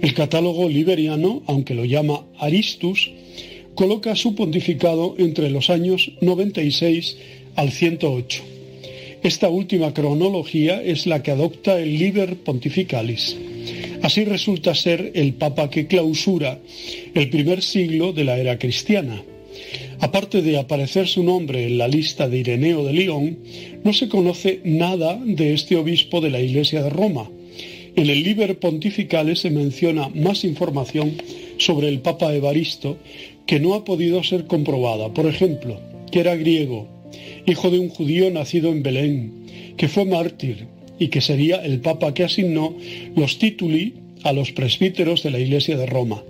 El 0.01 0.13
catálogo 0.13 0.67
liberiano, 0.67 1.41
aunque 1.47 1.73
lo 1.73 1.85
llama 1.85 2.25
Aristus, 2.37 3.11
coloca 3.80 4.14
su 4.18 4.35
pontificado 4.35 5.15
entre 5.19 5.49
los 5.49 5.69
años 5.69 6.11
96 6.19 7.15
al 7.56 7.72
108. 7.72 8.43
Esta 9.23 9.47
última 9.47 9.93
cronología 9.93 10.84
es 10.84 11.07
la 11.07 11.23
que 11.23 11.31
adopta 11.31 11.80
el 11.80 11.97
Liber 11.97 12.35
Pontificalis. 12.35 13.38
Así 14.01 14.26
resulta 14.26 14.76
ser 14.76 15.14
el 15.15 15.34
Papa 15.35 15.69
que 15.69 15.88
clausura 15.88 16.60
el 17.14 17.30
primer 17.30 17.61
siglo 17.61 18.11
de 18.11 18.26
la 18.26 18.38
era 18.38 18.60
cristiana. 18.60 19.23
Aparte 20.01 20.41
de 20.41 20.57
aparecer 20.57 21.07
su 21.07 21.23
nombre 21.23 21.65
en 21.65 21.77
la 21.77 21.88
lista 21.88 22.27
de 22.27 22.39
Ireneo 22.39 22.84
de 22.84 22.91
León, 22.91 23.39
no 23.85 23.93
se 23.93 24.10
conoce 24.10 24.60
nada 24.65 25.18
de 25.23 25.53
este 25.53 25.77
obispo 25.77 26.19
de 26.19 26.31
la 26.31 26.41
Iglesia 26.41 26.84
de 26.84 26.89
Roma. 26.89 27.31
En 27.95 28.10
el 28.10 28.23
Liber 28.23 28.60
Pontificale 28.60 29.38
se 29.38 29.49
menciona 29.49 30.10
más 30.10 30.43
información 30.43 31.14
sobre 31.60 31.88
el 31.88 31.99
Papa 31.99 32.34
Evaristo 32.34 32.97
que 33.49 33.59
no 33.59 33.73
ha 33.73 33.84
podido 33.84 34.21
ser 34.23 34.45
comprobada. 34.45 35.11
Por 35.11 35.26
ejemplo, 35.26 35.80
que 36.11 36.19
era 36.19 36.35
griego, 36.35 36.88
hijo 37.47 37.71
de 37.71 37.80
un 37.80 37.89
judío 37.89 38.30
nacido 38.30 38.69
en 38.69 38.84
Belén, 38.84 39.73
que 39.76 39.88
fue 39.88 40.05
mártir 40.05 40.67
y 40.99 41.07
que 41.07 41.19
sería 41.19 41.55
el 41.65 41.81
Papa 41.81 42.13
que 42.13 42.23
asignó 42.23 42.76
los 43.15 43.39
tituli 43.39 43.95
a 44.21 44.34
los 44.34 44.51
presbíteros 44.51 45.23
de 45.23 45.31
la 45.31 45.39
Iglesia 45.39 45.77
de 45.77 45.88
Roma. 45.88 46.23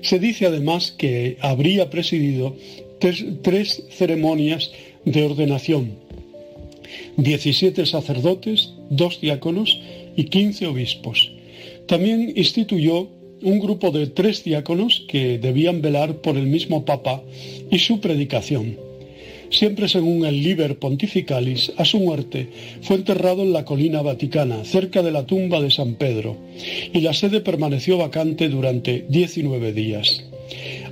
Se 0.00 0.18
dice 0.18 0.46
además 0.46 0.94
que 0.96 1.36
habría 1.42 1.90
presidido 1.90 2.56
tres, 3.00 3.22
tres 3.42 3.82
ceremonias 3.90 4.70
de 5.04 5.24
ordenación, 5.24 5.90
17 7.18 7.84
sacerdotes, 7.84 8.72
dos 8.88 9.20
diáconos 9.20 9.78
y 10.16 10.24
15 10.24 10.68
obispos. 10.68 11.32
También 11.86 12.32
instituyó 12.34 13.10
un 13.42 13.60
grupo 13.60 13.90
de 13.90 14.06
tres 14.06 14.44
diáconos 14.44 15.04
que 15.08 15.38
debían 15.38 15.82
velar 15.82 16.16
por 16.16 16.36
el 16.36 16.46
mismo 16.46 16.84
Papa 16.84 17.22
y 17.70 17.78
su 17.78 18.00
predicación. 18.00 18.78
Siempre 19.50 19.88
según 19.88 20.26
el 20.26 20.42
Liber 20.42 20.78
Pontificalis, 20.78 21.72
a 21.76 21.84
su 21.84 22.00
muerte 22.00 22.48
fue 22.82 22.96
enterrado 22.96 23.42
en 23.42 23.52
la 23.52 23.64
colina 23.64 24.02
vaticana, 24.02 24.64
cerca 24.64 25.02
de 25.02 25.12
la 25.12 25.24
tumba 25.24 25.60
de 25.60 25.70
San 25.70 25.94
Pedro, 25.94 26.36
y 26.92 27.00
la 27.00 27.12
sede 27.12 27.40
permaneció 27.40 27.96
vacante 27.96 28.48
durante 28.48 29.06
19 29.08 29.72
días. 29.72 30.24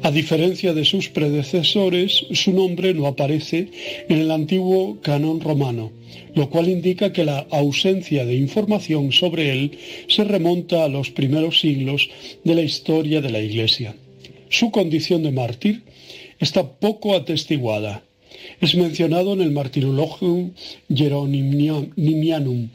A 0.02 0.10
diferencia 0.10 0.74
de 0.74 0.84
sus 0.84 1.08
predecesores, 1.08 2.26
su 2.32 2.52
nombre 2.52 2.92
no 2.92 3.06
aparece 3.06 3.68
en 4.08 4.18
el 4.18 4.30
antiguo 4.30 5.00
canon 5.00 5.40
romano, 5.40 5.92
lo 6.34 6.50
cual 6.50 6.68
indica 6.68 7.12
que 7.12 7.24
la 7.24 7.46
ausencia 7.50 8.26
de 8.26 8.34
información 8.36 9.12
sobre 9.12 9.50
él 9.52 9.78
se 10.08 10.24
remonta 10.24 10.84
a 10.84 10.88
los 10.88 11.10
primeros 11.10 11.60
siglos 11.60 12.10
de 12.44 12.54
la 12.54 12.62
historia 12.62 13.20
de 13.20 13.30
la 13.30 13.40
Iglesia. 13.40 13.96
Su 14.50 14.70
condición 14.70 15.22
de 15.22 15.32
mártir 15.32 15.82
está 16.38 16.78
poco 16.78 17.16
atestiguada. 17.16 18.03
Es 18.60 18.74
mencionado 18.74 19.32
en 19.32 19.40
el 19.40 19.50
Martyrologium 19.50 20.52
Hieronymianum, 20.88 22.68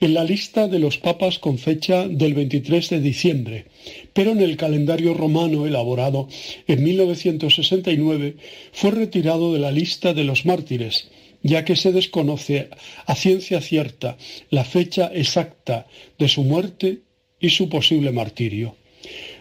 en 0.00 0.14
la 0.14 0.24
lista 0.24 0.68
de 0.68 0.78
los 0.78 0.98
papas 0.98 1.38
con 1.38 1.58
fecha 1.58 2.08
del 2.08 2.34
23 2.34 2.90
de 2.90 3.00
diciembre, 3.00 3.66
pero 4.12 4.32
en 4.32 4.40
el 4.40 4.56
calendario 4.56 5.14
romano 5.14 5.66
elaborado 5.66 6.28
en 6.66 6.82
1969 6.82 8.36
fue 8.72 8.90
retirado 8.90 9.52
de 9.52 9.60
la 9.60 9.72
lista 9.72 10.14
de 10.14 10.24
los 10.24 10.44
mártires, 10.44 11.08
ya 11.42 11.64
que 11.64 11.76
se 11.76 11.92
desconoce 11.92 12.68
a 13.06 13.14
ciencia 13.14 13.60
cierta 13.60 14.16
la 14.50 14.64
fecha 14.64 15.10
exacta 15.12 15.86
de 16.18 16.28
su 16.28 16.44
muerte 16.44 17.00
y 17.40 17.50
su 17.50 17.68
posible 17.68 18.12
martirio. 18.12 18.76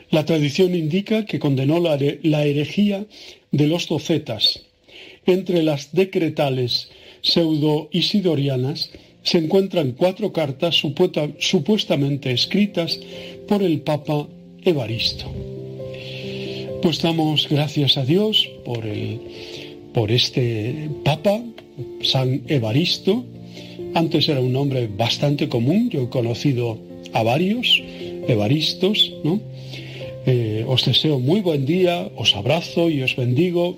La 0.10 0.26
tradición 0.26 0.76
indica 0.76 1.26
que 1.26 1.40
condenó 1.40 1.80
la 1.80 2.46
herejía 2.46 3.06
de 3.52 3.68
los 3.68 3.88
docetas. 3.88 4.71
Entre 5.26 5.62
las 5.62 5.94
decretales 5.94 6.90
pseudo-isidorianas 7.22 8.92
se 9.24 9.38
encuentran 9.38 9.92
cuatro 9.92 10.34
cartas 10.34 10.76
supuesta, 10.76 11.30
supuestamente 11.40 12.32
escritas 12.32 13.00
por 13.48 13.62
el 13.62 13.82
Papa 13.82 14.28
Evaristo. 14.64 15.32
Pues 16.82 17.02
damos 17.02 17.48
gracias 17.48 17.98
a 17.98 18.06
Dios 18.06 18.50
por, 18.66 20.12
este 20.12 20.90
Papa, 21.06 21.40
San 22.02 22.42
Evaristo. 22.48 23.24
Antes 23.94 24.28
era 24.30 24.40
un 24.40 24.54
nombre 24.54 24.88
bastante 24.88 25.48
común, 25.48 25.92
yo 25.92 26.04
he 26.04 26.10
conocido 26.10 26.80
a 27.14 27.22
varios 27.22 27.84
Evaristos. 28.28 29.14
Eh, 30.26 30.66
os 30.68 30.86
deseo 30.86 31.20
muy 31.20 31.42
buen 31.42 31.66
día, 31.66 32.10
os 32.16 32.36
abrazo 32.36 32.90
y 32.90 33.04
os 33.04 33.16
bendigo 33.16 33.78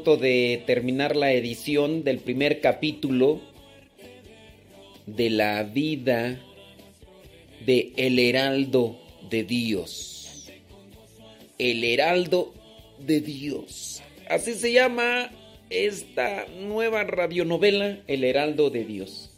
De 0.00 0.62
terminar 0.66 1.14
la 1.14 1.32
edición 1.32 2.04
del 2.04 2.20
primer 2.20 2.60
capítulo 2.60 3.40
de 5.04 5.28
la 5.28 5.62
vida 5.62 6.40
de 7.66 7.92
El 7.96 8.18
Heraldo 8.18 8.98
de 9.28 9.44
Dios. 9.44 10.50
El 11.58 11.84
Heraldo 11.84 12.54
de 12.98 13.20
Dios. 13.20 14.02
Así 14.28 14.54
se 14.54 14.72
llama 14.72 15.30
esta 15.68 16.46
nueva 16.62 17.04
radionovela, 17.04 17.98
El 18.06 18.24
Heraldo 18.24 18.70
de 18.70 18.84
Dios. 18.84 19.30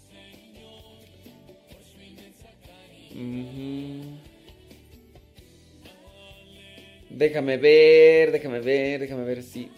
Déjame 7.10 7.56
ver, 7.56 8.30
déjame 8.30 8.60
ver, 8.60 9.00
déjame 9.00 9.24
ver 9.24 9.42
si. 9.42 9.68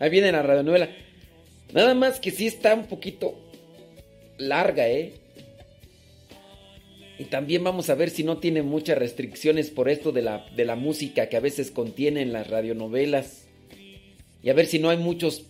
Ahí 0.00 0.10
viene 0.10 0.32
la 0.32 0.42
radionovela. 0.42 0.88
Nada 1.72 1.94
más 1.94 2.18
que 2.18 2.32
sí 2.32 2.46
está 2.46 2.74
un 2.74 2.86
poquito 2.86 3.38
larga, 4.38 4.88
¿eh? 4.88 5.12
Y 7.18 7.24
también 7.24 7.62
vamos 7.62 7.90
a 7.90 7.94
ver 7.94 8.08
si 8.08 8.24
no 8.24 8.38
tiene 8.38 8.62
muchas 8.62 8.96
restricciones 8.96 9.68
por 9.68 9.90
esto 9.90 10.10
de 10.10 10.22
la, 10.22 10.46
de 10.56 10.64
la 10.64 10.74
música 10.74 11.28
que 11.28 11.36
a 11.36 11.40
veces 11.40 11.70
contienen 11.70 12.32
las 12.32 12.48
radionovelas. 12.48 13.46
Y 14.42 14.48
a 14.48 14.54
ver 14.54 14.64
si 14.64 14.78
no 14.78 14.88
hay 14.88 14.96
muchos 14.96 15.44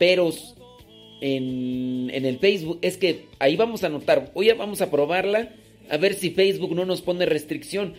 peros 0.00 0.56
en, 1.20 2.10
en 2.12 2.26
el 2.26 2.40
Facebook. 2.40 2.80
Es 2.82 2.96
que 2.96 3.26
ahí 3.38 3.54
vamos 3.54 3.84
a 3.84 3.86
anotar. 3.86 4.32
Hoy 4.34 4.50
vamos 4.50 4.82
a 4.82 4.90
probarla. 4.90 5.54
A 5.88 5.96
ver 5.96 6.14
si 6.14 6.30
Facebook 6.30 6.74
no 6.74 6.84
nos 6.84 7.02
pone 7.02 7.24
restricción. 7.24 7.94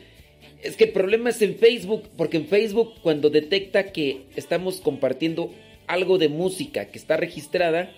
Es 0.62 0.76
que 0.76 0.84
el 0.84 0.92
problema 0.92 1.30
es 1.30 1.42
en 1.42 1.56
Facebook. 1.56 2.10
Porque 2.18 2.36
en 2.36 2.48
Facebook 2.48 2.96
cuando 3.02 3.30
detecta 3.30 3.94
que 3.94 4.24
estamos 4.36 4.82
compartiendo 4.82 5.54
algo 5.88 6.18
de 6.18 6.30
música 6.30 6.86
que 6.86 6.98
está 6.98 7.18
registrada. 7.18 7.92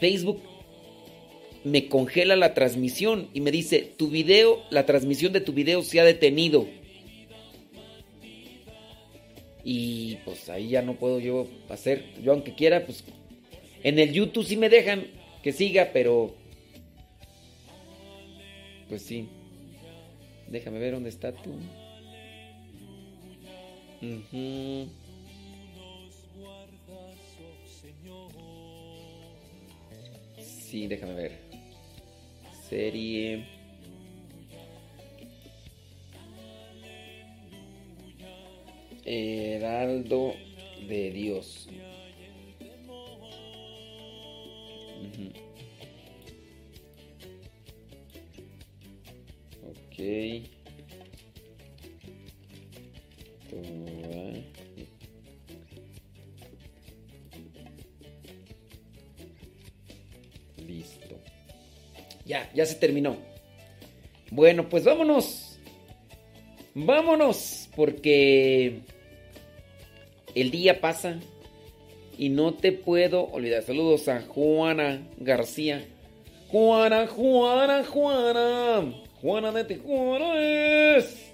Facebook 0.00 0.42
me 1.64 1.88
congela 1.88 2.36
la 2.36 2.54
transmisión 2.54 3.28
y 3.32 3.40
me 3.40 3.50
dice, 3.50 3.80
tu 3.96 4.08
video, 4.08 4.62
la 4.70 4.86
transmisión 4.86 5.32
de 5.32 5.40
tu 5.40 5.52
video 5.52 5.82
se 5.82 6.00
ha 6.00 6.04
detenido. 6.04 6.66
Y 9.64 10.16
pues 10.24 10.48
ahí 10.48 10.68
ya 10.68 10.82
no 10.82 10.94
puedo 10.94 11.18
yo 11.18 11.48
hacer, 11.68 12.04
yo 12.22 12.32
aunque 12.32 12.54
quiera, 12.54 12.86
pues 12.86 13.02
en 13.82 13.98
el 13.98 14.12
YouTube 14.12 14.44
sí 14.44 14.56
me 14.56 14.68
dejan 14.68 15.08
que 15.42 15.52
siga, 15.52 15.90
pero 15.92 16.34
pues 18.88 19.02
sí. 19.02 19.28
Déjame 20.48 20.78
ver 20.78 20.92
dónde 20.92 21.08
está 21.08 21.32
tú. 21.32 21.58
Sí, 30.76 30.86
déjame 30.88 31.14
ver. 31.14 31.32
Serie. 32.68 33.46
Heraldo 39.06 40.34
de 40.86 41.10
Dios. 41.12 41.66
Ujú. 45.00 45.32
Ok. 49.70 49.96
Toa. 53.48 54.65
Ya, 62.26 62.50
ya 62.54 62.66
se 62.66 62.74
terminó. 62.74 63.16
Bueno, 64.30 64.68
pues 64.68 64.84
vámonos. 64.84 65.58
Vámonos, 66.74 67.68
porque 67.74 68.80
el 70.34 70.50
día 70.50 70.80
pasa 70.80 71.18
y 72.18 72.28
no 72.28 72.54
te 72.54 72.72
puedo 72.72 73.24
olvidar. 73.28 73.62
Saludos 73.62 74.08
a 74.08 74.20
Juana 74.22 75.06
García. 75.18 75.86
Juana, 76.48 77.06
Juana, 77.06 77.84
Juana. 77.84 78.92
Juana 79.20 79.52
de 79.52 79.64
Tijuana 79.64 80.38
es. 80.38 81.32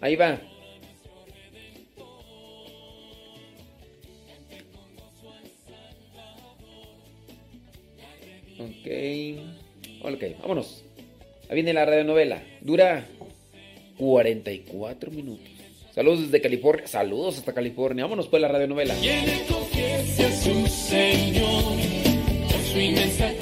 Ahí 0.00 0.16
va. 0.16 0.40
Ok. 8.58 10.12
Ok, 10.14 10.22
vámonos. 10.40 10.84
Ahí 11.48 11.54
viene 11.54 11.72
la 11.72 11.84
radionovela. 11.84 12.42
Dura 12.60 13.06
44 13.98 15.10
minutos. 15.10 15.48
Saludos 15.94 16.22
desde 16.22 16.40
California. 16.40 16.86
Saludos 16.86 17.38
hasta 17.38 17.54
California. 17.54 18.04
Vámonos 18.04 18.28
pues 18.28 18.42
la 18.42 18.48
radionovela. 18.48 18.94
Tiene 18.94 19.42
confianza 19.48 20.30
su 20.42 20.66
Señor 20.66 21.96
su 22.76 22.80
inmensa 22.80 23.32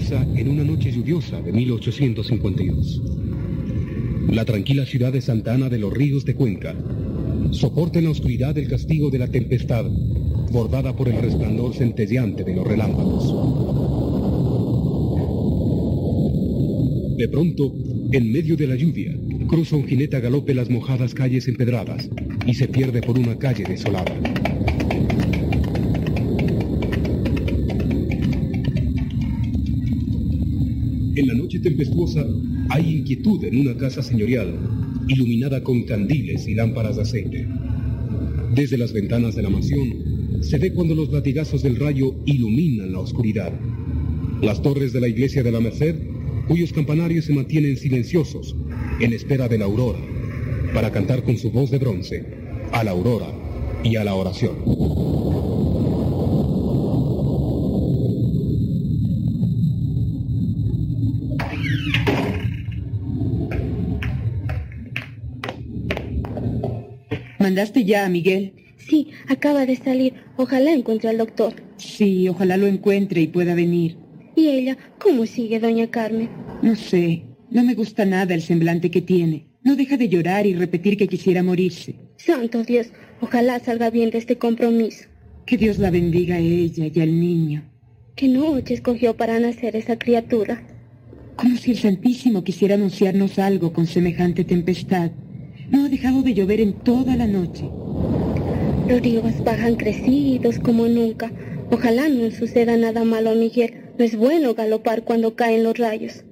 en 0.00 0.48
una 0.48 0.62
noche 0.62 0.92
lluviosa 0.92 1.40
de 1.40 1.52
1852. 1.52 3.02
La 4.30 4.44
tranquila 4.44 4.86
ciudad 4.86 5.12
de 5.12 5.20
Santa 5.20 5.54
Ana 5.54 5.68
de 5.68 5.78
los 5.78 5.92
Ríos 5.92 6.24
de 6.24 6.34
Cuenca 6.34 6.76
soporta 7.50 7.98
en 7.98 8.04
la 8.04 8.12
oscuridad 8.12 8.56
el 8.56 8.68
castigo 8.68 9.10
de 9.10 9.18
la 9.18 9.26
tempestad, 9.26 9.86
bordada 10.52 10.94
por 10.94 11.08
el 11.08 11.20
resplandor 11.20 11.74
centelleante 11.74 12.44
de 12.44 12.54
los 12.54 12.64
relámpagos. 12.64 13.24
De 17.16 17.28
pronto, 17.28 17.74
en 18.12 18.32
medio 18.32 18.56
de 18.56 18.68
la 18.68 18.76
lluvia, 18.76 19.12
cruza 19.48 19.74
un 19.74 19.88
jinete 19.88 20.16
a 20.16 20.20
galope 20.20 20.54
las 20.54 20.70
mojadas 20.70 21.12
calles 21.12 21.48
empedradas 21.48 22.08
y 22.46 22.54
se 22.54 22.68
pierde 22.68 23.02
por 23.02 23.18
una 23.18 23.36
calle 23.36 23.64
desolada. 23.64 24.14
Tempestuosa 31.68 32.26
hay 32.70 32.96
inquietud 32.96 33.44
en 33.44 33.58
una 33.58 33.76
casa 33.76 34.02
señorial, 34.02 34.54
iluminada 35.06 35.62
con 35.62 35.82
candiles 35.82 36.48
y 36.48 36.54
lámparas 36.54 36.96
de 36.96 37.02
aceite. 37.02 37.46
Desde 38.54 38.78
las 38.78 38.94
ventanas 38.94 39.34
de 39.34 39.42
la 39.42 39.50
mansión 39.50 40.40
se 40.40 40.56
ve 40.56 40.72
cuando 40.72 40.94
los 40.94 41.12
latigazos 41.12 41.62
del 41.62 41.76
rayo 41.76 42.14
iluminan 42.24 42.92
la 42.92 43.00
oscuridad. 43.00 43.52
Las 44.40 44.62
torres 44.62 44.94
de 44.94 45.00
la 45.00 45.08
iglesia 45.08 45.42
de 45.42 45.52
la 45.52 45.60
Merced, 45.60 45.96
cuyos 46.46 46.72
campanarios 46.72 47.26
se 47.26 47.34
mantienen 47.34 47.76
silenciosos, 47.76 48.56
en 49.00 49.12
espera 49.12 49.46
de 49.46 49.58
la 49.58 49.66
aurora, 49.66 49.98
para 50.72 50.90
cantar 50.90 51.22
con 51.22 51.36
su 51.36 51.50
voz 51.50 51.70
de 51.70 51.78
bronce 51.78 52.24
a 52.72 52.82
la 52.82 52.92
aurora 52.92 53.30
y 53.84 53.96
a 53.96 54.04
la 54.04 54.14
oración. 54.14 54.97
¿Mandaste 67.58 67.84
ya 67.84 68.06
a 68.06 68.08
Miguel? 68.08 68.52
Sí, 68.76 69.08
acaba 69.26 69.66
de 69.66 69.74
salir. 69.74 70.14
Ojalá 70.36 70.70
encuentre 70.72 71.08
al 71.08 71.18
doctor. 71.18 71.54
Sí, 71.76 72.28
ojalá 72.28 72.56
lo 72.56 72.68
encuentre 72.68 73.20
y 73.20 73.26
pueda 73.26 73.56
venir. 73.56 73.96
¿Y 74.36 74.46
ella? 74.46 74.78
¿Cómo 75.00 75.26
sigue, 75.26 75.58
doña 75.58 75.88
Carmen? 75.90 76.28
No 76.62 76.76
sé, 76.76 77.24
no 77.50 77.64
me 77.64 77.74
gusta 77.74 78.04
nada 78.04 78.32
el 78.32 78.42
semblante 78.42 78.92
que 78.92 79.02
tiene. 79.02 79.48
No 79.64 79.74
deja 79.74 79.96
de 79.96 80.08
llorar 80.08 80.46
y 80.46 80.54
repetir 80.54 80.96
que 80.96 81.08
quisiera 81.08 81.42
morirse. 81.42 81.96
Santo 82.16 82.62
Dios, 82.62 82.92
ojalá 83.20 83.58
salga 83.58 83.90
bien 83.90 84.10
de 84.10 84.18
este 84.18 84.38
compromiso. 84.38 85.08
Que 85.44 85.56
Dios 85.56 85.80
la 85.80 85.90
bendiga 85.90 86.36
a 86.36 86.38
ella 86.38 86.88
y 86.94 87.00
al 87.00 87.20
niño. 87.20 87.64
¿Qué 88.14 88.28
noche 88.28 88.74
escogió 88.74 89.16
para 89.16 89.40
nacer 89.40 89.74
esa 89.74 89.98
criatura? 89.98 90.62
Como 91.34 91.56
si 91.56 91.72
el 91.72 91.78
Santísimo 91.78 92.44
quisiera 92.44 92.76
anunciarnos 92.76 93.40
algo 93.40 93.72
con 93.72 93.88
semejante 93.88 94.44
tempestad. 94.44 95.10
No 95.70 95.84
ha 95.84 95.88
dejado 95.88 96.22
de 96.22 96.34
llover 96.34 96.60
en 96.60 96.72
toda 96.72 97.16
la 97.16 97.26
noche. 97.26 97.68
Los 98.88 99.02
ríos 99.02 99.44
bajan 99.44 99.76
crecidos 99.76 100.58
como 100.58 100.88
nunca. 100.88 101.30
Ojalá 101.70 102.08
no 102.08 102.30
suceda 102.30 102.76
nada 102.76 103.04
malo 103.04 103.30
a 103.30 103.34
Miguel. 103.34 103.92
No 103.98 104.04
es 104.04 104.16
bueno 104.16 104.54
galopar 104.54 105.04
cuando 105.04 105.36
caen 105.36 105.64
los 105.64 105.76
rayos. 105.76 106.24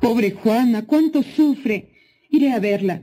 Pobre 0.00 0.30
Juana, 0.30 0.86
cuánto 0.86 1.22
sufre. 1.22 1.90
Iré 2.30 2.52
a 2.52 2.58
verla. 2.58 3.02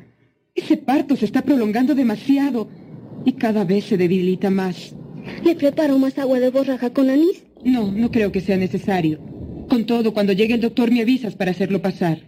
Ese 0.56 0.78
parto 0.78 1.16
se 1.16 1.26
está 1.26 1.44
prolongando 1.44 1.94
demasiado 1.94 2.70
y 3.24 3.34
cada 3.34 3.64
vez 3.64 3.86
se 3.86 3.98
debilita 3.98 4.50
más. 4.50 4.96
¿Le 5.44 5.56
preparo 5.56 6.00
más 6.00 6.18
agua 6.18 6.40
de 6.40 6.50
borraja 6.50 6.90
con 6.92 7.10
anís? 7.12 7.44
No, 7.64 7.92
no 7.92 8.10
creo 8.10 8.32
que 8.32 8.42
sea 8.42 8.58
necesario. 8.58 9.20
Con 9.70 9.86
todo, 9.86 10.14
cuando 10.14 10.34
llegue 10.34 10.56
el 10.56 10.62
doctor 10.62 10.92
me 10.92 11.02
avisas 11.02 11.36
para 11.36 11.52
hacerlo 11.52 11.82
pasar. 11.82 12.20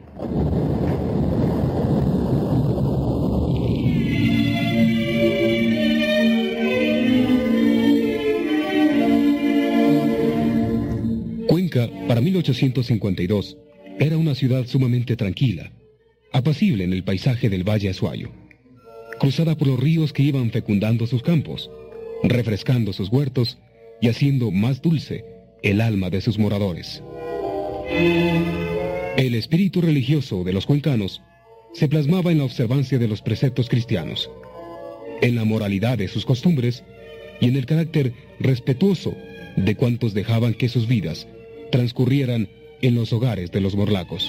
Cuenca, 11.48 11.90
para 12.08 12.20
1852, 12.20 13.58
era 14.00 14.18
una 14.18 14.36
ciudad 14.36 14.66
sumamente 14.66 15.16
tranquila, 15.16 15.72
apacible 16.34 16.84
en 16.84 16.92
el 16.92 17.04
paisaje 17.04 17.50
del 17.50 17.64
Valle 17.64 17.90
Azuayo, 17.90 18.30
cruzada 19.20 19.56
por 19.56 19.70
los 19.70 19.80
ríos 19.80 20.12
que 20.12 20.24
iban 20.24 20.52
fecundando 20.52 21.08
sus 21.08 21.24
campos, 21.24 21.72
refrescando 22.24 22.92
sus 22.92 23.10
huertos 23.10 23.58
y 24.02 24.10
haciendo 24.10 24.52
más 24.52 24.82
dulce 24.82 25.24
el 25.64 25.80
alma 25.80 26.10
de 26.10 26.20
sus 26.20 26.38
moradores. 26.38 27.02
El 29.20 29.36
espíritu 29.36 29.82
religioso 29.82 30.46
de 30.46 30.54
los 30.54 30.66
cuencanos 30.66 31.22
se 31.74 31.90
plasmaba 31.90 32.32
en 32.32 32.38
la 32.38 32.46
observancia 32.46 32.98
de 33.00 33.10
los 33.10 33.22
preceptos 33.22 33.68
cristianos, 33.68 34.32
en 35.22 35.36
la 35.36 35.44
moralidad 35.44 35.98
de 35.98 36.08
sus 36.08 36.26
costumbres 36.26 36.86
y 37.42 37.50
en 37.50 37.58
el 37.58 37.66
carácter 37.66 38.14
respetuoso 38.40 39.14
de 39.58 39.76
cuantos 39.76 40.14
dejaban 40.14 40.54
que 40.54 40.70
sus 40.70 40.88
vidas 40.88 41.28
transcurrieran 41.70 42.48
en 42.82 42.96
los 42.96 43.12
hogares 43.12 43.52
de 43.52 43.60
los 43.60 43.76
morlacos. 43.76 44.26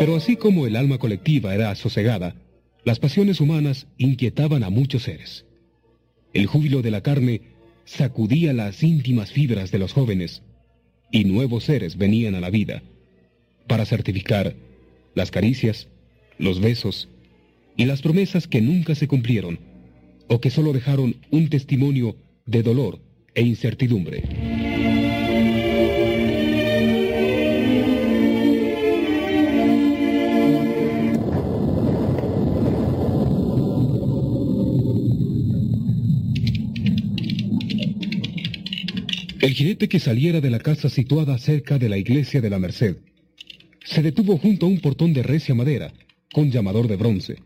Pero 0.00 0.16
así 0.16 0.34
como 0.34 0.66
el 0.66 0.74
alma 0.74 0.98
colectiva 0.98 1.54
era 1.54 1.72
sosegada, 1.76 2.34
las 2.82 2.98
pasiones 2.98 3.40
humanas 3.40 3.86
inquietaban 3.98 4.64
a 4.64 4.70
muchos 4.70 5.04
seres. 5.04 5.46
El 6.34 6.46
júbilo 6.46 6.82
de 6.82 6.90
la 6.90 7.02
carne 7.02 7.42
sacudía 7.84 8.52
las 8.52 8.82
íntimas 8.82 9.30
fibras 9.30 9.70
de 9.70 9.78
los 9.78 9.92
jóvenes 9.92 10.42
y 11.10 11.24
nuevos 11.24 11.64
seres 11.64 11.96
venían 11.96 12.34
a 12.34 12.40
la 12.40 12.50
vida 12.50 12.82
para 13.66 13.86
certificar 13.86 14.54
las 15.14 15.30
caricias, 15.30 15.88
los 16.38 16.60
besos 16.60 17.08
y 17.76 17.84
las 17.84 18.02
promesas 18.02 18.46
que 18.46 18.60
nunca 18.60 18.94
se 18.94 19.08
cumplieron 19.08 19.58
o 20.28 20.40
que 20.40 20.50
solo 20.50 20.72
dejaron 20.72 21.16
un 21.30 21.48
testimonio 21.48 22.16
de 22.46 22.62
dolor 22.62 23.00
e 23.34 23.42
incertidumbre. 23.42 24.99
El 39.40 39.54
jinete 39.54 39.88
que 39.88 39.98
saliera 39.98 40.42
de 40.42 40.50
la 40.50 40.58
casa 40.58 40.90
situada 40.90 41.38
cerca 41.38 41.78
de 41.78 41.88
la 41.88 41.96
iglesia 41.96 42.42
de 42.42 42.50
la 42.50 42.58
Merced 42.58 42.96
se 43.82 44.02
detuvo 44.02 44.36
junto 44.36 44.66
a 44.66 44.68
un 44.68 44.80
portón 44.80 45.14
de 45.14 45.22
recia 45.22 45.54
madera 45.54 45.94
con 46.30 46.50
llamador 46.50 46.88
de 46.88 46.96
bronce. 46.96 47.36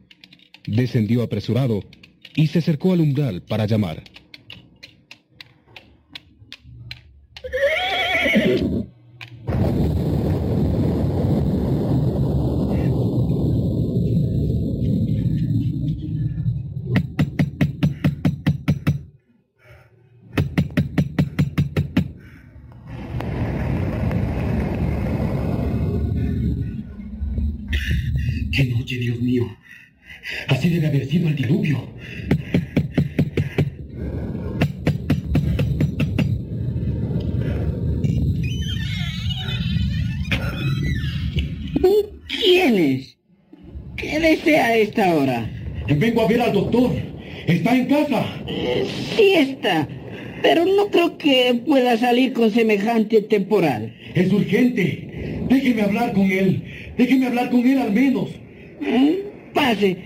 Descendió 0.67 1.23
apresurado 1.23 1.85
y 2.35 2.49
se 2.49 2.59
acercó 2.59 2.93
al 2.93 3.01
umbral 3.01 3.43
para 3.43 3.67
llamar. 3.67 4.03
Así 30.49 30.69
debe 30.69 30.87
haber 30.87 31.07
sido 31.07 31.29
el 31.29 31.37
diluvio. 31.37 31.89
¿Quién 42.29 42.79
es? 42.79 43.17
¿Qué 43.97 44.21
desea 44.21 44.67
a 44.67 44.77
esta 44.77 45.15
hora? 45.15 45.51
Vengo 45.89 46.23
a 46.23 46.29
ver 46.29 46.41
al 46.41 46.53
doctor. 46.53 46.91
¿Está 47.47 47.77
en 47.77 47.87
casa? 47.87 48.25
Sí 49.17 49.35
está, 49.35 49.87
pero 50.43 50.65
no 50.65 50.89
creo 50.91 51.19
que 51.19 51.61
pueda 51.67 51.97
salir 51.99 52.33
con 52.33 52.51
semejante 52.51 53.23
temporal. 53.23 53.95
Es 54.15 54.33
urgente. 54.33 55.45
Déjeme 55.49 55.83
hablar 55.83 56.13
con 56.13 56.31
él. 56.31 56.63
Déjeme 56.97 57.27
hablar 57.27 57.51
con 57.51 57.67
él 57.67 57.79
al 57.79 57.93
menos. 57.93 58.31
¿Mm? 58.81 59.53
Pase, 59.53 59.97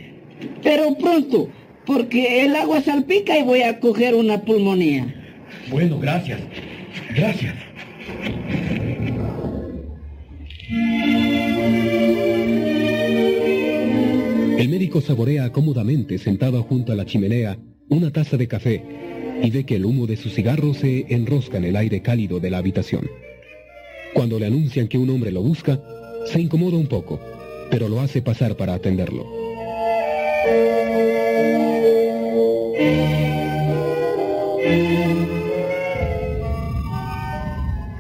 pero 0.63 0.95
pronto, 0.97 1.49
porque 1.87 2.45
el 2.45 2.55
agua 2.57 2.81
salpica 2.81 3.39
y 3.39 3.43
voy 3.43 3.63
a 3.63 3.81
coger 3.81 4.15
una 4.15 4.43
pulmonía. 4.43 5.15
Bueno, 5.71 5.99
gracias. 5.99 6.41
Gracias. 7.15 7.55
El 14.59 14.69
médico 14.69 15.01
saborea 15.01 15.51
cómodamente 15.53 16.19
sentado 16.19 16.63
junto 16.63 16.93
a 16.93 16.97
la 16.97 17.07
chimenea 17.07 17.59
una 17.89 18.11
taza 18.11 18.37
de 18.37 18.49
café 18.49 18.83
y 19.43 19.51
ve 19.51 19.65
que 19.65 19.77
el 19.77 19.85
humo 19.85 20.07
de 20.07 20.17
su 20.17 20.31
cigarro 20.31 20.75
se 20.75 21.07
enrosca 21.09 21.59
en 21.59 21.65
el 21.65 21.77
aire 21.77 22.03
cálido 22.03 22.41
de 22.41 22.51
la 22.51 22.59
habitación. 22.59 23.09
Cuando 24.15 24.39
le 24.39 24.47
anuncian 24.47 24.89
que 24.89 24.99
un 24.99 25.11
hombre 25.11 25.31
lo 25.31 25.43
busca, 25.43 25.81
se 26.27 26.41
incomoda 26.41 26.77
un 26.77 26.89
poco, 26.89 27.21
pero 27.71 27.89
lo 27.89 28.01
hace 28.01 28.21
pasar 28.21 28.57
para 28.57 28.75
atenderlo. 28.75 29.38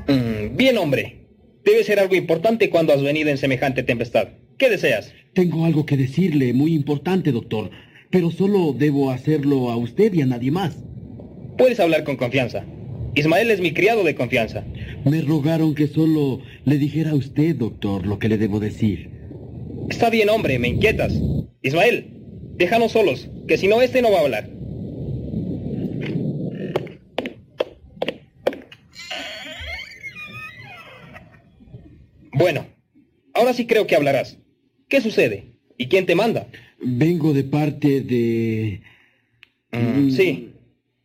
Mm, 0.09 0.57
bien, 0.57 0.79
hombre. 0.79 1.27
Debe 1.65 1.85
ser 1.85 2.01
algo 2.01 2.15
importante 2.15 2.71
cuando 2.71 2.93
has 2.93 3.03
venido 3.03 3.29
en 3.29 3.39
semejante 3.39 3.83
tempestad. 3.83 4.29
¿Qué 4.57 4.71
deseas? 4.71 5.13
Tengo 5.35 5.67
algo 5.67 5.85
que 5.87 5.97
decirle, 5.97 6.53
muy 6.53 6.75
importante, 6.75 7.31
doctor. 7.31 7.71
Pero 8.11 8.31
solo 8.31 8.73
debo 8.73 9.11
hacerlo 9.11 9.71
a 9.71 9.77
usted 9.77 10.15
y 10.15 10.23
a 10.23 10.27
nadie 10.27 10.51
más. 10.51 10.77
Puedes 11.59 11.79
hablar 11.79 12.05
con 12.05 12.17
confianza. 12.17 12.65
Ismael 13.15 13.51
es 13.51 13.61
mi 13.61 13.73
criado 13.73 14.03
de 14.03 14.15
confianza. 14.15 14.65
Me 15.05 15.21
rogaron 15.21 15.75
que 15.75 15.89
solo 15.89 16.41
le 16.65 16.79
dijera 16.79 17.11
a 17.11 17.15
usted, 17.15 17.57
doctor, 17.57 18.07
lo 18.07 18.19
que 18.19 18.29
le 18.29 18.39
debo 18.39 18.61
decir. 18.61 19.11
Está 19.91 20.09
bien, 20.11 20.29
hombre, 20.29 20.59
me 20.59 20.69
inquietas. 20.69 21.21
Ismael, 21.63 22.18
déjanos 22.59 22.93
solos, 22.93 23.29
que 23.47 23.57
si 23.57 23.69
no, 23.69 23.81
este 23.81 24.03
no 24.03 24.11
va 24.11 24.19
a 24.19 24.23
hablar. 24.23 24.51
Bueno, 32.33 32.67
ahora 33.33 33.53
sí 33.55 33.67
creo 33.67 33.87
que 33.87 33.97
hablarás. 33.97 34.37
¿Qué 34.89 35.01
sucede? 35.01 35.55
¿Y 35.77 35.87
quién 35.87 36.07
te 36.07 36.15
manda? 36.15 36.47
Vengo 36.81 37.33
de 37.33 37.45
parte 37.45 38.01
de... 38.01 38.83
Mm, 39.73 40.11
sí. 40.11 40.51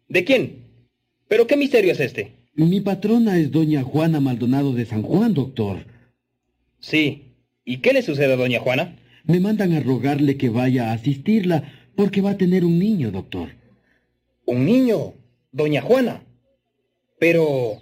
¿De 0.08 0.24
quién? 0.24 0.64
¿Pero 1.28 1.48
qué 1.48 1.58
misterio 1.58 1.92
es 1.92 2.00
este? 2.00 2.32
Mi 2.56 2.82
patrona 2.82 3.38
es 3.38 3.52
doña 3.52 3.84
Juana 3.84 4.20
Maldonado 4.20 4.74
de 4.74 4.86
San 4.86 5.02
Juan, 5.02 5.34
doctor. 5.34 5.86
Sí. 6.80 7.34
¿Y 7.66 7.78
qué 7.78 7.94
le 7.94 8.04
sucede 8.04 8.34
a 8.34 8.38
doña 8.38 8.60
Juana? 8.60 8.96
Me 9.24 9.40
mandan 9.40 9.74
a 9.74 9.80
rogarle 9.80 10.38
que 10.38 10.50
vaya 10.50 10.90
a 10.90 10.94
asistirla 10.94 11.72
porque 11.96 12.22
va 12.22 12.32
a 12.32 12.38
tener 12.38 12.66
un 12.66 12.78
niño, 12.80 13.12
doctor. 13.12 13.50
¿Un 14.46 14.66
niño? 14.66 15.14
Doña 15.52 15.82
Juana. 15.82 16.24
Pero... 17.20 17.80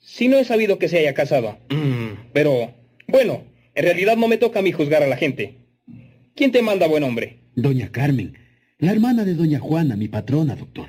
Si 0.00 0.28
no 0.28 0.36
he 0.36 0.44
sabido 0.44 0.78
que 0.78 0.88
se 0.88 0.98
haya 0.98 1.14
casado. 1.14 1.58
Mm, 1.70 2.30
pero... 2.32 2.74
Bueno, 3.08 3.44
en 3.74 3.84
realidad 3.84 4.16
no 4.16 4.28
me 4.28 4.36
toca 4.36 4.58
a 4.58 4.62
mí 4.62 4.72
juzgar 4.72 5.02
a 5.02 5.06
la 5.06 5.16
gente. 5.16 5.56
¿Quién 6.34 6.52
te 6.52 6.62
manda, 6.62 6.86
buen 6.86 7.04
hombre? 7.04 7.38
Doña 7.54 7.90
Carmen, 7.90 8.36
la 8.78 8.92
hermana 8.92 9.24
de 9.24 9.34
doña 9.34 9.60
Juana, 9.60 9.96
mi 9.96 10.08
patrona, 10.08 10.56
doctor. 10.56 10.88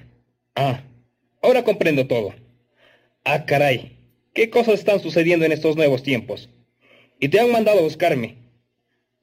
Ah, 0.55 0.81
ahora 1.41 1.63
comprendo 1.63 2.07
todo. 2.07 2.33
Ah, 3.23 3.45
caray, 3.45 3.97
¿qué 4.33 4.49
cosas 4.49 4.79
están 4.79 4.99
sucediendo 4.99 5.45
en 5.45 5.51
estos 5.51 5.75
nuevos 5.75 6.03
tiempos? 6.03 6.49
Y 7.19 7.29
te 7.29 7.39
han 7.39 7.51
mandado 7.51 7.79
a 7.79 7.83
buscarme. 7.83 8.44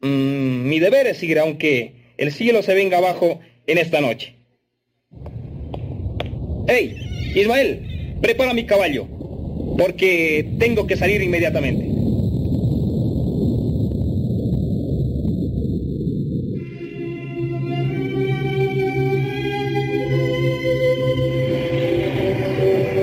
Mm, 0.02 0.68
mi 0.68 0.80
deber 0.80 1.06
es 1.06 1.22
ir 1.22 1.38
aunque 1.38 2.14
el 2.18 2.32
cielo 2.32 2.62
se 2.62 2.74
venga 2.74 2.98
abajo 2.98 3.38
en 3.68 3.78
esta 3.78 4.00
noche. 4.00 4.34
¡Hey, 6.66 6.96
Ismael! 7.36 8.18
Prepara 8.20 8.52
mi 8.52 8.66
caballo, 8.66 9.06
porque 9.78 10.44
tengo 10.58 10.86
que 10.86 10.96
salir 10.96 11.22
inmediatamente. 11.22 11.84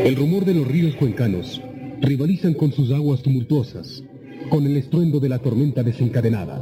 El 0.05 0.15
rumor 0.15 0.43
de 0.43 0.53
los 0.53 0.67
ríos 0.67 0.95
cuencanos 0.95 1.61
rivalizan 2.01 2.53
con 2.53 2.73
sus 2.73 2.91
aguas 2.91 3.21
tumultuosas, 3.21 4.03
con 4.49 4.65
el 4.65 4.76
estruendo 4.77 5.19
de 5.19 5.30
la 5.30 5.39
tormenta 5.39 5.84
desencadenada. 5.84 6.61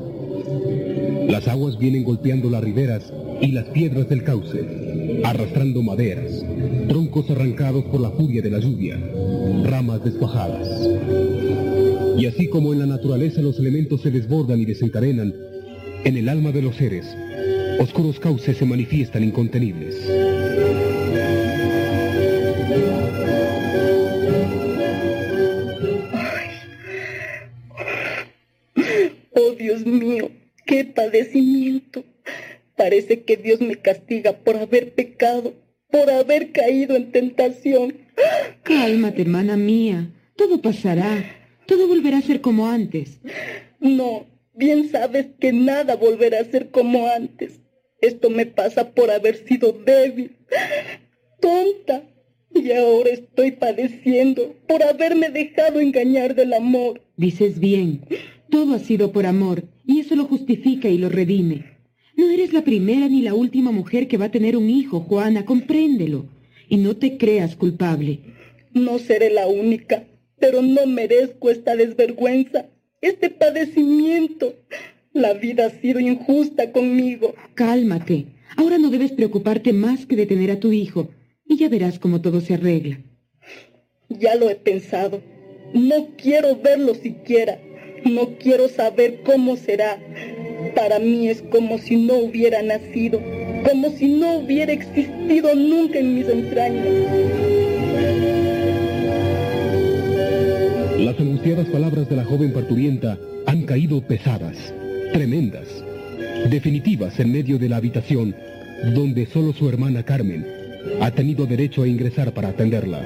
Las 1.28 1.48
aguas 1.48 1.78
vienen 1.78 2.04
golpeando 2.04 2.50
las 2.50 2.64
riberas 2.64 3.12
y 3.42 3.52
las 3.52 3.66
piedras 3.66 4.08
del 4.08 4.24
cauce, 4.24 5.22
arrastrando 5.24 5.84
maderas, 5.84 6.44
troncos 6.88 7.30
arrancados 7.30 7.84
por 7.86 8.00
la 8.00 8.12
furia 8.12 8.42
de 8.42 8.50
la 8.50 8.60
lluvia, 8.60 8.98
ramas 9.64 10.04
descuajadas. 10.04 10.68
Y 12.18 12.26
así 12.26 12.48
como 12.48 12.72
en 12.72 12.80
la 12.80 12.86
naturaleza 12.86 13.42
los 13.42 13.60
elementos 13.60 14.02
se 14.02 14.12
desbordan 14.12 14.62
y 14.62 14.66
desencadenan, 14.66 15.34
en 16.06 16.18
el 16.18 16.30
alma 16.30 16.52
de 16.52 16.62
los 16.62 16.78
seres, 16.78 17.06
oscuros 17.80 18.20
cauces 18.20 18.58
se 18.58 18.66
manifiestan 18.66 19.24
incontenibles. 19.24 19.96
Parece 32.76 33.24
que 33.24 33.38
Dios 33.38 33.60
me 33.60 33.76
castiga 33.76 34.34
por 34.34 34.56
haber 34.56 34.94
pecado, 34.94 35.54
por 35.90 36.10
haber 36.12 36.52
caído 36.52 36.96
en 36.96 37.12
tentación. 37.12 37.96
Cálmate, 38.64 39.24
hermana 39.24 39.58
mía. 39.58 40.12
Todo 40.36 40.62
pasará. 40.62 41.26
Todo 41.66 41.88
volverá 41.88 42.20
a 42.20 42.22
ser 42.22 42.40
como 42.42 42.68
antes. 42.68 43.20
No, 43.80 44.28
bien 44.54 44.90
sabes 44.90 45.28
que 45.40 45.52
nada 45.52 45.96
volverá 45.96 46.40
a 46.40 46.46
ser 46.46 46.70
como 46.70 47.08
antes. 47.08 47.60
Esto 48.00 48.30
me 48.30 48.46
pasa 48.46 48.92
por 48.92 49.10
haber 49.10 49.38
sido 49.48 49.72
débil, 49.72 50.38
tonta. 51.42 52.04
Y 52.54 52.72
ahora 52.72 53.10
estoy 53.10 53.52
padeciendo 53.52 54.56
por 54.68 54.82
haberme 54.82 55.30
dejado 55.30 55.80
engañar 55.80 56.34
del 56.36 56.54
amor. 56.54 57.02
Dices 57.18 57.60
bien. 57.60 58.02
Todo 58.50 58.76
ha 58.76 58.80
sido 58.80 59.12
por 59.12 59.26
amor, 59.26 59.64
y 59.86 60.00
eso 60.00 60.16
lo 60.16 60.26
justifica 60.26 60.90
y 60.90 60.98
lo 60.98 61.10
redime. 61.10 61.78
No 62.16 62.30
eres 62.30 62.54
la 62.54 62.64
primera 62.64 63.08
ni 63.08 63.22
la 63.22 63.34
última 63.34 63.72
mujer 63.72 64.08
que 64.08 64.18
va 64.18 64.26
a 64.26 64.32
tener 64.32 64.58
un 64.58 64.70
hijo, 64.70 65.02
Juana, 65.02 65.46
compréndelo. 65.46 66.26
Y 66.70 66.78
no 66.78 66.98
te 66.98 67.18
creas 67.18 67.56
culpable. 67.56 68.20
No 68.74 69.00
seré 69.00 69.30
la 69.30 69.48
única, 69.48 70.06
pero 70.40 70.62
no 70.62 70.86
merezco 70.86 71.50
esta 71.50 71.76
desvergüenza, 71.76 72.66
este 73.02 73.30
padecimiento. 73.30 74.56
La 75.14 75.34
vida 75.34 75.68
ha 75.68 75.70
sido 75.70 76.00
injusta 76.00 76.72
conmigo. 76.72 77.36
Cálmate. 77.54 78.26
Ahora 78.56 78.78
no 78.78 78.90
debes 78.90 79.12
preocuparte 79.12 79.74
más 79.74 80.06
que 80.06 80.16
de 80.16 80.26
tener 80.26 80.52
a 80.52 80.60
tu 80.60 80.72
hijo, 80.72 81.10
y 81.46 81.58
ya 81.58 81.70
verás 81.70 82.00
cómo 82.00 82.22
todo 82.22 82.42
se 82.42 82.56
arregla. 82.56 83.00
Ya 84.10 84.36
lo 84.36 84.50
he 84.50 84.56
pensado. 84.56 85.22
No 85.74 86.08
quiero 86.18 86.56
verlo 86.56 86.96
siquiera. 86.96 87.60
No 88.06 88.30
quiero 88.40 88.68
saber 88.70 89.22
cómo 89.24 89.58
será. 89.58 90.00
Para 90.76 91.00
mí 91.00 91.28
es 91.30 91.42
como 91.42 91.78
si 91.78 91.96
no 91.96 92.16
hubiera 92.16 92.62
nacido, 92.62 93.22
como 93.68 93.90
si 93.92 94.08
no 94.08 94.40
hubiera 94.40 94.72
existido 94.72 95.54
nunca 95.56 96.00
en 96.00 96.16
mis 96.16 96.28
entrañas. 96.28 96.88
Las 101.00 101.20
angustiadas 101.20 101.68
palabras 101.68 102.10
de 102.10 102.16
la 102.16 102.26
joven 102.26 102.54
parturienta 102.54 103.18
han 103.46 103.64
caído 103.64 104.02
pesadas, 104.02 104.74
tremendas, 105.14 105.68
definitivas 106.50 107.20
en 107.20 107.32
medio 107.32 107.58
de 107.58 107.70
la 107.70 107.78
habitación 107.78 108.36
donde 108.94 109.26
solo 109.26 109.54
su 109.54 109.68
hermana 109.70 110.04
Carmen 110.04 110.46
ha 111.02 111.12
tenido 111.12 111.46
derecho 111.46 111.84
a 111.84 111.88
ingresar 111.88 112.34
para 112.34 112.50
atenderla. 112.50 113.02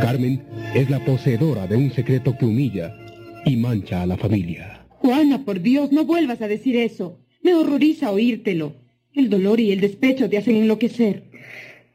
Carmen 0.00 0.42
es 0.74 0.90
la 0.90 1.04
poseedora 1.04 1.66
de 1.66 1.76
un 1.76 1.92
secreto 1.92 2.36
que 2.36 2.44
humilla 2.44 2.94
y 3.44 3.56
mancha 3.56 4.02
a 4.02 4.06
la 4.06 4.16
familia. 4.16 4.86
Juana, 4.88 5.44
por 5.44 5.60
Dios, 5.60 5.92
no 5.92 6.04
vuelvas 6.04 6.40
a 6.42 6.48
decir 6.48 6.76
eso. 6.76 7.18
Me 7.42 7.54
horroriza 7.54 8.10
oírtelo. 8.10 8.74
El 9.12 9.28
dolor 9.30 9.60
y 9.60 9.70
el 9.70 9.80
despecho 9.80 10.28
te 10.28 10.38
hacen 10.38 10.56
enloquecer. 10.56 11.24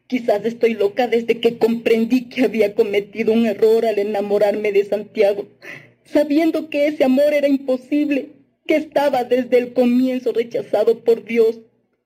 Quizás 0.08 0.46
estoy 0.46 0.74
loca 0.74 1.08
desde 1.08 1.40
que 1.40 1.58
comprendí 1.58 2.26
que 2.30 2.46
había 2.46 2.74
cometido 2.74 3.34
un 3.34 3.46
error 3.46 3.86
al 3.86 4.00
enamorarme 4.00 4.72
de 4.72 4.86
Santiago, 4.86 5.48
sabiendo 6.04 6.70
que 6.70 6.88
ese 6.88 7.04
amor 7.04 7.34
era 7.34 7.48
imposible, 7.48 8.30
que 8.66 8.76
estaba 8.76 9.24
desde 9.24 9.58
el 9.58 9.74
comienzo 9.74 10.32
rechazado 10.32 11.04
por 11.04 11.26
Dios. 11.26 11.60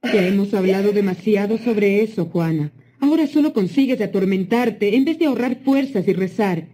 Ya 0.03 0.27
hemos 0.27 0.53
hablado 0.53 0.91
demasiado 0.91 1.57
sobre 1.57 2.01
eso, 2.01 2.25
Juana. 2.25 2.71
Ahora 2.99 3.27
solo 3.27 3.53
consigues 3.53 4.01
atormentarte 4.01 4.95
en 4.95 5.05
vez 5.05 5.19
de 5.19 5.25
ahorrar 5.25 5.57
fuerzas 5.63 6.07
y 6.07 6.13
rezar. 6.13 6.67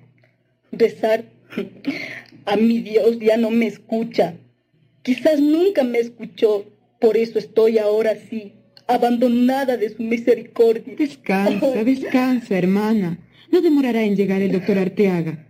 ¿Rezar? 0.71 1.25
A 2.45 2.55
mi 2.55 2.79
Dios 2.79 3.19
ya 3.19 3.37
no 3.37 3.49
me 3.49 3.67
escucha. 3.67 4.35
Quizás 5.03 5.39
nunca 5.39 5.83
me 5.83 5.99
escuchó. 5.99 6.65
Por 6.99 7.15
eso 7.15 7.39
estoy 7.39 7.77
ahora 7.77 8.11
así, 8.11 8.53
abandonada 8.87 9.77
de 9.77 9.89
su 9.89 10.03
misericordia. 10.03 10.95
Descansa, 10.97 11.83
descansa, 11.83 12.57
hermana. 12.57 13.19
No 13.51 13.61
demorará 13.61 14.03
en 14.03 14.15
llegar 14.15 14.41
el 14.41 14.51
doctor 14.51 14.77
Arteaga. 14.77 15.47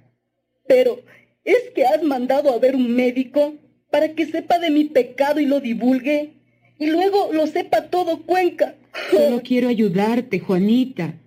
Pero, 0.67 1.01
¿es 1.43 1.71
que 1.73 1.85
has 1.85 2.03
mandado 2.03 2.53
a 2.53 2.59
ver 2.59 2.75
un 2.75 2.95
médico 2.95 3.55
para 3.89 4.13
que 4.13 4.27
sepa 4.27 4.59
de 4.59 4.69
mi 4.69 4.85
pecado 4.85 5.39
y 5.39 5.47
lo 5.47 5.59
divulgue? 5.59 6.39
y 6.79 6.87
luego 6.87 7.29
lo 7.33 7.45
sepa 7.45 7.89
todo 7.89 8.21
Cuenca. 8.23 8.75
Solo 9.11 9.41
quiero 9.43 9.67
ayudarte, 9.67 10.39
Juanita. 10.39 11.19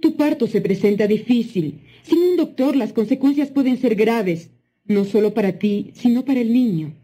Tu 0.00 0.16
parto 0.16 0.46
se 0.46 0.60
presenta 0.60 1.06
difícil. 1.06 1.82
Sin 2.04 2.18
un 2.18 2.36
doctor 2.36 2.76
las 2.76 2.92
consecuencias 2.92 3.50
pueden 3.50 3.78
ser 3.78 3.94
graves, 3.96 4.50
no 4.84 5.04
solo 5.04 5.34
para 5.34 5.52
ti, 5.58 5.92
sino 5.94 6.24
para 6.24 6.40
el 6.40 6.52
niño. 6.52 6.94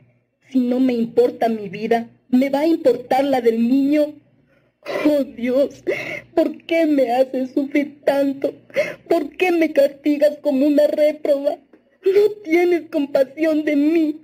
Si 0.51 0.61
no 0.61 0.81
me 0.81 0.95
importa 0.95 1.49
mi 1.49 1.69
vida, 1.69 2.09
¿me 2.29 2.51
va 2.51 2.61
a 2.61 2.67
importar 2.67 3.25
la 3.25 3.41
del 3.41 3.69
niño? 3.69 4.15
Oh 5.05 5.25
Dios, 5.25 5.85
¿por 6.35 6.57
qué 6.65 6.87
me 6.87 7.13
haces 7.13 7.51
sufrir 7.53 8.01
tanto? 8.05 8.55
¿Por 9.09 9.31
qué 9.37 9.53
me 9.53 9.73
castigas 9.73 10.39
como 10.41 10.67
una 10.67 10.87
réproba? 10.87 11.59
No 12.05 12.31
tienes 12.43 12.89
compasión 12.91 13.65
de 13.65 13.77
mí. 13.77 14.21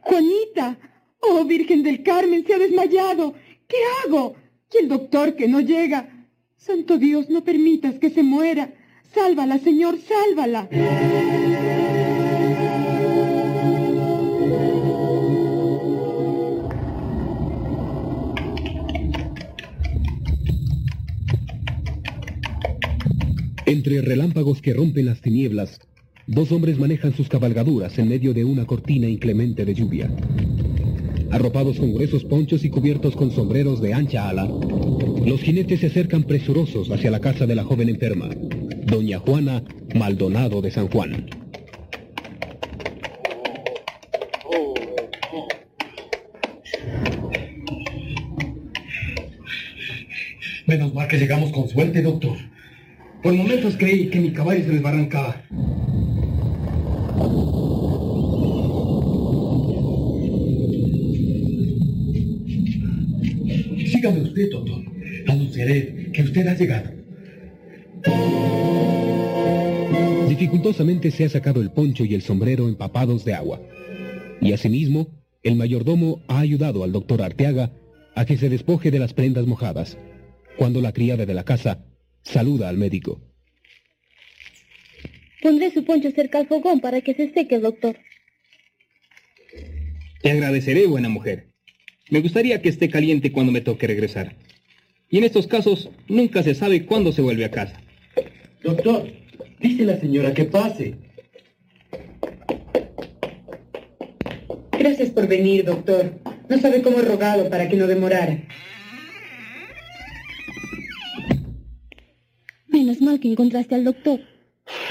Juanita, 0.00 0.78
oh 1.20 1.44
Virgen 1.44 1.82
del 1.82 2.02
Carmen, 2.02 2.46
se 2.46 2.54
ha 2.54 2.58
desmayado. 2.58 3.34
¿Qué 3.66 3.76
hago? 4.04 4.36
Y 4.72 4.78
el 4.78 4.88
doctor 4.88 5.34
que 5.36 5.48
no 5.48 5.60
llega. 5.60 6.26
Santo 6.56 6.96
Dios, 6.96 7.28
no 7.28 7.44
permitas 7.44 7.98
que 7.98 8.10
se 8.10 8.22
muera. 8.22 8.72
Sálvala, 9.12 9.58
Señor, 9.58 9.98
sálvala. 9.98 10.68
Entre 23.68 24.00
relámpagos 24.00 24.62
que 24.62 24.72
rompen 24.72 25.04
las 25.04 25.20
tinieblas, 25.20 25.78
dos 26.26 26.52
hombres 26.52 26.78
manejan 26.78 27.14
sus 27.14 27.28
cabalgaduras 27.28 27.98
en 27.98 28.08
medio 28.08 28.32
de 28.32 28.42
una 28.42 28.64
cortina 28.64 29.06
inclemente 29.06 29.66
de 29.66 29.74
lluvia. 29.74 30.10
Arropados 31.30 31.78
con 31.78 31.92
gruesos 31.92 32.24
ponchos 32.24 32.64
y 32.64 32.70
cubiertos 32.70 33.14
con 33.14 33.30
sombreros 33.30 33.82
de 33.82 33.92
ancha 33.92 34.26
ala, 34.26 34.46
los 34.46 35.42
jinetes 35.42 35.80
se 35.80 35.88
acercan 35.88 36.22
presurosos 36.22 36.90
hacia 36.90 37.10
la 37.10 37.20
casa 37.20 37.46
de 37.46 37.56
la 37.56 37.62
joven 37.62 37.90
enferma, 37.90 38.30
doña 38.86 39.18
Juana 39.18 39.62
Maldonado 39.94 40.62
de 40.62 40.70
San 40.70 40.88
Juan. 40.88 41.26
Menos 50.66 50.94
mal 50.94 51.06
que 51.06 51.18
llegamos 51.18 51.52
con 51.52 51.68
suerte, 51.68 52.00
doctor. 52.00 52.38
Por 53.22 53.34
momentos 53.34 53.76
creí 53.76 54.08
que 54.10 54.20
mi 54.20 54.32
caballo 54.32 54.64
se 54.64 54.70
desbarrancaba. 54.70 55.42
Sígame 63.86 64.22
usted, 64.22 64.50
doctor. 64.52 64.82
Anunciaré 65.26 66.10
que 66.12 66.22
usted 66.22 66.46
ha 66.46 66.54
llegado. 66.54 66.90
Dificultosamente 70.28 71.10
se 71.10 71.24
ha 71.24 71.28
sacado 71.28 71.60
el 71.60 71.72
poncho 71.72 72.04
y 72.04 72.14
el 72.14 72.22
sombrero 72.22 72.68
empapados 72.68 73.24
de 73.24 73.34
agua. 73.34 73.60
Y 74.40 74.52
asimismo, 74.52 75.08
el 75.42 75.56
mayordomo 75.56 76.22
ha 76.28 76.38
ayudado 76.38 76.84
al 76.84 76.92
doctor 76.92 77.22
Arteaga 77.22 77.72
a 78.14 78.24
que 78.24 78.36
se 78.36 78.48
despoje 78.48 78.92
de 78.92 79.00
las 79.00 79.12
prendas 79.12 79.46
mojadas, 79.46 79.98
cuando 80.56 80.80
la 80.80 80.92
criada 80.92 81.26
de 81.26 81.34
la 81.34 81.44
casa 81.44 81.84
saluda 82.22 82.68
al 82.68 82.76
médico. 82.76 83.20
Pondré 85.42 85.70
su 85.70 85.84
poncho 85.84 86.10
cerca 86.10 86.38
al 86.38 86.48
fogón 86.48 86.80
para 86.80 87.00
que 87.00 87.14
se 87.14 87.32
seque, 87.32 87.58
doctor. 87.58 87.96
Te 90.22 90.30
agradeceré, 90.30 90.86
buena 90.86 91.08
mujer. 91.08 91.48
Me 92.10 92.20
gustaría 92.20 92.60
que 92.60 92.68
esté 92.68 92.88
caliente 92.88 93.30
cuando 93.32 93.52
me 93.52 93.60
toque 93.60 93.86
regresar. 93.86 94.36
Y 95.10 95.18
en 95.18 95.24
estos 95.24 95.46
casos 95.46 95.90
nunca 96.08 96.42
se 96.42 96.54
sabe 96.54 96.84
cuándo 96.84 97.12
se 97.12 97.22
vuelve 97.22 97.44
a 97.44 97.50
casa. 97.50 97.80
Doctor, 98.62 99.10
dice 99.60 99.84
la 99.84 99.98
señora 99.98 100.34
que 100.34 100.44
pase. 100.44 100.96
Gracias 104.72 105.10
por 105.10 105.28
venir, 105.28 105.64
doctor. 105.64 106.20
No 106.48 106.58
sabe 106.58 106.82
cómo 106.82 107.00
he 107.00 107.02
rogado 107.02 107.48
para 107.48 107.68
que 107.68 107.76
no 107.76 107.86
demorara. 107.86 108.42
Mal 113.08 113.20
que 113.20 113.28
encontraste 113.28 113.74
al 113.74 113.84
doctor. 113.84 114.20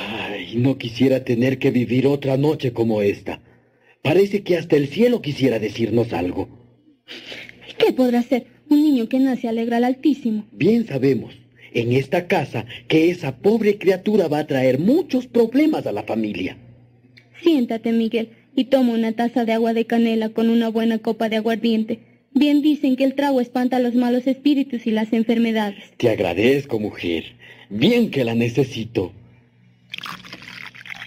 Ay, 0.10 0.56
no 0.56 0.78
quisiera 0.78 1.24
tener 1.24 1.60
que 1.60 1.72
vivir 1.72 2.08
otra 2.08 2.36
noche 2.36 2.74
como 2.74 3.02
esta. 3.02 3.42
Parece 4.02 4.42
que 4.42 4.58
hasta 4.58 4.76
el 4.76 4.88
cielo 4.88 5.22
quisiera 5.22 5.60
decirnos 5.60 6.14
algo. 6.14 6.50
¿Qué 7.78 7.94
podrá 7.94 8.24
ser? 8.24 8.48
Un 8.70 8.82
niño 8.82 9.08
que 9.08 9.20
nace 9.20 9.48
alegra 9.48 9.78
al 9.78 9.84
Altísimo. 9.84 10.46
Bien 10.52 10.88
sabemos, 10.88 11.36
en 11.74 11.94
esta 11.94 12.28
casa, 12.28 12.66
que 12.88 13.12
esa 13.12 13.38
pobre 13.38 13.78
criatura 13.78 14.28
va 14.28 14.40
a 14.40 14.48
traer 14.48 14.80
muchos 14.80 15.28
problemas 15.28 15.86
a 15.86 15.92
la 15.92 16.04
familia. 16.04 16.58
Siéntate, 17.44 17.92
Miguel, 17.92 18.30
y 18.56 18.66
toma 18.66 18.94
una 18.94 19.12
taza 19.12 19.46
de 19.46 19.54
agua 19.54 19.74
de 19.74 19.86
canela 19.86 20.30
con 20.30 20.50
una 20.50 20.70
buena 20.70 20.98
copa 20.98 21.30
de 21.30 21.38
aguardiente. 21.38 22.00
Bien 22.34 22.62
dicen 22.62 22.96
que 22.96 23.04
el 23.04 23.14
trago 23.14 23.42
espanta 23.42 23.80
los 23.80 23.96
malos 23.96 24.26
espíritus 24.26 24.88
y 24.88 24.92
las 24.92 25.14
enfermedades. 25.14 25.84
Te 25.98 26.10
agradezco, 26.10 26.80
mujer. 26.80 27.37
Bien 27.70 28.10
que 28.12 28.24
la 28.24 28.36
necesito. 28.36 29.12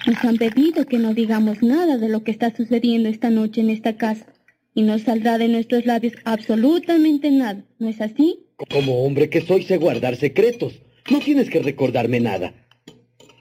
Nos 0.07 0.25
han 0.25 0.37
pedido 0.37 0.87
que 0.87 0.99
no 0.99 1.15
digamos 1.15 1.63
nada 1.63 1.99
de 1.99 2.09
lo 2.09 2.25
que 2.25 2.31
está 2.31 2.55
sucediendo 2.55 3.09
esta 3.09 3.31
noche 3.31 3.61
en 3.61 3.71
esta 3.71 3.97
casa. 3.97 4.27
Y 4.75 4.83
no 4.83 4.99
saldrá 4.99 5.37
de 5.39 5.49
nuestros 5.49 5.85
labios 5.85 6.15
absolutamente 6.25 7.31
nada. 7.31 7.65
¿No 7.79 7.89
es 7.89 8.01
así? 8.01 8.41
Como 8.71 9.05
hombre 9.05 9.29
que 9.29 9.41
soy, 9.41 9.63
sé 9.65 9.79
guardar 9.79 10.17
secretos. 10.17 10.75
No 11.11 11.19
tienes 11.19 11.51
que 11.51 11.61
recordarme 11.61 12.21
nada. 12.21 12.55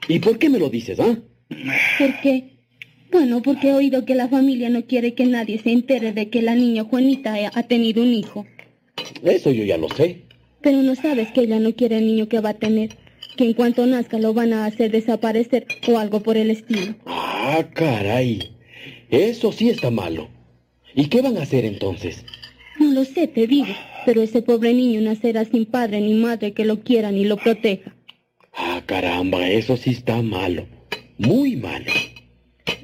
¿Y 0.08 0.18
por 0.18 0.38
qué 0.38 0.48
me 0.48 0.58
lo 0.58 0.70
dices, 0.70 0.98
ah? 0.98 1.18
¿Por 1.98 2.20
qué? 2.20 2.56
Bueno, 3.12 3.42
porque 3.42 3.68
he 3.70 3.74
oído 3.74 4.04
que 4.04 4.14
la 4.14 4.28
familia 4.28 4.70
no 4.70 4.84
quiere 4.86 5.14
que 5.14 5.24
nadie 5.26 5.58
se 5.58 5.70
entere 5.72 6.12
de 6.12 6.30
que 6.30 6.42
la 6.42 6.54
niña 6.54 6.84
Juanita 6.84 7.34
ha- 7.52 7.62
tenido 7.64 8.02
un 8.02 8.12
hijo. 8.12 8.46
Eso 9.22 9.50
yo 9.50 9.64
ya 9.64 9.76
lo 9.78 9.88
sé. 9.88 10.22
Pero 10.62 10.82
no 10.82 10.94
sabes 10.94 11.30
que 11.32 11.42
ella 11.42 11.58
no 11.58 11.74
quiere 11.74 11.98
el 11.98 12.06
niño 12.06 12.28
que 12.28 12.40
va 12.40 12.50
a 12.50 12.54
tener. 12.54 12.96
Que 13.40 13.46
en 13.46 13.54
cuanto 13.54 13.86
nazca 13.86 14.18
lo 14.18 14.34
van 14.34 14.52
a 14.52 14.66
hacer 14.66 14.90
desaparecer 14.90 15.66
o 15.88 15.96
algo 15.96 16.20
por 16.20 16.36
el 16.36 16.50
estilo. 16.50 16.94
Ah, 17.06 17.64
caray. 17.72 18.50
Eso 19.08 19.50
sí 19.50 19.70
está 19.70 19.90
malo. 19.90 20.28
¿Y 20.94 21.06
qué 21.06 21.22
van 21.22 21.38
a 21.38 21.44
hacer 21.44 21.64
entonces? 21.64 22.22
No 22.78 22.92
lo 22.92 23.06
sé, 23.06 23.28
te 23.28 23.46
digo. 23.46 23.74
Pero 24.04 24.20
ese 24.20 24.42
pobre 24.42 24.74
niño 24.74 25.00
nacerá 25.00 25.46
sin 25.46 25.64
padre 25.64 26.02
ni 26.02 26.12
madre 26.12 26.52
que 26.52 26.66
lo 26.66 26.80
quiera 26.80 27.12
ni 27.12 27.24
lo 27.24 27.38
proteja. 27.38 27.96
Ah, 28.52 28.82
caramba, 28.84 29.48
eso 29.48 29.78
sí 29.78 29.88
está 29.88 30.20
malo. 30.20 30.66
Muy 31.16 31.56
malo. 31.56 31.90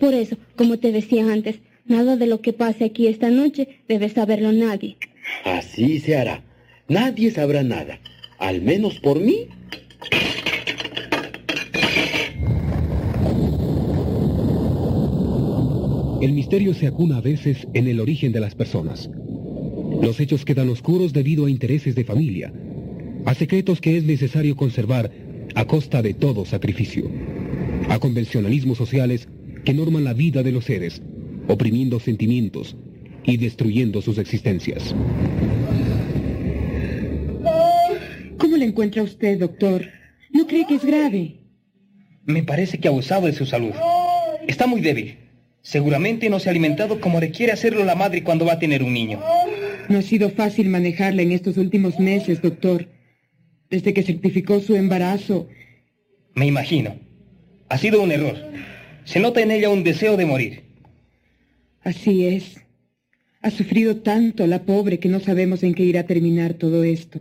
Por 0.01 0.15
eso, 0.15 0.39
como 0.57 0.79
te 0.79 0.91
decía 0.91 1.31
antes, 1.31 1.57
nada 1.85 2.17
de 2.17 2.29
lo 2.29 2.41
que 2.41 2.55
pase 2.55 2.87
aquí 2.87 3.09
esta 3.09 3.29
noche 3.29 3.83
debe 3.89 4.09
saberlo 4.09 4.53
nadie. 4.53 4.97
Así 5.45 6.01
se 6.01 6.17
hará. 6.17 6.43
Nadie 6.89 7.31
sabrá 7.31 7.63
nada. 7.63 8.01
Al 8.39 8.63
menos 8.63 9.01
por 9.01 9.21
mí. 9.21 9.49
El 16.21 16.33
misterio 16.33 16.73
se 16.73 16.87
acuna 16.87 17.19
a 17.19 17.21
veces 17.21 17.69
en 17.75 17.89
el 17.89 18.01
origen 18.01 18.33
de 18.33 18.41
las 18.41 18.55
personas. 18.55 19.11
Los 20.01 20.19
hechos 20.19 20.47
quedan 20.47 20.71
oscuros 20.71 21.13
debido 21.13 21.45
a 21.45 21.51
intereses 21.51 21.95
de 21.95 22.05
familia, 22.05 22.53
a 23.27 23.35
secretos 23.35 23.83
que 23.83 23.99
es 23.99 24.05
necesario 24.05 24.57
conservar 24.57 25.11
a 25.55 25.65
costa 25.67 26.01
de 26.01 26.15
todo 26.15 26.47
sacrificio, 26.47 27.11
a 27.91 27.99
convencionalismos 27.99 28.79
sociales 28.79 29.29
que 29.65 29.75
norman 29.75 30.05
la 30.05 30.15
vida 30.15 30.43
de 30.43 30.53
los 30.53 30.65
seres, 30.65 31.03
oprimiendo 31.49 32.01
sentimientos 32.01 32.77
y 33.25 33.37
destruyendo 33.37 34.01
sus 34.01 34.17
existencias. 34.17 34.95
¿Cómo 38.39 38.57
le 38.57 38.65
encuentra 38.65 39.03
usted, 39.03 39.39
doctor? 39.39 39.87
¿No 40.33 40.47
cree 40.47 40.67
que 40.67 40.77
es 40.77 40.85
grave? 40.85 41.41
Me 42.25 42.43
parece 42.43 42.79
que 42.79 42.89
ha 42.89 42.91
abusado 42.91 43.27
de 43.27 43.33
su 43.35 43.45
salud. 43.45 43.73
Está 44.47 44.67
muy 44.67 44.81
débil. 44.81 45.26
Seguramente 45.67 46.31
no 46.31 46.39
se 46.39 46.49
ha 46.49 46.53
alimentado 46.53 47.01
como 47.01 47.19
requiere 47.19 47.51
hacerlo 47.51 47.85
la 47.85 47.97
madre 47.97 48.23
cuando 48.23 48.45
va 48.45 48.53
a 48.53 48.59
tener 48.61 48.85
un 48.85 48.95
niño. 48.95 49.21
No 49.89 49.99
ha 49.99 50.03
sido 50.03 50.31
fácil 50.31 50.69
manejarla 50.69 51.23
en 51.23 51.33
estos 51.33 51.57
últimos 51.57 51.99
meses, 51.99 52.41
doctor. 52.41 52.87
Desde 53.69 53.93
que 53.93 54.05
certificó 54.05 54.61
su 54.61 54.77
embarazo, 54.77 55.49
Me 56.37 56.47
imagino. 56.47 57.01
Ha 57.69 57.79
sido 57.79 58.01
un 58.01 58.13
error. 58.13 58.37
Se 59.03 59.19
nota 59.19 59.41
en 59.41 59.51
ella 59.51 59.69
un 59.69 59.83
deseo 59.83 60.17
de 60.17 60.25
morir. 60.25 60.63
así 61.81 62.27
es. 62.29 62.61
Ha 63.43 63.51
sufrido 63.51 63.97
tanto 63.97 64.47
la 64.47 64.63
pobre 64.63 65.01
que 65.01 65.09
no 65.09 65.19
sabemos 65.19 65.65
en 65.65 65.75
qué 65.75 65.83
irá 65.83 66.03
a 66.03 66.07
terminar 66.07 66.55
todo 66.55 66.85
esto. 66.85 67.19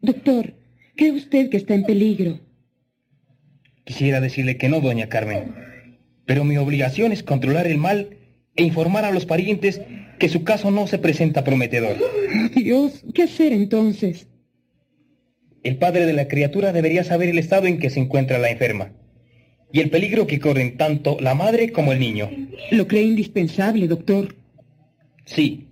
Doctor, 0.00 0.54
¿cree 0.96 1.12
usted 1.12 1.48
que 1.48 1.58
está 1.58 1.74
en 1.74 1.84
peligro? 1.84 2.40
Quisiera 3.84 4.20
decirle 4.20 4.56
que 4.56 4.68
no, 4.68 4.80
doña 4.80 5.08
Carmen. 5.08 5.65
Pero 6.26 6.44
mi 6.44 6.58
obligación 6.58 7.12
es 7.12 7.22
controlar 7.22 7.66
el 7.66 7.78
mal 7.78 8.10
e 8.56 8.64
informar 8.64 9.04
a 9.04 9.12
los 9.12 9.26
parientes 9.26 9.80
que 10.18 10.28
su 10.28 10.44
caso 10.44 10.70
no 10.70 10.86
se 10.86 10.98
presenta 10.98 11.44
prometedor. 11.44 11.96
Dios, 12.54 13.04
¿qué 13.14 13.22
hacer 13.22 13.52
entonces? 13.52 14.26
El 15.62 15.76
padre 15.76 16.06
de 16.06 16.12
la 16.12 16.28
criatura 16.28 16.72
debería 16.72 17.04
saber 17.04 17.28
el 17.28 17.38
estado 17.38 17.66
en 17.66 17.78
que 17.78 17.90
se 17.90 18.00
encuentra 18.00 18.38
la 18.38 18.50
enferma 18.50 18.92
y 19.72 19.80
el 19.80 19.90
peligro 19.90 20.26
que 20.26 20.40
corren 20.40 20.76
tanto 20.76 21.16
la 21.20 21.34
madre 21.34 21.72
como 21.72 21.92
el 21.92 21.98
niño. 21.98 22.30
Lo 22.70 22.86
cree 22.86 23.02
indispensable, 23.02 23.88
doctor. 23.88 24.34
Sí, 25.24 25.66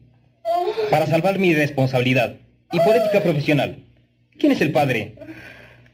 para 0.91 1.07
salvar 1.07 1.39
mi 1.39 1.55
responsabilidad 1.55 2.37
y 2.73 2.81
por 2.81 2.97
ética 2.97 3.23
profesional. 3.23 3.85
¿Quién 4.39 4.53
es 4.53 4.61
el 4.61 4.73
padre? 4.73 5.15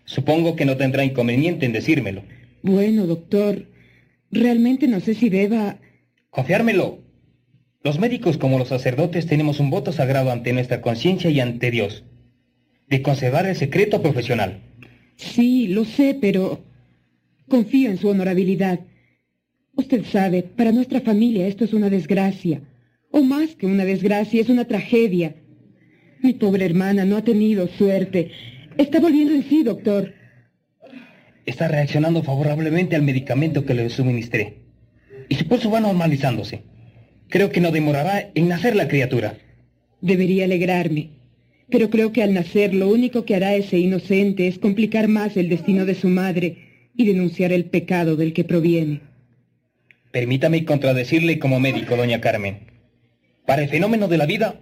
Supongo 0.06 0.56
que 0.56 0.64
no 0.64 0.76
tendrá 0.76 1.04
inconveniente 1.04 1.66
en 1.66 1.72
decírmelo. 1.72 2.22
Bueno, 2.62 3.06
doctor, 3.06 3.66
realmente 4.30 4.88
no 4.88 5.00
sé 5.00 5.14
si 5.14 5.28
deba... 5.28 5.78
Confiármelo. 6.30 6.98
Los 7.82 7.98
médicos 7.98 8.36
como 8.36 8.58
los 8.58 8.68
sacerdotes 8.68 9.26
tenemos 9.26 9.58
un 9.58 9.70
voto 9.70 9.92
sagrado 9.92 10.30
ante 10.30 10.52
nuestra 10.52 10.80
conciencia 10.82 11.30
y 11.30 11.40
ante 11.40 11.70
Dios, 11.70 12.04
de 12.88 13.02
conservar 13.02 13.46
el 13.46 13.56
secreto 13.56 14.02
profesional. 14.02 14.60
Sí, 15.16 15.68
lo 15.68 15.84
sé, 15.84 16.16
pero 16.20 16.62
confío 17.48 17.90
en 17.90 17.98
su 17.98 18.08
honorabilidad. 18.08 18.80
Usted 19.76 20.04
sabe, 20.04 20.42
para 20.42 20.72
nuestra 20.72 21.00
familia 21.00 21.46
esto 21.46 21.64
es 21.64 21.72
una 21.72 21.88
desgracia. 21.88 22.60
O 23.10 23.22
más 23.22 23.56
que 23.56 23.66
una 23.66 23.84
desgracia, 23.84 24.40
es 24.40 24.48
una 24.48 24.66
tragedia. 24.66 25.36
Mi 26.22 26.34
pobre 26.34 26.66
hermana 26.66 27.04
no 27.04 27.16
ha 27.16 27.24
tenido 27.24 27.66
suerte. 27.66 28.30
Está 28.76 29.00
volviendo 29.00 29.34
en 29.34 29.42
sí, 29.44 29.62
doctor. 29.62 30.12
Está 31.46 31.68
reaccionando 31.68 32.22
favorablemente 32.22 32.96
al 32.96 33.02
medicamento 33.02 33.64
que 33.64 33.74
le 33.74 33.90
suministré. 33.90 34.58
Y 35.28 35.34
su 35.36 35.46
pulso 35.46 35.70
va 35.70 35.80
normalizándose. 35.80 36.62
Creo 37.28 37.50
que 37.50 37.60
no 37.60 37.70
demorará 37.70 38.30
en 38.34 38.48
nacer 38.48 38.74
la 38.76 38.88
criatura. 38.88 39.38
Debería 40.00 40.44
alegrarme. 40.44 41.10
Pero 41.70 41.88
creo 41.88 42.12
que 42.12 42.22
al 42.22 42.34
nacer 42.34 42.74
lo 42.74 42.88
único 42.88 43.24
que 43.24 43.36
hará 43.36 43.54
ese 43.54 43.78
inocente 43.78 44.48
es 44.48 44.58
complicar 44.58 45.06
más 45.08 45.36
el 45.36 45.48
destino 45.48 45.86
de 45.86 45.94
su 45.94 46.08
madre 46.08 46.56
y 46.96 47.06
denunciar 47.06 47.52
el 47.52 47.66
pecado 47.66 48.16
del 48.16 48.32
que 48.32 48.44
proviene. 48.44 49.00
Permítame 50.10 50.64
contradecirle 50.64 51.38
como 51.38 51.60
médico, 51.60 51.96
doña 51.96 52.20
Carmen. 52.20 52.58
Para 53.46 53.62
el 53.62 53.68
fenómeno 53.68 54.08
de 54.08 54.18
la 54.18 54.26
vida, 54.26 54.60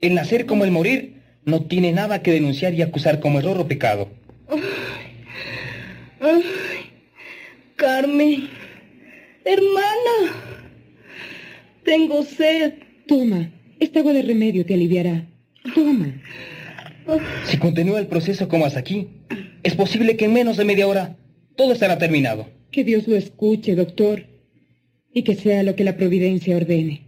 el 0.00 0.14
nacer 0.14 0.44
como 0.44 0.64
el 0.64 0.70
morir 0.70 1.14
no 1.44 1.62
tiene 1.62 1.92
nada 1.92 2.22
que 2.22 2.32
denunciar 2.32 2.74
y 2.74 2.82
acusar 2.82 3.20
como 3.20 3.38
error 3.38 3.58
o 3.58 3.66
pecado. 3.66 4.08
Ay, 6.20 6.42
Carmen, 7.76 8.48
hermana, 9.42 10.34
tengo 11.82 12.22
sed. 12.24 12.74
Toma, 13.08 13.50
esta 13.80 14.00
agua 14.00 14.12
de 14.12 14.22
remedio 14.22 14.66
te 14.66 14.74
aliviará. 14.74 15.26
Toma. 15.74 16.20
Si 17.46 17.56
continúa 17.56 17.98
el 17.98 18.06
proceso 18.06 18.48
como 18.48 18.66
hasta 18.66 18.80
aquí, 18.80 19.08
es 19.62 19.74
posible 19.74 20.18
que 20.18 20.26
en 20.26 20.34
menos 20.34 20.58
de 20.58 20.66
media 20.66 20.86
hora 20.86 21.16
todo 21.56 21.72
estará 21.72 21.96
terminado. 21.96 22.46
Que 22.70 22.84
Dios 22.84 23.08
lo 23.08 23.16
escuche, 23.16 23.74
doctor, 23.74 24.26
y 25.12 25.22
que 25.22 25.34
sea 25.34 25.62
lo 25.62 25.74
que 25.74 25.84
la 25.84 25.96
providencia 25.96 26.54
ordene. 26.54 27.06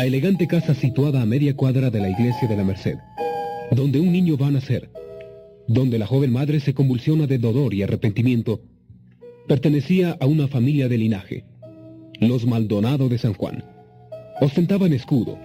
La 0.00 0.06
elegante 0.06 0.46
casa 0.46 0.74
situada 0.74 1.20
a 1.20 1.26
media 1.26 1.54
cuadra 1.54 1.90
de 1.90 2.00
la 2.00 2.08
iglesia 2.08 2.48
de 2.48 2.56
la 2.56 2.64
Merced, 2.64 2.96
donde 3.70 4.00
un 4.00 4.10
niño 4.10 4.38
va 4.38 4.46
a 4.46 4.50
nacer, 4.50 4.88
donde 5.68 5.98
la 5.98 6.06
joven 6.06 6.32
madre 6.32 6.58
se 6.60 6.72
convulsiona 6.72 7.26
de 7.26 7.36
dolor 7.36 7.74
y 7.74 7.82
arrepentimiento, 7.82 8.62
pertenecía 9.46 10.16
a 10.18 10.24
una 10.24 10.48
familia 10.48 10.88
de 10.88 10.96
linaje, 10.96 11.44
los 12.18 12.46
Maldonado 12.46 13.10
de 13.10 13.18
San 13.18 13.34
Juan. 13.34 13.62
Ostentaban 14.40 14.94
escudo, 14.94 15.38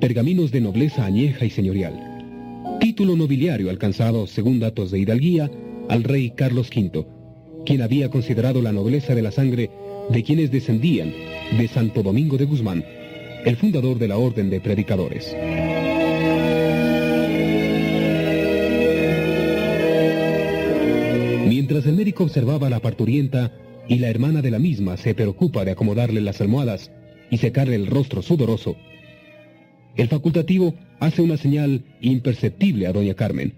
pergaminos 0.00 0.50
de 0.50 0.60
nobleza 0.60 1.06
añeja 1.06 1.44
y 1.44 1.50
señorial, 1.50 1.94
título 2.80 3.14
nobiliario 3.14 3.70
alcanzado, 3.70 4.26
según 4.26 4.58
datos 4.58 4.90
de 4.90 4.98
hidalguía, 4.98 5.52
al 5.88 6.02
rey 6.02 6.32
Carlos 6.34 6.68
V, 6.74 7.06
quien 7.64 7.80
había 7.80 8.10
considerado 8.10 8.60
la 8.60 8.72
nobleza 8.72 9.14
de 9.14 9.22
la 9.22 9.30
sangre 9.30 9.70
de 10.10 10.24
quienes 10.24 10.50
descendían 10.50 11.12
de 11.56 11.68
Santo 11.68 12.02
Domingo 12.02 12.36
de 12.36 12.46
Guzmán, 12.46 12.84
el 13.44 13.56
fundador 13.56 13.98
de 13.98 14.08
la 14.08 14.16
Orden 14.16 14.48
de 14.48 14.60
Predicadores. 14.60 15.36
Mientras 21.46 21.84
el 21.86 21.94
médico 21.94 22.24
observaba 22.24 22.68
a 22.68 22.70
la 22.70 22.80
parturienta 22.80 23.52
y 23.86 23.98
la 23.98 24.08
hermana 24.08 24.40
de 24.40 24.50
la 24.50 24.58
misma 24.58 24.96
se 24.96 25.14
preocupa 25.14 25.64
de 25.64 25.72
acomodarle 25.72 26.22
las 26.22 26.40
almohadas 26.40 26.90
y 27.30 27.36
secarle 27.36 27.76
el 27.76 27.86
rostro 27.86 28.22
sudoroso, 28.22 28.76
el 29.96 30.08
facultativo 30.08 30.74
hace 30.98 31.20
una 31.20 31.36
señal 31.36 31.84
imperceptible 32.00 32.86
a 32.86 32.92
doña 32.92 33.14
Carmen, 33.14 33.52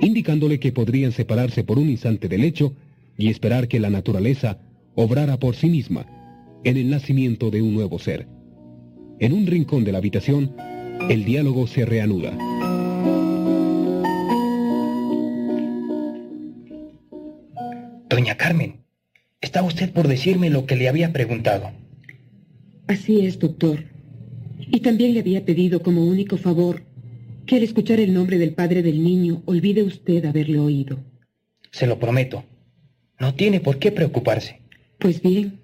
indicándole 0.00 0.60
que 0.60 0.72
podrían 0.72 1.12
separarse 1.12 1.64
por 1.64 1.78
un 1.78 1.88
instante 1.88 2.28
del 2.28 2.44
hecho 2.44 2.74
y 3.16 3.30
esperar 3.30 3.66
que 3.66 3.80
la 3.80 3.88
naturaleza 3.88 4.58
obrara 4.94 5.38
por 5.38 5.56
sí 5.56 5.68
misma 5.68 6.06
en 6.64 6.76
el 6.76 6.90
nacimiento 6.90 7.50
de 7.50 7.62
un 7.62 7.74
nuevo 7.74 7.98
ser. 7.98 8.35
En 9.18 9.32
un 9.32 9.46
rincón 9.46 9.84
de 9.84 9.92
la 9.92 9.98
habitación, 9.98 10.54
el 11.08 11.24
diálogo 11.24 11.66
se 11.66 11.86
reanuda. 11.86 12.36
Doña 18.10 18.36
Carmen, 18.36 18.84
está 19.40 19.62
usted 19.62 19.90
por 19.90 20.06
decirme 20.06 20.50
lo 20.50 20.66
que 20.66 20.76
le 20.76 20.88
había 20.88 21.14
preguntado. 21.14 21.70
Así 22.88 23.24
es, 23.24 23.38
doctor. 23.38 23.84
Y 24.58 24.80
también 24.80 25.14
le 25.14 25.20
había 25.20 25.46
pedido 25.46 25.82
como 25.82 26.04
único 26.04 26.36
favor 26.36 26.82
que 27.46 27.56
al 27.56 27.62
escuchar 27.62 28.00
el 28.00 28.12
nombre 28.12 28.36
del 28.36 28.52
padre 28.52 28.82
del 28.82 29.02
niño 29.02 29.42
olvide 29.46 29.82
usted 29.82 30.26
haberle 30.26 30.58
oído. 30.58 30.98
Se 31.70 31.86
lo 31.86 31.98
prometo. 31.98 32.44
No 33.18 33.34
tiene 33.34 33.60
por 33.60 33.78
qué 33.78 33.92
preocuparse. 33.92 34.60
Pues 34.98 35.22
bien, 35.22 35.60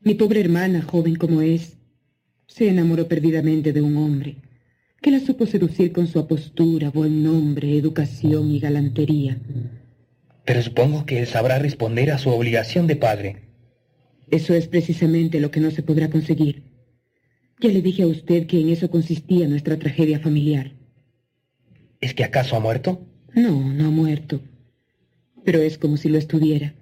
mi 0.00 0.14
pobre 0.14 0.40
hermana, 0.40 0.82
joven 0.82 1.16
como 1.16 1.40
es, 1.40 1.76
se 2.46 2.68
enamoró 2.68 3.08
perdidamente 3.08 3.72
de 3.72 3.82
un 3.82 3.96
hombre 3.96 4.36
que 5.06 5.10
la 5.10 5.20
supo 5.20 5.46
seducir 5.46 5.92
con 5.92 6.08
su 6.08 6.18
apostura, 6.18 6.90
buen 6.90 7.22
nombre, 7.22 7.76
educación 7.76 8.50
y 8.50 8.58
galantería. 8.58 9.38
Pero 10.44 10.62
supongo 10.62 11.06
que 11.06 11.20
él 11.20 11.26
sabrá 11.26 11.58
responder 11.58 12.10
a 12.10 12.18
su 12.18 12.30
obligación 12.30 12.86
de 12.86 12.96
padre. 12.96 13.36
Eso 14.30 14.54
es 14.54 14.66
precisamente 14.66 15.38
lo 15.40 15.50
que 15.50 15.60
no 15.60 15.70
se 15.70 15.82
podrá 15.82 16.10
conseguir. 16.10 16.64
Ya 17.60 17.70
le 17.70 17.82
dije 17.82 18.02
a 18.02 18.08
usted 18.08 18.46
que 18.46 18.60
en 18.60 18.70
eso 18.70 18.90
consistía 18.90 19.46
nuestra 19.46 19.78
tragedia 19.78 20.18
familiar. 20.18 20.72
¿Es 22.00 22.12
que 22.12 22.24
acaso 22.24 22.56
ha 22.56 22.60
muerto? 22.60 23.06
No, 23.32 23.72
no 23.72 23.86
ha 23.86 23.90
muerto. 23.90 24.40
Pero 25.44 25.60
es 25.60 25.78
como 25.78 25.96
si 25.96 26.08
lo 26.08 26.18
estuviera. 26.18 26.74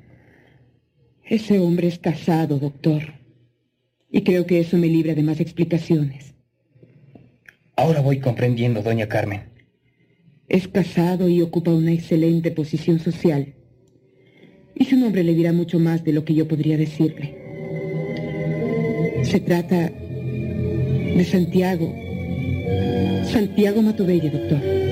Ese 1.25 1.59
hombre 1.59 1.89
es 1.89 1.99
casado, 1.99 2.59
doctor. 2.59 3.15
Y 4.15 4.23
creo 4.23 4.47
que 4.47 4.61
eso 4.61 4.79
me 4.79 4.87
libra 4.87 5.13
de 5.17 5.25
más 5.25 5.41
explicaciones. 5.41 6.35
Ahora 7.75 8.01
voy 8.01 8.21
comprendiendo, 8.21 8.81
doña 8.81 9.09
Carmen. 9.09 9.41
Es 10.49 10.69
casado 10.69 11.29
y 11.29 11.43
ocupa 11.43 11.73
una 11.73 11.91
excelente 11.91 12.53
posición 12.53 13.01
social. 13.01 13.55
Y 14.77 14.85
su 14.85 14.97
nombre 14.97 15.25
le 15.25 15.35
dirá 15.35 15.53
mucho 15.53 15.81
más 15.81 16.05
de 16.05 16.13
lo 16.13 16.25
que 16.25 16.33
yo 16.33 16.47
podría 16.47 16.77
decirle. 16.77 17.35
Se 19.25 19.41
trata 19.41 19.91
de 19.91 21.25
Santiago. 21.29 21.93
Santiago 23.25 23.83
Matobelle, 23.83 24.31
doctor. 24.31 24.84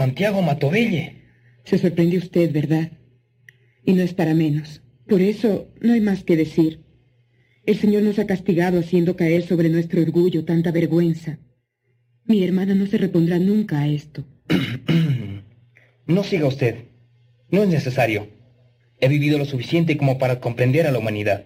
Santiago 0.00 0.40
Matobelle. 0.40 1.16
Se 1.64 1.76
sorprende 1.76 2.16
usted, 2.16 2.50
¿verdad? 2.50 2.90
Y 3.84 3.92
no 3.92 4.00
es 4.00 4.14
para 4.14 4.32
menos. 4.32 4.80
Por 5.06 5.20
eso 5.20 5.68
no 5.82 5.92
hay 5.92 6.00
más 6.00 6.24
que 6.24 6.38
decir. 6.38 6.80
El 7.66 7.76
Señor 7.76 8.04
nos 8.04 8.18
ha 8.18 8.26
castigado 8.26 8.78
haciendo 8.78 9.14
caer 9.14 9.42
sobre 9.42 9.68
nuestro 9.68 10.00
orgullo 10.00 10.46
tanta 10.46 10.70
vergüenza. 10.70 11.38
Mi 12.24 12.42
hermana 12.42 12.74
no 12.74 12.86
se 12.86 12.96
repondrá 12.96 13.38
nunca 13.38 13.80
a 13.80 13.88
esto. 13.88 14.24
No 16.06 16.24
siga 16.24 16.46
usted. 16.46 16.86
No 17.50 17.62
es 17.62 17.68
necesario. 17.68 18.26
He 19.00 19.08
vivido 19.08 19.36
lo 19.36 19.44
suficiente 19.44 19.98
como 19.98 20.16
para 20.16 20.40
comprender 20.40 20.86
a 20.86 20.92
la 20.92 20.98
humanidad. 20.98 21.44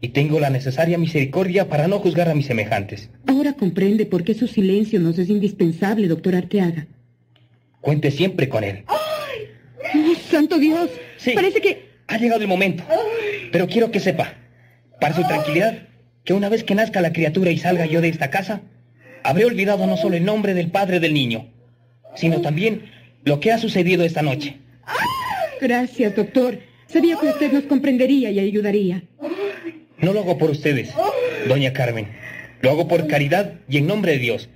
Y 0.00 0.08
tengo 0.08 0.40
la 0.40 0.50
necesaria 0.50 0.98
misericordia 0.98 1.68
para 1.68 1.86
no 1.86 2.00
juzgar 2.00 2.28
a 2.28 2.34
mis 2.34 2.46
semejantes. 2.46 3.10
Ahora 3.28 3.52
comprende 3.52 4.06
por 4.06 4.24
qué 4.24 4.34
su 4.34 4.48
silencio 4.48 4.98
nos 4.98 5.20
es 5.20 5.30
indispensable, 5.30 6.08
doctor 6.08 6.34
Arteaga. 6.34 6.88
Cuente 7.80 8.10
siempre 8.10 8.48
con 8.48 8.64
él. 8.64 8.84
¡Oh, 8.88 10.14
¡Santo 10.30 10.58
Dios! 10.58 10.90
Sí. 11.16 11.32
Parece 11.32 11.60
que... 11.60 11.86
Ha 12.08 12.18
llegado 12.18 12.40
el 12.40 12.48
momento. 12.48 12.84
Pero 13.52 13.66
quiero 13.66 13.90
que 13.90 14.00
sepa, 14.00 14.34
para 15.00 15.14
su 15.14 15.22
tranquilidad, 15.22 15.88
que 16.24 16.34
una 16.34 16.48
vez 16.48 16.64
que 16.64 16.74
nazca 16.74 17.00
la 17.00 17.12
criatura 17.12 17.50
y 17.50 17.58
salga 17.58 17.86
yo 17.86 18.00
de 18.00 18.08
esta 18.08 18.30
casa, 18.30 18.60
habré 19.24 19.44
olvidado 19.44 19.86
no 19.86 19.96
solo 19.96 20.16
el 20.16 20.24
nombre 20.24 20.54
del 20.54 20.70
padre 20.70 21.00
del 21.00 21.14
niño, 21.14 21.48
sino 22.14 22.40
también 22.40 22.90
lo 23.24 23.40
que 23.40 23.52
ha 23.52 23.58
sucedido 23.58 24.04
esta 24.04 24.22
noche. 24.22 24.56
Gracias, 25.60 26.14
doctor. 26.14 26.58
Sabía 26.86 27.16
que 27.18 27.26
usted 27.26 27.52
nos 27.52 27.64
comprendería 27.64 28.30
y 28.30 28.38
ayudaría. 28.38 29.02
No 29.98 30.12
lo 30.12 30.20
hago 30.20 30.38
por 30.38 30.50
ustedes, 30.50 30.90
doña 31.48 31.72
Carmen. 31.72 32.08
Lo 32.60 32.70
hago 32.70 32.88
por 32.88 33.06
caridad 33.06 33.54
y 33.68 33.78
en 33.78 33.86
nombre 33.86 34.12
de 34.12 34.18
Dios, 34.18 34.48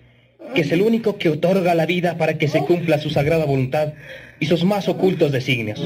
que 0.55 0.63
es 0.63 0.73
el 0.73 0.83
único 0.83 1.17
que 1.17 1.29
otorga 1.29 1.75
la 1.75 1.87
vida 1.87 2.17
para 2.17 2.39
que 2.39 2.49
se 2.49 2.61
cumpla 2.61 2.99
su 2.99 3.11
sagrada 3.11 3.45
voluntad 3.45 3.93
y 4.39 4.47
sus 4.47 4.65
más 4.65 4.89
ocultos 4.89 5.33
designios. 5.33 5.81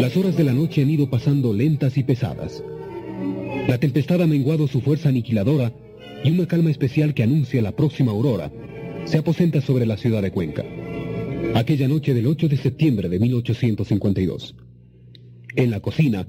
Las 0.00 0.16
horas 0.16 0.36
de 0.36 0.44
la 0.44 0.52
noche 0.52 0.82
han 0.82 0.90
ido 0.90 1.10
pasando 1.10 1.52
lentas 1.52 1.98
y 1.98 2.04
pesadas. 2.04 2.62
La 3.66 3.78
tempestad 3.78 4.22
ha 4.22 4.26
menguado 4.26 4.68
su 4.68 4.80
fuerza 4.80 5.08
aniquiladora 5.08 5.72
y 6.24 6.30
una 6.30 6.48
calma 6.48 6.70
especial 6.70 7.14
que 7.14 7.22
anuncia 7.22 7.62
la 7.62 7.76
próxima 7.76 8.10
aurora 8.10 8.50
se 9.04 9.18
aposenta 9.18 9.60
sobre 9.60 9.86
la 9.86 9.98
ciudad 9.98 10.22
de 10.22 10.32
Cuenca. 10.32 10.64
Aquella 11.54 11.86
noche 11.86 12.14
del 12.14 12.26
8 12.26 12.48
de 12.48 12.56
septiembre 12.56 13.08
de 13.08 13.18
1852. 13.20 14.56
En 15.54 15.70
la 15.70 15.80
cocina, 15.80 16.26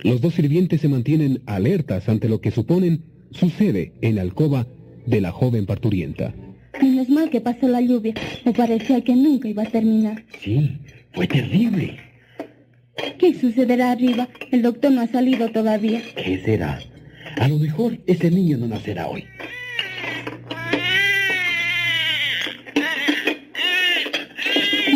los 0.00 0.20
dos 0.20 0.34
sirvientes 0.34 0.80
se 0.80 0.88
mantienen 0.88 1.42
alertas 1.46 2.08
ante 2.08 2.28
lo 2.28 2.40
que 2.40 2.50
suponen 2.50 3.04
sucede 3.30 3.92
en 4.00 4.16
la 4.16 4.22
alcoba 4.22 4.66
de 5.06 5.20
la 5.20 5.30
joven 5.30 5.66
parturienta. 5.66 6.34
Menos 6.80 7.08
mal 7.08 7.30
que 7.30 7.40
pasó 7.40 7.68
la 7.68 7.80
lluvia. 7.80 8.14
Me 8.44 8.52
parecía 8.52 9.00
que 9.02 9.14
nunca 9.14 9.48
iba 9.48 9.62
a 9.62 9.66
terminar. 9.66 10.24
Sí, 10.40 10.78
fue 11.12 11.26
terrible. 11.26 11.96
¿Qué 13.18 13.34
sucederá 13.34 13.92
arriba? 13.92 14.28
El 14.50 14.62
doctor 14.62 14.90
no 14.90 15.02
ha 15.02 15.06
salido 15.06 15.50
todavía. 15.50 16.02
¿Qué 16.16 16.40
será? 16.44 16.80
A 17.36 17.48
lo 17.48 17.58
mejor 17.58 17.98
ese 18.06 18.30
niño 18.30 18.58
no 18.58 18.68
nacerá 18.68 19.08
hoy. 19.08 19.24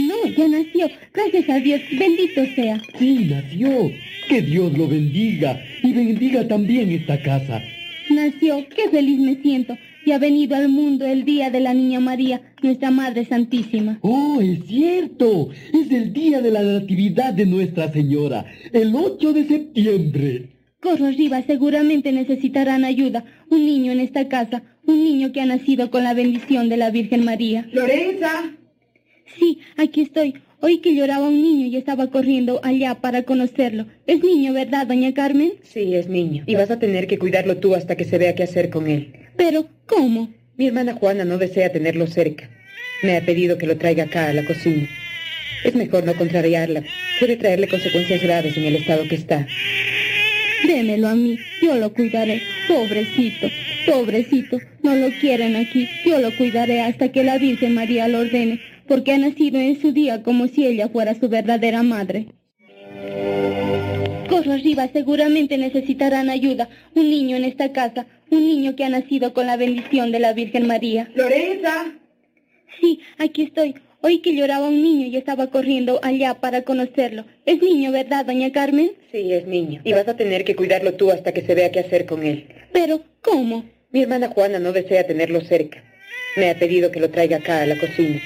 No, 0.06 0.26
ya 0.36 0.48
nació. 0.48 0.88
Gracias 1.12 1.48
a 1.50 1.60
Dios. 1.60 1.80
Bendito 1.98 2.44
sea. 2.54 2.80
Sí, 2.98 3.26
nació. 3.30 3.90
Que 4.28 4.42
Dios 4.42 4.76
lo 4.76 4.86
bendiga 4.88 5.60
y 5.82 5.92
bendiga 5.92 6.46
también 6.46 6.90
esta 6.92 7.20
casa. 7.22 7.62
Nació. 8.10 8.66
Qué 8.68 8.88
feliz 8.90 9.18
me 9.18 9.36
siento. 9.42 9.76
Y 10.04 10.12
ha 10.12 10.18
venido 10.18 10.56
al 10.56 10.68
mundo 10.68 11.04
el 11.04 11.24
día 11.24 11.50
de 11.50 11.60
la 11.60 11.74
Niña 11.74 12.00
María, 12.00 12.40
nuestra 12.62 12.90
Madre 12.90 13.26
Santísima. 13.26 13.98
Oh, 14.00 14.40
es 14.40 14.64
cierto. 14.66 15.50
Es 15.74 15.90
el 15.90 16.12
día 16.12 16.40
de 16.40 16.50
la 16.50 16.62
Natividad 16.62 17.34
de 17.34 17.44
Nuestra 17.44 17.92
Señora, 17.92 18.46
el 18.72 18.94
8 18.94 19.32
de 19.34 19.46
septiembre. 19.46 20.57
Corro 20.80 21.06
arriba, 21.06 21.42
seguramente 21.42 22.12
necesitarán 22.12 22.84
ayuda. 22.84 23.24
Un 23.50 23.66
niño 23.66 23.90
en 23.90 23.98
esta 23.98 24.28
casa, 24.28 24.62
un 24.86 25.02
niño 25.02 25.32
que 25.32 25.40
ha 25.40 25.46
nacido 25.46 25.90
con 25.90 26.04
la 26.04 26.14
bendición 26.14 26.68
de 26.68 26.76
la 26.76 26.90
Virgen 26.90 27.24
María. 27.24 27.66
Lorenza. 27.72 28.52
Sí, 29.36 29.58
aquí 29.76 30.02
estoy. 30.02 30.34
Oí 30.60 30.78
que 30.78 30.94
lloraba 30.94 31.28
un 31.28 31.42
niño 31.42 31.66
y 31.66 31.76
estaba 31.76 32.08
corriendo 32.08 32.60
allá 32.62 32.96
para 32.96 33.24
conocerlo. 33.24 33.86
Es 34.06 34.22
niño, 34.22 34.52
¿verdad, 34.52 34.86
doña 34.86 35.14
Carmen? 35.14 35.54
Sí, 35.62 35.94
es 35.94 36.08
niño. 36.08 36.44
Y 36.46 36.54
vas 36.54 36.70
a 36.70 36.78
tener 36.78 37.06
que 37.06 37.18
cuidarlo 37.18 37.56
tú 37.56 37.74
hasta 37.74 37.96
que 37.96 38.04
se 38.04 38.18
vea 38.18 38.34
qué 38.34 38.44
hacer 38.44 38.70
con 38.70 38.88
él. 38.88 39.12
Pero, 39.36 39.68
¿cómo? 39.86 40.32
Mi 40.56 40.66
hermana 40.66 40.94
Juana 40.94 41.24
no 41.24 41.38
desea 41.38 41.72
tenerlo 41.72 42.06
cerca. 42.06 42.50
Me 43.02 43.16
ha 43.16 43.24
pedido 43.24 43.58
que 43.58 43.66
lo 43.66 43.76
traiga 43.76 44.04
acá 44.04 44.28
a 44.28 44.32
la 44.32 44.44
cocina. 44.44 44.88
Es 45.64 45.74
mejor 45.74 46.04
no 46.04 46.14
contrariarla. 46.14 46.82
Puede 47.18 47.36
traerle 47.36 47.68
consecuencias 47.68 48.22
graves 48.22 48.56
en 48.56 48.64
el 48.64 48.76
estado 48.76 49.06
que 49.08 49.14
está. 49.16 49.46
Démelo 50.68 51.08
a 51.08 51.14
mí, 51.14 51.38
yo 51.62 51.76
lo 51.76 51.94
cuidaré. 51.94 52.42
Pobrecito, 52.68 53.48
pobrecito, 53.86 54.58
no 54.82 54.94
lo 54.94 55.08
quieren 55.18 55.56
aquí. 55.56 55.88
Yo 56.04 56.20
lo 56.20 56.30
cuidaré 56.36 56.82
hasta 56.82 57.10
que 57.10 57.24
la 57.24 57.38
Virgen 57.38 57.72
María 57.72 58.06
lo 58.06 58.18
ordene, 58.18 58.60
porque 58.86 59.12
ha 59.12 59.18
nacido 59.18 59.58
en 59.58 59.80
su 59.80 59.92
día 59.92 60.22
como 60.22 60.46
si 60.46 60.66
ella 60.66 60.90
fuera 60.90 61.14
su 61.14 61.30
verdadera 61.30 61.82
madre. 61.82 62.26
Corro 64.28 64.52
arriba, 64.52 64.90
seguramente 64.92 65.56
necesitarán 65.56 66.28
ayuda. 66.28 66.68
Un 66.94 67.08
niño 67.08 67.38
en 67.38 67.44
esta 67.44 67.72
casa, 67.72 68.06
un 68.30 68.40
niño 68.40 68.76
que 68.76 68.84
ha 68.84 68.90
nacido 68.90 69.32
con 69.32 69.46
la 69.46 69.56
bendición 69.56 70.12
de 70.12 70.18
la 70.20 70.34
Virgen 70.34 70.66
María. 70.66 71.08
Lorenza. 71.14 71.94
Sí, 72.78 73.00
aquí 73.16 73.44
estoy. 73.44 73.74
Oí 74.00 74.20
que 74.20 74.34
lloraba 74.34 74.68
un 74.68 74.80
niño 74.80 75.08
y 75.08 75.16
estaba 75.16 75.48
corriendo 75.48 75.98
allá 76.02 76.34
para 76.34 76.62
conocerlo. 76.62 77.24
Es 77.46 77.60
niño, 77.60 77.90
¿verdad, 77.90 78.24
doña 78.24 78.52
Carmen? 78.52 78.92
Sí, 79.10 79.32
es 79.32 79.44
niño. 79.46 79.80
Y 79.82 79.92
vas 79.92 80.06
a 80.06 80.16
tener 80.16 80.44
que 80.44 80.54
cuidarlo 80.54 80.94
tú 80.94 81.10
hasta 81.10 81.32
que 81.32 81.42
se 81.42 81.54
vea 81.54 81.72
qué 81.72 81.80
hacer 81.80 82.06
con 82.06 82.22
él. 82.24 82.46
Pero, 82.72 83.02
¿cómo? 83.22 83.64
Mi 83.90 84.02
hermana 84.02 84.28
Juana 84.28 84.60
no 84.60 84.72
desea 84.72 85.06
tenerlo 85.06 85.40
cerca. 85.40 85.82
Me 86.36 86.50
ha 86.50 86.58
pedido 86.58 86.92
que 86.92 87.00
lo 87.00 87.10
traiga 87.10 87.38
acá 87.38 87.62
a 87.62 87.66
la 87.66 87.76
cocina. 87.76 88.20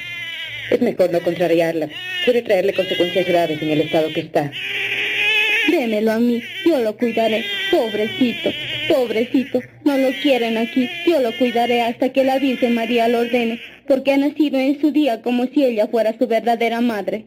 Es 0.70 0.80
mejor 0.82 1.10
no 1.10 1.20
contrariarla. 1.20 1.88
Puede 2.26 2.42
traerle 2.42 2.74
consecuencias 2.74 3.26
graves 3.26 3.62
en 3.62 3.70
el 3.70 3.80
estado 3.80 4.12
que 4.12 4.20
está. 4.20 4.52
Démelo 5.70 6.12
a 6.12 6.18
mí, 6.18 6.42
yo 6.66 6.78
lo 6.78 6.96
cuidaré. 6.96 7.44
Pobrecito, 7.70 8.50
pobrecito, 8.88 9.60
no 9.84 9.96
lo 9.96 10.10
quieren 10.22 10.58
aquí. 10.58 10.90
Yo 11.06 11.20
lo 11.20 11.36
cuidaré 11.38 11.82
hasta 11.82 12.10
que 12.10 12.24
la 12.24 12.38
Virgen 12.38 12.74
María 12.74 13.08
lo 13.08 13.20
ordene, 13.20 13.60
porque 13.86 14.12
ha 14.12 14.16
nacido 14.16 14.58
en 14.58 14.80
su 14.80 14.90
día 14.90 15.22
como 15.22 15.46
si 15.46 15.64
ella 15.64 15.86
fuera 15.88 16.16
su 16.18 16.26
verdadera 16.26 16.80
madre. 16.80 17.26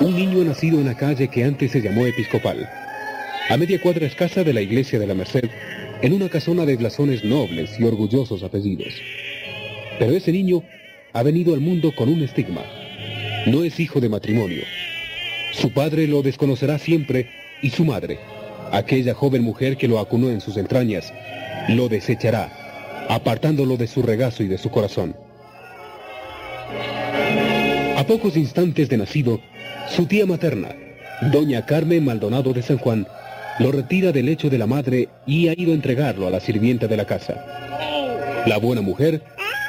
Un 0.00 0.14
niño 0.14 0.44
nacido 0.44 0.78
en 0.78 0.86
la 0.86 0.96
calle 0.96 1.28
que 1.28 1.42
antes 1.42 1.72
se 1.72 1.80
llamó 1.80 2.06
Episcopal, 2.06 2.68
a 3.50 3.56
media 3.56 3.80
cuadra 3.80 4.06
escasa 4.06 4.44
de 4.44 4.52
la 4.52 4.60
iglesia 4.60 4.98
de 4.98 5.06
la 5.06 5.14
Merced, 5.14 5.50
en 6.02 6.12
una 6.12 6.28
casona 6.28 6.64
de 6.64 6.76
blasones 6.76 7.24
nobles 7.24 7.78
y 7.80 7.84
orgullosos 7.84 8.44
apellidos. 8.44 8.94
Pero 9.98 10.12
ese 10.12 10.30
niño 10.30 10.62
ha 11.12 11.22
venido 11.24 11.54
al 11.54 11.60
mundo 11.60 11.92
con 11.96 12.08
un 12.08 12.22
estigma. 12.22 12.62
No 13.46 13.64
es 13.64 13.80
hijo 13.80 14.00
de 14.00 14.08
matrimonio. 14.08 14.62
Su 15.52 15.72
padre 15.72 16.06
lo 16.06 16.22
desconocerá 16.22 16.78
siempre 16.78 17.30
y 17.62 17.70
su 17.70 17.84
madre, 17.84 18.18
aquella 18.70 19.14
joven 19.14 19.42
mujer 19.42 19.76
que 19.76 19.88
lo 19.88 19.98
acunó 19.98 20.30
en 20.30 20.40
sus 20.40 20.56
entrañas, 20.56 21.12
lo 21.68 21.88
desechará, 21.88 23.06
apartándolo 23.08 23.76
de 23.76 23.86
su 23.86 24.02
regazo 24.02 24.42
y 24.42 24.48
de 24.48 24.58
su 24.58 24.70
corazón. 24.70 25.16
A 27.96 28.04
pocos 28.06 28.36
instantes 28.36 28.88
de 28.88 28.98
nacido, 28.98 29.40
su 29.88 30.06
tía 30.06 30.26
materna, 30.26 30.68
doña 31.32 31.66
Carmen 31.66 32.04
Maldonado 32.04 32.52
de 32.52 32.62
San 32.62 32.78
Juan, 32.78 33.06
lo 33.58 33.72
retira 33.72 34.12
del 34.12 34.26
lecho 34.26 34.50
de 34.50 34.58
la 34.58 34.66
madre 34.66 35.08
y 35.26 35.48
ha 35.48 35.54
ido 35.58 35.72
a 35.72 35.74
entregarlo 35.74 36.28
a 36.28 36.30
la 36.30 36.40
sirvienta 36.40 36.86
de 36.86 36.96
la 36.96 37.06
casa. 37.06 38.44
La 38.46 38.58
buena 38.58 38.82
mujer 38.82 39.22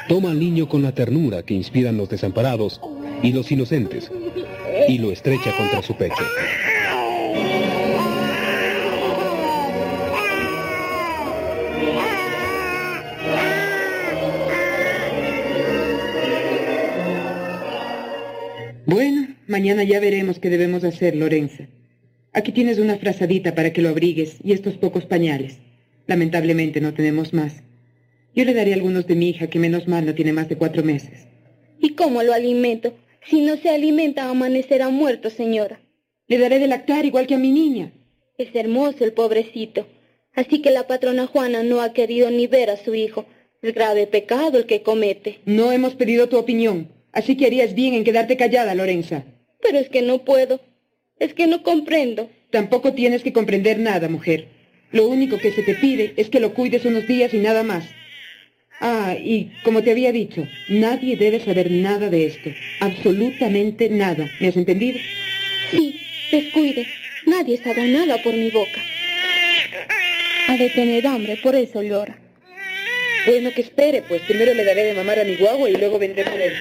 toma 0.08 0.30
al 0.30 0.38
niño 0.38 0.68
con 0.68 0.82
la 0.82 0.92
ternura 0.92 1.42
que 1.42 1.54
inspiran 1.54 1.96
los 1.96 2.08
desamparados 2.08 2.80
y 3.22 3.32
los 3.32 3.50
inocentes 3.50 4.10
y 4.88 4.98
lo 4.98 5.12
estrecha 5.12 5.56
contra 5.56 5.82
su 5.82 5.94
pecho. 5.96 6.22
Bueno, 18.86 19.28
mañana 19.46 19.84
ya 19.84 20.00
veremos 20.00 20.40
qué 20.40 20.50
debemos 20.50 20.82
hacer, 20.82 21.14
Lorenza. 21.14 21.68
Aquí 22.32 22.52
tienes 22.52 22.78
una 22.78 22.96
frazadita 22.96 23.54
para 23.54 23.72
que 23.72 23.82
lo 23.82 23.88
abrigues 23.88 24.38
y 24.42 24.52
estos 24.52 24.76
pocos 24.76 25.06
pañales. 25.06 25.58
Lamentablemente 26.06 26.80
no 26.80 26.92
tenemos 26.92 27.32
más. 27.32 27.62
Yo 28.34 28.44
le 28.44 28.54
daré 28.54 28.74
algunos 28.74 29.06
de 29.06 29.14
mi 29.16 29.28
hija, 29.30 29.48
que 29.48 29.58
menos 29.58 29.86
mal 29.86 30.06
no 30.06 30.14
tiene 30.14 30.32
más 30.32 30.48
de 30.48 30.56
cuatro 30.56 30.82
meses. 30.82 31.26
¿Y 31.80 31.90
cómo 31.90 32.22
lo 32.22 32.32
alimento? 32.32 32.94
Si 33.22 33.40
no 33.40 33.56
se 33.56 33.70
alimenta, 33.70 34.28
amanecerá 34.28 34.88
muerto, 34.88 35.30
señora. 35.30 35.80
Le 36.26 36.38
daré 36.38 36.58
de 36.58 36.66
lactar 36.66 37.04
igual 37.04 37.26
que 37.26 37.34
a 37.34 37.38
mi 37.38 37.50
niña. 37.50 37.92
Es 38.38 38.54
hermoso 38.54 39.04
el 39.04 39.12
pobrecito. 39.12 39.86
Así 40.34 40.62
que 40.62 40.70
la 40.70 40.86
patrona 40.86 41.26
Juana 41.26 41.62
no 41.62 41.82
ha 41.82 41.92
querido 41.92 42.30
ni 42.30 42.46
ver 42.46 42.70
a 42.70 42.76
su 42.76 42.94
hijo. 42.94 43.26
El 43.62 43.72
grave 43.72 44.06
pecado 44.06 44.58
el 44.58 44.66
que 44.66 44.82
comete. 44.82 45.40
No 45.44 45.72
hemos 45.72 45.94
pedido 45.94 46.28
tu 46.28 46.38
opinión, 46.38 46.88
así 47.12 47.36
que 47.36 47.46
harías 47.46 47.74
bien 47.74 47.94
en 47.94 48.04
quedarte 48.04 48.36
callada, 48.36 48.74
Lorenza. 48.74 49.24
Pero 49.60 49.78
es 49.78 49.90
que 49.90 50.02
no 50.02 50.24
puedo. 50.24 50.60
Es 51.18 51.34
que 51.34 51.46
no 51.46 51.62
comprendo. 51.62 52.30
Tampoco 52.50 52.94
tienes 52.94 53.22
que 53.22 53.32
comprender 53.32 53.78
nada, 53.78 54.08
mujer. 54.08 54.48
Lo 54.92 55.06
único 55.06 55.36
que 55.38 55.52
se 55.52 55.62
te 55.62 55.74
pide 55.74 56.14
es 56.16 56.30
que 56.30 56.40
lo 56.40 56.54
cuides 56.54 56.84
unos 56.84 57.06
días 57.06 57.34
y 57.34 57.38
nada 57.38 57.62
más. 57.62 57.84
Ah, 58.80 59.14
y 59.14 59.50
como 59.62 59.82
te 59.82 59.90
había 59.90 60.10
dicho, 60.10 60.48
nadie 60.68 61.16
debe 61.16 61.38
saber 61.40 61.70
nada 61.70 62.08
de 62.08 62.26
esto. 62.26 62.50
Absolutamente 62.80 63.90
nada. 63.90 64.30
¿Me 64.40 64.48
has 64.48 64.56
entendido? 64.56 64.98
Sí, 65.70 66.00
descuide. 66.32 66.86
Nadie 67.26 67.58
sabe 67.58 67.88
nada 67.88 68.16
por 68.22 68.32
mi 68.32 68.50
boca. 68.50 68.80
Ha 70.48 70.56
de 70.56 70.70
tener 70.70 71.06
hambre, 71.06 71.38
por 71.42 71.54
eso 71.54 71.82
llora. 71.82 72.18
Bueno, 73.26 73.50
que 73.54 73.60
espere, 73.60 74.02
pues 74.08 74.22
primero 74.22 74.54
le 74.54 74.64
daré 74.64 74.84
de 74.84 74.94
mamar 74.94 75.18
a 75.18 75.24
mi 75.24 75.36
guagua 75.36 75.68
y 75.68 75.74
luego 75.74 75.98
vendré 75.98 76.24
por 76.24 76.40
él. 76.40 76.54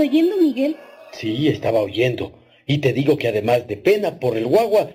Oyendo, 0.00 0.36
Miguel? 0.36 0.76
Sí, 1.12 1.48
estaba 1.48 1.80
oyendo. 1.80 2.32
Y 2.66 2.78
te 2.78 2.92
digo 2.92 3.16
que 3.16 3.28
además 3.28 3.66
de 3.66 3.76
pena 3.76 4.20
por 4.20 4.36
el 4.36 4.46
guagua, 4.46 4.92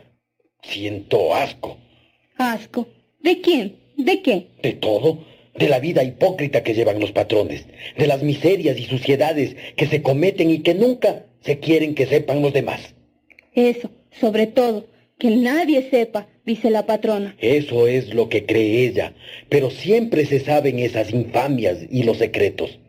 siento 0.61 1.33
asco. 1.33 1.77
Asco. 2.37 2.87
¿De 3.21 3.41
quién? 3.41 3.77
¿De 3.97 4.21
qué? 4.21 4.47
De 4.61 4.73
todo. 4.73 5.23
De 5.55 5.69
la 5.69 5.79
vida 5.79 6.03
hipócrita 6.03 6.63
que 6.63 6.73
llevan 6.73 6.99
los 6.99 7.11
patrones. 7.11 7.65
De 7.97 8.07
las 8.07 8.23
miserias 8.23 8.77
y 8.77 8.85
suciedades 8.85 9.55
que 9.77 9.87
se 9.87 10.01
cometen 10.01 10.49
y 10.49 10.59
que 10.59 10.73
nunca 10.73 11.25
se 11.41 11.59
quieren 11.59 11.95
que 11.95 12.05
sepan 12.05 12.41
los 12.41 12.53
demás. 12.53 12.95
Eso, 13.53 13.89
sobre 14.19 14.47
todo, 14.47 14.87
que 15.17 15.29
nadie 15.29 15.89
sepa, 15.89 16.27
dice 16.45 16.69
la 16.69 16.85
patrona. 16.85 17.35
Eso 17.39 17.87
es 17.87 18.13
lo 18.13 18.27
que 18.27 18.45
cree 18.45 18.85
ella. 18.85 19.13
Pero 19.49 19.69
siempre 19.69 20.25
se 20.25 20.39
saben 20.39 20.79
esas 20.79 21.11
infamias 21.11 21.79
y 21.89 22.03
los 22.03 22.17
secretos. 22.17 22.79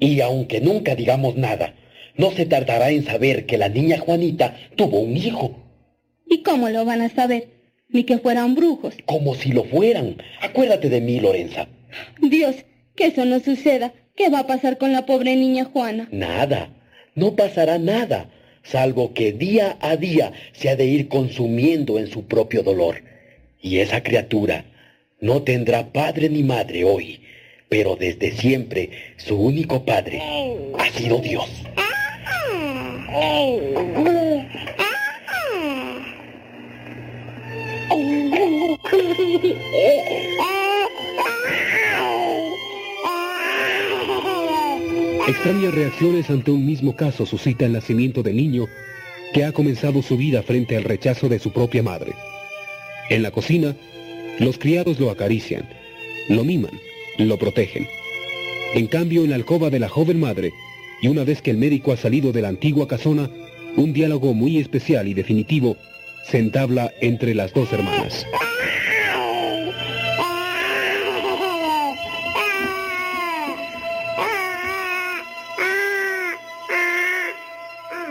Y 0.00 0.20
aunque 0.20 0.60
nunca 0.60 0.94
digamos 0.94 1.36
nada, 1.36 1.74
no 2.16 2.30
se 2.32 2.46
tardará 2.46 2.90
en 2.90 3.04
saber 3.04 3.46
que 3.46 3.58
la 3.58 3.68
niña 3.68 3.98
Juanita 3.98 4.56
tuvo 4.76 5.00
un 5.00 5.16
hijo. 5.16 5.56
¿Y 6.28 6.42
cómo 6.42 6.68
lo 6.68 6.84
van 6.84 7.02
a 7.02 7.08
saber? 7.08 7.48
Ni 7.88 8.04
que 8.04 8.18
fueran 8.18 8.54
brujos. 8.54 8.94
Como 9.04 9.34
si 9.34 9.52
lo 9.52 9.64
fueran. 9.64 10.16
Acuérdate 10.40 10.88
de 10.88 11.00
mí, 11.00 11.20
Lorenza. 11.20 11.68
Dios, 12.20 12.56
que 12.94 13.06
eso 13.06 13.24
no 13.24 13.40
suceda. 13.40 13.92
¿Qué 14.16 14.30
va 14.30 14.40
a 14.40 14.46
pasar 14.46 14.78
con 14.78 14.92
la 14.92 15.06
pobre 15.06 15.36
niña 15.36 15.64
Juana? 15.64 16.08
Nada. 16.10 16.70
No 17.14 17.34
pasará 17.34 17.78
nada, 17.78 18.30
salvo 18.62 19.14
que 19.14 19.32
día 19.32 19.76
a 19.80 19.96
día 19.96 20.32
se 20.52 20.68
ha 20.68 20.76
de 20.76 20.86
ir 20.86 21.08
consumiendo 21.08 21.98
en 21.98 22.08
su 22.08 22.26
propio 22.26 22.62
dolor. 22.62 23.02
Y 23.60 23.78
esa 23.78 24.02
criatura 24.02 24.64
no 25.20 25.42
tendrá 25.42 25.92
padre 25.92 26.28
ni 26.28 26.42
madre 26.42 26.84
hoy, 26.84 27.20
pero 27.68 27.96
desde 27.96 28.32
siempre 28.32 28.90
su 29.16 29.36
único 29.36 29.84
padre 29.84 30.22
ha 30.78 30.90
sido 30.90 31.18
Dios. 31.18 31.50
Extrañas 45.28 45.74
reacciones 45.74 46.30
ante 46.30 46.50
un 46.50 46.64
mismo 46.64 46.94
caso 46.94 47.26
suscita 47.26 47.66
el 47.66 47.72
nacimiento 47.72 48.22
del 48.22 48.36
niño 48.36 48.66
que 49.32 49.44
ha 49.44 49.52
comenzado 49.52 50.02
su 50.02 50.16
vida 50.16 50.42
frente 50.42 50.76
al 50.76 50.84
rechazo 50.84 51.28
de 51.28 51.38
su 51.38 51.52
propia 51.52 51.82
madre. 51.82 52.12
En 53.10 53.22
la 53.22 53.30
cocina, 53.30 53.74
los 54.38 54.56
criados 54.58 55.00
lo 55.00 55.10
acarician, 55.10 55.68
lo 56.28 56.44
miman, 56.44 56.70
lo 57.18 57.38
protegen. 57.38 57.86
En 58.74 58.86
cambio, 58.86 59.24
en 59.24 59.30
la 59.30 59.36
alcoba 59.36 59.70
de 59.70 59.78
la 59.78 59.88
joven 59.88 60.20
madre, 60.20 60.52
y 61.00 61.08
una 61.08 61.24
vez 61.24 61.42
que 61.42 61.50
el 61.50 61.56
médico 61.56 61.92
ha 61.92 61.96
salido 61.96 62.32
de 62.32 62.42
la 62.42 62.48
antigua 62.48 62.88
casona, 62.88 63.30
un 63.76 63.92
diálogo 63.92 64.34
muy 64.34 64.58
especial 64.58 65.08
y 65.08 65.14
definitivo 65.14 65.76
se 66.24 66.38
entabla 66.38 66.92
entre 67.00 67.34
las 67.34 67.52
dos 67.52 67.72
hermanas. 67.72 68.26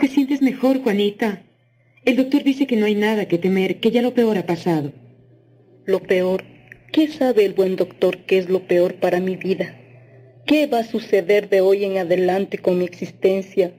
¿Te 0.00 0.08
sientes 0.08 0.40
mejor, 0.40 0.82
Juanita? 0.82 1.42
El 2.04 2.16
doctor 2.16 2.44
dice 2.44 2.66
que 2.66 2.76
no 2.76 2.86
hay 2.86 2.94
nada 2.94 3.26
que 3.26 3.38
temer, 3.38 3.80
que 3.80 3.90
ya 3.90 4.00
lo 4.00 4.14
peor 4.14 4.38
ha 4.38 4.46
pasado. 4.46 4.92
Lo 5.84 6.00
peor. 6.00 6.44
¿Qué 6.92 7.08
sabe 7.08 7.44
el 7.44 7.52
buen 7.52 7.76
doctor 7.76 8.18
qué 8.26 8.38
es 8.38 8.48
lo 8.48 8.66
peor 8.66 8.94
para 8.94 9.20
mi 9.20 9.36
vida? 9.36 9.78
¿Qué 10.46 10.66
va 10.66 10.78
a 10.78 10.84
suceder 10.84 11.48
de 11.48 11.60
hoy 11.60 11.84
en 11.84 11.98
adelante 11.98 12.58
con 12.58 12.78
mi 12.78 12.84
existencia? 12.84 13.72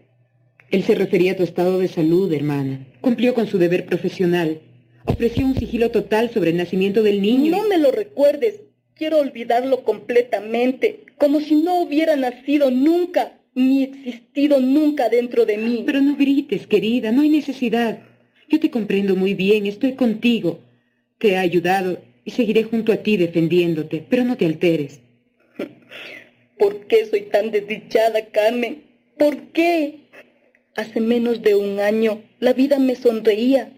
Él 0.69 0.83
se 0.83 0.95
refería 0.95 1.31
a 1.31 1.35
tu 1.35 1.43
estado 1.43 1.79
de 1.79 1.87
salud, 1.87 2.31
hermana. 2.33 2.85
Cumplió 3.01 3.33
con 3.33 3.47
su 3.47 3.57
deber 3.57 3.85
profesional. 3.85 4.61
Ofreció 5.05 5.45
un 5.45 5.55
sigilo 5.55 5.91
total 5.91 6.29
sobre 6.29 6.51
el 6.51 6.57
nacimiento 6.57 7.03
del 7.03 7.21
niño. 7.21 7.55
No 7.55 7.67
me 7.67 7.77
lo 7.77 7.91
recuerdes. 7.91 8.61
Quiero 8.93 9.19
olvidarlo 9.19 9.83
completamente, 9.83 11.05
como 11.17 11.39
si 11.39 11.55
no 11.55 11.81
hubiera 11.81 12.15
nacido 12.15 12.69
nunca, 12.71 13.39
ni 13.55 13.83
existido 13.83 14.59
nunca 14.59 15.07
dentro 15.07 15.45
de 15.45 15.57
mí. 15.57 15.83
Pero 15.85 16.01
no 16.01 16.17
grites, 16.17 16.67
querida, 16.67 17.11
no 17.11 17.21
hay 17.21 17.29
necesidad. 17.29 17.99
Yo 18.49 18.59
te 18.59 18.69
comprendo 18.69 19.15
muy 19.15 19.33
bien, 19.33 19.65
estoy 19.65 19.93
contigo. 19.93 20.59
Te 21.19 21.29
he 21.29 21.37
ayudado 21.37 21.99
y 22.27 22.31
seguiré 22.31 22.63
junto 22.63 22.91
a 22.91 22.97
ti 22.97 23.15
defendiéndote, 23.15 24.03
pero 24.09 24.25
no 24.25 24.35
te 24.35 24.45
alteres. 24.45 24.99
¿Por 26.59 26.85
qué 26.87 27.05
soy 27.05 27.21
tan 27.21 27.51
desdichada, 27.51 28.25
Carmen? 28.25 28.83
¿Por 29.17 29.37
qué? 29.53 29.99
Hace 30.75 30.99
menos 30.99 31.41
de 31.41 31.55
un 31.55 31.79
año 31.79 32.21
la 32.39 32.51
vida 32.51 32.79
me 32.79 32.95
sonreía. 32.97 33.71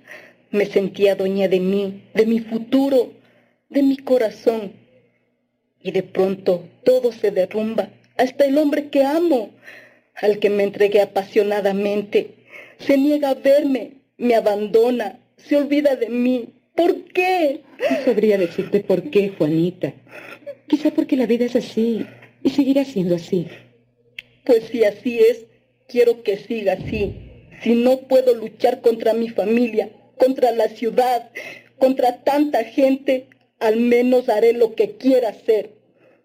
Me 0.49 0.65
sentía 0.65 1.13
dueña 1.13 1.47
de 1.47 1.59
mí, 1.59 2.01
de 2.15 2.25
mi 2.25 2.39
futuro, 2.39 3.13
de 3.69 3.83
mi 3.83 3.97
corazón. 3.97 4.73
Y 5.83 5.91
de 5.91 6.01
pronto 6.01 6.67
todo 6.83 7.11
se 7.11 7.29
derrumba, 7.29 7.91
hasta 8.17 8.45
el 8.45 8.57
hombre 8.57 8.89
que 8.89 9.03
amo, 9.03 9.51
al 10.15 10.39
que 10.39 10.49
me 10.49 10.63
entregué 10.63 11.01
apasionadamente. 11.01 12.31
Se 12.79 12.97
niega 12.97 13.29
a 13.29 13.35
verme, 13.35 13.91
me 14.17 14.33
abandona, 14.33 15.19
se 15.37 15.55
olvida 15.55 15.95
de 15.95 16.09
mí. 16.09 16.49
¿Por 16.79 17.03
qué? 17.11 17.63
No 17.77 18.05
sabría 18.05 18.37
decirte 18.37 18.79
por 18.79 19.09
qué, 19.09 19.33
Juanita. 19.37 19.91
Quizá 20.65 20.91
porque 20.91 21.17
la 21.17 21.25
vida 21.25 21.43
es 21.43 21.57
así 21.57 22.05
y 22.41 22.51
seguirá 22.51 22.85
siendo 22.85 23.15
así. 23.15 23.47
Pues 24.45 24.63
si 24.71 24.85
así 24.85 25.19
es, 25.19 25.45
quiero 25.89 26.23
que 26.23 26.37
siga 26.37 26.73
así. 26.79 27.17
Si 27.61 27.75
no 27.75 28.07
puedo 28.07 28.33
luchar 28.33 28.79
contra 28.79 29.11
mi 29.11 29.27
familia, 29.27 29.89
contra 30.17 30.53
la 30.53 30.69
ciudad, 30.69 31.31
contra 31.79 32.23
tanta 32.23 32.63
gente, 32.63 33.27
al 33.59 33.75
menos 33.81 34.29
haré 34.29 34.53
lo 34.53 34.73
que 34.73 34.91
quiera 34.91 35.31
hacer. 35.31 35.71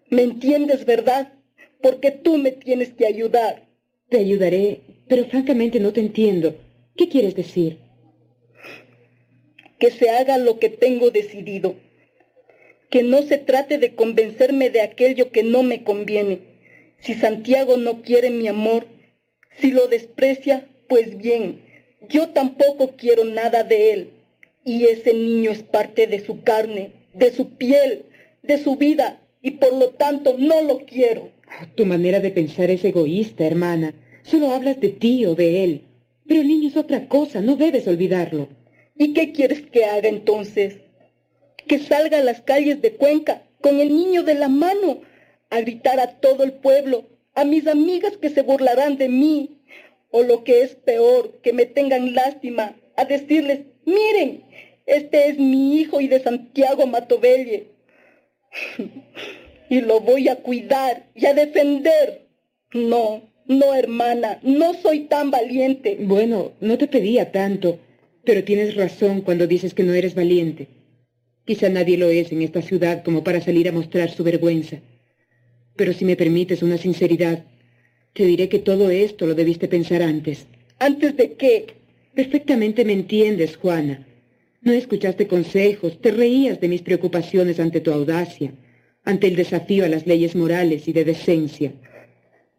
¿Me 0.09 0.21
entiendes, 0.21 0.85
verdad? 0.85 1.33
Porque 1.81 2.11
tú 2.11 2.37
me 2.37 2.53
tienes 2.53 2.93
que 2.93 3.05
ayudar. 3.05 3.67
Te 4.07 4.19
ayudaré, 4.19 4.79
pero 5.09 5.25
francamente 5.25 5.81
no 5.81 5.91
te 5.91 5.99
entiendo. 5.99 6.55
¿Qué 6.95 7.09
quieres 7.09 7.35
decir? 7.35 7.84
Que 9.85 9.91
se 9.91 10.09
haga 10.09 10.39
lo 10.39 10.57
que 10.57 10.69
tengo 10.69 11.11
decidido. 11.11 11.75
Que 12.89 13.03
no 13.03 13.21
se 13.21 13.37
trate 13.37 13.77
de 13.77 13.93
convencerme 13.93 14.71
de 14.71 14.81
aquello 14.81 15.29
que 15.29 15.43
no 15.43 15.61
me 15.61 15.83
conviene. 15.83 16.39
Si 16.97 17.13
Santiago 17.13 17.77
no 17.77 18.01
quiere 18.01 18.31
mi 18.31 18.47
amor, 18.47 18.87
si 19.59 19.69
lo 19.69 19.87
desprecia, 19.87 20.67
pues 20.87 21.19
bien, 21.19 21.61
yo 22.09 22.29
tampoco 22.29 22.95
quiero 22.97 23.25
nada 23.25 23.63
de 23.63 23.93
él. 23.93 24.09
Y 24.63 24.85
ese 24.85 25.13
niño 25.13 25.51
es 25.51 25.61
parte 25.61 26.07
de 26.07 26.25
su 26.25 26.41
carne, 26.41 26.89
de 27.13 27.31
su 27.31 27.49
piel, 27.49 28.05
de 28.41 28.57
su 28.57 28.77
vida, 28.77 29.21
y 29.43 29.51
por 29.51 29.71
lo 29.71 29.89
tanto 29.89 30.35
no 30.39 30.63
lo 30.63 30.79
quiero. 30.79 31.29
Tu 31.75 31.85
manera 31.85 32.21
de 32.21 32.31
pensar 32.31 32.71
es 32.71 32.83
egoísta, 32.83 33.45
hermana. 33.45 33.93
Solo 34.23 34.49
hablas 34.49 34.81
de 34.81 34.89
ti 34.89 35.27
o 35.27 35.35
de 35.35 35.63
él. 35.63 35.81
Pero 36.27 36.41
el 36.41 36.47
niño 36.47 36.69
es 36.69 36.75
otra 36.75 37.07
cosa, 37.07 37.39
no 37.41 37.55
debes 37.55 37.87
olvidarlo. 37.87 38.49
¿Y 38.97 39.13
qué 39.13 39.31
quieres 39.33 39.61
que 39.61 39.85
haga 39.85 40.07
entonces? 40.07 40.77
Que 41.67 41.79
salga 41.79 42.19
a 42.19 42.23
las 42.23 42.41
calles 42.41 42.81
de 42.81 42.93
Cuenca 42.93 43.43
con 43.61 43.79
el 43.79 43.89
niño 43.89 44.23
de 44.23 44.35
la 44.35 44.47
mano, 44.47 45.01
a 45.49 45.59
gritar 45.61 45.99
a 45.99 46.19
todo 46.19 46.43
el 46.43 46.53
pueblo, 46.53 47.05
a 47.33 47.43
mis 47.43 47.67
amigas 47.67 48.17
que 48.17 48.29
se 48.29 48.41
burlarán 48.41 48.97
de 48.97 49.09
mí, 49.09 49.57
o 50.11 50.23
lo 50.23 50.43
que 50.43 50.61
es 50.61 50.75
peor, 50.75 51.39
que 51.41 51.51
me 51.51 51.65
tengan 51.65 52.13
lástima, 52.13 52.75
a 52.95 53.05
decirles, 53.05 53.61
miren, 53.85 54.43
este 54.85 55.29
es 55.29 55.37
mi 55.37 55.77
hijo 55.77 55.99
y 55.99 56.07
de 56.07 56.21
Santiago 56.21 56.85
Matovelle. 56.87 57.67
y 59.69 59.81
lo 59.81 59.99
voy 59.99 60.29
a 60.29 60.37
cuidar 60.37 61.07
y 61.15 61.25
a 61.25 61.33
defender. 61.33 62.27
No, 62.71 63.23
no, 63.45 63.73
hermana, 63.73 64.39
no 64.43 64.73
soy 64.75 65.01
tan 65.01 65.31
valiente. 65.31 65.97
Bueno, 65.99 66.51
no 66.61 66.77
te 66.77 66.87
pedía 66.87 67.31
tanto, 67.31 67.79
pero 68.25 68.43
tienes 68.43 68.75
razón 68.75 69.21
cuando 69.21 69.47
dices 69.47 69.73
que 69.73 69.83
no 69.83 69.93
eres 69.93 70.15
valiente. 70.15 70.67
Quizá 71.45 71.69
nadie 71.69 71.97
lo 71.97 72.09
es 72.09 72.31
en 72.31 72.41
esta 72.41 72.61
ciudad 72.61 73.03
como 73.03 73.23
para 73.23 73.41
salir 73.41 73.69
a 73.69 73.71
mostrar 73.71 74.09
su 74.09 74.23
vergüenza. 74.23 74.81
Pero 75.75 75.93
si 75.93 76.05
me 76.05 76.15
permites 76.15 76.63
una 76.63 76.77
sinceridad, 76.77 77.45
te 78.13 78.25
diré 78.25 78.49
que 78.49 78.59
todo 78.59 78.89
esto 78.89 79.27
lo 79.27 79.35
debiste 79.35 79.67
pensar 79.67 80.01
antes. 80.01 80.47
¿Antes 80.79 81.15
de 81.17 81.33
qué? 81.33 81.67
Perfectamente 82.15 82.83
me 82.85 82.93
entiendes, 82.93 83.57
Juana. 83.57 84.07
No 84.61 84.71
escuchaste 84.71 85.27
consejos, 85.27 86.01
te 86.01 86.11
reías 86.11 86.59
de 86.59 86.67
mis 86.67 86.81
preocupaciones 86.81 87.59
ante 87.59 87.81
tu 87.81 87.91
audacia, 87.91 88.53
ante 89.03 89.27
el 89.27 89.35
desafío 89.35 89.85
a 89.85 89.89
las 89.89 90.07
leyes 90.07 90.35
morales 90.35 90.87
y 90.87 90.93
de 90.93 91.05
decencia. 91.05 91.73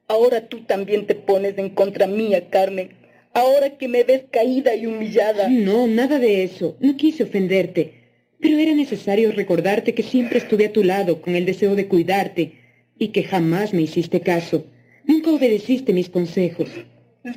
Ahora 0.06 0.46
tú 0.46 0.60
también 0.60 1.06
te 1.06 1.16
pones 1.16 1.58
en 1.58 1.70
contra 1.70 2.06
mía, 2.06 2.48
Carmen. 2.48 2.90
Ahora 3.36 3.76
que 3.76 3.86
me 3.86 4.02
ves 4.02 4.22
caída 4.30 4.74
y 4.74 4.86
humillada. 4.86 5.46
No, 5.50 5.86
nada 5.86 6.18
de 6.18 6.42
eso. 6.42 6.74
No 6.80 6.96
quise 6.96 7.24
ofenderte. 7.24 7.92
Pero 8.40 8.56
era 8.56 8.74
necesario 8.74 9.30
recordarte 9.30 9.92
que 9.92 10.02
siempre 10.02 10.38
estuve 10.38 10.64
a 10.64 10.72
tu 10.72 10.82
lado 10.82 11.20
con 11.20 11.36
el 11.36 11.44
deseo 11.44 11.74
de 11.74 11.86
cuidarte 11.86 12.52
y 12.98 13.08
que 13.08 13.24
jamás 13.24 13.74
me 13.74 13.82
hiciste 13.82 14.22
caso. 14.22 14.64
Nunca 15.04 15.30
obedeciste 15.32 15.92
mis 15.92 16.08
consejos. 16.08 16.70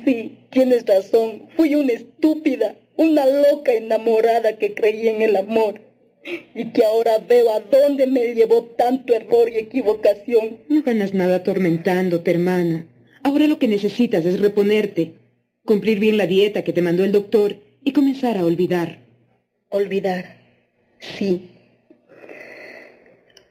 Sí, 0.06 0.38
tienes 0.48 0.86
razón. 0.86 1.48
Fui 1.54 1.74
una 1.74 1.92
estúpida, 1.92 2.76
una 2.96 3.26
loca 3.26 3.74
enamorada 3.74 4.56
que 4.56 4.72
creía 4.72 5.10
en 5.10 5.20
el 5.20 5.36
amor 5.36 5.82
y 6.54 6.64
que 6.72 6.82
ahora 6.82 7.18
veo 7.18 7.52
a 7.52 7.60
dónde 7.60 8.06
me 8.06 8.34
llevó 8.34 8.64
tanto 8.64 9.12
error 9.12 9.50
y 9.50 9.58
equivocación. 9.58 10.60
No 10.66 10.82
ganas 10.82 11.12
nada 11.12 11.36
atormentándote, 11.36 12.30
hermana. 12.30 12.86
Ahora 13.22 13.46
lo 13.46 13.58
que 13.58 13.68
necesitas 13.68 14.24
es 14.24 14.40
reponerte, 14.40 15.19
cumplir 15.64 15.98
bien 15.98 16.16
la 16.16 16.26
dieta 16.26 16.62
que 16.62 16.72
te 16.72 16.82
mandó 16.82 17.04
el 17.04 17.12
doctor 17.12 17.56
y 17.84 17.92
comenzar 17.92 18.36
a 18.36 18.44
olvidar. 18.44 18.98
Olvidar, 19.68 20.36
sí. 20.98 21.50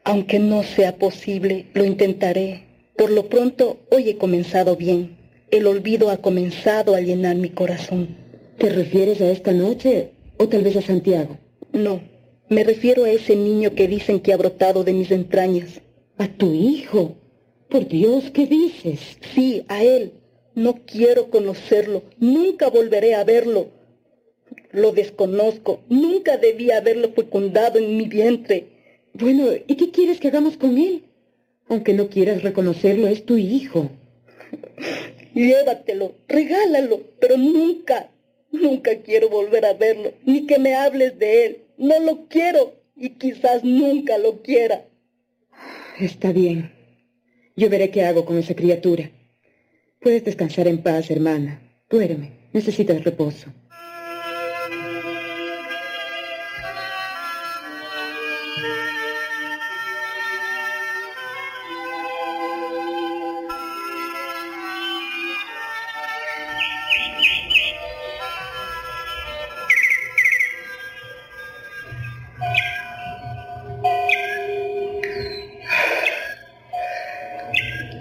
Aunque 0.04 0.40
no 0.40 0.64
sea 0.64 0.98
posible, 0.98 1.68
lo 1.74 1.86
intentaré. 1.86 2.66
Por 2.98 3.12
lo 3.12 3.30
pronto, 3.30 3.80
hoy 3.92 4.10
he 4.10 4.18
comenzado 4.18 4.76
bien. 4.76 5.18
El 5.52 5.68
olvido 5.68 6.10
ha 6.10 6.18
comenzado 6.18 6.96
a 6.96 7.02
llenar 7.02 7.36
mi 7.36 7.50
corazón. 7.50 8.18
¿Te 8.58 8.70
refieres 8.70 9.22
a 9.22 9.32
esta 9.32 9.54
noche 9.54 10.12
o 10.38 10.50
tal 10.50 10.64
vez 10.64 10.76
a 10.76 10.82
Santiago? 10.82 11.38
No, 11.72 12.02
me 12.50 12.64
refiero 12.64 13.06
a 13.06 13.12
ese 13.12 13.36
niño 13.36 13.74
que 13.76 13.88
dicen 13.88 14.20
que 14.20 14.34
ha 14.34 14.38
brotado 14.38 14.84
de 14.84 14.94
mis 14.94 15.12
entrañas. 15.12 15.82
¿A 16.18 16.28
tu 16.28 16.54
hijo? 16.54 17.16
Por 17.70 17.88
Dios, 17.88 18.32
¿qué 18.32 18.48
dices? 18.48 19.00
Sí, 19.34 19.64
a 19.68 19.84
él. 19.84 20.19
No 20.56 20.86
quiero 20.86 21.30
conocerlo. 21.30 22.04
Nunca 22.18 22.70
volveré 22.70 23.16
a 23.16 23.24
verlo. 23.24 23.70
Lo 24.72 24.92
desconozco. 24.92 25.82
Nunca 25.90 26.38
debí 26.38 26.72
haberlo 26.72 27.12
fecundado 27.14 27.80
en 27.80 27.98
mi 27.98 28.08
vientre. 28.08 28.68
Bueno, 29.14 29.48
¿y 29.68 29.76
qué 29.76 29.92
quieres 29.92 30.20
que 30.20 30.28
hagamos 30.28 30.58
con 30.58 30.78
él? 30.78 31.04
Aunque 31.68 31.94
no 31.94 32.10
quieras 32.10 32.44
reconocerlo, 32.44 33.08
es 33.08 33.26
tu 33.26 33.38
hijo. 33.38 33.90
Llévatelo, 35.34 36.16
regálalo, 36.28 37.04
pero 37.20 37.38
nunca, 37.38 38.10
nunca 38.52 39.02
quiero 39.02 39.30
volver 39.30 39.66
a 39.66 39.74
verlo, 39.74 40.14
ni 40.26 40.48
que 40.48 40.58
me 40.58 40.76
hables 40.76 41.18
de 41.20 41.46
él. 41.46 41.58
No 41.78 42.00
lo 42.00 42.28
quiero 42.28 42.74
y 42.96 43.12
quizás 43.12 43.64
nunca 43.64 44.18
lo 44.18 44.42
quiera. 44.42 44.86
Está 46.00 46.32
bien. 46.32 46.72
Yo 47.56 47.70
veré 47.70 47.92
qué 47.92 48.04
hago 48.04 48.26
con 48.26 48.38
esa 48.38 48.56
criatura. 48.56 49.12
Puedes 50.02 50.24
descansar 50.24 50.66
en 50.70 50.82
paz, 50.82 51.12
hermana. 51.12 51.60
Duerme. 51.90 52.32
Necesitas 52.54 53.04
reposo. 53.04 53.52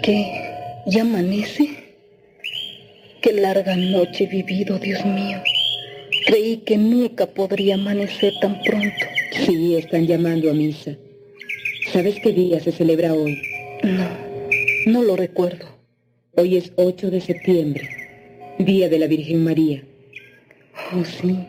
¿Qué? 0.01 0.81
¿Ya 0.87 1.01
amanece? 1.01 1.68
Larga 3.39 3.73
noche 3.77 4.25
he 4.25 4.27
vivido, 4.27 4.77
Dios 4.79 5.03
mío. 5.05 5.41
Creí 6.25 6.57
que 6.57 6.77
nunca 6.77 7.25
podría 7.25 7.75
amanecer 7.75 8.33
tan 8.41 8.61
pronto. 8.63 9.05
Sí, 9.31 9.75
están 9.75 10.07
llamando 10.07 10.51
a 10.51 10.53
misa. 10.53 10.97
¿Sabes 11.93 12.19
qué 12.21 12.33
día 12.33 12.59
se 12.59 12.73
celebra 12.73 13.13
hoy? 13.13 13.41
No, 13.83 14.09
no 14.87 15.03
lo 15.03 15.15
recuerdo. 15.15 15.67
Hoy 16.35 16.57
es 16.57 16.73
8 16.75 17.11
de 17.11 17.21
septiembre, 17.21 17.89
Día 18.59 18.89
de 18.89 18.99
la 18.99 19.07
Virgen 19.07 19.45
María. 19.45 19.83
Oh, 20.93 21.05
sí. 21.05 21.39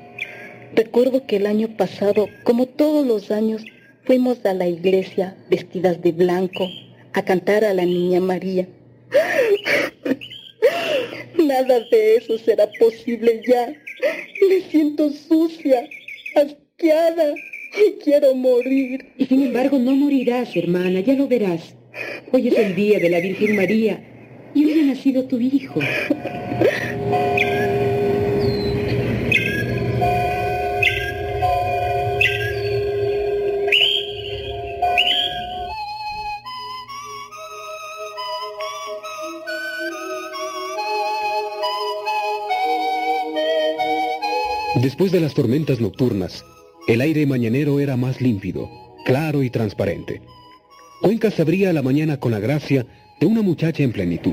Recuerdo 0.75 1.27
que 1.27 1.37
el 1.37 1.47
año 1.47 1.77
pasado, 1.77 2.29
como 2.45 2.67
todos 2.67 3.05
los 3.05 3.33
años, 3.33 3.65
fuimos 4.05 4.47
a 4.47 4.55
la 4.55 4.69
iglesia 4.69 5.37
vestidas 5.51 6.01
de 6.03 6.13
blanco 6.13 6.69
a 7.15 7.23
cantar 7.23 7.65
a 7.65 7.75
la 7.75 7.85
Niña 7.85 8.21
María. 8.21 8.69
Nada 11.51 11.81
de 11.91 12.15
eso 12.15 12.39
será 12.39 12.71
posible 12.79 13.43
ya. 13.45 13.75
Me 14.49 14.61
siento 14.71 15.11
sucia, 15.11 15.85
asqueada 16.37 17.35
y 17.75 18.05
quiero 18.05 18.37
morir. 18.37 19.05
Y 19.19 19.27
sin 19.27 19.43
embargo 19.43 19.77
no 19.77 19.97
morirás, 19.97 20.55
hermana, 20.55 21.01
ya 21.01 21.15
lo 21.15 21.27
verás. 21.27 21.75
Hoy 22.31 22.47
es 22.47 22.57
el 22.57 22.77
día 22.77 23.01
de 23.01 23.11
la 23.11 23.19
Virgen 23.19 23.57
María 23.57 24.01
y 24.55 24.65
hoy 24.65 24.81
ha 24.81 24.85
nacido 24.85 25.25
tu 25.25 25.41
hijo. 25.41 25.81
Después 44.83 45.13
de 45.13 45.21
las 45.21 45.35
tormentas 45.35 45.79
nocturnas, 45.79 46.43
el 46.89 47.03
aire 47.03 47.27
mañanero 47.27 47.81
era 47.81 47.99
más 47.99 48.23
límpido, 48.23 48.71
claro 49.05 49.43
y 49.43 49.51
transparente. 49.51 50.23
Cuenca 51.03 51.31
se 51.31 51.43
abría 51.43 51.69
a 51.69 51.75
la 51.75 51.83
mañana 51.83 52.19
con 52.19 52.31
la 52.31 52.39
gracia 52.39 52.87
de 53.21 53.27
una 53.27 53.43
muchacha 53.43 53.83
en 53.83 53.93
plenitud. 53.93 54.33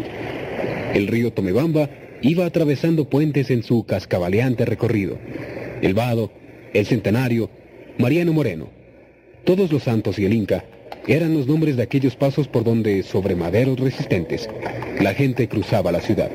El 0.94 1.08
río 1.08 1.34
Tomebamba 1.34 1.90
iba 2.22 2.46
atravesando 2.46 3.10
puentes 3.10 3.50
en 3.52 3.62
su 3.62 3.84
cascabaleante 3.84 4.64
recorrido. 4.64 5.18
El 5.82 5.94
Vado, 5.94 6.32
el 6.74 6.86
Centenario, 6.86 7.50
Mariano 7.98 8.32
Moreno. 8.32 8.70
Todos 9.44 9.70
los 9.70 9.84
santos 9.84 10.18
y 10.18 10.24
el 10.24 10.34
Inca 10.34 10.64
eran 11.08 11.34
los 11.34 11.48
nombres 11.48 11.76
de 11.76 11.84
aquellos 11.84 12.16
pasos 12.16 12.48
por 12.48 12.64
donde, 12.64 13.04
sobre 13.04 13.36
maderos 13.36 13.78
resistentes, 13.82 14.50
la 15.02 15.14
gente 15.14 15.50
cruzaba 15.50 15.92
la 15.92 16.00
ciudad. 16.00 16.32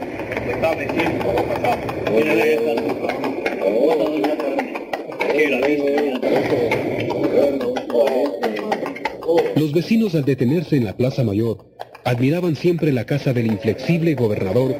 Los 9.56 9.72
vecinos 9.72 10.14
al 10.14 10.24
detenerse 10.24 10.76
en 10.76 10.84
la 10.84 10.96
Plaza 10.96 11.24
Mayor 11.24 11.64
admiraban 12.04 12.56
siempre 12.56 12.92
la 12.92 13.04
casa 13.04 13.32
del 13.32 13.46
inflexible 13.46 14.14
gobernador 14.14 14.74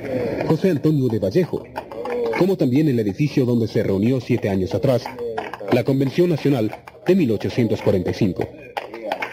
José 0.47 0.70
Antonio 0.70 1.08
de 1.08 1.18
Vallejo, 1.18 1.65
como 2.39 2.57
también 2.57 2.89
el 2.89 2.99
edificio 2.99 3.44
donde 3.44 3.68
se 3.68 3.82
reunió 3.82 4.20
siete 4.20 4.49
años 4.49 4.74
atrás 4.74 5.05
la 5.73 5.84
Convención 5.84 6.28
Nacional 6.28 6.70
de 7.07 7.15
1845, 7.15 8.49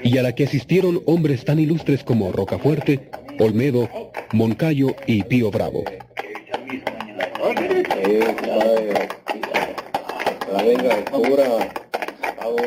y 0.04 0.18
a 0.18 0.24
la 0.24 0.34
que 0.34 0.46
asistieron 0.46 1.02
hombres 1.06 1.44
tan 1.44 1.60
ilustres 1.60 2.04
como 2.04 2.32
Rocafuerte, 2.32 3.10
Olmedo, 3.40 3.90
Moncayo 4.32 4.96
y 5.06 5.24
Pío 5.24 5.52
Bravo. 5.52 5.84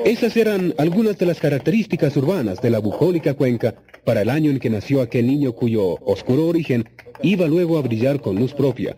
Esas 0.05 0.37
eran 0.37 0.75
algunas 0.79 1.19
de 1.19 1.27
las 1.27 1.39
características 1.39 2.17
urbanas 2.17 2.61
de 2.61 2.71
la 2.71 2.79
bucólica 2.79 3.35
cuenca 3.35 3.75
para 4.05 4.23
el 4.23 4.31
año 4.31 4.51
en 4.51 4.59
que 4.59 4.71
nació 4.71 5.01
aquel 5.01 5.27
niño 5.27 5.53
cuyo 5.53 5.99
oscuro 6.05 6.47
origen 6.47 6.89
iba 7.23 7.47
luego 7.47 7.79
a 7.79 7.83
brillar 7.83 8.21
con 8.21 8.37
luz 8.37 8.53
propia 8.53 8.97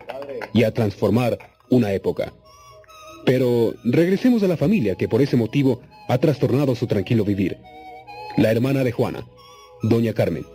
y 0.53 0.63
a 0.63 0.73
transformar 0.73 1.37
una 1.69 1.93
época. 1.93 2.33
Pero 3.25 3.73
regresemos 3.83 4.43
a 4.43 4.47
la 4.47 4.57
familia 4.57 4.95
que 4.95 5.07
por 5.07 5.21
ese 5.21 5.35
motivo 5.35 5.81
ha 6.07 6.17
trastornado 6.17 6.75
su 6.75 6.87
tranquilo 6.87 7.23
vivir. 7.23 7.57
La 8.37 8.51
hermana 8.51 8.83
de 8.83 8.91
Juana, 8.91 9.25
doña 9.81 10.13
Carmen. 10.13 10.54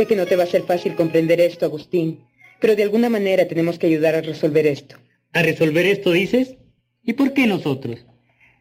Sé 0.00 0.06
que 0.06 0.16
no 0.16 0.24
te 0.24 0.34
va 0.34 0.44
a 0.44 0.46
ser 0.46 0.62
fácil 0.62 0.94
comprender 0.94 1.42
esto, 1.42 1.66
Agustín, 1.66 2.20
pero 2.58 2.74
de 2.74 2.84
alguna 2.84 3.10
manera 3.10 3.46
tenemos 3.46 3.78
que 3.78 3.86
ayudar 3.86 4.14
a 4.14 4.22
resolver 4.22 4.66
esto. 4.66 4.96
¿A 5.34 5.42
resolver 5.42 5.84
esto 5.84 6.10
dices? 6.12 6.56
¿Y 7.04 7.12
por 7.12 7.34
qué 7.34 7.46
nosotros? 7.46 8.06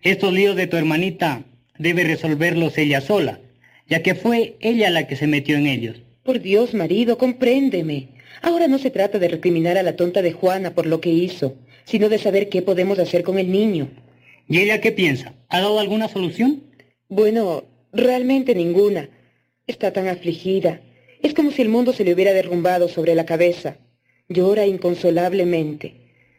Estos 0.02 0.34
líos 0.34 0.58
de 0.58 0.68
tu 0.68 0.76
hermanita 0.76 1.46
debe 1.78 2.04
resolverlos 2.04 2.78
ella 2.78 3.00
sola, 3.00 3.40
ya 3.88 4.04
que 4.04 4.16
fue 4.16 4.58
ella 4.60 4.90
la 4.90 5.08
que 5.08 5.16
se 5.16 5.28
metió 5.28 5.56
en 5.56 5.68
ellos. 5.68 6.02
Por 6.24 6.42
Dios, 6.42 6.74
marido, 6.74 7.18
compréndeme. 7.18 8.10
Ahora 8.42 8.68
no 8.68 8.78
se 8.78 8.92
trata 8.92 9.18
de 9.18 9.30
recriminar 9.30 9.78
a 9.78 9.84
la 9.84 9.96
tonta 9.96 10.22
de 10.22 10.34
Juana 10.34 10.76
por 10.76 10.88
lo 10.88 11.00
que 11.00 11.12
hizo, 11.12 11.56
sino 11.86 12.10
de 12.10 12.18
saber 12.18 12.50
qué 12.50 12.64
podemos 12.64 13.00
hacer 13.00 13.24
con 13.24 13.40
el 13.40 13.50
niño. 13.50 13.88
¿Y 14.50 14.60
ella 14.60 14.82
qué 14.82 14.92
piensa? 14.92 15.36
¿Ha 15.48 15.62
dado 15.62 15.80
alguna 15.80 16.10
solución? 16.10 16.64
Bueno, 17.08 17.64
realmente 17.94 18.56
ninguna. 18.56 19.08
Está 19.68 19.94
tan 19.94 20.10
afligida. 20.10 20.82
Es 21.22 21.34
como 21.34 21.52
si 21.52 21.62
el 21.62 21.70
mundo 21.70 21.94
se 21.94 22.04
le 22.04 22.14
hubiera 22.14 22.34
derrumbado 22.34 22.88
sobre 22.88 23.16
la 23.16 23.26
cabeza. 23.26 23.78
Llora 24.30 24.66
inconsolablemente. 24.66 25.96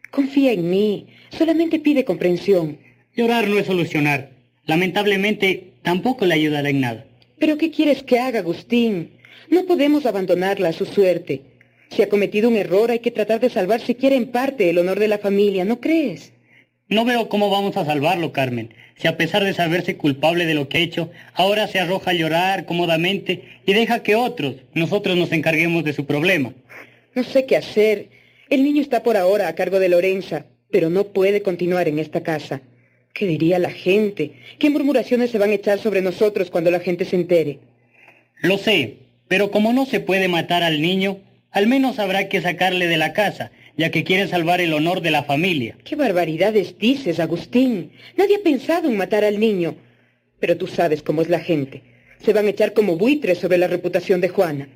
Confía 0.09 0.51
en 0.51 0.69
mí. 0.69 1.07
Solamente 1.29 1.79
pide 1.79 2.05
comprensión. 2.05 2.79
Llorar 3.15 3.47
no 3.47 3.59
es 3.59 3.67
solucionar. 3.67 4.31
Lamentablemente, 4.65 5.73
tampoco 5.83 6.25
le 6.25 6.33
ayudará 6.33 6.69
en 6.69 6.81
nada. 6.81 7.05
¿Pero 7.39 7.57
qué 7.57 7.71
quieres 7.71 8.03
que 8.03 8.19
haga, 8.19 8.39
Agustín? 8.39 9.11
No 9.49 9.65
podemos 9.65 10.05
abandonarla 10.05 10.69
a 10.69 10.73
su 10.73 10.85
suerte. 10.85 11.41
Si 11.89 12.01
ha 12.01 12.09
cometido 12.09 12.47
un 12.49 12.55
error, 12.55 12.89
hay 12.89 12.99
que 12.99 13.11
tratar 13.11 13.39
de 13.39 13.49
salvar 13.49 13.81
siquiera 13.81 14.15
en 14.15 14.31
parte 14.31 14.69
el 14.69 14.77
honor 14.77 14.99
de 14.99 15.09
la 15.09 15.17
familia, 15.17 15.65
¿no 15.65 15.79
crees? 15.79 16.30
No 16.91 17.05
veo 17.05 17.29
cómo 17.29 17.49
vamos 17.49 17.77
a 17.77 17.85
salvarlo, 17.85 18.33
Carmen. 18.33 18.73
Si 18.97 19.07
a 19.07 19.15
pesar 19.15 19.45
de 19.45 19.53
saberse 19.53 19.95
culpable 19.95 20.45
de 20.45 20.53
lo 20.53 20.67
que 20.67 20.77
ha 20.77 20.81
hecho, 20.81 21.09
ahora 21.33 21.65
se 21.67 21.79
arroja 21.79 22.11
a 22.11 22.13
llorar 22.13 22.65
cómodamente 22.65 23.43
y 23.65 23.71
deja 23.71 24.03
que 24.03 24.15
otros, 24.15 24.55
nosotros 24.73 25.15
nos 25.15 25.31
encarguemos 25.31 25.85
de 25.85 25.93
su 25.93 26.05
problema. 26.05 26.53
No 27.15 27.23
sé 27.23 27.45
qué 27.45 27.55
hacer. 27.55 28.09
El 28.49 28.65
niño 28.65 28.81
está 28.81 29.03
por 29.03 29.15
ahora 29.15 29.47
a 29.47 29.55
cargo 29.55 29.79
de 29.79 29.87
Lorenza, 29.87 30.47
pero 30.69 30.89
no 30.89 31.05
puede 31.05 31.41
continuar 31.41 31.87
en 31.87 31.97
esta 31.97 32.23
casa. 32.23 32.59
¿Qué 33.13 33.25
diría 33.25 33.57
la 33.57 33.71
gente? 33.71 34.33
¿Qué 34.59 34.69
murmuraciones 34.69 35.31
se 35.31 35.37
van 35.37 35.51
a 35.51 35.55
echar 35.55 35.79
sobre 35.79 36.01
nosotros 36.01 36.51
cuando 36.51 36.71
la 36.71 36.81
gente 36.81 37.05
se 37.05 37.15
entere? 37.15 37.59
Lo 38.41 38.57
sé, 38.57 38.97
pero 39.29 39.49
como 39.49 39.71
no 39.71 39.85
se 39.85 40.01
puede 40.01 40.27
matar 40.27 40.61
al 40.61 40.81
niño, 40.81 41.19
al 41.51 41.67
menos 41.67 41.99
habrá 41.99 42.27
que 42.27 42.41
sacarle 42.41 42.87
de 42.87 42.97
la 42.97 43.13
casa, 43.13 43.49
ya 43.77 43.91
que 43.91 44.03
quieren 44.03 44.27
salvar 44.27 44.61
el 44.61 44.73
honor 44.73 45.01
de 45.01 45.11
la 45.11 45.23
familia. 45.23 45.77
¿Qué 45.83 45.95
barbaridades 45.95 46.77
dices, 46.77 47.19
Agustín? 47.19 47.91
Nadie 48.17 48.37
ha 48.37 48.43
pensado 48.43 48.89
en 48.89 48.97
matar 48.97 49.23
al 49.23 49.39
niño. 49.39 49.75
Pero 50.39 50.57
tú 50.57 50.67
sabes 50.67 51.01
cómo 51.03 51.21
es 51.21 51.29
la 51.29 51.39
gente. 51.39 51.81
Se 52.19 52.33
van 52.33 52.47
a 52.47 52.49
echar 52.49 52.73
como 52.73 52.97
buitres 52.97 53.37
sobre 53.37 53.57
la 53.57 53.67
reputación 53.67 54.21
de 54.21 54.29
Juana. 54.29 54.69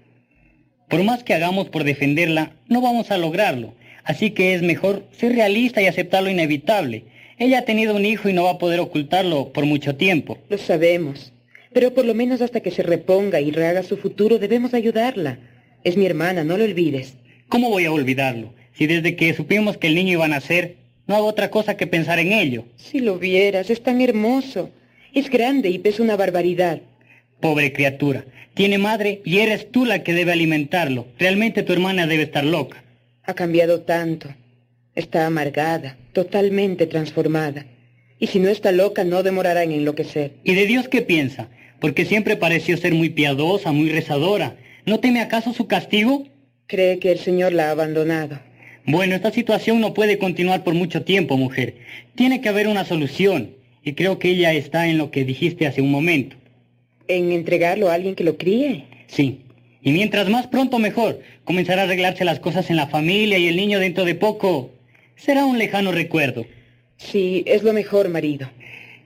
Por 0.90 1.03
más 1.03 1.24
que 1.24 1.33
hagamos 1.33 1.69
por 1.69 1.83
defenderla, 1.83 2.53
no 2.67 2.82
vamos 2.82 3.11
a 3.11 3.17
lograrlo. 3.17 3.74
Así 4.03 4.32
que 4.32 4.53
es 4.53 4.61
mejor 4.61 5.03
ser 5.11 5.33
realista 5.33 5.82
y 5.82 5.88
aceptar 5.88 6.24
lo 6.24 6.30
inevitable. 6.30 7.06
Ella 7.38 7.59
ha 7.59 7.65
tenido 7.65 7.95
un 7.95 8.06
hijo 8.06 8.30
y 8.30 8.33
no 8.33 8.43
va 8.43 8.51
a 8.51 8.57
poder 8.59 8.80
ocultarlo 8.80 9.51
por 9.51 9.65
mucho 9.65 9.95
tiempo. 9.95 10.38
Lo 10.49 10.57
sabemos. 10.57 11.33
Pero 11.74 11.93
por 11.93 12.06
lo 12.06 12.14
menos 12.14 12.41
hasta 12.41 12.61
que 12.61 12.72
se 12.72 12.83
reponga 12.83 13.41
y 13.41 13.51
rehaga 13.51 13.83
su 13.83 13.98
futuro 13.98 14.40
debemos 14.40 14.74
ayudarla. 14.74 15.40
Es 15.83 15.98
mi 15.98 16.06
hermana, 16.06 16.43
no 16.43 16.56
lo 16.56 16.64
olvides. 16.64 17.15
¿Cómo 17.49 17.69
voy 17.69 17.85
a 17.85 17.91
olvidarlo? 17.91 18.53
Si 18.78 18.88
desde 18.88 19.16
que 19.16 19.34
supimos 19.34 19.78
que 19.78 19.88
el 19.88 19.95
niño 19.95 20.14
iba 20.14 20.26
a 20.26 20.30
nacer, 20.30 20.76
no 21.08 21.16
hago 21.16 21.28
otra 21.28 21.50
cosa 21.50 21.78
que 21.78 21.88
pensar 21.88 22.20
en 22.20 22.34
ello. 22.34 22.66
Si 22.76 23.00
lo 23.00 23.18
vieras, 23.18 23.70
es 23.70 23.82
tan 23.82 24.02
hermoso. 24.02 24.70
Es 25.14 25.30
grande 25.30 25.70
y 25.70 25.80
pesa 25.80 26.04
una 26.04 26.18
barbaridad. 26.18 26.82
Pobre 27.40 27.72
criatura. 27.72 28.26
Tiene 28.54 28.78
madre 28.78 29.22
y 29.24 29.40
eres 29.40 29.72
tú 29.72 29.86
la 29.86 30.04
que 30.04 30.14
debe 30.14 30.32
alimentarlo. 30.32 31.08
Realmente 31.20 31.64
tu 31.64 31.74
hermana 31.74 32.08
debe 32.08 32.24
estar 32.24 32.44
loca. 32.44 32.84
Ha 33.24 33.34
cambiado 33.34 33.82
tanto. 33.82 34.30
Está 34.94 35.26
amargada, 35.26 35.98
totalmente 36.14 36.88
transformada. 36.88 37.66
Y 38.20 38.28
si 38.28 38.40
no 38.40 38.50
está 38.50 38.72
loca, 38.72 39.04
no 39.04 39.24
demorará 39.24 39.64
en 39.64 39.74
enloquecer. 39.74 40.34
¿Y 40.44 40.56
de 40.56 40.66
Dios 40.66 40.88
qué 40.88 41.02
piensa? 41.02 41.50
Porque 41.80 42.06
siempre 42.06 42.38
pareció 42.38 42.78
ser 42.78 42.94
muy 42.94 43.10
piadosa, 43.10 43.72
muy 43.72 43.90
rezadora. 43.90 44.56
¿No 44.86 45.00
teme 45.00 45.22
acaso 45.22 45.54
su 45.54 45.68
castigo? 45.68 46.26
Cree 46.68 47.00
que 47.00 47.12
el 47.12 47.20
Señor 47.20 47.54
la 47.54 47.68
ha 47.68 47.72
abandonado. 47.72 48.40
Bueno, 48.88 49.15
esta 49.15 49.31
situación 49.31 49.81
no 49.81 49.95
puede 49.95 50.19
continuar 50.19 50.64
por 50.64 50.75
mucho 50.75 51.03
tiempo, 51.03 51.38
mujer. 51.38 51.75
Tiene 52.14 52.39
que 52.39 52.49
haber 52.49 52.67
una 52.67 52.85
solución. 52.85 53.51
Y 53.83 53.93
creo 53.93 54.19
que 54.19 54.30
ella 54.30 54.53
está 54.53 54.88
en 54.88 54.97
lo 54.97 55.11
que 55.11 55.25
dijiste 55.25 55.65
hace 55.65 55.81
un 55.81 55.91
momento. 55.91 56.35
¿En 57.07 57.31
entregarlo 57.31 57.89
a 57.89 57.95
alguien 57.95 58.15
que 58.15 58.23
lo 58.23 58.38
críe? 58.38 58.85
Sí. 59.07 59.41
Y 59.81 59.91
mientras 59.91 60.30
más 60.30 60.47
pronto 60.47 60.80
mejor. 60.80 61.22
Comenzará 61.43 61.81
a 61.81 61.85
arreglarse 61.85 62.25
las 62.25 62.39
cosas 62.39 62.69
en 62.69 62.75
la 62.75 62.88
familia 62.88 63.38
y 63.38 63.47
el 63.47 63.55
niño 63.55 63.80
dentro 63.80 64.05
de 64.05 64.15
poco 64.15 64.72
será 65.15 65.45
un 65.45 65.57
lejano 65.57 65.91
recuerdo. 65.91 66.45
Sí, 66.97 67.43
es 67.47 67.64
lo 67.64 67.73
mejor, 67.73 68.09
marido. 68.09 68.49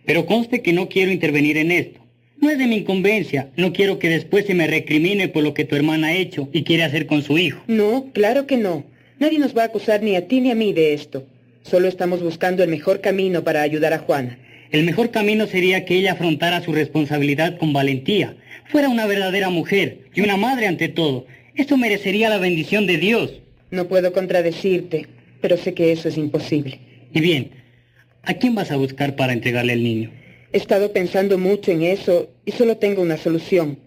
Pero 0.06 0.26
conste 0.26 0.62
que 0.62 0.74
no 0.74 0.90
quiero 0.90 1.12
intervenir 1.12 1.58
en 1.58 1.72
esto. 1.72 2.00
No 2.38 2.50
es 2.50 2.58
de 2.58 2.68
mi 2.68 2.78
incumbencia. 2.78 3.50
No 3.58 3.74
quiero 3.74 4.00
que 4.00 4.10
después 4.10 4.46
se 4.46 4.56
me 4.56 4.68
recrimine 4.68 5.28
por 5.28 5.44
lo 5.44 5.54
que 5.54 5.66
tu 5.66 5.76
hermana 5.76 6.08
ha 6.08 6.14
hecho 6.14 6.50
y 6.54 6.64
quiere 6.64 6.84
hacer 6.84 7.06
con 7.06 7.22
su 7.22 7.38
hijo. 7.38 7.62
No, 7.68 8.08
claro 8.14 8.46
que 8.46 8.58
no. 8.58 8.86
Nadie 9.20 9.38
nos 9.38 9.56
va 9.56 9.64
a 9.64 9.66
acusar 9.66 10.02
ni 10.02 10.16
a 10.16 10.28
ti 10.30 10.40
ni 10.40 10.50
a 10.50 10.56
mí 10.56 10.72
de 10.72 10.94
esto. 10.94 11.26
Solo 11.62 11.90
estamos 11.90 12.24
buscando 12.24 12.64
el 12.64 12.70
mejor 12.70 13.02
camino 13.02 13.44
para 13.44 13.62
ayudar 13.62 13.92
a 13.92 14.00
Juana. 14.00 14.40
El 14.72 14.86
mejor 14.86 15.12
camino 15.12 15.46
sería 15.46 15.84
que 15.84 15.98
ella 15.98 16.14
afrontara 16.14 16.62
su 16.62 16.72
responsabilidad 16.72 17.58
con 17.58 17.74
valentía. 17.74 18.38
Fuera 18.68 18.88
una 18.88 19.08
verdadera 19.08 19.50
mujer 19.50 20.00
y 20.14 20.22
una 20.22 20.38
madre 20.38 20.68
ante 20.68 20.88
todo. 20.88 21.26
Esto 21.56 21.76
merecería 21.76 22.30
la 22.30 22.38
bendición 22.38 22.88
de 22.88 22.98
Dios. 22.98 23.42
No 23.72 23.90
puedo 23.90 24.14
contradecirte, 24.14 25.08
pero 25.42 25.58
sé 25.58 25.74
que 25.74 25.92
eso 25.92 26.08
es 26.08 26.18
imposible. 26.18 26.80
Y 27.14 27.20
bien, 27.20 27.52
¿a 28.24 28.36
quién 28.36 28.56
vas 28.56 28.72
a 28.72 28.78
buscar 28.78 29.18
para 29.18 29.34
entregarle 29.34 29.74
al 29.74 29.84
niño? 29.84 30.12
He 30.54 30.58
estado 30.58 30.94
pensando 30.94 31.38
mucho 31.38 31.72
en 31.72 31.84
eso 31.84 32.30
y 32.46 32.54
solo 32.54 32.78
tengo 32.78 33.02
una 33.02 33.18
solución. 33.18 33.80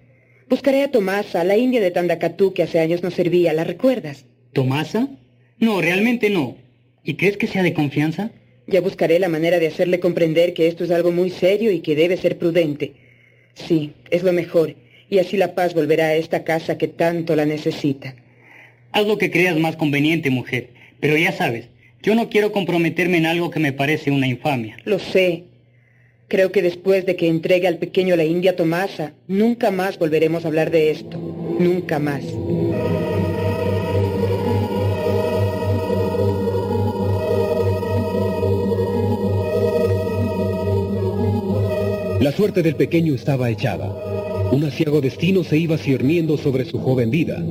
Buscaré 0.50 0.82
a 0.82 0.90
Tomasa, 0.90 1.42
la 1.42 1.56
india 1.56 1.80
de 1.80 1.90
Tandakatú 1.90 2.52
que 2.52 2.64
hace 2.64 2.80
años 2.80 3.02
nos 3.02 3.14
servía, 3.14 3.54
¿la 3.54 3.64
recuerdas? 3.64 4.26
¿Tomasa? 4.52 5.08
No, 5.62 5.80
realmente 5.80 6.28
no. 6.28 6.56
¿Y 7.04 7.14
crees 7.14 7.36
que 7.36 7.46
sea 7.46 7.62
de 7.62 7.72
confianza? 7.72 8.32
Ya 8.66 8.80
buscaré 8.80 9.20
la 9.20 9.28
manera 9.28 9.60
de 9.60 9.68
hacerle 9.68 10.00
comprender 10.00 10.54
que 10.54 10.66
esto 10.66 10.82
es 10.82 10.90
algo 10.90 11.12
muy 11.12 11.30
serio 11.30 11.70
y 11.70 11.78
que 11.78 11.94
debe 11.94 12.16
ser 12.16 12.36
prudente. 12.36 12.94
Sí, 13.54 13.92
es 14.10 14.24
lo 14.24 14.32
mejor, 14.32 14.74
y 15.08 15.20
así 15.20 15.36
la 15.36 15.54
paz 15.54 15.72
volverá 15.72 16.06
a 16.06 16.14
esta 16.16 16.42
casa 16.42 16.78
que 16.78 16.88
tanto 16.88 17.36
la 17.36 17.46
necesita. 17.46 18.16
Haz 18.90 19.06
lo 19.06 19.18
que 19.18 19.30
creas 19.30 19.56
más 19.56 19.76
conveniente, 19.76 20.30
mujer, 20.30 20.70
pero 20.98 21.16
ya 21.16 21.30
sabes, 21.30 21.68
yo 22.02 22.16
no 22.16 22.28
quiero 22.28 22.50
comprometerme 22.50 23.18
en 23.18 23.26
algo 23.26 23.50
que 23.50 23.60
me 23.60 23.72
parece 23.72 24.10
una 24.10 24.26
infamia. 24.26 24.78
Lo 24.84 24.98
sé. 24.98 25.44
Creo 26.26 26.50
que 26.50 26.62
después 26.62 27.06
de 27.06 27.14
que 27.14 27.28
entregue 27.28 27.68
al 27.68 27.78
pequeño 27.78 28.16
la 28.16 28.24
India 28.24 28.56
Tomasa, 28.56 29.12
nunca 29.28 29.70
más 29.70 29.96
volveremos 29.96 30.44
a 30.44 30.48
hablar 30.48 30.72
de 30.72 30.90
esto. 30.90 31.18
Nunca 31.60 32.00
más. 32.00 32.24
La 42.22 42.30
suerte 42.30 42.62
del 42.62 42.76
pequeño 42.76 43.16
estaba 43.16 43.50
echada. 43.50 43.92
Un 44.52 44.62
aciago 44.62 45.00
destino 45.00 45.42
se 45.42 45.58
iba 45.58 45.76
cierniendo 45.76 46.38
sobre 46.38 46.64
su 46.64 46.78
joven 46.78 47.10
vida. 47.10 47.42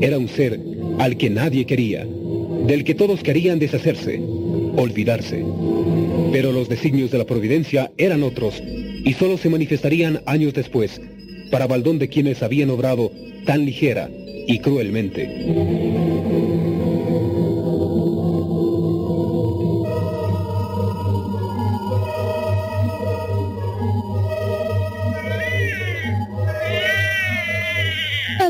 Era 0.00 0.18
un 0.18 0.28
ser 0.28 0.60
al 1.00 1.16
que 1.16 1.28
nadie 1.28 1.66
quería, 1.66 2.06
del 2.64 2.84
que 2.84 2.94
todos 2.94 3.24
querían 3.24 3.58
deshacerse, 3.58 4.20
olvidarse. 4.76 5.44
Pero 6.30 6.52
los 6.52 6.68
designios 6.68 7.10
de 7.10 7.18
la 7.18 7.24
providencia 7.24 7.90
eran 7.98 8.22
otros 8.22 8.62
y 8.62 9.14
solo 9.14 9.36
se 9.36 9.48
manifestarían 9.48 10.20
años 10.26 10.54
después, 10.54 11.00
para 11.50 11.66
baldón 11.66 11.98
de 11.98 12.06
quienes 12.06 12.44
habían 12.44 12.70
obrado 12.70 13.10
tan 13.46 13.66
ligera 13.66 14.08
y 14.46 14.60
cruelmente. 14.60 16.07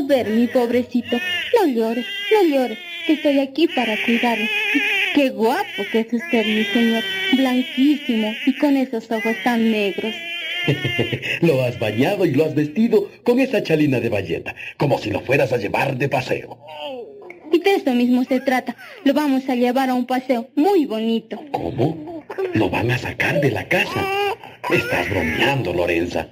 Ver, 0.09 0.27
mi 0.27 0.47
pobrecito, 0.47 1.17
no 1.55 1.67
llore, 1.67 2.03
no 2.33 2.43
llore, 2.43 2.77
que 3.05 3.13
estoy 3.13 3.39
aquí 3.39 3.67
para 3.67 3.95
cuidarlo. 4.03 4.45
Qué 5.13 5.29
guapo 5.29 5.83
que 5.91 5.99
es 5.99 6.11
usted, 6.11 6.45
mi 6.45 6.65
señor, 6.65 7.03
blanquísimo 7.33 8.33
y 8.45 8.57
con 8.57 8.75
esos 8.75 9.09
ojos 9.11 9.35
tan 9.43 9.71
negros. 9.71 10.13
lo 11.41 11.63
has 11.63 11.79
bañado 11.79 12.25
y 12.25 12.31
lo 12.31 12.45
has 12.45 12.55
vestido 12.55 13.09
con 13.23 13.39
esa 13.39 13.63
chalina 13.63 13.99
de 13.99 14.09
bayeta, 14.09 14.55
como 14.77 14.97
si 14.97 15.11
lo 15.11 15.21
fueras 15.21 15.53
a 15.53 15.57
llevar 15.57 15.95
de 15.97 16.09
paseo. 16.09 16.59
Y 17.51 17.59
de 17.59 17.75
eso 17.75 17.93
mismo 17.93 18.23
se 18.23 18.39
trata. 18.41 18.75
Lo 19.03 19.13
vamos 19.13 19.47
a 19.47 19.55
llevar 19.55 19.89
a 19.89 19.93
un 19.93 20.05
paseo 20.05 20.49
muy 20.55 20.85
bonito. 20.85 21.39
¿Cómo? 21.51 22.25
¿Lo 22.53 22.69
van 22.69 22.91
a 22.91 22.97
sacar 22.97 23.39
de 23.41 23.51
la 23.51 23.67
casa? 23.67 24.05
Estás 24.71 25.09
bromeando, 25.09 25.73
Lorenza. 25.73 26.27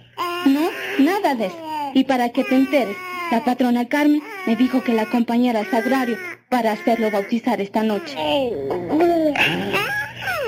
No, 0.45 0.69
nada 0.99 1.35
de 1.35 1.45
eso. 1.45 1.91
Y 1.93 2.03
para 2.03 2.29
que 2.29 2.43
te 2.43 2.55
enteres, 2.55 2.95
La 3.29 3.43
patrona 3.43 3.87
Carmen 3.89 4.21
me 4.45 4.55
dijo 4.55 4.81
que 4.83 4.93
la 4.93 5.01
acompañara 5.01 5.59
al 5.59 5.69
sagrario 5.69 6.17
para 6.49 6.71
hacerlo 6.71 7.11
bautizar 7.11 7.59
esta 7.59 7.83
noche. 7.83 8.15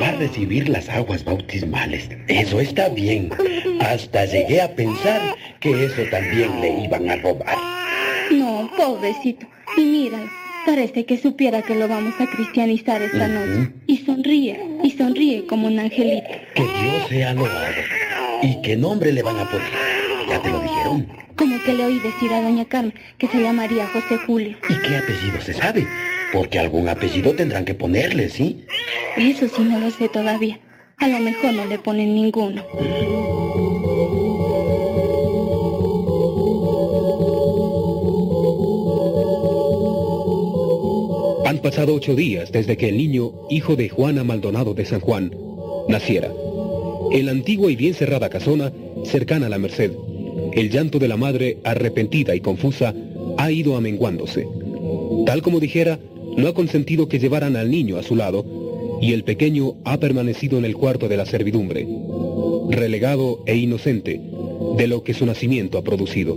Va 0.02 0.08
a 0.08 0.12
recibir 0.14 0.70
las 0.70 0.88
aguas 0.88 1.26
bautismales. 1.26 2.10
Eso 2.30 2.62
está 2.62 2.88
bien. 2.88 3.32
Hasta 3.82 4.24
llegué 4.26 4.62
a 4.62 4.74
pensar 4.74 5.36
que 5.60 5.86
eso 5.86 6.04
también 6.10 6.62
le 6.62 6.86
iban 6.86 7.10
a 7.10 7.18
robar. 7.18 7.58
No, 8.32 8.72
pobrecito. 8.78 9.46
Y 9.76 9.82
míralo, 9.82 10.30
parece 10.66 11.06
que 11.06 11.18
supiera 11.18 11.62
que 11.62 11.76
lo 11.76 11.90
vamos 11.90 12.14
a 12.20 12.28
cristianizar 12.28 13.02
esta 13.02 13.28
noche. 13.28 13.74
Y 13.88 13.98
sonríe, 13.98 14.58
y 14.84 14.92
sonríe 14.92 15.46
como 15.48 15.68
un 15.68 15.80
angelito. 15.80 16.30
Que 16.56 16.64
Dios 16.64 17.10
sea 17.10 17.34
loado. 17.34 17.82
¿Y 18.42 18.62
qué 18.62 18.78
nombre 18.78 19.12
le 19.12 19.22
van 19.22 19.38
a 19.38 19.50
poner? 19.50 20.09
Ya 20.30 20.42
te 20.42 20.50
lo 20.50 20.60
dijeron. 20.60 21.08
Como 21.36 21.62
que 21.64 21.74
le 21.74 21.86
oí 21.86 22.00
decir 22.00 22.32
a 22.34 22.42
doña 22.42 22.66
Carmen 22.66 22.94
que 23.18 23.28
se 23.28 23.42
llamaría 23.42 23.88
José 23.88 24.18
Julio. 24.26 24.58
¿Y 24.70 24.88
qué 24.88 24.98
apellido 24.98 25.42
se 25.42 25.54
sabe? 25.54 25.88
Porque 26.34 26.60
algún 26.60 26.88
apellido 26.88 27.34
tendrán 27.34 27.66
que 27.66 27.74
ponerle, 27.74 28.30
¿sí? 28.30 28.66
Eso 29.18 29.48
sí 29.48 29.64
no 29.64 29.80
lo 29.80 29.90
sé 29.90 30.10
todavía. 30.10 30.60
A 30.98 31.08
lo 31.08 31.20
mejor 31.20 31.54
no 31.54 31.66
le 31.66 31.80
ponen 31.80 32.14
ninguno. 32.14 32.64
Han 41.46 41.58
pasado 41.60 41.96
ocho 41.96 42.16
días 42.16 42.52
desde 42.52 42.78
que 42.78 42.90
el 42.90 42.98
niño, 42.98 43.32
hijo 43.50 43.76
de 43.76 43.90
Juana 43.90 44.24
Maldonado 44.24 44.76
de 44.76 44.86
San 44.86 45.00
Juan, 45.00 45.34
naciera. 45.88 46.32
En 47.12 47.26
la 47.26 47.32
antigua 47.32 47.72
y 47.72 47.76
bien 47.76 47.96
cerrada 47.96 48.30
casona, 48.30 48.72
cercana 49.04 49.48
a 49.48 49.50
la 49.50 49.58
Merced, 49.58 49.92
el 50.54 50.70
llanto 50.70 51.00
de 51.00 51.08
la 51.08 51.18
madre, 51.18 51.58
arrepentida 51.64 52.36
y 52.36 52.40
confusa, 52.40 52.94
ha 53.38 53.52
ido 53.52 53.76
amenguándose. 53.76 54.48
Tal 55.26 55.42
como 55.42 55.60
dijera, 55.60 56.00
no 56.38 56.48
ha 56.48 56.54
consentido 56.54 57.08
que 57.08 57.20
llevaran 57.20 57.56
al 57.56 57.70
niño 57.70 57.98
a 57.98 58.04
su 58.04 58.16
lado, 58.16 58.46
y 59.02 59.14
el 59.14 59.24
pequeño 59.24 59.76
ha 59.86 59.98
permanecido 59.98 60.58
en 60.58 60.66
el 60.66 60.76
cuarto 60.76 61.08
de 61.08 61.18
la 61.18 61.26
servidumbre, 61.26 61.88
relegado 62.70 63.44
e 63.46 63.56
inocente 63.56 64.20
de 64.78 64.88
lo 64.88 65.04
que 65.04 65.14
su 65.14 65.26
nacimiento 65.26 65.78
ha 65.78 65.84
producido. 65.84 66.36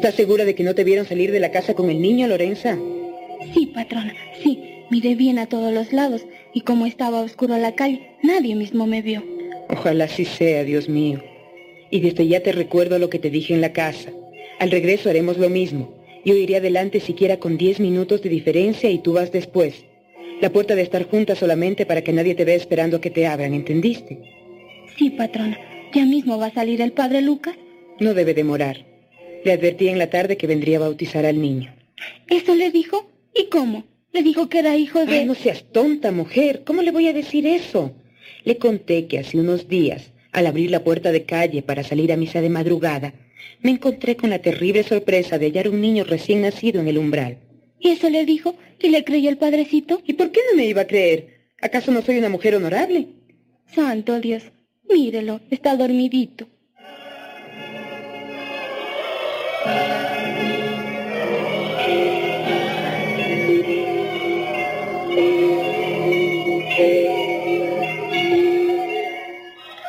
¿Estás 0.00 0.14
segura 0.14 0.46
de 0.46 0.54
que 0.54 0.62
no 0.62 0.74
te 0.74 0.82
vieron 0.82 1.04
salir 1.04 1.30
de 1.30 1.40
la 1.40 1.50
casa 1.50 1.74
con 1.74 1.90
el 1.90 2.00
niño, 2.00 2.26
Lorenza? 2.26 2.78
Sí, 3.52 3.66
patrona, 3.66 4.14
sí. 4.42 4.58
Miré 4.88 5.14
bien 5.14 5.38
a 5.38 5.44
todos 5.44 5.74
los 5.74 5.92
lados 5.92 6.24
y 6.54 6.62
como 6.62 6.86
estaba 6.86 7.20
oscuro 7.20 7.58
la 7.58 7.74
calle, 7.74 8.12
nadie 8.22 8.54
mismo 8.54 8.86
me 8.86 9.02
vio. 9.02 9.22
Ojalá 9.68 10.04
así 10.04 10.24
sea, 10.24 10.64
Dios 10.64 10.88
mío. 10.88 11.22
Y 11.90 12.00
desde 12.00 12.26
ya 12.26 12.40
te 12.40 12.52
recuerdo 12.52 12.98
lo 12.98 13.10
que 13.10 13.18
te 13.18 13.28
dije 13.28 13.52
en 13.52 13.60
la 13.60 13.74
casa. 13.74 14.10
Al 14.58 14.70
regreso 14.70 15.10
haremos 15.10 15.36
lo 15.36 15.50
mismo. 15.50 15.92
Yo 16.24 16.34
iré 16.34 16.56
adelante 16.56 17.00
siquiera 17.00 17.36
con 17.36 17.58
diez 17.58 17.78
minutos 17.78 18.22
de 18.22 18.30
diferencia 18.30 18.88
y 18.88 19.00
tú 19.00 19.12
vas 19.12 19.32
después. 19.32 19.84
La 20.40 20.48
puerta 20.48 20.76
de 20.76 20.82
estar 20.82 21.10
junta 21.10 21.34
solamente 21.34 21.84
para 21.84 22.00
que 22.00 22.14
nadie 22.14 22.34
te 22.34 22.46
vea 22.46 22.56
esperando 22.56 23.02
que 23.02 23.10
te 23.10 23.26
abran, 23.26 23.52
¿entendiste? 23.52 24.18
Sí, 24.96 25.10
patrona. 25.10 25.58
¿Ya 25.92 26.06
mismo 26.06 26.38
va 26.38 26.46
a 26.46 26.54
salir 26.54 26.80
el 26.80 26.92
padre 26.92 27.20
Lucas? 27.20 27.54
No 27.98 28.14
debe 28.14 28.32
demorar. 28.32 28.89
Le 29.44 29.52
advertí 29.52 29.88
en 29.88 29.98
la 29.98 30.10
tarde 30.10 30.36
que 30.36 30.46
vendría 30.46 30.76
a 30.76 30.80
bautizar 30.80 31.24
al 31.24 31.40
niño. 31.40 31.74
¿Eso 32.28 32.54
le 32.54 32.70
dijo? 32.70 33.10
¿Y 33.34 33.46
cómo? 33.46 33.84
Le 34.12 34.22
dijo 34.22 34.48
que 34.48 34.58
era 34.58 34.76
hijo 34.76 35.04
de... 35.04 35.18
Ay, 35.18 35.24
no 35.24 35.34
seas 35.34 35.64
tonta, 35.72 36.10
mujer. 36.10 36.62
¿Cómo 36.64 36.82
le 36.82 36.90
voy 36.90 37.08
a 37.08 37.12
decir 37.12 37.46
eso? 37.46 37.92
Le 38.44 38.56
conté 38.56 39.06
que 39.06 39.18
hace 39.18 39.38
unos 39.38 39.68
días, 39.68 40.12
al 40.32 40.46
abrir 40.46 40.70
la 40.70 40.82
puerta 40.82 41.12
de 41.12 41.24
calle 41.24 41.62
para 41.62 41.84
salir 41.84 42.12
a 42.12 42.16
misa 42.16 42.40
de 42.40 42.48
madrugada, 42.48 43.14
me 43.62 43.70
encontré 43.70 44.16
con 44.16 44.30
la 44.30 44.40
terrible 44.40 44.82
sorpresa 44.82 45.38
de 45.38 45.46
hallar 45.46 45.68
un 45.68 45.80
niño 45.80 46.04
recién 46.04 46.42
nacido 46.42 46.80
en 46.80 46.88
el 46.88 46.98
umbral. 46.98 47.38
¿Y 47.78 47.90
eso 47.90 48.10
le 48.10 48.24
dijo? 48.24 48.56
¿Y 48.80 48.88
le 48.88 49.04
creyó 49.04 49.30
el 49.30 49.38
padrecito? 49.38 50.02
¿Y 50.06 50.14
por 50.14 50.30
qué 50.30 50.40
no 50.50 50.56
me 50.56 50.66
iba 50.66 50.82
a 50.82 50.86
creer? 50.86 51.40
¿Acaso 51.60 51.92
no 51.92 52.02
soy 52.02 52.18
una 52.18 52.28
mujer 52.28 52.54
honorable? 52.54 53.08
Santo 53.74 54.20
Dios, 54.20 54.42
mírelo, 54.88 55.40
está 55.50 55.76
dormidito. 55.76 56.48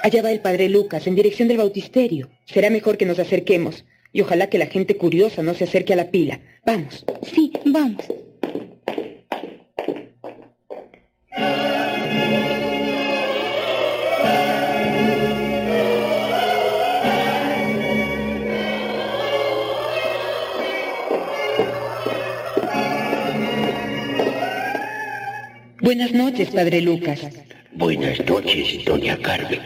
Allá 0.03 0.24
va 0.24 0.32
el 0.32 0.41
padre 0.41 0.67
Lucas, 0.67 1.08
en 1.08 1.16
dirección 1.16 1.48
del 1.48 1.58
bautisterio. 1.58 2.30
Será 2.45 2.69
mejor 2.69 2.98
que 2.98 3.06
nos 3.06 3.19
acerquemos. 3.19 3.85
Y 4.11 4.22
ojalá 4.22 4.48
que 4.48 4.58
la 4.58 4.66
gente 4.66 4.98
curiosa 4.98 5.41
no 5.41 5.53
se 5.53 5.64
acerque 5.64 5.93
a 5.93 5.95
la 5.95 6.11
pila. 6.11 6.41
Vamos. 6.66 7.06
Sí, 7.24 7.53
vamos. 7.66 8.03
Buenas 25.82 26.11
noches, 26.14 26.50
padre 26.50 26.82
Lucas. 26.82 27.19
Buenas 27.74 28.19
noches, 28.26 28.84
doña 28.85 29.18
Carmen. 29.18 29.60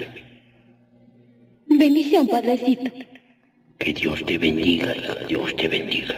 Bendición, 1.68 2.28
padrecito. 2.28 2.92
Que 3.80 3.94
Dios 3.94 4.24
te 4.26 4.38
bendiga, 4.38 4.96
hija, 4.96 5.16
Dios 5.28 5.56
te 5.58 5.68
bendiga. 5.68 6.16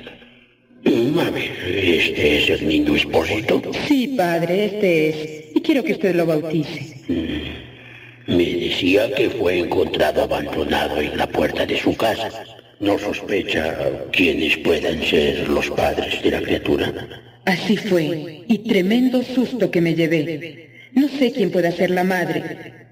Mm, 0.83 1.17
A 1.19 1.29
ver, 1.31 1.51
¿este 1.65 2.37
es 2.37 2.49
el 2.49 2.67
niño 2.67 2.95
esposito? 2.95 3.61
Sí, 3.87 4.13
padre, 4.15 4.65
este 4.65 5.09
es. 5.09 5.45
Y 5.55 5.61
quiero 5.61 5.83
que 5.83 5.93
usted 5.93 6.15
lo 6.15 6.25
bautice. 6.25 7.03
Me 8.27 8.45
decía 8.45 9.11
que 9.15 9.29
fue 9.31 9.59
encontrado 9.59 10.23
abandonado 10.23 11.01
en 11.01 11.17
la 11.17 11.27
puerta 11.27 11.65
de 11.65 11.77
su 11.79 11.95
casa. 11.95 12.29
¿No 12.79 12.99
sospecha 12.99 13.75
quiénes 14.11 14.57
puedan 14.57 15.01
ser 15.01 15.47
los 15.49 15.67
padres 15.71 16.21
de 16.21 16.29
la 16.31 16.41
criatura? 16.41 16.93
Así 17.47 17.77
fue. 17.77 18.43
Y 18.47 18.57
tremendo 18.59 19.23
susto 19.23 19.71
que 19.71 19.79
me 19.79 19.95
llevé. 19.95 20.91
No 20.93 21.07
sé 21.07 21.31
quién 21.31 21.49
pueda 21.49 21.71
ser 21.71 21.91
la 21.91 22.03
madre, 22.03 22.43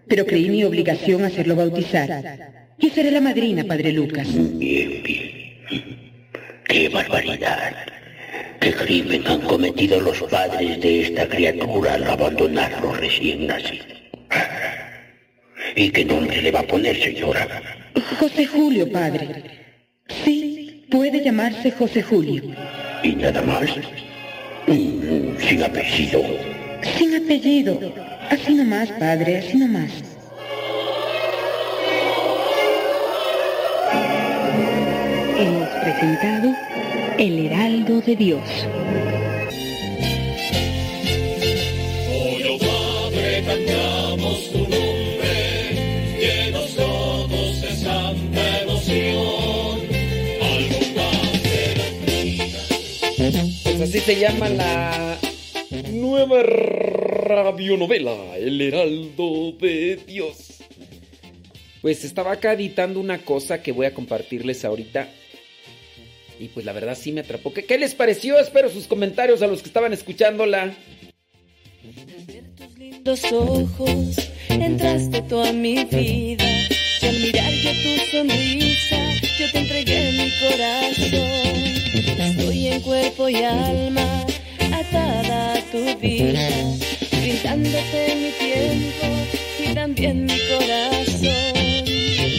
pero 0.08 0.25
creí 0.25 0.50
mi 0.50 0.64
obligación 0.64 1.25
hacerlo 1.25 1.58
bautizar. 1.58 2.09
Yo 2.80 2.90
seré 2.90 3.11
la 3.11 3.19
madrina, 3.19 3.66
padre 3.66 3.92
Lucas. 3.92 4.30
Bien, 4.58 5.03
bien. 5.03 5.32
¡Qué 6.69 6.88
barbaridad! 6.88 7.75
¿Qué 8.61 8.72
crimen 8.72 9.27
han 9.27 9.42
cometido 9.42 10.00
los 10.00 10.22
padres 10.24 10.80
de 10.82 11.01
esta 11.01 11.27
criatura 11.27 11.95
al 11.95 12.06
abandonarlo 12.06 12.93
recién 12.93 13.48
nacido? 13.48 13.85
¿Y 15.75 15.90
qué 15.90 16.06
nombre 16.06 16.42
le 16.42 16.51
va 16.51 16.61
a 16.61 16.67
poner, 16.67 16.95
señora? 16.95 17.61
José 18.19 18.45
Julio, 18.45 18.90
padre. 18.90 19.27
Sí, 20.24 20.85
puede 20.90 21.22
llamarse 21.22 21.72
José 21.72 22.01
Julio. 22.01 22.43
¿Y 23.03 23.16
nada 23.16 23.42
más? 23.42 23.69
Sin 24.68 25.64
apellido. 25.64 26.24
Sin 26.98 27.16
apellido. 27.16 27.80
Así 28.32 28.56
nomás, 28.56 28.90
padre, 28.94 29.38
así 29.38 29.58
nomás. 29.58 29.92
Hemos 35.38 35.69
presentado 35.69 36.56
El 37.19 37.45
Heraldo 37.45 38.02
de 38.02 38.16
Dios. 38.16 38.42
Así 53.95 54.14
se 54.14 54.19
llama 54.19 54.49
la 54.49 55.17
nueva 55.91 56.43
radionovela, 56.43 58.38
El 58.38 58.59
Heraldo 58.59 59.53
de 59.53 59.95
Dios. 60.06 60.64
Pues 61.82 62.03
estaba 62.03 62.33
acá 62.33 62.51
editando 62.53 62.99
una 62.99 63.19
cosa 63.19 63.61
que 63.61 63.72
voy 63.72 63.85
a 63.85 63.93
compartirles 63.93 64.65
ahorita. 64.65 65.07
Y 66.40 66.49
pues 66.49 66.65
la 66.65 66.74
verdad 66.74 66.98
sí 66.99 67.14
me 67.14 67.22
atrapó. 67.22 67.53
¿Qué, 67.53 67.77
les 67.77 67.95
pareció? 67.95 68.38
Espero 68.38 68.69
sus 68.69 68.88
comentarios 68.88 69.41
a 69.41 69.48
los 69.48 69.61
que 69.61 69.69
estaban 69.69 69.93
escuchándola. 69.93 70.75
Los 73.06 73.24
ojos 73.32 74.30
entraste 74.49 75.22
tú 75.22 75.41
mi 75.53 75.85
vida 75.85 76.55
y 77.06 77.08
al 77.08 77.19
mirar 77.19 77.51
de 77.51 77.74
tu 77.84 78.11
sonrisa, 78.11 78.98
yo 79.38 79.51
te 79.51 79.59
entregué 79.59 80.11
mi 80.14 80.32
corazón. 80.40 81.56
Estoy 82.19 82.67
en 82.67 82.82
cuerpo 82.82 83.30
y 83.30 83.35
alma, 83.35 84.25
atada 84.72 85.53
a 85.53 85.61
tu 85.72 85.84
vida, 86.00 86.50
brindándote 87.11 88.16
mi 88.16 88.32
tiempo 88.45 89.08
y 89.59 89.74
también 89.74 90.25
mi 90.25 90.40
corazón. 90.50 91.85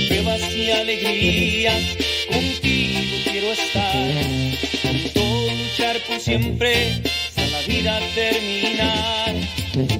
Pruebas 0.08 0.40
y 0.56 0.70
alegrías, 0.70 1.82
contigo 2.28 3.30
quiero 3.30 3.52
estar. 3.52 4.14
Todo 5.14 5.50
luchar 5.52 5.96
por 6.08 6.18
siempre, 6.18 7.02
hasta 7.28 7.46
la 7.46 7.60
vida 7.68 8.00
terminar. 8.14 9.34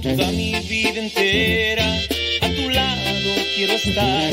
Toda 0.03 0.33
mi 0.33 0.55
vida 0.69 1.01
entera, 1.01 2.01
lado 2.70 3.35
quiero 3.55 3.75
estar. 3.75 4.33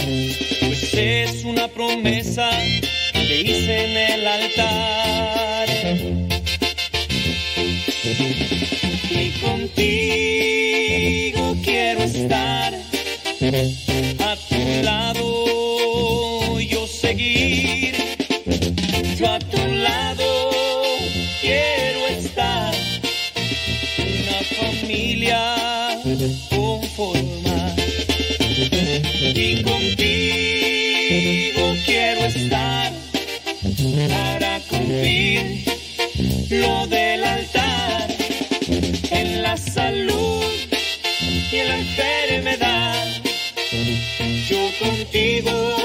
Pues 0.61 0.93
es 0.93 1.43
una 1.43 1.67
promesa 1.67 2.49
que 3.13 3.41
hice 3.41 3.85
en 3.85 3.97
el 3.97 4.27
altar. 4.27 5.69
Y 9.09 9.29
contigo 9.41 10.03
quiero 11.63 12.03
estar 12.03 12.73
a 12.73 14.35
tu 14.49 14.83
lado 14.83 16.59
yo 16.59 16.87
seguir, 16.87 17.95
yo 19.17 19.27
a 19.27 19.39
tu 19.39 19.57
lado 19.57 20.49
quiero 21.41 22.07
estar, 22.07 22.73
una 23.97 24.43
familia 24.57 25.39
conformar 26.49 27.32
para 33.93 34.59
cumplir 34.61 35.63
lo 36.49 36.87
del 36.87 37.23
altar 37.23 38.07
en 39.11 39.43
la 39.43 39.55
salud 39.55 40.43
y 41.51 41.55
en 41.55 41.67
la 41.67 41.77
enfermedad. 41.77 43.05
Yo 44.49 44.71
contigo 44.79 45.82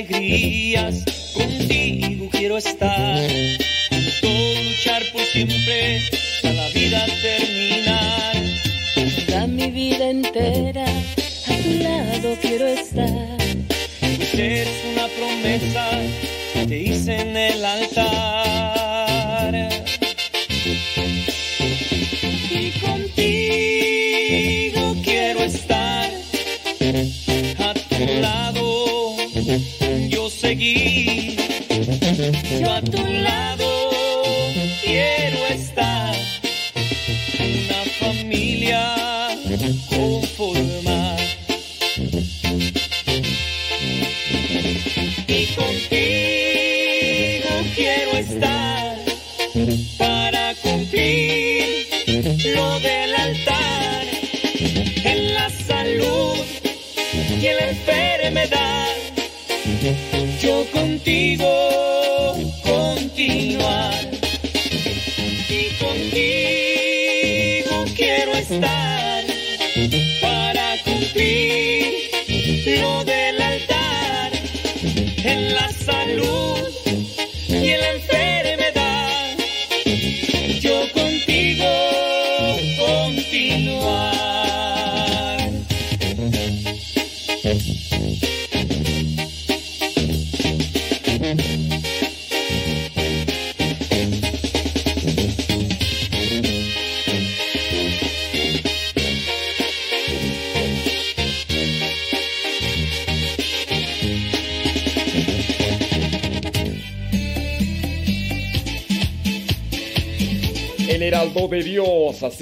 alegrías, 0.00 1.04
contigo 1.34 2.28
quiero 2.30 2.56
estar. 2.56 3.28
Todo 4.20 4.62
luchar 4.62 5.02
por 5.12 5.22
siempre, 5.22 5.98
hasta 5.98 6.52
la 6.52 6.68
vida 6.68 7.06
terminar. 7.22 8.36
Toda 9.26 9.46
mi 9.46 9.70
vida 9.70 10.10
entera, 10.10 10.86
a 10.86 11.56
tu 11.62 11.82
lado 11.82 12.36
quiero 12.40 12.66
estar. 12.66 13.36
Pues 14.00 14.34
es 14.34 14.68
una 14.92 15.06
promesa 15.08 15.90
que 16.54 16.66
te 16.66 16.78
hice 16.78 17.20
en 17.20 17.36
el 17.36 17.64
altar. 17.64 18.19
Yo 32.60 32.70
a 32.70 32.80
tu 32.82 33.49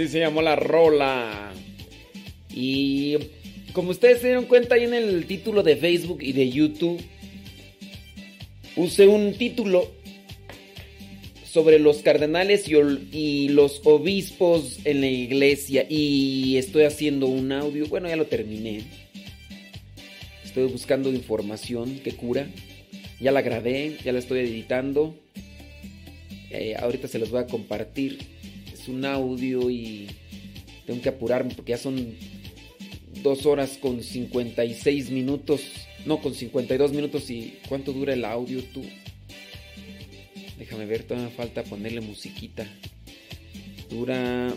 se 0.08 0.20
llamó 0.20 0.42
la 0.42 0.56
rola. 0.56 1.52
Y 2.54 3.16
como 3.72 3.90
ustedes 3.90 4.20
se 4.20 4.28
dieron 4.28 4.46
cuenta 4.46 4.74
ahí 4.74 4.84
en 4.84 4.94
el 4.94 5.26
título 5.26 5.62
de 5.62 5.76
Facebook 5.76 6.22
y 6.22 6.32
de 6.32 6.50
YouTube, 6.50 7.00
usé 8.76 9.06
un 9.06 9.34
título 9.34 9.90
sobre 11.44 11.78
los 11.78 11.98
cardenales 11.98 12.68
y 12.68 13.48
los 13.48 13.80
obispos 13.84 14.80
en 14.84 15.00
la 15.00 15.06
iglesia 15.08 15.86
y 15.88 16.56
estoy 16.56 16.84
haciendo 16.84 17.26
un 17.26 17.52
audio, 17.52 17.86
bueno 17.86 18.08
ya 18.08 18.16
lo 18.16 18.26
terminé. 18.26 18.82
Estoy 20.44 20.72
buscando 20.72 21.10
información 21.10 22.00
que 22.00 22.12
cura. 22.12 22.48
Ya 23.20 23.32
la 23.32 23.42
grabé, 23.42 23.96
ya 24.04 24.12
la 24.12 24.18
estoy 24.18 24.40
editando. 24.40 25.14
Eh, 26.50 26.74
ahorita 26.78 27.08
se 27.08 27.18
los 27.18 27.30
voy 27.30 27.40
a 27.40 27.46
compartir. 27.46 28.18
Un 28.88 29.04
audio 29.04 29.70
y 29.70 30.08
tengo 30.86 31.02
que 31.02 31.10
apurarme 31.10 31.54
porque 31.54 31.70
ya 31.70 31.78
son 31.78 32.14
dos 33.22 33.46
horas 33.46 33.78
con 33.78 34.02
56 34.02 35.10
minutos. 35.10 35.60
No, 36.06 36.20
con 36.20 36.34
52 36.34 36.92
minutos. 36.92 37.30
¿Y 37.30 37.58
cuánto 37.68 37.92
dura 37.92 38.14
el 38.14 38.24
audio 38.24 38.62
tú? 38.64 38.82
Déjame 40.58 40.86
ver, 40.86 41.02
todavía 41.04 41.28
me 41.28 41.34
falta 41.34 41.62
ponerle 41.64 42.00
musiquita. 42.00 42.66
Dura 43.90 44.52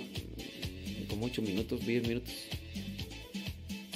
como 1.10 1.26
8 1.26 1.42
minutos, 1.42 1.86
10 1.86 2.08
minutos. 2.08 2.34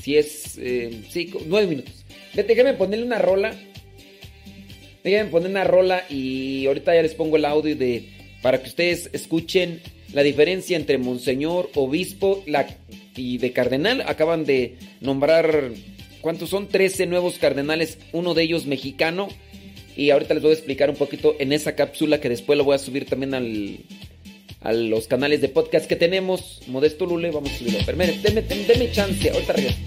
Si 0.01 0.17
es, 0.17 0.57
eh, 0.57 1.03
sí, 1.09 1.33
9 1.47 1.67
minutos. 1.67 2.05
Déjame 2.33 2.73
ponerle 2.73 3.05
una 3.05 3.19
rola. 3.19 3.57
Déjenme 5.03 5.31
poner 5.31 5.49
una 5.49 5.64
rola 5.64 6.03
y 6.09 6.65
ahorita 6.65 6.93
ya 6.93 7.01
les 7.01 7.14
pongo 7.14 7.38
el 7.38 7.45
audio 7.45 7.75
de 7.75 8.09
para 8.41 8.61
que 8.61 8.67
ustedes 8.67 9.09
escuchen 9.14 9.81
la 10.16 10.24
diferencia 10.24 10.76
entre 10.77 10.98
monseñor, 10.98 11.69
obispo 11.76 12.44
y 13.16 13.38
de 13.38 13.52
cardenal. 13.52 14.02
Acaban 14.08 14.45
de 14.45 14.77
nombrar 15.02 15.72
¿cuántos 16.22 16.50
son? 16.50 16.68
13 16.69 17.06
nuevos 17.06 17.38
cardenales, 17.38 18.00
uno 18.14 18.34
de 18.34 18.44
ellos 18.44 18.66
mexicano. 18.66 19.27
Y 19.95 20.10
ahorita 20.10 20.34
les 20.34 20.42
voy 20.44 20.52
a 20.52 20.56
explicar 20.56 20.90
un 20.90 20.95
poquito 20.95 21.35
en 21.40 21.53
esa 21.53 21.76
cápsula 21.76 22.19
que 22.19 22.30
después 22.30 22.58
lo 22.58 22.64
voy 22.64 22.76
a 22.76 22.80
subir 22.80 23.06
también 23.06 23.34
al, 23.34 23.77
a 24.61 24.74
los 24.74 25.08
canales 25.08 25.40
de 25.42 25.50
podcast 25.50 25.85
que 25.88 25.95
tenemos. 25.95 26.61
Modesto 26.68 27.06
Lule, 27.06 27.32
vamos 27.32 27.52
a 27.52 27.58
subirlo. 27.58 27.80
Pero, 27.85 27.98
denme- 27.98 28.42
denme 28.68 28.92
chance, 28.92 29.30
ahorita 29.30 29.53
regreso. 29.53 29.77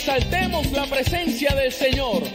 exaltemos 0.00 0.72
la 0.72 0.86
presencia 0.86 1.54
del 1.54 1.70
Señor. 1.70 2.29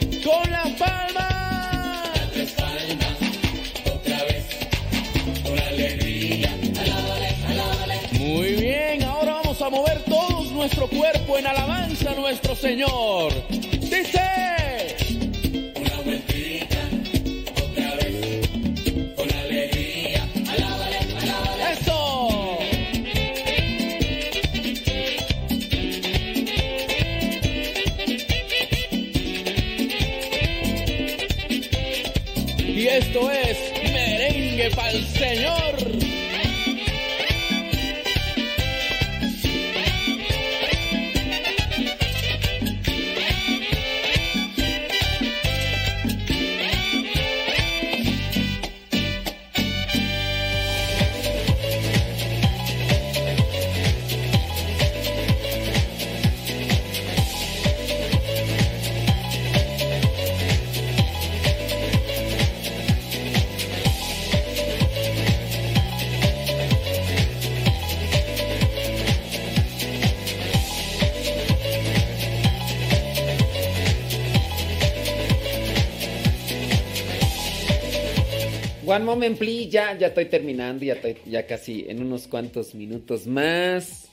moment. 79.06 79.40
Ya, 79.40 79.96
ya 79.96 80.08
estoy 80.08 80.26
terminando, 80.26 80.84
ya, 80.84 80.94
estoy, 80.94 81.16
ya 81.26 81.46
casi 81.46 81.86
en 81.88 82.02
unos 82.02 82.26
cuantos 82.26 82.74
minutos 82.74 83.26
más. 83.26 84.08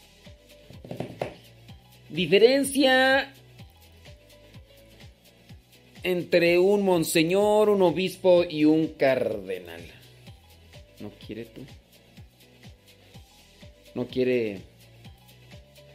Diferencia 2.09 3.33
entre 6.03 6.59
un 6.59 6.83
monseñor, 6.83 7.69
un 7.69 7.81
obispo 7.81 8.43
y 8.47 8.65
un 8.65 8.87
cardenal. 8.89 9.81
¿No 10.99 11.11
quiere 11.25 11.45
tú? 11.45 11.61
¿No 13.95 14.07
quiere 14.07 14.61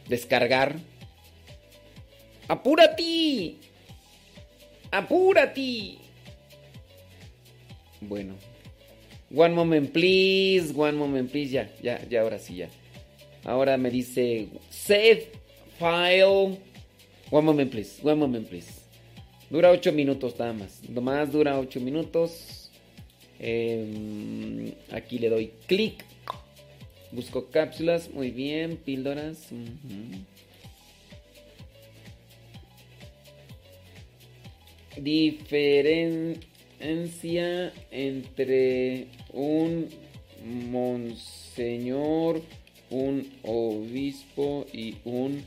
descargar? 0.07 0.75
¡Apúrate! 2.47 3.55
¡Apúrate! 4.91 5.97
Bueno, 8.01 8.35
One 9.31 9.53
moment, 9.53 9.93
please. 9.93 10.73
One 10.73 10.97
moment, 10.97 11.31
please. 11.31 11.51
Ya, 11.51 11.69
ya, 11.81 11.99
ya, 12.09 12.21
ahora 12.21 12.39
sí, 12.39 12.55
ya. 12.55 12.69
Ahora 13.45 13.77
me 13.77 13.89
dice 13.89 14.47
save 14.69 15.31
file. 15.77 16.57
One 17.29 17.45
moment, 17.45 17.71
please. 17.71 17.99
One 18.03 18.19
moment, 18.19 18.47
please. 18.49 18.71
Dura 19.49 19.71
8 19.71 19.91
minutos 19.91 20.37
nada 20.39 20.53
más. 20.53 20.81
Nomás 20.89 21.31
dura 21.31 21.59
8 21.59 21.79
minutos. 21.79 22.71
Em, 23.39 24.73
aquí 24.91 25.19
le 25.19 25.29
doy 25.29 25.51
clic. 25.67 26.03
Busco 27.11 27.49
cápsulas. 27.49 28.09
Muy 28.09 28.31
bien. 28.31 28.77
Píldoras. 28.77 29.51
ujú. 29.51 30.25
Diferencia 36.79 37.73
entre 37.91 39.07
un 39.33 39.89
monseñor, 40.45 42.41
un 42.89 43.29
obispo 43.43 44.65
y 44.71 44.95
un 45.03 45.43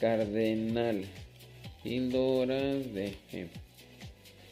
cardenal. 0.00 1.04
Píldoras 1.84 2.92
de... 2.92 3.14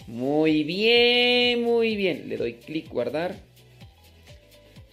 Muy 0.06 0.62
bien, 0.62 1.64
muy 1.64 1.96
bien. 1.96 2.28
Le 2.28 2.36
doy 2.36 2.54
clic 2.54 2.88
guardar. 2.90 3.34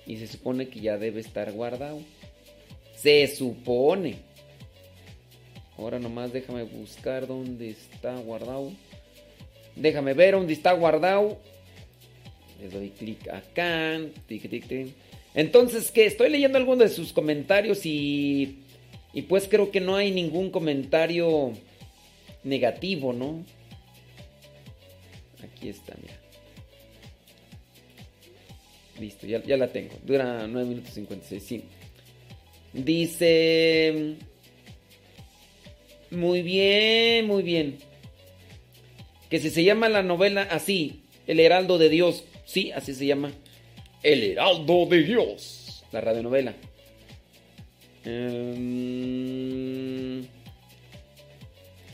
Y 0.08 0.18
se 0.18 0.26
supone 0.26 0.70
que 0.70 0.80
ya 0.80 0.98
debe 0.98 1.22
estar 1.22 1.52
guardado. 1.52 2.00
Se 2.96 3.28
supone. 3.28 4.16
Ahora 5.78 6.00
nomás 6.00 6.34
déjame 6.34 6.64
buscar 6.64 7.28
dónde 7.28 7.70
está 7.70 8.16
guardado. 8.18 8.72
Déjame 9.76 10.14
ver 10.14 10.34
dónde 10.34 10.54
está 10.54 10.74
guardado. 10.74 11.40
Le 12.60 12.70
doy 12.70 12.90
clic 12.90 13.28
acá. 13.30 14.00
Tic, 14.28 14.50
tic, 14.50 14.68
tic. 14.68 14.94
Entonces, 15.34 15.92
que 15.92 16.06
estoy 16.06 16.30
leyendo 16.30 16.58
algunos 16.58 16.90
de 16.90 16.90
sus 16.90 17.14
comentarios 17.14 17.86
y. 17.86 18.60
Y 19.14 19.24
pues 19.24 19.48
creo 19.50 19.72
que 19.72 19.82
no 19.82 19.96
hay 19.96 20.12
ningún 20.12 20.52
comentario 20.52 21.54
negativo, 22.44 23.12
¿no? 23.12 23.44
Aquí 25.44 25.70
está, 25.70 25.94
mira. 26.02 26.14
Listo, 29.00 29.28
ya, 29.28 29.44
ya 29.44 29.58
la 29.58 29.68
tengo. 29.68 29.96
Dura 30.06 30.48
9 30.48 30.70
minutos 30.70 30.94
56, 30.94 31.44
sí. 31.44 31.64
Dice... 32.74 34.16
Muy 36.12 36.42
bien, 36.42 37.26
muy 37.26 37.42
bien. 37.42 37.78
Que 39.32 39.40
si 39.40 39.50
se 39.50 39.64
llama 39.64 39.88
la 39.88 40.04
novela 40.04 40.44
así, 40.44 41.04
El 41.26 41.40
Heraldo 41.40 41.78
de 41.78 41.88
Dios. 41.88 42.26
Sí, 42.46 42.74
así 42.74 42.94
se 42.94 43.06
llama. 43.06 43.32
El 44.04 44.24
Heraldo 44.24 44.86
de 44.88 45.04
Dios. 45.04 45.86
La 45.94 46.02
radionovela. 46.02 46.54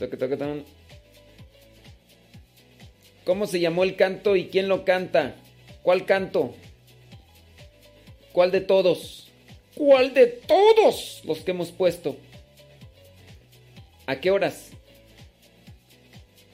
Toque. 0.00 0.64
¿Cómo 3.24 3.46
se 3.46 3.60
llamó 3.60 3.84
el 3.84 3.94
canto 3.94 4.34
y 4.34 4.48
quién 4.48 4.66
lo 4.66 4.84
canta? 4.84 5.36
¿Cuál 5.82 6.06
canto? 6.06 6.56
¿Cuál 8.32 8.50
de 8.50 8.62
todos? 8.62 9.30
¿Cuál 9.76 10.12
de 10.12 10.26
todos 10.26 11.22
los 11.24 11.38
que 11.38 11.52
hemos 11.52 11.70
puesto? 11.70 12.16
¿A 14.06 14.18
qué 14.18 14.32
horas? 14.32 14.72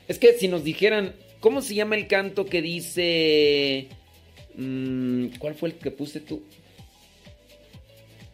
Es 0.08 0.18
que 0.18 0.34
si 0.34 0.48
nos 0.48 0.64
dijeran, 0.64 1.14
¿cómo 1.40 1.62
se 1.62 1.74
llama 1.74 1.96
el 1.96 2.06
canto 2.06 2.44
que 2.46 2.62
dice... 2.62 3.88
mm, 4.56 5.26
¿Cuál 5.38 5.54
fue 5.54 5.70
el 5.70 5.74
que 5.76 5.90
puse 5.90 6.20
tú? 6.20 6.42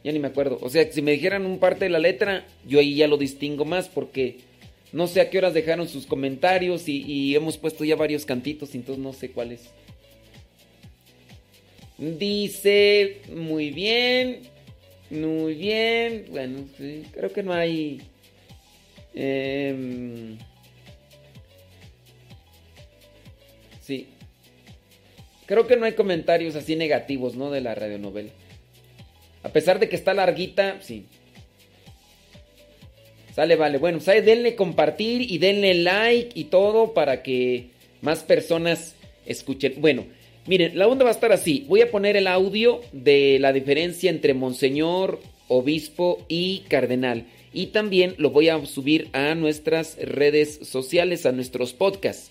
Ya 0.02 0.12
ni 0.12 0.18
me 0.18 0.28
acuerdo. 0.28 0.58
O 0.62 0.70
sea, 0.70 0.90
si 0.90 1.02
me 1.02 1.12
dijeran 1.12 1.46
un 1.46 1.58
parte 1.58 1.84
de 1.84 1.90
la 1.90 1.98
letra, 1.98 2.46
yo 2.66 2.78
ahí 2.80 2.94
ya 2.94 3.06
lo 3.06 3.18
distingo 3.18 3.64
más 3.64 3.88
porque 3.88 4.38
no 4.92 5.06
sé 5.06 5.20
a 5.20 5.30
qué 5.30 5.38
horas 5.38 5.54
dejaron 5.54 5.88
sus 5.88 6.06
comentarios 6.06 6.88
y, 6.88 7.02
y 7.02 7.34
hemos 7.36 7.58
puesto 7.58 7.84
ya 7.84 7.96
varios 7.96 8.24
cantitos, 8.24 8.74
entonces 8.74 9.02
no 9.02 9.12
sé 9.12 9.30
cuál 9.30 9.52
es. 9.52 9.68
Dice, 11.98 13.20
muy 13.36 13.70
bien, 13.70 14.40
muy 15.10 15.54
bien. 15.54 16.24
Bueno, 16.30 16.64
sí, 16.78 17.02
creo 17.12 17.30
que 17.30 17.42
no 17.42 17.52
hay... 17.52 18.00
em, 19.14 20.38
Creo 25.46 25.66
que 25.66 25.76
no 25.76 25.84
hay 25.84 25.92
comentarios 25.92 26.54
así 26.54 26.76
negativos, 26.76 27.34
¿no? 27.34 27.50
De 27.50 27.60
la 27.60 27.74
radionovela. 27.74 28.30
A 29.42 29.48
pesar 29.48 29.80
de 29.80 29.88
que 29.88 29.96
está 29.96 30.14
larguita, 30.14 30.78
sí. 30.80 31.06
Sale, 33.34 33.56
vale. 33.56 33.78
Bueno, 33.78 33.98
pues 34.04 34.24
denle 34.24 34.54
compartir 34.54 35.22
y 35.22 35.38
denle 35.38 35.74
like 35.74 36.38
y 36.38 36.44
todo 36.44 36.94
para 36.94 37.22
que 37.22 37.70
más 38.00 38.22
personas 38.22 38.94
escuchen. 39.26 39.74
Bueno, 39.78 40.06
miren, 40.46 40.78
la 40.78 40.86
onda 40.86 41.04
va 41.04 41.10
a 41.10 41.14
estar 41.14 41.32
así. 41.32 41.64
Voy 41.68 41.80
a 41.80 41.90
poner 41.90 42.16
el 42.16 42.26
audio 42.26 42.80
de 42.92 43.38
la 43.40 43.52
diferencia 43.52 44.10
entre 44.10 44.34
monseñor, 44.34 45.20
obispo 45.48 46.24
y 46.28 46.60
cardenal. 46.68 47.26
Y 47.52 47.66
también 47.66 48.14
lo 48.18 48.30
voy 48.30 48.48
a 48.48 48.64
subir 48.66 49.08
a 49.12 49.34
nuestras 49.34 49.96
redes 49.98 50.60
sociales, 50.62 51.26
a 51.26 51.32
nuestros 51.32 51.72
podcasts. 51.72 52.30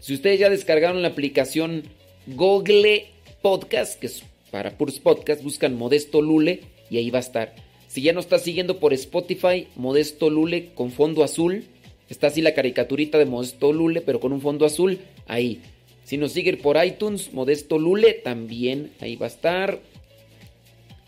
Si 0.00 0.14
ustedes 0.14 0.38
ya 0.38 0.50
descargaron 0.50 1.02
la 1.02 1.08
aplicación 1.08 1.84
Google 2.26 3.06
Podcast, 3.42 3.98
que 3.98 4.06
es 4.06 4.22
para 4.50 4.76
puros 4.76 5.00
podcast, 5.00 5.42
buscan 5.42 5.76
Modesto 5.76 6.22
Lule 6.22 6.60
y 6.90 6.98
ahí 6.98 7.10
va 7.10 7.18
a 7.18 7.22
estar. 7.22 7.54
Si 7.88 8.02
ya 8.02 8.12
no 8.12 8.20
estás 8.20 8.42
siguiendo 8.42 8.78
por 8.78 8.92
Spotify, 8.92 9.68
Modesto 9.76 10.30
Lule 10.30 10.70
con 10.74 10.90
fondo 10.92 11.24
azul. 11.24 11.64
Está 12.08 12.28
así 12.28 12.42
la 12.42 12.54
caricaturita 12.54 13.18
de 13.18 13.24
Modesto 13.24 13.72
Lule, 13.72 14.00
pero 14.00 14.20
con 14.20 14.32
un 14.32 14.40
fondo 14.40 14.66
azul. 14.66 14.98
Ahí. 15.26 15.60
Si 16.04 16.16
nos 16.18 16.32
siguen 16.32 16.58
por 16.58 16.82
iTunes, 16.84 17.32
Modesto 17.32 17.78
Lule, 17.78 18.12
también 18.12 18.92
ahí 19.00 19.16
va 19.16 19.26
a 19.26 19.30
estar. 19.30 19.80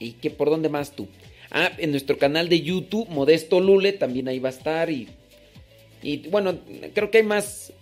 ¿Y 0.01 0.13
qué 0.13 0.31
por 0.31 0.51
dónde 0.51 0.69
más 0.69 0.93
tú? 0.93 1.09
Ah, 1.51 1.71
en 1.79 1.91
nuestro 1.91 2.19
canal 2.19 2.49
de 2.49 2.63
YouTube, 2.63 3.09
Modesto 3.09 3.61
Lule, 3.61 3.93
también 3.93 4.29
ahí 4.29 4.39
va 4.39 4.49
a 4.49 4.53
estar. 4.53 4.91
Y, 4.91 5.09
y 6.03 6.29
bueno, 6.29 6.59
creo 6.95 7.11
que 7.11 7.19
hay 7.19 7.25
más 7.25 7.73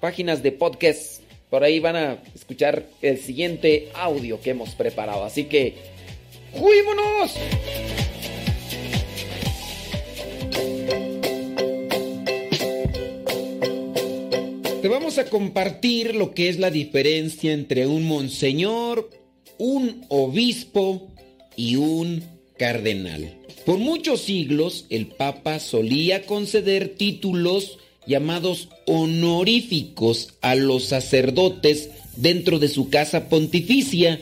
páginas 0.00 0.42
de 0.42 0.52
podcast. 0.52 1.22
Por 1.50 1.62
ahí 1.64 1.80
van 1.80 1.96
a 1.96 2.18
escuchar 2.34 2.86
el 3.02 3.18
siguiente 3.18 3.90
audio 3.94 4.40
que 4.40 4.50
hemos 4.50 4.74
preparado. 4.74 5.24
Así 5.24 5.44
que, 5.44 5.74
¡juímonos! 6.52 7.34
Te 14.82 14.88
vamos 14.88 15.18
a 15.18 15.24
compartir 15.24 16.14
lo 16.14 16.32
que 16.32 16.48
es 16.48 16.58
la 16.58 16.70
diferencia 16.70 17.52
entre 17.52 17.86
un 17.86 18.04
monseñor, 18.06 19.10
un 19.58 20.04
obispo 20.08 21.12
y 21.56 21.76
un 21.76 22.22
cardenal. 22.56 23.36
Por 23.64 23.78
muchos 23.78 24.20
siglos 24.20 24.86
el 24.90 25.08
Papa 25.08 25.58
solía 25.58 26.24
conceder 26.24 26.94
títulos 26.96 27.78
llamados 28.06 28.68
honoríficos 28.86 30.34
a 30.40 30.54
los 30.54 30.84
sacerdotes 30.84 31.90
dentro 32.16 32.58
de 32.58 32.68
su 32.68 32.88
casa 32.88 33.28
pontificia. 33.28 34.20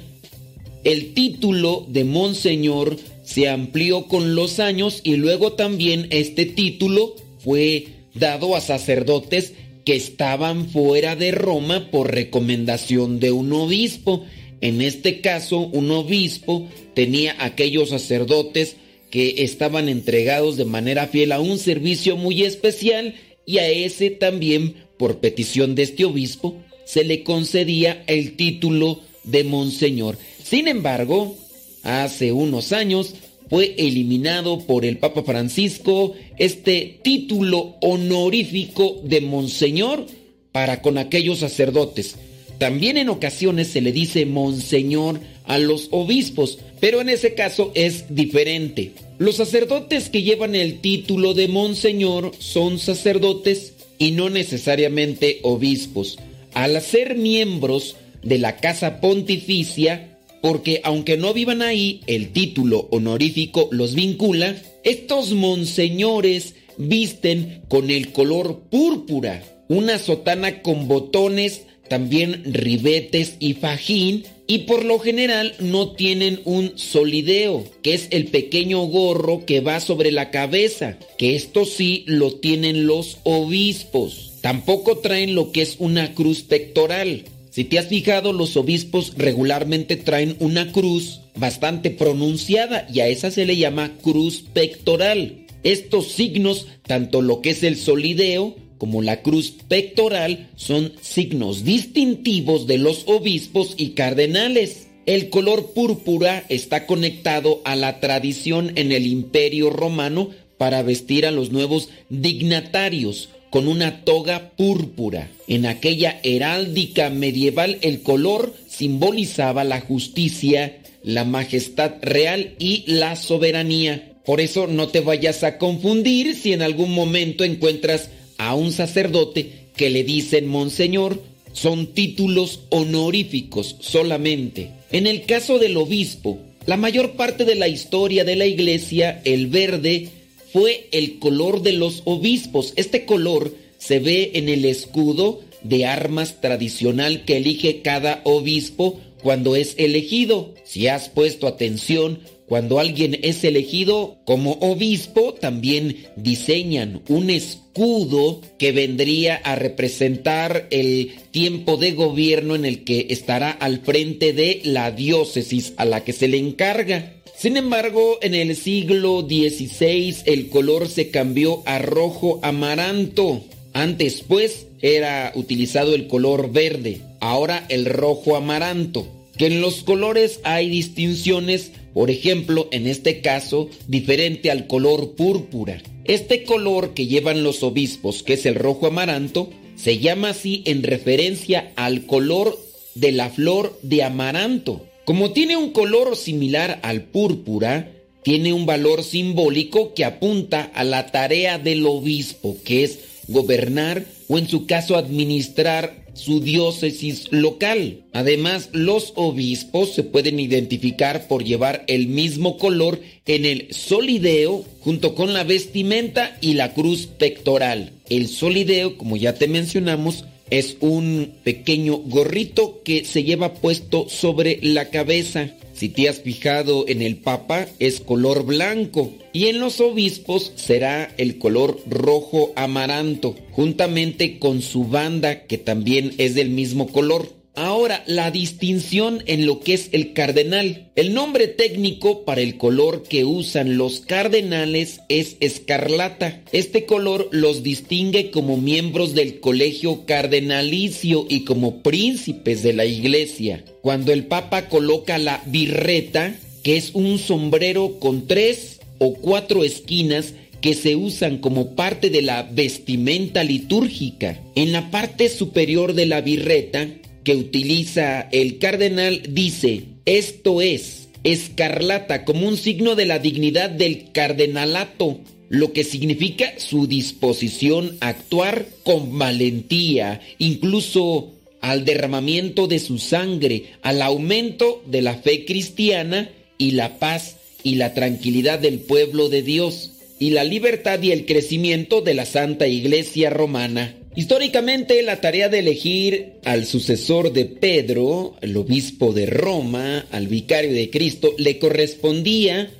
El 0.84 1.14
título 1.14 1.86
de 1.88 2.04
monseñor 2.04 2.96
se 3.24 3.48
amplió 3.48 4.06
con 4.06 4.34
los 4.34 4.60
años 4.60 5.00
y 5.02 5.16
luego 5.16 5.52
también 5.52 6.08
este 6.10 6.44
título 6.44 7.14
fue 7.38 7.88
dado 8.14 8.54
a 8.54 8.60
sacerdotes 8.60 9.54
que 9.84 9.96
estaban 9.96 10.68
fuera 10.68 11.16
de 11.16 11.30
Roma 11.30 11.90
por 11.90 12.12
recomendación 12.12 13.20
de 13.20 13.32
un 13.32 13.52
obispo. 13.52 14.24
En 14.60 14.80
este 14.80 15.20
caso, 15.20 15.58
un 15.58 15.90
obispo 15.90 16.66
tenía 16.94 17.36
aquellos 17.38 17.90
sacerdotes 17.90 18.76
que 19.10 19.44
estaban 19.44 19.88
entregados 19.88 20.56
de 20.56 20.64
manera 20.64 21.06
fiel 21.06 21.32
a 21.32 21.40
un 21.40 21.58
servicio 21.58 22.16
muy 22.16 22.42
especial 22.42 23.14
y 23.46 23.58
a 23.58 23.68
ese 23.68 24.10
también, 24.10 24.74
por 24.96 25.18
petición 25.18 25.74
de 25.74 25.82
este 25.82 26.04
obispo, 26.04 26.56
se 26.84 27.04
le 27.04 27.22
concedía 27.22 28.04
el 28.06 28.36
título 28.36 29.00
de 29.24 29.44
monseñor. 29.44 30.18
Sin 30.42 30.68
embargo, 30.68 31.36
hace 31.82 32.32
unos 32.32 32.72
años 32.72 33.14
fue 33.48 33.74
eliminado 33.78 34.60
por 34.60 34.84
el 34.84 34.98
Papa 34.98 35.22
Francisco 35.22 36.14
este 36.38 36.98
título 37.02 37.76
honorífico 37.80 39.00
de 39.04 39.20
monseñor 39.20 40.06
para 40.52 40.82
con 40.82 40.98
aquellos 40.98 41.40
sacerdotes. 41.40 42.16
También 42.58 42.96
en 42.96 43.08
ocasiones 43.08 43.68
se 43.68 43.80
le 43.80 43.92
dice 43.92 44.26
monseñor 44.26 45.20
a 45.44 45.58
los 45.58 45.88
obispos, 45.90 46.58
pero 46.80 47.00
en 47.00 47.08
ese 47.08 47.34
caso 47.34 47.72
es 47.74 48.14
diferente. 48.14 48.92
Los 49.18 49.36
sacerdotes 49.36 50.08
que 50.08 50.22
llevan 50.22 50.56
el 50.56 50.80
título 50.80 51.34
de 51.34 51.46
monseñor 51.46 52.32
son 52.40 52.80
sacerdotes 52.80 53.74
y 53.96 54.10
no 54.10 54.28
necesariamente 54.28 55.38
obispos. 55.42 56.18
Al 56.52 56.80
ser 56.82 57.14
miembros 57.16 57.96
de 58.24 58.38
la 58.38 58.56
casa 58.56 59.00
pontificia, 59.00 60.18
porque 60.42 60.80
aunque 60.82 61.16
no 61.16 61.32
vivan 61.32 61.62
ahí, 61.62 62.00
el 62.08 62.32
título 62.32 62.88
honorífico 62.90 63.68
los 63.70 63.94
vincula, 63.94 64.56
estos 64.82 65.30
monseñores 65.32 66.56
visten 66.76 67.62
con 67.68 67.90
el 67.90 68.10
color 68.10 68.62
púrpura, 68.68 69.44
una 69.68 70.00
sotana 70.00 70.60
con 70.60 70.88
botones, 70.88 71.62
también 71.88 72.42
ribetes 72.44 73.36
y 73.38 73.54
fajín, 73.54 74.24
y 74.46 74.60
por 74.60 74.84
lo 74.84 74.98
general 74.98 75.54
no 75.58 75.92
tienen 75.92 76.40
un 76.44 76.78
solideo, 76.78 77.64
que 77.82 77.94
es 77.94 78.08
el 78.10 78.26
pequeño 78.26 78.82
gorro 78.82 79.46
que 79.46 79.60
va 79.60 79.80
sobre 79.80 80.12
la 80.12 80.30
cabeza, 80.30 80.98
que 81.16 81.34
esto 81.34 81.64
sí 81.64 82.04
lo 82.06 82.34
tienen 82.34 82.86
los 82.86 83.18
obispos. 83.24 84.32
Tampoco 84.42 84.98
traen 84.98 85.34
lo 85.34 85.52
que 85.52 85.62
es 85.62 85.76
una 85.78 86.12
cruz 86.12 86.42
pectoral. 86.42 87.24
Si 87.50 87.64
te 87.64 87.78
has 87.78 87.86
fijado, 87.86 88.32
los 88.32 88.56
obispos 88.56 89.14
regularmente 89.16 89.96
traen 89.96 90.36
una 90.40 90.72
cruz 90.72 91.20
bastante 91.36 91.90
pronunciada 91.90 92.86
y 92.92 93.00
a 93.00 93.08
esa 93.08 93.30
se 93.30 93.46
le 93.46 93.56
llama 93.56 93.92
cruz 94.02 94.44
pectoral. 94.52 95.46
Estos 95.62 96.08
signos, 96.08 96.66
tanto 96.86 97.22
lo 97.22 97.40
que 97.40 97.50
es 97.50 97.62
el 97.62 97.76
solideo 97.76 98.56
como 98.78 99.02
la 99.02 99.22
cruz 99.22 99.54
pectoral, 99.68 100.50
son 100.56 100.92
signos 101.00 101.64
distintivos 101.64 102.66
de 102.66 102.78
los 102.78 103.04
obispos 103.06 103.74
y 103.76 103.90
cardenales. 103.90 104.88
El 105.06 105.30
color 105.30 105.72
púrpura 105.72 106.44
está 106.48 106.86
conectado 106.86 107.60
a 107.64 107.76
la 107.76 108.00
tradición 108.00 108.72
en 108.76 108.92
el 108.92 109.06
imperio 109.06 109.70
romano 109.70 110.30
para 110.58 110.82
vestir 110.82 111.26
a 111.26 111.30
los 111.30 111.50
nuevos 111.52 111.90
dignatarios 112.08 113.28
con 113.50 113.68
una 113.68 114.04
toga 114.04 114.50
púrpura. 114.56 115.30
En 115.46 115.66
aquella 115.66 116.18
heráldica 116.24 117.10
medieval 117.10 117.78
el 117.82 118.02
color 118.02 118.52
simbolizaba 118.66 119.62
la 119.62 119.80
justicia, 119.80 120.80
la 121.04 121.24
majestad 121.24 121.92
real 122.02 122.54
y 122.58 122.82
la 122.86 123.14
soberanía. 123.14 124.14
Por 124.24 124.40
eso 124.40 124.66
no 124.66 124.88
te 124.88 125.00
vayas 125.00 125.44
a 125.44 125.58
confundir 125.58 126.34
si 126.34 126.52
en 126.52 126.62
algún 126.62 126.92
momento 126.92 127.44
encuentras 127.44 128.08
a 128.38 128.54
un 128.54 128.72
sacerdote 128.72 129.50
que 129.76 129.90
le 129.90 130.04
dicen 130.04 130.46
monseñor, 130.46 131.22
son 131.52 131.88
títulos 131.88 132.60
honoríficos 132.70 133.76
solamente. 133.80 134.70
En 134.90 135.06
el 135.06 135.24
caso 135.24 135.58
del 135.58 135.76
obispo, 135.76 136.38
la 136.66 136.76
mayor 136.76 137.12
parte 137.12 137.44
de 137.44 137.54
la 137.54 137.68
historia 137.68 138.24
de 138.24 138.36
la 138.36 138.46
iglesia, 138.46 139.20
el 139.24 139.46
verde, 139.46 140.08
fue 140.52 140.88
el 140.92 141.18
color 141.18 141.62
de 141.62 141.72
los 141.72 142.02
obispos. 142.04 142.72
Este 142.76 143.04
color 143.04 143.54
se 143.78 143.98
ve 143.98 144.32
en 144.34 144.48
el 144.48 144.64
escudo 144.64 145.40
de 145.62 145.86
armas 145.86 146.40
tradicional 146.40 147.24
que 147.24 147.38
elige 147.38 147.82
cada 147.82 148.20
obispo 148.24 149.00
cuando 149.22 149.56
es 149.56 149.74
elegido. 149.78 150.54
Si 150.64 150.86
has 150.86 151.08
puesto 151.08 151.46
atención, 151.46 152.20
cuando 152.46 152.78
alguien 152.78 153.18
es 153.22 153.42
elegido 153.44 154.18
como 154.24 154.52
obispo, 154.60 155.34
también 155.34 156.06
diseñan 156.16 157.02
un 157.08 157.30
escudo 157.30 158.42
que 158.58 158.72
vendría 158.72 159.36
a 159.36 159.54
representar 159.54 160.66
el 160.70 161.12
tiempo 161.30 161.76
de 161.78 161.92
gobierno 161.92 162.54
en 162.54 162.64
el 162.66 162.84
que 162.84 163.06
estará 163.10 163.50
al 163.50 163.80
frente 163.80 164.32
de 164.32 164.60
la 164.64 164.90
diócesis 164.90 165.72
a 165.78 165.84
la 165.84 166.04
que 166.04 166.12
se 166.12 166.28
le 166.28 166.38
encarga. 166.38 167.14
Sin 167.36 167.56
embargo, 167.56 168.18
en 168.22 168.34
el 168.34 168.54
siglo 168.56 169.22
XVI 169.22 170.16
el 170.26 170.48
color 170.48 170.88
se 170.88 171.10
cambió 171.10 171.62
a 171.66 171.78
rojo 171.78 172.40
amaranto. 172.42 173.42
Antes, 173.72 174.22
pues, 174.26 174.66
era 174.82 175.32
utilizado 175.34 175.94
el 175.94 176.06
color 176.06 176.52
verde, 176.52 177.00
ahora 177.20 177.66
el 177.70 177.86
rojo 177.86 178.36
amaranto. 178.36 179.08
Que 179.36 179.46
en 179.46 179.60
los 179.60 179.82
colores 179.82 180.38
hay 180.44 180.68
distinciones, 180.68 181.72
por 181.94 182.10
ejemplo, 182.10 182.68
en 182.72 182.88
este 182.88 183.20
caso, 183.20 183.70
diferente 183.86 184.50
al 184.50 184.66
color 184.66 185.14
púrpura. 185.14 185.80
Este 186.04 186.42
color 186.42 186.92
que 186.92 187.06
llevan 187.06 187.44
los 187.44 187.62
obispos, 187.62 188.22
que 188.22 188.34
es 188.34 188.44
el 188.44 188.56
rojo 188.56 188.88
amaranto, 188.88 189.50
se 189.76 189.98
llama 189.98 190.30
así 190.30 190.62
en 190.66 190.82
referencia 190.82 191.72
al 191.76 192.04
color 192.04 192.58
de 192.96 193.12
la 193.12 193.30
flor 193.30 193.78
de 193.82 194.02
amaranto. 194.02 194.84
Como 195.04 195.32
tiene 195.32 195.56
un 195.56 195.70
color 195.70 196.16
similar 196.16 196.80
al 196.82 197.04
púrpura, 197.04 197.92
tiene 198.22 198.52
un 198.52 198.66
valor 198.66 199.04
simbólico 199.04 199.94
que 199.94 200.04
apunta 200.04 200.62
a 200.74 200.82
la 200.82 201.06
tarea 201.12 201.58
del 201.58 201.86
obispo, 201.86 202.56
que 202.64 202.84
es 202.84 202.98
gobernar 203.28 204.04
o 204.28 204.38
en 204.38 204.48
su 204.48 204.66
caso 204.66 204.96
administrar 204.96 206.03
su 206.14 206.40
diócesis 206.40 207.28
local. 207.30 208.04
Además, 208.12 208.70
los 208.72 209.12
obispos 209.16 209.92
se 209.92 210.02
pueden 210.02 210.40
identificar 210.40 211.28
por 211.28 211.44
llevar 211.44 211.84
el 211.86 212.08
mismo 212.08 212.56
color 212.56 213.00
en 213.26 213.44
el 213.44 213.68
solideo 213.72 214.64
junto 214.80 215.14
con 215.14 215.32
la 215.32 215.44
vestimenta 215.44 216.36
y 216.40 216.54
la 216.54 216.72
cruz 216.72 217.06
pectoral. 217.06 217.92
El 218.08 218.28
solideo, 218.28 218.96
como 218.96 219.16
ya 219.16 219.34
te 219.34 219.48
mencionamos, 219.48 220.24
es 220.50 220.76
un 220.80 221.34
pequeño 221.42 221.96
gorrito 221.96 222.82
que 222.84 223.04
se 223.04 223.24
lleva 223.24 223.54
puesto 223.54 224.08
sobre 224.08 224.58
la 224.62 224.90
cabeza. 224.90 225.50
Si 225.74 225.88
te 225.88 226.08
has 226.08 226.20
fijado 226.20 226.86
en 226.86 227.02
el 227.02 227.16
Papa, 227.16 227.66
es 227.80 228.00
color 228.00 228.44
blanco. 228.44 229.12
Y 229.32 229.46
en 229.46 229.58
los 229.58 229.80
obispos 229.80 230.52
será 230.54 231.12
el 231.18 231.38
color 231.38 231.80
rojo 231.88 232.52
amaranto, 232.54 233.34
juntamente 233.50 234.38
con 234.38 234.62
su 234.62 234.84
banda, 234.84 235.46
que 235.46 235.58
también 235.58 236.14
es 236.18 236.36
del 236.36 236.50
mismo 236.50 236.86
color. 236.86 237.43
Ahora, 237.56 238.02
la 238.08 238.32
distinción 238.32 239.22
en 239.26 239.46
lo 239.46 239.60
que 239.60 239.74
es 239.74 239.88
el 239.92 240.12
cardenal. 240.12 240.88
El 240.96 241.14
nombre 241.14 241.46
técnico 241.46 242.24
para 242.24 242.40
el 242.40 242.56
color 242.56 243.04
que 243.04 243.24
usan 243.24 243.78
los 243.78 244.00
cardenales 244.00 245.02
es 245.08 245.36
escarlata. 245.38 246.42
Este 246.50 246.84
color 246.84 247.28
los 247.30 247.62
distingue 247.62 248.32
como 248.32 248.56
miembros 248.56 249.14
del 249.14 249.38
colegio 249.38 250.04
cardenalicio 250.04 251.26
y 251.28 251.44
como 251.44 251.80
príncipes 251.80 252.64
de 252.64 252.72
la 252.72 252.86
iglesia. 252.86 253.64
Cuando 253.82 254.12
el 254.12 254.24
papa 254.26 254.68
coloca 254.68 255.18
la 255.18 255.40
birreta, 255.46 256.34
que 256.64 256.76
es 256.76 256.90
un 256.92 257.20
sombrero 257.20 258.00
con 258.00 258.26
tres 258.26 258.80
o 258.98 259.14
cuatro 259.14 259.62
esquinas, 259.62 260.34
que 260.60 260.74
se 260.74 260.96
usan 260.96 261.38
como 261.38 261.76
parte 261.76 262.10
de 262.10 262.22
la 262.22 262.42
vestimenta 262.42 263.44
litúrgica. 263.44 264.40
En 264.56 264.72
la 264.72 264.90
parte 264.90 265.28
superior 265.28 265.92
de 265.92 266.06
la 266.06 266.20
birreta 266.20 266.88
que 267.24 267.34
utiliza 267.34 268.28
el 268.32 268.58
cardenal 268.58 269.22
dice, 269.28 269.84
esto 270.04 270.60
es 270.60 271.08
escarlata 271.24 272.24
como 272.24 272.46
un 272.46 272.56
signo 272.58 272.94
de 272.94 273.06
la 273.06 273.18
dignidad 273.18 273.70
del 273.70 274.12
cardenalato, 274.12 275.20
lo 275.48 275.72
que 275.72 275.84
significa 275.84 276.52
su 276.58 276.86
disposición 276.86 277.96
a 278.00 278.08
actuar 278.08 278.66
con 278.82 279.18
valentía, 279.18 280.20
incluso 280.38 281.32
al 281.60 281.86
derramamiento 281.86 282.66
de 282.66 282.78
su 282.78 282.98
sangre, 282.98 283.64
al 283.82 284.02
aumento 284.02 284.82
de 284.86 285.00
la 285.00 285.14
fe 285.14 285.46
cristiana 285.46 286.30
y 286.58 286.72
la 286.72 286.98
paz 286.98 287.36
y 287.62 287.76
la 287.76 287.94
tranquilidad 287.94 288.58
del 288.58 288.80
pueblo 288.80 289.30
de 289.30 289.42
Dios, 289.42 289.92
y 290.18 290.30
la 290.30 290.44
libertad 290.44 291.02
y 291.02 291.10
el 291.10 291.24
crecimiento 291.24 292.00
de 292.02 292.14
la 292.14 292.26
Santa 292.26 292.66
Iglesia 292.66 293.30
Romana. 293.30 293.94
Históricamente, 294.16 295.02
la 295.02 295.20
tarea 295.20 295.48
de 295.48 295.58
elegir 295.58 296.34
al 296.44 296.66
sucesor 296.66 297.32
de 297.32 297.46
Pedro, 297.46 298.36
el 298.40 298.56
obispo 298.56 299.12
de 299.12 299.26
Roma, 299.26 300.06
al 300.12 300.28
vicario 300.28 300.72
de 300.72 300.88
Cristo, 300.88 301.34
le 301.36 301.58
correspondía 301.58 302.70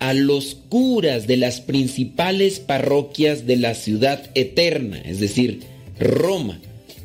a 0.00 0.14
los 0.14 0.56
curas 0.68 1.28
de 1.28 1.36
las 1.36 1.60
principales 1.60 2.58
parroquias 2.58 3.46
de 3.46 3.56
la 3.56 3.74
ciudad 3.74 4.30
eterna, 4.34 5.00
es 5.04 5.20
decir, 5.20 5.60
Roma, 6.00 6.60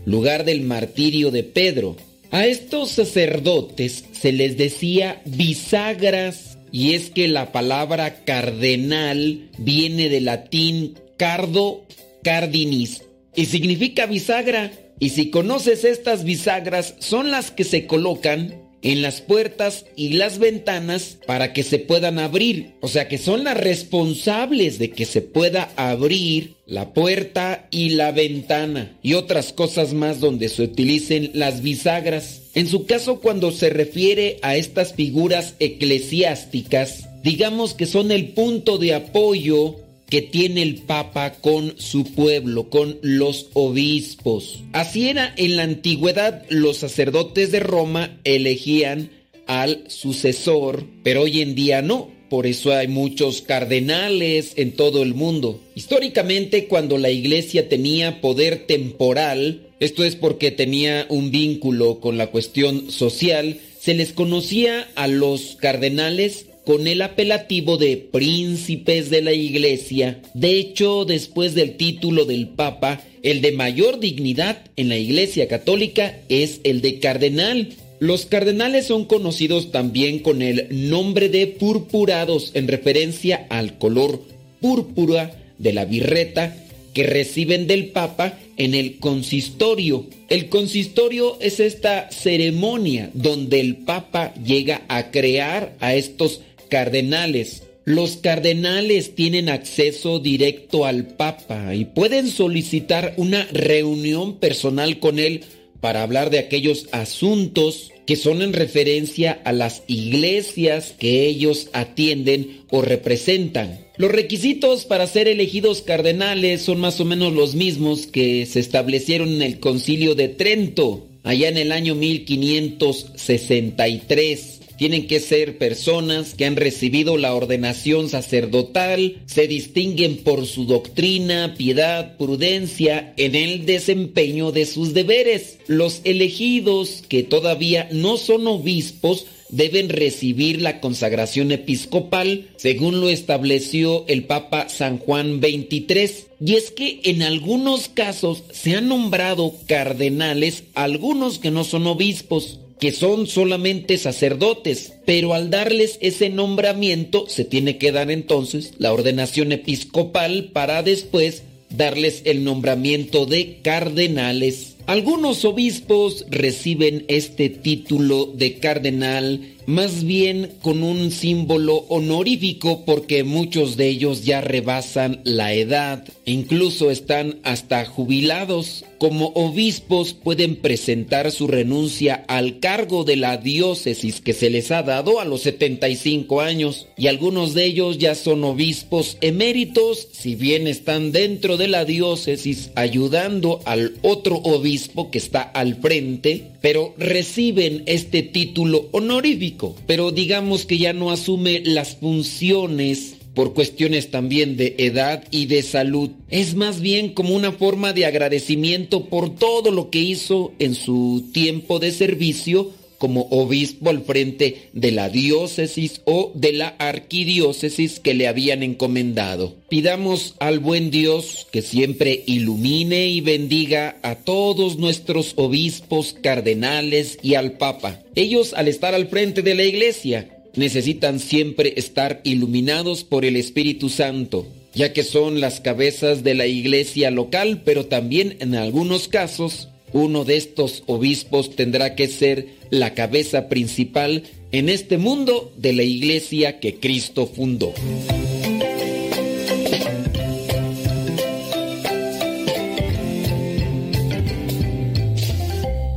lugar 0.05 0.45
del 0.45 0.61
martirio 0.61 1.29
de 1.29 1.43
Pedro. 1.43 1.95
A 2.31 2.47
estos 2.47 2.89
sacerdotes 2.89 4.05
se 4.19 4.31
les 4.31 4.57
decía 4.57 5.21
bisagras, 5.25 6.57
y 6.71 6.93
es 6.93 7.11
que 7.11 7.27
la 7.27 7.51
palabra 7.51 8.23
cardenal 8.25 9.49
viene 9.59 10.09
del 10.09 10.25
latín 10.25 10.95
cardo 11.17 11.85
cardinis, 12.23 13.04
y 13.35 13.45
significa 13.45 14.05
bisagra. 14.05 14.71
Y 14.99 15.09
si 15.09 15.29
conoces 15.29 15.83
estas 15.83 16.23
bisagras, 16.23 16.95
son 16.99 17.31
las 17.31 17.51
que 17.51 17.63
se 17.63 17.85
colocan 17.85 18.65
en 18.85 19.01
las 19.01 19.19
puertas 19.19 19.85
y 19.95 20.09
las 20.09 20.37
ventanas 20.37 21.17
para 21.25 21.53
que 21.53 21.63
se 21.63 21.79
puedan 21.79 22.19
abrir. 22.19 22.75
O 22.81 22.87
sea 22.87 23.07
que 23.07 23.17
son 23.17 23.43
las 23.43 23.57
responsables 23.57 24.77
de 24.77 24.91
que 24.91 25.05
se 25.05 25.21
pueda 25.21 25.71
abrir 25.75 26.57
la 26.67 26.93
puerta 26.93 27.67
y 27.71 27.89
la 27.89 28.11
ventana 28.11 28.95
y 29.01 29.15
otras 29.15 29.53
cosas 29.53 29.93
más 29.93 30.19
donde 30.19 30.49
se 30.49 30.63
utilicen 30.63 31.31
las 31.33 31.63
bisagras. 31.63 32.43
En 32.53 32.67
su 32.67 32.85
caso, 32.85 33.21
cuando 33.21 33.51
se 33.51 33.71
refiere 33.71 34.37
a 34.43 34.55
estas 34.55 34.93
figuras 34.93 35.55
eclesiásticas, 35.59 37.09
digamos 37.23 37.73
que 37.73 37.87
son 37.87 38.11
el 38.11 38.29
punto 38.29 38.77
de 38.77 38.93
apoyo 38.93 39.77
que 40.15 40.21
tiene 40.21 40.61
el 40.61 40.75
Papa 40.75 41.33
con 41.41 41.77
su 41.77 42.05
pueblo, 42.05 42.69
con 42.69 42.97
los 43.01 43.49
obispos. 43.51 44.63
Así 44.71 45.09
era 45.09 45.33
en 45.35 45.57
la 45.57 45.63
antigüedad, 45.63 46.45
los 46.47 46.77
sacerdotes 46.77 47.51
de 47.51 47.59
Roma 47.59 48.17
elegían 48.23 49.09
al 49.45 49.83
sucesor, 49.89 50.85
pero 51.03 51.23
hoy 51.23 51.41
en 51.41 51.53
día 51.53 51.81
no. 51.81 52.09
Por 52.29 52.47
eso 52.47 52.73
hay 52.73 52.87
muchos 52.87 53.41
cardenales 53.41 54.53
en 54.55 54.71
todo 54.71 55.03
el 55.03 55.15
mundo. 55.15 55.59
Históricamente, 55.75 56.67
cuando 56.67 56.97
la 56.97 57.09
iglesia 57.09 57.67
tenía 57.67 58.21
poder 58.21 58.67
temporal, 58.67 59.67
esto 59.81 60.05
es 60.05 60.15
porque 60.15 60.49
tenía 60.49 61.07
un 61.09 61.29
vínculo 61.29 61.99
con 61.99 62.17
la 62.17 62.27
cuestión 62.27 62.89
social, 62.89 63.59
se 63.81 63.93
les 63.93 64.13
conocía 64.13 64.87
a 64.95 65.07
los 65.07 65.57
cardenales 65.57 66.45
con 66.65 66.87
el 66.87 67.01
apelativo 67.01 67.77
de 67.77 67.97
príncipes 67.97 69.09
de 69.09 69.21
la 69.21 69.33
iglesia. 69.33 70.21
De 70.33 70.57
hecho, 70.57 71.05
después 71.05 71.53
del 71.53 71.77
título 71.77 72.25
del 72.25 72.47
Papa, 72.47 73.01
el 73.21 73.41
de 73.41 73.51
mayor 73.51 73.99
dignidad 73.99 74.63
en 74.75 74.89
la 74.89 74.97
iglesia 74.97 75.47
católica 75.47 76.19
es 76.27 76.61
el 76.63 76.81
de 76.81 76.99
cardenal. 76.99 77.69
Los 77.99 78.25
cardenales 78.25 78.87
son 78.87 79.05
conocidos 79.05 79.71
también 79.71 80.19
con 80.19 80.41
el 80.41 80.89
nombre 80.89 81.29
de 81.29 81.47
purpurados 81.47 82.51
en 82.55 82.67
referencia 82.67 83.45
al 83.49 83.77
color 83.77 84.21
púrpura 84.59 85.39
de 85.57 85.73
la 85.73 85.85
birreta 85.85 86.55
que 86.93 87.03
reciben 87.03 87.67
del 87.67 87.87
Papa 87.87 88.39
en 88.57 88.73
el 88.73 88.97
consistorio. 88.99 90.07
El 90.29 90.49
consistorio 90.49 91.37
es 91.41 91.59
esta 91.59 92.09
ceremonia 92.09 93.11
donde 93.13 93.59
el 93.59 93.75
Papa 93.75 94.33
llega 94.35 94.81
a 94.87 95.11
crear 95.11 95.75
a 95.79 95.93
estos 95.93 96.41
cardenales. 96.69 97.63
Los 97.85 98.17
cardenales 98.17 99.15
tienen 99.15 99.49
acceso 99.49 100.19
directo 100.19 100.85
al 100.85 101.05
Papa 101.05 101.75
y 101.75 101.85
pueden 101.85 102.29
solicitar 102.29 103.13
una 103.17 103.45
reunión 103.51 104.39
personal 104.39 104.99
con 104.99 105.19
él 105.19 105.43
para 105.81 106.01
hablar 106.01 106.31
de 106.31 106.39
aquellos 106.39 106.87
asuntos 106.91 107.91
que 108.07 108.15
son 108.15 108.41
en 108.41 108.53
referencia 108.53 109.39
a 109.43 109.51
las 109.51 109.83
iglesias 109.87 110.95
que 110.97 111.27
ellos 111.27 111.67
atienden 111.73 112.61
o 112.69 112.81
representan. 112.81 113.85
Los 113.97 114.11
requisitos 114.11 114.85
para 114.85 115.07
ser 115.07 115.27
elegidos 115.27 115.81
cardenales 115.81 116.61
son 116.61 116.79
más 116.79 116.99
o 116.99 117.05
menos 117.05 117.33
los 117.33 117.55
mismos 117.55 118.05
que 118.07 118.45
se 118.45 118.59
establecieron 118.59 119.29
en 119.29 119.41
el 119.41 119.59
concilio 119.59 120.13
de 120.15 120.27
Trento, 120.29 121.07
allá 121.23 121.49
en 121.49 121.57
el 121.57 121.71
año 121.71 121.95
1563. 121.95 124.54
Tienen 124.77 125.07
que 125.07 125.19
ser 125.19 125.57
personas 125.57 126.33
que 126.33 126.45
han 126.45 126.55
recibido 126.55 127.17
la 127.17 127.33
ordenación 127.33 128.09
sacerdotal, 128.09 129.21
se 129.25 129.47
distinguen 129.47 130.17
por 130.17 130.45
su 130.45 130.65
doctrina, 130.65 131.55
piedad, 131.57 132.17
prudencia 132.17 133.13
en 133.17 133.35
el 133.35 133.65
desempeño 133.65 134.51
de 134.51 134.65
sus 134.65 134.93
deberes. 134.93 135.59
Los 135.67 136.01
elegidos 136.03 137.03
que 137.07 137.23
todavía 137.23 137.87
no 137.91 138.17
son 138.17 138.47
obispos 138.47 139.25
deben 139.49 139.89
recibir 139.89 140.61
la 140.61 140.81
consagración 140.81 141.51
episcopal 141.51 142.49
según 142.57 142.99
lo 142.99 143.09
estableció 143.09 144.05
el 144.07 144.23
Papa 144.23 144.69
San 144.69 144.97
Juan 144.97 145.39
XXIII. 145.39 146.25
Y 146.41 146.55
es 146.55 146.71
que 146.71 146.99
en 147.03 147.21
algunos 147.21 147.87
casos 147.87 148.43
se 148.51 148.75
han 148.75 148.89
nombrado 148.89 149.53
cardenales 149.67 150.63
algunos 150.73 151.39
que 151.39 151.51
no 151.51 151.63
son 151.63 151.87
obispos 151.87 152.59
que 152.79 152.91
son 152.91 153.27
solamente 153.27 153.97
sacerdotes, 153.97 154.93
pero 155.05 155.33
al 155.33 155.49
darles 155.49 155.97
ese 156.01 156.29
nombramiento 156.29 157.25
se 157.27 157.45
tiene 157.45 157.77
que 157.77 157.91
dar 157.91 158.11
entonces 158.11 158.73
la 158.77 158.91
ordenación 158.91 159.51
episcopal 159.51 160.49
para 160.53 160.83
después 160.83 161.43
darles 161.69 162.21
el 162.25 162.43
nombramiento 162.43 163.25
de 163.25 163.59
cardenales. 163.61 164.74
Algunos 164.87 165.43
obispos 165.45 166.27
reciben 166.29 167.05
este 167.07 167.49
título 167.49 168.27
de 168.27 168.59
cardenal 168.59 169.55
más 169.65 170.03
bien 170.03 170.51
con 170.61 170.83
un 170.83 171.09
símbolo 171.09 171.77
honorífico 171.89 172.85
porque 172.85 173.23
muchos 173.23 173.77
de 173.77 173.87
ellos 173.87 174.23
ya 174.23 174.39
rebasan 174.39 175.21
la 175.23 175.53
edad, 175.53 176.05
incluso 176.25 176.91
están 176.91 177.39
hasta 177.41 177.83
jubilados. 177.85 178.85
Como 178.99 179.29
obispos 179.29 180.13
pueden 180.13 180.55
presentar 180.55 181.31
su 181.31 181.47
renuncia 181.47 182.23
al 182.27 182.59
cargo 182.59 183.03
de 183.03 183.15
la 183.15 183.37
diócesis 183.37 184.21
que 184.21 184.33
se 184.33 184.51
les 184.51 184.69
ha 184.69 184.83
dado 184.83 185.19
a 185.19 185.25
los 185.25 185.41
75 185.41 186.41
años 186.41 186.87
y 186.95 187.07
algunos 187.07 187.55
de 187.55 187.65
ellos 187.65 187.97
ya 187.97 188.13
son 188.13 188.43
obispos 188.43 189.17
eméritos, 189.21 190.07
si 190.11 190.35
bien 190.35 190.67
están 190.67 191.11
dentro 191.11 191.57
de 191.57 191.67
la 191.67 191.85
diócesis 191.85 192.69
ayudando 192.75 193.61
al 193.65 193.95
otro 194.03 194.37
obispo 194.37 194.74
que 195.11 195.17
está 195.17 195.41
al 195.41 195.75
frente, 195.75 196.51
pero 196.61 196.93
reciben 196.97 197.83
este 197.85 198.23
título 198.23 198.87
honorífico, 198.91 199.75
pero 199.87 200.11
digamos 200.11 200.65
que 200.65 200.77
ya 200.77 200.93
no 200.93 201.11
asume 201.11 201.61
las 201.63 201.95
funciones 201.95 203.15
por 203.33 203.53
cuestiones 203.53 204.09
también 204.09 204.55
de 204.57 204.75
edad 204.77 205.23
y 205.29 205.45
de 205.45 205.61
salud. 205.61 206.09
Es 206.29 206.55
más 206.55 206.79
bien 206.79 207.09
como 207.09 207.35
una 207.35 207.51
forma 207.51 207.93
de 207.93 208.05
agradecimiento 208.05 209.05
por 209.05 209.35
todo 209.35 209.71
lo 209.71 209.89
que 209.89 209.99
hizo 209.99 210.53
en 210.57 210.73
su 210.73 211.25
tiempo 211.33 211.79
de 211.79 211.91
servicio 211.91 212.71
como 212.97 213.27
obispo 213.29 213.89
al 213.89 214.03
frente 214.03 214.69
de 214.73 214.91
la 214.91 215.09
diócesis 215.09 216.01
o 216.05 216.31
de 216.35 216.53
la 216.53 216.69
arquidiócesis 216.79 217.99
que 217.99 218.13
le 218.13 218.27
habían 218.27 218.63
encomendado. 218.63 219.55
Pidamos 219.69 220.35
al 220.39 220.59
buen 220.59 220.91
Dios 220.91 221.47
que 221.51 221.61
siempre 221.61 222.23
ilumine 222.25 223.07
y 223.07 223.21
bendiga 223.21 223.97
a 224.03 224.15
todos 224.15 224.77
nuestros 224.77 225.33
obispos, 225.35 226.13
cardenales 226.21 227.17
y 227.21 227.35
al 227.35 227.53
Papa. 227.53 228.01
Ellos 228.15 228.53
al 228.53 228.67
estar 228.67 228.95
al 228.95 229.07
frente 229.07 229.41
de 229.41 229.55
la 229.55 229.63
iglesia 229.63 230.29
necesitan 230.55 231.19
siempre 231.19 231.73
estar 231.75 232.21
iluminados 232.23 233.03
por 233.03 233.25
el 233.25 233.35
Espíritu 233.35 233.89
Santo 233.89 234.45
ya 234.75 234.91
que 234.91 235.03
son 235.03 235.39
las 235.39 235.61
cabezas 235.61 236.23
de 236.23 236.35
la 236.35 236.45
iglesia 236.47 237.09
local, 237.09 237.61
pero 237.63 237.85
también 237.85 238.35
en 238.41 238.55
algunos 238.55 239.07
casos 239.07 239.69
uno 239.95 240.25
de 240.25 240.35
estos 240.35 240.83
obispos 240.87 241.55
tendrá 241.55 241.95
que 241.95 242.09
ser 242.09 242.47
la 242.69 242.93
cabeza 242.93 243.47
principal 243.47 244.23
en 244.51 244.67
este 244.67 244.97
mundo 244.97 245.53
de 245.55 245.71
la 245.71 245.83
iglesia 245.83 246.59
que 246.59 246.75
Cristo 246.75 247.25
fundó. 247.25 247.73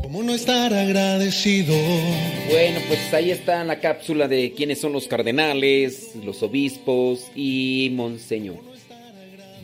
¿Cómo 0.05 0.23
no 0.23 0.33
estar 0.33 0.73
agradecido? 0.73 1.75
Bueno, 2.51 2.78
pues 2.86 3.12
ahí 3.12 3.33
está 3.33 3.65
la 3.65 3.81
cápsula 3.81 4.28
de 4.28 4.52
quiénes 4.52 4.81
son 4.81 4.93
los 4.93 5.09
cardenales, 5.09 6.12
los 6.25 6.41
obispos 6.44 7.25
y 7.35 7.91
Monseñor. 7.94 8.60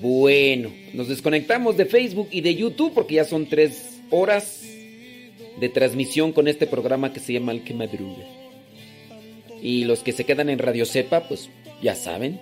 Bueno, 0.03 0.73
nos 0.93 1.07
desconectamos 1.07 1.77
de 1.77 1.87
Facebook 1.87 2.27
y 2.33 2.41
de 2.41 2.57
YouTube 2.57 2.93
porque 2.93 3.15
ya 3.15 3.25
son 3.25 3.47
tres 3.47 3.94
horas 4.15 4.63
de 5.59 5.69
transmisión 5.69 6.33
con 6.33 6.49
este 6.49 6.67
programa 6.67 7.13
que 7.13 7.21
se 7.21 7.33
llama 7.33 7.53
El 7.53 7.65
que 7.65 7.75
Madruga. 7.75 8.25
Y 9.61 9.85
los 9.85 10.01
que 10.01 10.13
se 10.13 10.25
quedan 10.25 10.51
en 10.51 10.59
Radio 10.59 10.87
Cepa, 10.87 11.27
pues 11.29 11.49
ya 11.83 11.95
saben. 11.95 12.39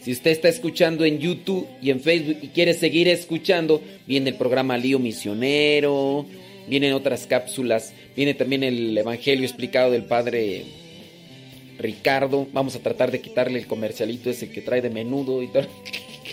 Si 0.00 0.12
usted 0.12 0.30
está 0.30 0.48
escuchando 0.48 1.04
en 1.04 1.18
YouTube 1.18 1.66
y 1.82 1.90
en 1.90 2.00
Facebook 2.00 2.38
y 2.42 2.48
quiere 2.48 2.74
seguir 2.74 3.08
escuchando, 3.08 3.82
viene 4.06 4.30
el 4.30 4.36
programa 4.36 4.78
Lío 4.78 4.98
Misionero, 4.98 6.26
vienen 6.68 6.92
otras 6.92 7.26
cápsulas, 7.26 7.92
viene 8.14 8.34
también 8.34 8.62
el 8.62 8.96
Evangelio 8.96 9.44
explicado 9.44 9.90
del 9.90 10.04
Padre 10.04 10.64
Ricardo. 11.78 12.46
Vamos 12.52 12.76
a 12.76 12.80
tratar 12.80 13.10
de 13.10 13.20
quitarle 13.20 13.58
el 13.58 13.66
comercialito 13.66 14.30
ese 14.30 14.50
que 14.50 14.60
trae 14.60 14.80
de 14.80 14.90
menudo 14.90 15.42
y 15.42 15.48
todo. 15.48 15.66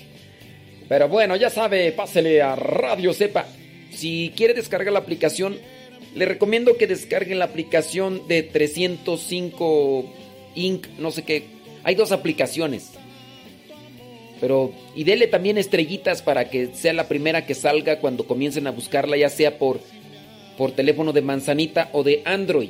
Pero 0.89 1.07
bueno, 1.07 1.35
ya 1.35 1.49
sabe, 1.49 1.91
pásele 1.93 2.41
a 2.41 2.55
Radio 2.55 3.13
Cepa. 3.13 3.47
Si 3.95 4.31
quiere 4.35 4.53
descargar 4.53 4.93
la 4.93 4.99
aplicación, 4.99 5.57
le 6.15 6.25
recomiendo 6.25 6.77
que 6.77 6.88
descarguen 6.88 7.39
la 7.39 7.45
aplicación 7.45 8.27
de 8.27 8.43
305 8.43 10.05
Inc. 10.55 10.88
No 10.99 11.11
sé 11.11 11.23
qué. 11.23 11.43
Hay 11.83 11.95
dos 11.95 12.11
aplicaciones. 12.11 12.91
Pero, 14.39 14.73
y 14.95 15.05
dele 15.05 15.27
también 15.27 15.57
estrellitas 15.57 16.22
para 16.22 16.49
que 16.49 16.67
sea 16.73 16.93
la 16.93 17.07
primera 17.07 17.45
que 17.45 17.55
salga 17.55 17.99
cuando 17.99 18.27
comiencen 18.27 18.67
a 18.67 18.72
buscarla, 18.72 19.15
ya 19.15 19.30
sea 19.30 19.57
por, 19.57 19.80
por 20.57 20.72
teléfono 20.72 21.13
de 21.13 21.22
manzanita 21.22 21.89
o 21.93 22.03
de 22.03 22.22
Android. 22.25 22.69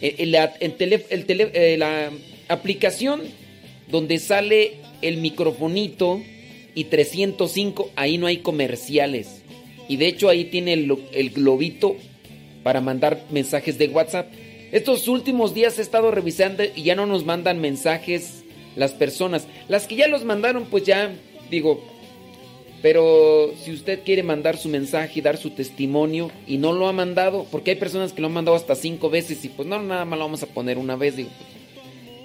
El, 0.00 0.34
el, 0.34 1.40
eh, 1.40 1.76
la 1.76 2.12
aplicación 2.48 3.22
donde 3.88 4.18
sale 4.18 4.74
el 5.02 5.16
microfonito 5.16 6.22
y 6.74 6.84
305, 6.84 7.90
ahí 7.96 8.18
no 8.18 8.28
hay 8.28 8.38
comerciales. 8.38 9.42
Y 9.88 9.96
de 9.96 10.06
hecho 10.06 10.28
ahí 10.28 10.44
tiene 10.44 10.74
el, 10.74 11.30
globito 11.30 11.96
para 12.62 12.80
mandar 12.80 13.24
mensajes 13.30 13.78
de 13.78 13.88
WhatsApp. 13.88 14.30
Estos 14.70 15.08
últimos 15.08 15.54
días 15.54 15.78
he 15.78 15.82
estado 15.82 16.10
revisando 16.10 16.62
y 16.76 16.82
ya 16.82 16.94
no 16.94 17.06
nos 17.06 17.24
mandan 17.24 17.60
mensajes 17.60 18.44
las 18.76 18.92
personas. 18.92 19.46
Las 19.68 19.86
que 19.86 19.96
ya 19.96 20.08
los 20.08 20.24
mandaron, 20.24 20.66
pues 20.66 20.84
ya 20.84 21.14
digo, 21.50 21.82
pero 22.82 23.52
si 23.62 23.72
usted 23.72 24.04
quiere 24.04 24.22
mandar 24.22 24.56
su 24.56 24.68
mensaje 24.68 25.18
y 25.18 25.22
dar 25.22 25.36
su 25.36 25.50
testimonio 25.50 26.30
y 26.46 26.58
no 26.58 26.72
lo 26.72 26.86
ha 26.86 26.92
mandado, 26.92 27.46
porque 27.50 27.72
hay 27.72 27.76
personas 27.76 28.12
que 28.12 28.20
lo 28.20 28.28
han 28.28 28.34
mandado 28.34 28.56
hasta 28.56 28.74
cinco 28.74 29.10
veces 29.10 29.44
y 29.44 29.48
pues 29.48 29.66
no, 29.66 29.82
nada 29.82 30.04
más 30.04 30.18
lo 30.18 30.26
vamos 30.26 30.42
a 30.42 30.46
poner 30.46 30.78
una 30.78 30.96
vez, 30.96 31.16
digo, 31.16 31.30
pues, 31.36 31.48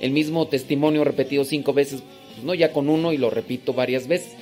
el 0.01 0.11
mismo 0.11 0.48
testimonio 0.48 1.06
repetido 1.06 1.45
cinco 1.45 1.74
veces, 1.74 2.03
pues 2.33 2.43
no, 2.43 2.53
ya 2.53 2.74
con 2.74 2.90
uno 2.90 3.14
y 3.14 3.17
lo 3.17 3.30
repito 3.30 3.74
varias 3.74 4.08
veces. 4.08 4.33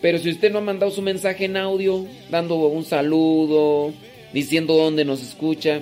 Pero 0.00 0.18
si 0.18 0.30
usted 0.30 0.52
no 0.52 0.58
ha 0.58 0.62
mandado 0.62 0.90
su 0.90 1.02
mensaje 1.02 1.46
en 1.46 1.56
audio, 1.56 2.06
dando 2.30 2.56
un 2.56 2.84
saludo, 2.84 3.92
diciendo 4.32 4.74
dónde 4.74 5.04
nos 5.04 5.22
escucha, 5.22 5.80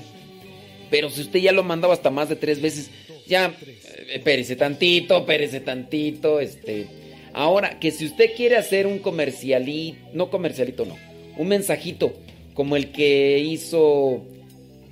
pero 0.91 1.11
si 1.11 1.23
usted 1.23 1.41
ya 1.41 1.53
lo 1.53 1.63
ha 1.63 1.65
mandado 1.65 1.93
hasta 1.93 2.11
más 2.11 2.29
de 2.29 2.37
tres 2.37 2.61
veces, 2.61 2.91
ya, 3.27 3.55
eh, 3.67 3.79
espérese 4.15 4.57
tantito, 4.57 5.19
espérese 5.19 5.61
tantito, 5.61 6.41
este... 6.41 6.87
Ahora, 7.33 7.81
que 7.81 7.91
si 7.91 8.07
usted 8.07 8.31
quiere 8.37 8.57
hacer 8.57 8.87
un 8.87 9.01
comercialito, 9.01 9.99
no 10.13 10.31
comercialito, 10.31 10.85
no, 10.85 10.97
un 11.37 11.49
mensajito, 11.49 12.15
como 12.55 12.77
el 12.77 12.93
que 12.93 13.41
hizo 13.41 14.23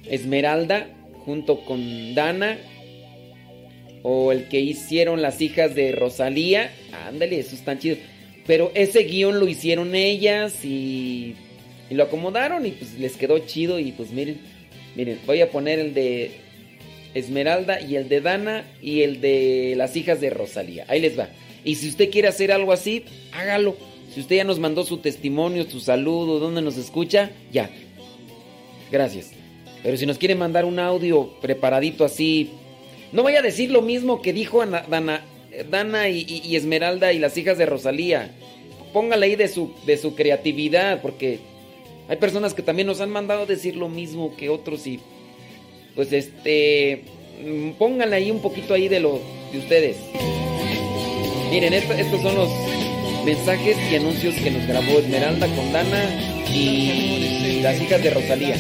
Esmeralda 0.07 0.89
junto 1.25 1.61
con 1.65 2.17
Dana, 2.17 2.59
o 4.03 4.33
el 4.33 4.49
que 4.49 4.59
hicieron 4.59 5.23
las 5.23 5.41
hijas 5.41 5.77
de 5.77 5.93
Rosalía, 5.93 6.73
ándale, 7.07 7.39
eso 7.39 7.55
están 7.55 7.79
chido. 7.79 7.97
Pero 8.47 8.73
ese 8.75 9.05
guion 9.05 9.39
lo 9.39 9.47
hicieron 9.49 9.95
ellas 9.95 10.65
y, 10.65 11.35
y 11.91 11.95
lo 11.95 12.05
acomodaron 12.05 12.67
y 12.67 12.73
pues 12.73 12.99
les 12.99 13.17
quedó 13.17 13.39
chido 13.41 13.79
y 13.79 13.93
pues 13.93 14.11
miren, 14.11 14.41
miren, 14.97 15.19
voy 15.27 15.41
a 15.43 15.51
poner 15.51 15.79
el 15.79 15.95
de 15.95 16.33
Esmeralda 17.15 17.81
y 17.81 17.97
el 17.97 18.09
de 18.09 18.21
Dana 18.21 18.65
y 18.83 19.03
el 19.03 19.21
de 19.21 19.75
las 19.77 19.97
hijas 19.97 20.21
de 20.21 20.31
Rosalía. 20.31 20.85
Ahí 20.89 21.01
les 21.01 21.19
va. 21.19 21.29
Y 21.65 21.77
si 21.77 21.89
usted 21.89 22.11
quiere 22.11 22.27
hacer 22.29 22.51
algo 22.51 22.73
así, 22.73 23.05
hágalo. 23.33 23.77
Si 24.13 24.21
usted 24.21 24.37
ya 24.37 24.45
nos 24.45 24.59
mandó 24.59 24.85
su 24.85 24.99
testimonio, 24.99 25.65
su 25.71 25.79
saludo, 25.81 26.39
dónde 26.39 26.61
nos 26.63 26.77
escucha, 26.77 27.31
ya. 27.53 27.71
Gracias. 28.91 29.31
Pero 29.83 29.97
si 29.97 30.07
nos 30.07 30.19
quiere 30.19 30.35
mandar 30.35 30.65
un 30.65 30.79
audio 30.79 31.31
preparadito 31.41 32.05
así, 32.05 32.51
no 33.13 33.23
vaya 33.23 33.39
a 33.39 33.43
decir 33.43 33.71
lo 33.71 33.83
mismo 33.83 34.21
que 34.23 34.33
dijo 34.33 34.63
Ana- 34.63 34.85
Dana, 34.89 35.25
Dana 35.71 36.09
y, 36.09 36.57
Esmeralda 36.57 37.13
y 37.13 37.19
las 37.19 37.37
hijas 37.37 37.59
de 37.59 37.67
Rosalía. 37.67 38.31
Póngale 38.93 39.27
ahí 39.27 39.37
de 39.37 39.49
su, 39.49 39.73
de 39.87 39.97
su 39.97 40.15
creatividad, 40.15 41.01
porque 41.03 41.39
hay 42.09 42.17
personas 42.17 42.55
que 42.55 42.63
también 42.63 42.87
nos 42.89 43.01
han 43.01 43.11
mandado 43.11 43.47
decir 43.47 43.77
lo 43.77 43.89
mismo 43.89 44.37
que 44.37 44.49
otros 44.49 44.87
y 44.87 45.01
pues 45.95 46.13
este 46.13 47.03
mm, 47.45 47.71
pónganle 47.73 48.17
ahí 48.17 48.31
un 48.31 48.41
poquito 48.41 48.75
ahí 48.75 48.89
de 48.89 49.01
lo 49.01 49.21
de 49.53 49.59
ustedes. 49.59 49.97
Miren, 51.51 51.73
esto- 51.75 51.93
estos 51.95 52.21
son 52.23 52.35
los 52.35 52.49
mensajes 53.25 53.77
y 53.91 53.97
anuncios 53.97 54.35
que 54.37 54.51
nos 54.51 54.67
grabó 54.67 54.99
Esmeralda 54.99 55.47
con 55.55 55.73
Dana 55.73 56.03
y 56.55 57.61
las 57.63 57.81
hijas 57.81 58.03
de 58.03 58.11
Rosalía. 58.11 58.57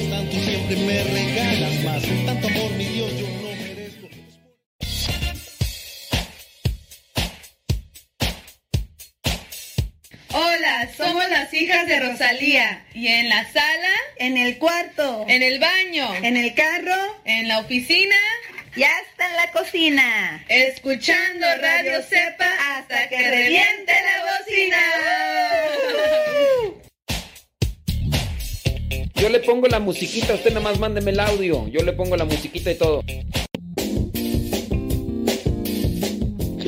Las 11.52 11.62
hijas 11.62 11.86
de 11.86 12.00
Rosalía. 12.00 12.84
¿Y 12.94 13.08
en 13.08 13.28
la 13.28 13.44
sala? 13.52 13.90
En 14.16 14.38
el 14.38 14.58
cuarto. 14.58 15.26
¿En 15.28 15.42
el 15.42 15.58
baño? 15.58 16.14
¿En 16.22 16.36
el 16.36 16.54
carro? 16.54 16.94
¿En 17.24 17.48
la 17.48 17.58
oficina? 17.58 18.16
Ya 18.76 18.88
está 19.00 19.28
en 19.28 19.36
la 19.36 19.50
cocina. 19.52 20.44
Escuchando 20.48 21.46
Radio 21.60 22.02
Cepa 22.02 22.46
hasta 22.70 23.08
que 23.08 23.18
reviente 23.18 23.92
la 23.92 24.24
bocina. 24.32 24.78
Yo 29.14 29.28
le 29.28 29.40
pongo 29.40 29.68
la 29.68 29.78
musiquita, 29.78 30.34
usted 30.34 30.50
nada 30.50 30.60
más 30.60 30.78
mándeme 30.78 31.10
el 31.10 31.20
audio. 31.20 31.68
Yo 31.68 31.82
le 31.82 31.92
pongo 31.92 32.16
la 32.16 32.24
musiquita 32.24 32.70
y 32.70 32.76
todo. 32.76 33.04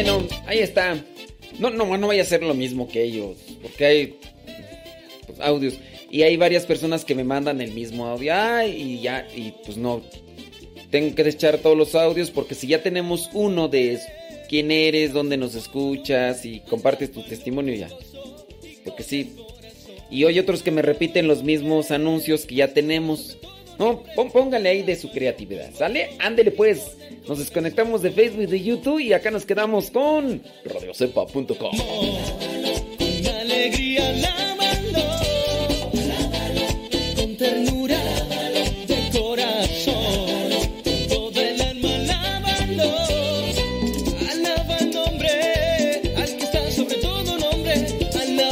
Bueno, 0.00 0.24
ahí 0.46 0.60
está. 0.60 0.96
No, 1.58 1.70
no, 1.70 1.96
no 1.96 2.06
vaya 2.06 2.22
a 2.22 2.24
ser 2.24 2.44
lo 2.44 2.54
mismo 2.54 2.86
que 2.86 3.02
ellos, 3.02 3.36
porque 3.60 3.84
hay 3.84 4.18
pues, 5.26 5.40
audios 5.40 5.74
y 6.08 6.22
hay 6.22 6.36
varias 6.36 6.66
personas 6.66 7.04
que 7.04 7.16
me 7.16 7.24
mandan 7.24 7.60
el 7.60 7.72
mismo 7.72 8.06
audio 8.06 8.32
Ay, 8.32 8.80
y 8.80 9.00
ya 9.00 9.26
y 9.34 9.52
pues 9.64 9.76
no 9.76 10.00
tengo 10.92 11.16
que 11.16 11.24
deschar 11.24 11.58
todos 11.58 11.76
los 11.76 11.96
audios 11.96 12.30
porque 12.30 12.54
si 12.54 12.68
ya 12.68 12.80
tenemos 12.80 13.28
uno 13.32 13.66
de 13.66 13.98
quién 14.48 14.70
eres, 14.70 15.12
dónde 15.12 15.36
nos 15.36 15.56
escuchas 15.56 16.44
y 16.44 16.60
compartes 16.60 17.10
tu 17.10 17.24
testimonio 17.24 17.74
ya. 17.74 17.88
Porque 18.84 19.02
sí. 19.02 19.34
Y 20.12 20.24
hay 20.26 20.38
otros 20.38 20.62
que 20.62 20.70
me 20.70 20.80
repiten 20.80 21.26
los 21.26 21.42
mismos 21.42 21.90
anuncios 21.90 22.46
que 22.46 22.54
ya 22.54 22.72
tenemos. 22.72 23.36
No, 23.78 24.02
póngale 24.32 24.68
ahí 24.68 24.82
de 24.82 24.96
su 24.96 25.10
creatividad, 25.10 25.72
¿sale? 25.74 26.10
Ándele 26.18 26.50
pues. 26.50 26.96
Nos 27.28 27.38
desconectamos 27.38 28.02
de 28.02 28.10
Facebook 28.10 28.48
de 28.48 28.62
YouTube 28.62 29.00
y 29.00 29.12
acá 29.12 29.30
nos 29.30 29.44
quedamos 29.44 29.90
con 29.90 30.42
radiocepa.com. 30.64 31.76
alegría 33.40 34.02
con 37.16 37.36
ternura 37.36 37.98
de 38.86 39.18
corazón. 39.18 40.27